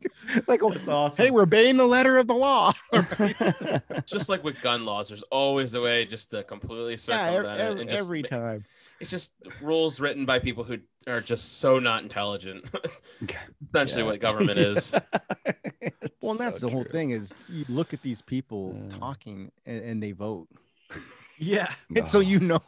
like 0.47 0.61
That's 0.73 0.87
awesome. 0.87 1.25
hey, 1.25 1.31
we're 1.31 1.43
obeying 1.43 1.77
the 1.77 1.85
letter 1.87 2.17
of 2.17 2.27
the 2.27 2.33
law. 2.35 2.71
just 4.05 4.29
like 4.29 4.43
with 4.43 4.61
gun 4.61 4.85
laws, 4.85 5.07
there's 5.09 5.23
always 5.23 5.73
a 5.73 5.81
way 5.81 6.05
just 6.05 6.31
to 6.31 6.43
completely 6.43 6.91
yeah, 6.91 6.97
circumvent 6.97 7.45
every, 7.45 7.51
it 7.51 7.61
every, 7.61 7.81
and 7.81 7.89
just 7.89 8.03
every 8.03 8.23
time. 8.23 8.65
It's 8.99 9.09
just 9.09 9.33
rules 9.61 9.99
written 9.99 10.25
by 10.25 10.39
people 10.39 10.63
who 10.63 10.77
are 11.07 11.21
just 11.21 11.59
so 11.59 11.79
not 11.79 12.03
intelligent. 12.03 12.65
Essentially, 13.63 14.03
Yeah. 14.03 14.07
what 14.07 14.19
government 14.19 14.59
is. 14.59 14.91
Well, 16.29 16.39
and 16.39 16.47
that's 16.47 16.59
So 16.59 16.67
the 16.67 16.71
whole 16.73 16.83
true. 16.83 16.91
thing 16.91 17.09
is 17.11 17.33
you 17.49 17.65
look 17.69 17.93
at 17.93 18.01
these 18.01 18.21
people 18.21 18.75
Yeah. 18.75 18.97
talking 18.97 19.51
and, 19.65 19.83
and 19.83 20.03
they 20.03 20.11
vote. 20.11 20.47
yeah. 21.37 21.71
And 21.95 22.05
so 22.07 22.19
you 22.19 22.39
know, 22.39 22.59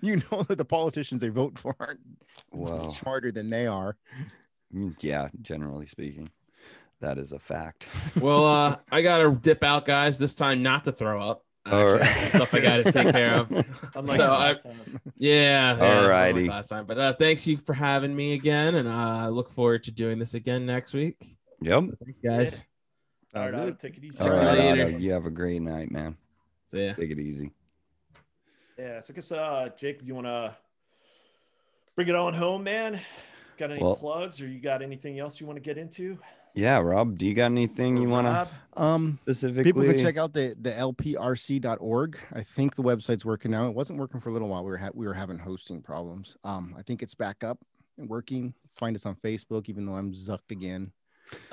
you 0.00 0.16
know 0.30 0.42
that 0.42 0.58
the 0.58 0.64
politicians 0.64 1.20
they 1.20 1.28
vote 1.28 1.58
for 1.58 1.74
aren't 1.80 2.00
Well, 2.52 2.90
smarter 2.90 3.30
than 3.32 3.50
they 3.50 3.66
are. 3.66 3.96
mm, 4.74 4.94
yeah, 5.00 5.28
generally 5.42 5.86
speaking, 5.86 6.28
that 7.00 7.18
is 7.18 7.32
a 7.32 7.38
fact. 7.38 7.88
well, 8.20 8.44
uh, 8.44 8.76
I 8.90 9.02
gotta 9.02 9.30
dip 9.30 9.62
out, 9.62 9.84
guys. 9.86 10.18
This 10.18 10.34
time, 10.34 10.62
not 10.62 10.84
to 10.84 10.92
throw 10.92 11.20
up. 11.22 11.42
I 11.66 11.70
All 11.70 11.94
actually 11.94 12.06
have 12.06 12.22
right. 12.22 12.30
some 12.32 12.40
stuff 12.40 12.54
I 12.54 12.60
gotta 12.60 12.92
take 12.92 13.12
care 13.12 13.34
of. 13.34 13.50
Unlike 13.94 14.16
So 14.18 14.24
I- 14.24 14.38
last 14.48 14.62
time. 14.64 15.00
Yeah. 15.16 15.76
yeah, 15.76 15.78
Alrighty. 15.78 16.42
like 16.42 16.50
Last 16.50 16.68
time, 16.68 16.84
but 16.86 16.98
uh, 16.98 17.12
thanks 17.14 17.46
you 17.46 17.56
for 17.56 17.72
having 17.72 18.14
me 18.14 18.34
again, 18.34 18.74
and 18.74 18.86
uh, 18.88 18.92
I 18.92 19.28
look 19.28 19.50
forward 19.50 19.84
to 19.84 19.90
doing 19.90 20.18
this 20.18 20.34
again 20.34 20.66
next 20.66 20.92
week. 20.92 21.16
Yep. 21.62 21.84
Thanks, 22.04 22.20
guys. 22.22 22.64
All 23.34 23.42
right, 23.42 23.50
Sounds 23.50 23.54
Otto, 23.62 23.64
good. 23.72 23.78
take 23.80 23.96
it 23.96 24.04
easy. 24.04 24.18
All 24.20 24.26
Talk 24.28 24.36
to 24.40 24.42
you 24.42 24.70
later. 24.70 24.86
Otto, 24.86 24.96
you 24.98 25.12
have 25.12 25.26
a 25.26 25.30
great 25.30 25.62
night, 25.62 25.90
man. 25.90 26.16
See 26.66 26.86
ya. 26.86 26.92
Take 26.94 27.10
it 27.10 27.18
easy. 27.18 27.50
Yeah, 28.78 29.00
so 29.00 29.12
I 29.12 29.14
guess 29.14 29.32
uh 29.32 29.68
Jacob, 29.76 30.06
you 30.06 30.14
wanna 30.14 30.56
bring 31.96 32.08
it 32.08 32.14
on 32.14 32.34
home, 32.34 32.64
man? 32.64 33.00
Got 33.56 33.70
any 33.70 33.80
Well- 33.82 33.96
plugs 33.96 34.40
or 34.40 34.48
you 34.48 34.60
got 34.60 34.82
anything 34.82 35.18
else 35.18 35.40
you 35.40 35.46
want 35.46 35.56
to 35.56 35.60
get 35.62 35.78
into? 35.78 36.18
Yeah, 36.56 36.78
Rob, 36.78 37.18
do 37.18 37.26
you 37.26 37.34
got 37.34 37.46
anything 37.46 37.96
you 37.96 38.08
want 38.08 38.28
to 38.28 38.30
Rob? 38.32 38.48
Um, 38.76 39.18
specifically? 39.22 39.64
people 39.64 39.82
can 39.82 39.98
check 39.98 40.16
out 40.16 40.32
the 40.32 40.56
the 40.60 40.70
lprc.org. 40.70 42.18
I 42.32 42.42
think 42.44 42.76
the 42.76 42.82
website's 42.82 43.24
working 43.24 43.50
now. 43.50 43.68
It 43.68 43.74
wasn't 43.74 43.98
working 43.98 44.20
for 44.20 44.28
a 44.28 44.32
little 44.32 44.48
while. 44.48 44.64
We 44.64 44.70
were 44.70 44.76
ha- 44.76 44.90
we 44.94 45.06
were 45.06 45.14
having 45.14 45.38
hosting 45.38 45.82
problems. 45.82 46.36
Um, 46.44 46.74
I 46.78 46.82
think 46.82 47.02
it's 47.02 47.14
back 47.14 47.42
up 47.42 47.58
and 47.98 48.08
working. 48.08 48.54
Find 48.74 48.94
us 48.94 49.04
on 49.06 49.16
Facebook, 49.16 49.68
even 49.68 49.84
though 49.86 49.94
I'm 49.94 50.12
zucked 50.12 50.50
again. 50.52 50.92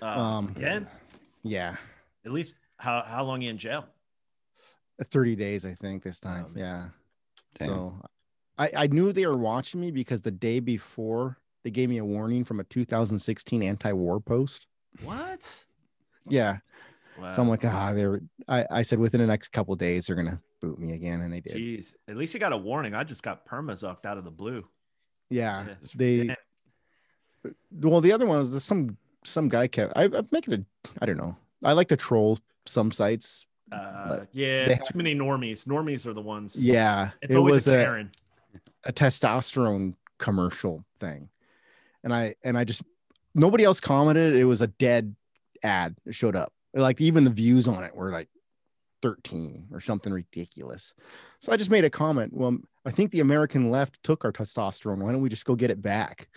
Uh, 0.02 0.06
Um, 0.06 0.50
again, 0.56 0.88
Yeah, 1.44 1.76
at 2.26 2.32
least 2.32 2.58
how 2.78 3.04
how 3.06 3.24
long 3.24 3.42
you 3.42 3.50
in 3.50 3.58
jail? 3.58 3.86
30 5.04 5.36
days, 5.36 5.66
I 5.66 5.74
think 5.74 6.04
this 6.04 6.20
time. 6.20 6.46
Um, 6.46 6.54
yeah. 6.56 6.88
Damn. 7.58 7.68
So 7.68 7.96
I, 8.60 8.70
I 8.78 8.88
knew 8.88 9.12
they 9.12 9.26
were 9.26 9.38
watching 9.38 9.82
me 9.82 9.90
because 9.92 10.22
the 10.22 10.32
day 10.32 10.60
before 10.60 11.38
they 11.64 11.72
gave 11.72 11.90
me 11.90 11.98
a 11.98 12.06
warning 12.06 12.44
from 12.44 12.60
a 12.60 12.64
2016 12.66 13.64
anti-war 13.64 14.20
post. 14.20 14.68
What? 15.04 15.64
Yeah. 16.28 16.58
So 17.30 17.42
I'm 17.42 17.50
like, 17.50 17.64
ah, 17.66 17.94
they're. 17.94 18.22
I, 18.48 18.66
I 18.72 18.82
said 18.82 18.98
within 19.00 19.22
the 19.22 19.28
next 19.28 19.50
couple 19.50 19.76
days 19.76 20.06
they're 20.06 20.16
gonna 20.16 20.42
boot 20.60 20.80
me 20.80 20.94
again, 20.94 21.22
and 21.22 21.32
they 21.32 21.40
did. 21.40 21.56
Jeez, 21.56 21.96
at 22.08 22.16
least 22.18 22.34
you 22.34 22.40
got 22.40 22.54
a 22.54 22.58
warning. 22.58 22.96
I 22.96 23.04
just 23.04 23.22
got 23.22 23.46
permazucked 23.46 24.06
out 24.06 24.18
of 24.18 24.24
the 24.24 24.32
blue. 24.32 24.66
Yeah, 25.30 25.66
Yes. 25.68 25.92
they. 25.94 26.36
Well, 27.72 28.02
the 28.02 28.12
other 28.12 28.26
one 28.26 28.40
was 28.40 28.64
some 28.64 28.98
some 29.24 29.50
guy 29.50 29.68
kept. 29.68 29.94
I, 29.96 30.06
I'm 30.06 30.28
making 30.32 30.54
a. 30.54 30.66
I 31.02 31.06
don't 31.06 31.18
know. 31.18 31.36
I 31.64 31.74
like 31.74 31.88
to 31.90 31.98
troll 31.98 32.40
some 32.66 32.92
sites. 32.92 33.46
Uh, 33.72 34.22
yeah, 34.32 34.68
they 34.68 34.76
too 34.76 34.98
many 34.98 35.16
normies. 35.16 35.66
Normies 35.66 36.06
are 36.06 36.14
the 36.14 36.22
ones. 36.22 36.56
Yeah, 36.56 37.12
it's 37.22 37.34
it 37.34 37.40
was 37.40 37.68
a 37.68 37.80
a, 37.80 37.84
Karen. 37.84 38.12
a 38.86 38.94
testosterone 38.94 39.96
commercial 40.18 40.84
thing, 41.00 41.30
and 42.04 42.14
I 42.14 42.36
and 42.44 42.58
I 42.58 42.64
just 42.64 42.84
nobody 43.36 43.64
else 43.64 43.80
commented. 43.80 44.36
It 44.36 44.46
was 44.46 44.62
a 44.62 44.68
dead 44.68 45.16
ad 45.64 45.96
that 46.06 46.14
showed 46.14 46.36
up. 46.36 46.52
Like 46.74 47.00
even 47.02 47.24
the 47.24 47.30
views 47.30 47.68
on 47.68 47.84
it 47.84 47.96
were 47.96 48.12
like 48.12 48.30
13 49.02 49.68
or 49.72 49.80
something 49.80 50.12
ridiculous. 50.12 50.94
So 51.40 51.52
I 51.52 51.58
just 51.58 51.72
made 51.72 51.86
a 51.86 51.90
comment. 51.90 52.34
Well, 52.34 52.58
I 52.86 52.92
think 52.92 53.12
the 53.12 53.20
American 53.20 53.70
left 53.70 54.02
took 54.04 54.26
our 54.26 54.32
testosterone. 54.32 55.02
Why 55.02 55.12
don't 55.12 55.22
we 55.22 55.30
just 55.30 55.46
go 55.46 55.56
get 55.56 55.72
it 55.72 55.82
back? 55.82 56.30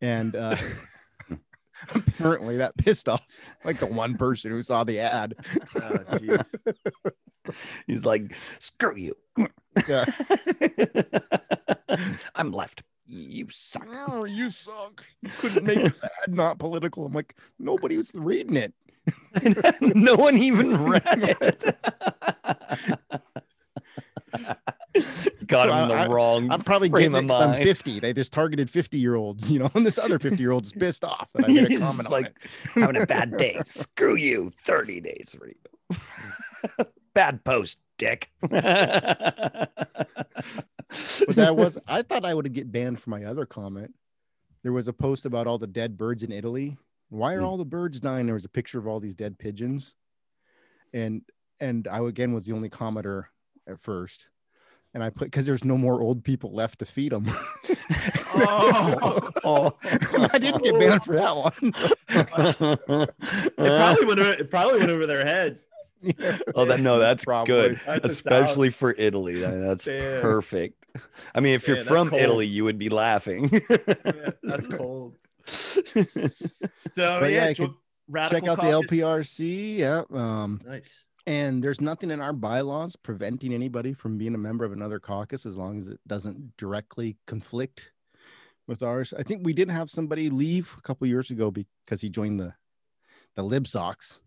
And 0.00 0.36
uh, 0.36 0.56
apparently 1.94 2.56
that 2.56 2.76
pissed 2.76 3.08
off 3.08 3.26
like 3.64 3.78
the 3.78 3.86
one 3.86 4.16
person 4.16 4.50
who 4.50 4.62
saw 4.62 4.84
the 4.84 5.00
ad. 5.00 5.34
Oh. 5.80 6.38
He's 7.86 8.04
like, 8.04 8.34
screw 8.58 8.96
you. 8.96 9.16
Yeah. 9.88 10.04
I'm 12.34 12.52
left. 12.52 12.82
You 13.06 13.46
suck. 13.50 13.86
Oh, 14.06 14.24
you 14.24 14.50
suck. 14.50 15.02
You 15.22 15.30
couldn't 15.30 15.64
make 15.64 15.78
this 15.78 16.02
ad 16.02 16.34
not 16.34 16.58
political. 16.58 17.06
I'm 17.06 17.14
like, 17.14 17.36
nobody 17.58 17.96
was 17.96 18.14
reading 18.14 18.56
it. 18.56 18.74
no 19.80 20.14
one 20.14 20.36
even 20.36 20.84
read 20.84 21.02
it. 21.06 21.76
Got 25.46 25.68
him 25.68 25.76
in 25.82 25.88
the 25.88 25.94
I- 25.94 26.06
wrong 26.08 26.50
I'm 26.50 26.62
probably 26.62 26.88
frame 26.90 27.12
getting 27.12 27.30
of 27.30 27.40
I'm 27.54 27.62
50. 27.62 28.00
They 28.00 28.12
just 28.12 28.32
targeted 28.32 28.68
50 28.70 28.98
year 28.98 29.14
olds, 29.14 29.50
you 29.50 29.58
know, 29.58 29.70
and 29.74 29.84
this 29.86 29.98
other 29.98 30.18
50 30.18 30.42
year 30.42 30.52
old 30.52 30.64
is 30.64 30.72
pissed 30.72 31.04
off 31.04 31.30
that 31.34 31.44
I 31.44 31.48
made 31.48 31.64
a 31.64 31.68
He's 31.68 31.80
comment 31.80 32.06
on 32.06 32.12
like 32.12 32.26
it. 32.26 32.36
having 32.74 33.02
a 33.02 33.06
bad 33.06 33.36
day. 33.36 33.60
Screw 33.66 34.16
you. 34.16 34.50
30 34.64 35.00
days 35.00 35.36
for 35.38 35.48
you. 35.48 35.54
bad 37.14 37.44
post, 37.44 37.80
dick. 37.98 38.30
But 38.40 38.62
that 41.36 41.54
was, 41.56 41.78
I 41.86 42.02
thought 42.02 42.24
I 42.24 42.34
would 42.34 42.52
get 42.52 42.72
banned 42.72 43.00
for 43.00 43.10
my 43.10 43.24
other 43.24 43.46
comment. 43.46 43.94
There 44.62 44.72
was 44.72 44.88
a 44.88 44.92
post 44.92 45.26
about 45.26 45.46
all 45.46 45.58
the 45.58 45.66
dead 45.66 45.96
birds 45.96 46.22
in 46.22 46.32
Italy. 46.32 46.76
Why 47.10 47.34
are 47.34 47.40
Hmm. 47.40 47.46
all 47.46 47.56
the 47.56 47.64
birds 47.64 48.00
dying? 48.00 48.26
There 48.26 48.34
was 48.34 48.44
a 48.44 48.48
picture 48.50 48.78
of 48.78 48.86
all 48.86 49.00
these 49.00 49.14
dead 49.14 49.38
pigeons. 49.38 49.94
And, 50.92 51.22
and 51.60 51.86
I 51.88 52.00
again 52.00 52.32
was 52.32 52.46
the 52.46 52.54
only 52.54 52.70
commenter 52.70 53.24
at 53.68 53.80
first. 53.80 54.28
And 54.98 55.04
I 55.04 55.10
put, 55.10 55.26
because 55.26 55.46
there's 55.46 55.64
no 55.64 55.78
more 55.78 56.02
old 56.02 56.24
people 56.24 56.52
left 56.52 56.80
to 56.80 56.84
feed 56.84 57.12
them. 57.12 57.24
Oh. 58.40 59.30
oh. 59.42 59.78
I 60.32 60.38
didn't 60.38 60.62
get 60.62 60.78
banned 60.78 61.02
for 61.02 61.14
that 61.16 61.34
one. 61.34 61.72
It 62.08 63.56
probably 63.56 64.06
went. 64.06 64.20
Over, 64.20 64.32
it 64.32 64.50
probably 64.50 64.78
went 64.78 64.90
over 64.90 65.06
their 65.06 65.24
head. 65.24 65.58
Oh, 66.54 66.64
that 66.66 66.78
no, 66.80 66.98
that's 67.00 67.24
Probably. 67.24 67.46
good, 67.52 67.80
That's 67.86 68.04
especially 68.04 68.70
for 68.70 68.94
Italy. 68.96 69.40
That's 69.40 69.86
Damn. 69.86 70.20
perfect. 70.20 70.84
I 71.34 71.40
mean, 71.40 71.54
if 71.54 71.66
you're 71.66 71.78
from 71.78 72.10
cold. 72.10 72.22
Italy, 72.22 72.46
you 72.46 72.64
would 72.64 72.78
be 72.78 72.90
laughing. 72.90 73.50
Yeah, 73.50 74.30
that's 74.42 74.66
cold. 74.66 75.16
So 75.46 75.82
But 76.94 77.32
yeah, 77.32 77.44
yeah, 77.44 77.48
you 77.48 77.54
could 77.54 77.74
radical 78.08 78.40
Check 78.40 78.48
out 78.48 78.58
caucus. 78.58 78.90
the 78.90 78.98
LPRC. 78.98 79.78
Yeah. 79.78 80.02
Um, 80.12 80.60
Nice. 80.64 80.94
And 81.28 81.62
there's 81.62 81.80
nothing 81.80 82.10
in 82.10 82.20
our 82.20 82.32
bylaws 82.32 82.96
preventing 82.96 83.52
anybody 83.52 83.92
from 83.92 84.16
being 84.16 84.34
a 84.34 84.38
member 84.38 84.64
of 84.64 84.72
another 84.72 84.98
caucus 84.98 85.44
as 85.44 85.56
long 85.56 85.78
as 85.78 85.88
it 85.88 86.00
doesn't 86.06 86.56
directly 86.56 87.18
conflict 87.26 87.92
with 88.66 88.82
ours. 88.82 89.12
I 89.16 89.22
think 89.22 89.44
we 89.44 89.52
did 89.52 89.70
have 89.70 89.90
somebody 89.90 90.30
leave 90.30 90.74
a 90.78 90.82
couple 90.82 91.06
years 91.06 91.30
ago 91.30 91.50
because 91.50 92.00
he 92.00 92.08
joined 92.10 92.40
the 92.40 92.54
the 93.34 93.42
LibSox 93.42 94.22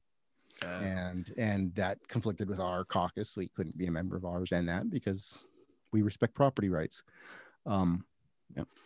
Uh, 0.64 0.68
and 0.68 1.34
and 1.38 1.74
that 1.76 1.98
conflicted 2.08 2.48
with 2.48 2.60
our 2.60 2.86
caucus, 2.86 3.32
so 3.32 3.42
he 3.42 3.50
couldn't 3.56 3.76
be 3.76 3.88
a 3.88 3.92
member 3.92 4.16
of 4.16 4.26
ours 4.26 4.52
and 4.52 4.70
that 4.70 4.90
because 4.90 5.48
we 5.92 6.04
respect 6.04 6.36
property 6.36 6.70
rights. 6.70 7.02
Um, 7.66 8.06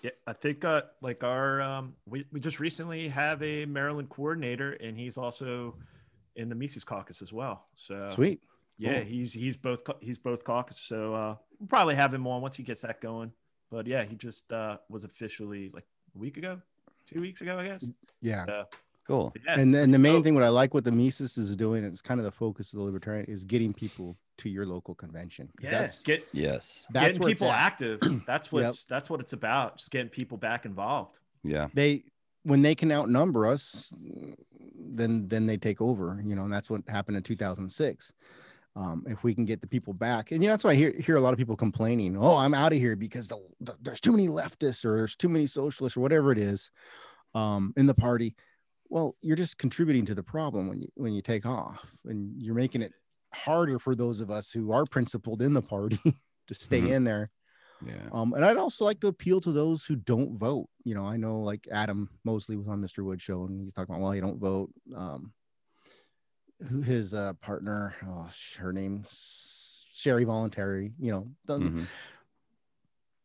Yeah, 0.02 0.12
I 0.26 0.34
think 0.34 0.64
uh, 0.64 0.84
like 1.02 1.24
our 1.24 1.62
um, 1.62 1.96
we 2.06 2.26
we 2.32 2.40
just 2.40 2.60
recently 2.60 3.10
have 3.10 3.44
a 3.44 3.66
Maryland 3.66 4.10
coordinator, 4.10 4.72
and 4.86 4.98
he's 4.98 5.18
also 5.18 5.76
in 6.36 6.50
the 6.50 6.56
Mises 6.56 6.84
caucus 6.84 7.22
as 7.22 7.32
well. 7.34 7.66
So 7.76 8.08
sweet. 8.08 8.42
yeah, 8.78 8.96
Cool. 9.00 9.04
he's 9.06 9.34
he's 9.34 9.58
both 9.58 9.80
he's 10.02 10.18
both 10.18 10.44
caucus. 10.44 10.78
So 10.80 11.14
uh, 11.16 11.36
we'll 11.60 11.68
probably 11.68 11.96
have 11.96 12.14
him 12.14 12.28
on 12.28 12.42
once 12.42 12.56
he 12.56 12.64
gets 12.64 12.82
that 12.82 13.02
going. 13.02 13.32
But 13.72 13.88
yeah, 13.88 14.04
he 14.04 14.16
just 14.16 14.52
uh, 14.52 14.78
was 14.90 15.04
officially 15.04 15.72
like 15.74 15.86
a 16.16 16.20
week 16.20 16.38
ago, 16.38 16.62
two 17.12 17.22
weeks 17.22 17.42
ago, 17.42 17.58
I 17.58 17.68
guess. 17.68 17.86
Yeah. 18.22 18.46
So, 18.46 18.64
cool. 19.08 19.34
yeah, 19.46 19.60
And 19.60 19.74
then 19.74 19.92
the 19.92 19.98
main 20.00 20.18
So- 20.18 20.24
thing 20.24 20.34
what 20.36 20.44
I 20.44 20.50
like 20.50 20.74
what 20.74 20.84
the 20.84 20.92
Mises 20.92 21.38
is 21.38 21.56
doing, 21.56 21.84
it's 21.84 22.02
kind 22.02 22.20
of 22.20 22.26
the 22.26 22.32
focus 22.32 22.74
of 22.74 22.80
the 22.80 22.86
libertarian, 22.86 23.26
is 23.28 23.44
getting 23.44 23.74
people 23.74 24.18
to 24.38 24.50
your 24.50 24.66
local 24.66 24.94
convention. 24.96 25.50
'Cause 25.58 25.72
yeah, 25.72 25.80
That's 25.82 26.02
get 26.02 26.28
Yes. 26.34 26.86
that's 26.92 27.18
getting 27.18 27.28
people 27.34 27.50
active. 27.52 28.00
That's 28.28 28.52
what's 28.52 28.84
that's 28.86 29.10
what 29.10 29.20
it's 29.22 29.34
about. 29.34 29.78
Just 29.78 29.92
getting 29.92 30.10
people 30.10 30.38
back 30.38 30.66
involved. 30.66 31.20
Yeah. 31.44 31.70
they 31.74 32.04
when 32.44 32.62
they 32.62 32.76
can 32.76 32.92
outnumber 32.92 33.48
us 33.48 33.92
then 34.98 35.28
then 35.28 35.46
they 35.46 35.58
take 35.58 35.82
over 35.82 36.22
you 36.26 36.36
know 36.36 36.44
and 36.44 36.54
that's 36.54 36.70
what 36.70 36.82
happened 36.88 37.18
in 37.18 37.24
2006 37.24 38.12
um, 38.78 39.06
if 39.08 39.24
we 39.24 39.34
can 39.34 39.46
get 39.46 39.62
the 39.62 39.68
people 39.68 39.94
back 39.94 40.32
and 40.32 40.42
you 40.44 40.48
know 40.50 40.54
that's 40.54 40.64
why 40.64 40.72
i 40.72 40.76
hear, 40.76 40.92
hear 41.00 41.16
a 41.16 41.22
lot 41.22 41.32
of 41.34 41.38
people 41.40 41.56
complaining 41.56 42.18
oh 42.18 42.36
i'm 42.36 42.54
out 42.54 42.74
of 42.74 42.78
here 42.80 42.96
because 42.96 43.28
the, 43.28 43.38
the- 43.62 43.78
there's 43.82 44.02
too 44.02 44.12
many 44.12 44.28
leftists 44.28 44.84
or 44.84 44.98
there's 44.98 45.16
too 45.16 45.30
many 45.30 45.48
socialists 45.48 45.96
or 45.98 46.02
whatever 46.02 46.32
it 46.32 46.38
is 46.38 46.72
um, 47.34 47.74
in 47.78 47.86
the 47.86 47.94
party. 47.94 48.36
Well 48.90 49.16
you're 49.22 49.36
just 49.36 49.58
contributing 49.58 50.06
to 50.08 50.16
the 50.16 50.24
problem 50.24 50.68
when 50.68 50.82
you 50.82 50.88
when 50.96 51.14
you 51.14 51.22
take 51.22 51.46
off 51.46 51.86
and 52.06 52.32
you're 52.42 52.56
making 52.56 52.82
it 52.82 52.94
harder 53.34 53.80
for 53.80 53.96
those 53.96 54.20
of 54.22 54.30
us 54.32 54.52
who 54.52 54.72
are 54.72 54.86
principled 54.86 55.42
in 55.42 55.54
the 55.54 55.62
party 55.62 55.98
to 56.48 56.54
stay 56.54 56.82
Mhm. 56.82 56.90
in 56.92 57.04
there 57.04 57.32
Yeah. 57.86 58.08
um, 58.12 58.34
and 58.34 58.46
I'd 58.46 58.58
also 58.58 58.86
like 58.86 59.00
to 59.02 59.08
appeal 59.08 59.42
to 59.42 59.52
those 59.52 59.86
who 59.86 59.96
don't 59.96 60.38
vote. 60.38 60.70
You 60.84 60.96
know, 60.96 61.04
I 61.04 61.18
know 61.18 61.40
like 61.42 61.68
Adam 61.72 62.10
Mosley 62.24 62.56
was 62.58 62.68
on 62.68 62.82
Mr. 62.82 63.04
Wood 63.04 63.22
show 63.22 63.46
and 63.46 63.62
he's 63.62 63.74
talking 63.74 63.94
about, 63.96 64.04
well, 64.04 64.16
you 64.16 64.22
don't 64.22 64.40
vote. 64.40 64.72
Um, 64.96 65.34
who 66.70 66.82
his 66.82 67.14
uh, 67.14 67.34
partner, 67.42 67.96
oh, 68.08 68.30
her 68.60 68.72
name, 68.72 69.04
Sherry 69.12 70.24
Voluntary, 70.24 70.94
you 71.00 71.12
know, 71.12 71.28
doesn't, 71.46 71.74
Mhm. 71.76 71.86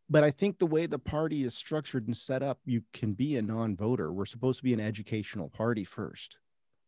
but 0.08 0.24
I 0.24 0.30
think 0.32 0.58
the 0.58 0.66
way 0.66 0.86
the 0.86 0.98
party 0.98 1.44
is 1.44 1.54
structured 1.54 2.06
and 2.08 2.16
set 2.16 2.42
up, 2.42 2.58
you 2.64 2.82
can 2.92 3.12
be 3.12 3.36
a 3.36 3.42
non-voter. 3.42 4.12
We're 4.12 4.26
supposed 4.26 4.58
to 4.58 4.64
be 4.64 4.72
an 4.74 4.80
educational 4.80 5.48
party 5.48 5.84
first. 5.84 6.38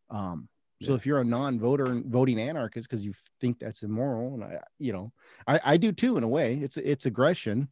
Um, 0.09 0.49
so 0.83 0.91
Yeah. 0.91 0.97
if 0.97 1.05
you're 1.05 1.21
a 1.21 1.25
non-voter 1.25 1.85
and 1.85 2.05
voting 2.05 2.39
anarchist 2.39 2.89
because 2.89 3.05
you 3.05 3.13
think 3.39 3.59
that's 3.59 3.83
immoral, 3.83 4.33
and 4.35 4.43
I, 4.43 4.59
you 4.79 4.93
know, 4.93 5.11
I, 5.47 5.59
I 5.63 5.77
do 5.77 5.91
too 5.91 6.17
in 6.17 6.23
a 6.23 6.27
way. 6.27 6.55
It's 6.55 6.77
it's 6.77 7.05
aggression, 7.05 7.69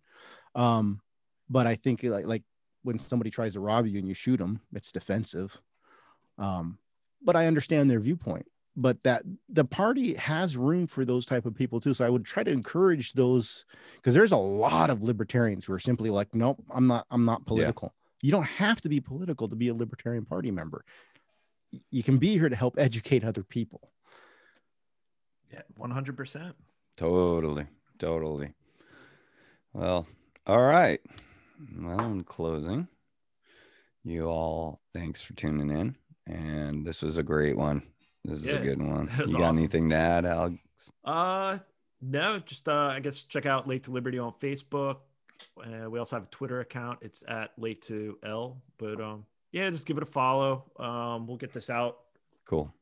um, 0.55 1.01
but 1.49 1.67
I 1.67 1.75
think 1.75 2.03
like 2.03 2.25
like 2.25 2.43
when 2.83 2.99
somebody 2.99 3.29
tries 3.29 3.53
to 3.53 3.59
rob 3.59 3.85
you 3.85 3.99
and 3.99 4.07
you 4.07 4.13
shoot 4.13 4.37
them, 4.37 4.59
it's 4.73 4.91
defensive. 4.91 5.61
Um, 6.37 6.79
but 7.23 7.35
I 7.35 7.45
understand 7.45 7.89
their 7.89 7.99
viewpoint. 7.99 8.45
But 8.75 9.03
that 9.03 9.23
the 9.49 9.65
party 9.65 10.15
has 10.15 10.55
room 10.55 10.87
for 10.87 11.03
those 11.03 11.25
type 11.25 11.45
of 11.45 11.53
people 11.53 11.81
too. 11.81 11.93
So 11.93 12.05
I 12.05 12.09
would 12.09 12.25
try 12.25 12.41
to 12.41 12.51
encourage 12.51 13.13
those 13.13 13.65
because 13.95 14.13
there's 14.13 14.31
a 14.31 14.37
lot 14.37 14.89
of 14.89 15.03
libertarians 15.03 15.65
who 15.65 15.73
are 15.73 15.79
simply 15.79 16.09
like, 16.09 16.33
nope, 16.33 16.63
I'm 16.73 16.87
not, 16.87 17.05
I'm 17.11 17.25
not 17.25 17.45
political. 17.45 17.93
You 18.21 18.31
don't 18.31 18.47
have 18.47 18.79
to 18.81 18.89
be 18.89 19.01
political 19.01 19.49
to 19.49 19.55
be 19.55 19.67
a 19.67 19.73
libertarian 19.73 20.23
party 20.25 20.51
member. 20.51 20.85
Y- 21.73 21.79
You 21.91 22.03
can 22.03 22.17
be 22.17 22.37
here 22.37 22.49
to 22.49 22.55
help 22.55 22.77
educate 22.77 23.23
other 23.23 23.43
people. 23.43 23.91
Yeah, 25.51 25.61
one 25.75 25.91
hundred 25.91 26.17
percent. 26.17 26.55
Totally. 26.97 27.65
Totally. 27.99 28.53
Well, 29.73 30.07
all 30.47 30.61
right. 30.61 30.99
Well, 31.77 31.99
in 32.11 32.23
closing, 32.23 32.87
you 34.03 34.25
all, 34.25 34.81
thanks 34.93 35.21
for 35.21 35.33
tuning 35.33 35.69
in. 35.69 35.95
And 36.27 36.85
this 36.85 37.01
was 37.01 37.17
a 37.17 37.23
great 37.23 37.55
one. 37.57 37.83
This 38.25 38.39
is 38.39 38.45
Yeah, 38.45 38.53
a 38.55 38.63
good 38.63 38.81
one. 38.81 39.09
You 39.17 39.33
got 39.33 39.41
awesome. 39.43 39.57
anything 39.57 39.89
to 39.89 39.95
add, 39.95 40.25
Alex? 40.25 40.57
Uh, 41.05 41.59
no, 42.01 42.39
just 42.39 42.67
uh, 42.67 42.73
I 42.93 42.99
guess 42.99 43.23
check 43.23 43.45
out 43.45 43.67
Late 43.67 43.83
to 43.83 43.91
Liberty 43.91 44.17
on 44.19 44.33
Facebook. 44.41 44.97
Uh, 45.63 45.89
we 45.89 45.99
also 45.99 46.15
have 46.15 46.23
a 46.23 46.27
Twitter 46.31 46.59
account. 46.61 46.99
It's 47.01 47.23
at 47.27 47.51
Late 47.57 47.81
to 47.83 48.17
L. 48.23 48.61
But 48.77 48.99
um, 49.01 49.25
yeah, 49.51 49.69
just 49.69 49.85
give 49.85 49.97
it 49.97 50.03
a 50.03 50.07
follow. 50.07 50.65
Um, 50.79 51.27
we'll 51.27 51.37
get 51.37 51.53
this 51.53 51.69
out 51.69 51.97
Cool. 52.45 52.73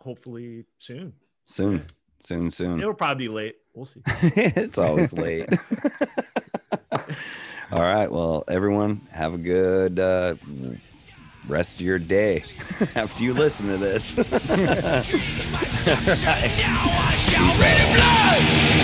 hopefully 0.00 0.64
soon. 0.78 1.12
Soon. 1.46 1.84
Soon, 2.24 2.50
soon. 2.50 2.80
It'll 2.80 2.94
probably 2.94 3.26
be 3.26 3.32
late. 3.32 3.56
We'll 3.74 3.84
see. 3.86 4.00
it's 4.06 4.78
always 4.78 5.12
late. 5.12 5.48
All 7.72 7.80
right. 7.82 8.10
Well, 8.10 8.44
everyone, 8.48 9.08
have 9.10 9.34
a 9.34 9.38
good 9.38 9.98
uh, 9.98 10.34
rest 11.48 11.76
of 11.76 11.80
your 11.80 11.98
day 11.98 12.44
after 12.94 13.24
you 13.24 13.34
listen 13.34 13.66
to 13.68 13.76
this. 13.78 14.16
Now 14.16 14.24
I 16.94 17.16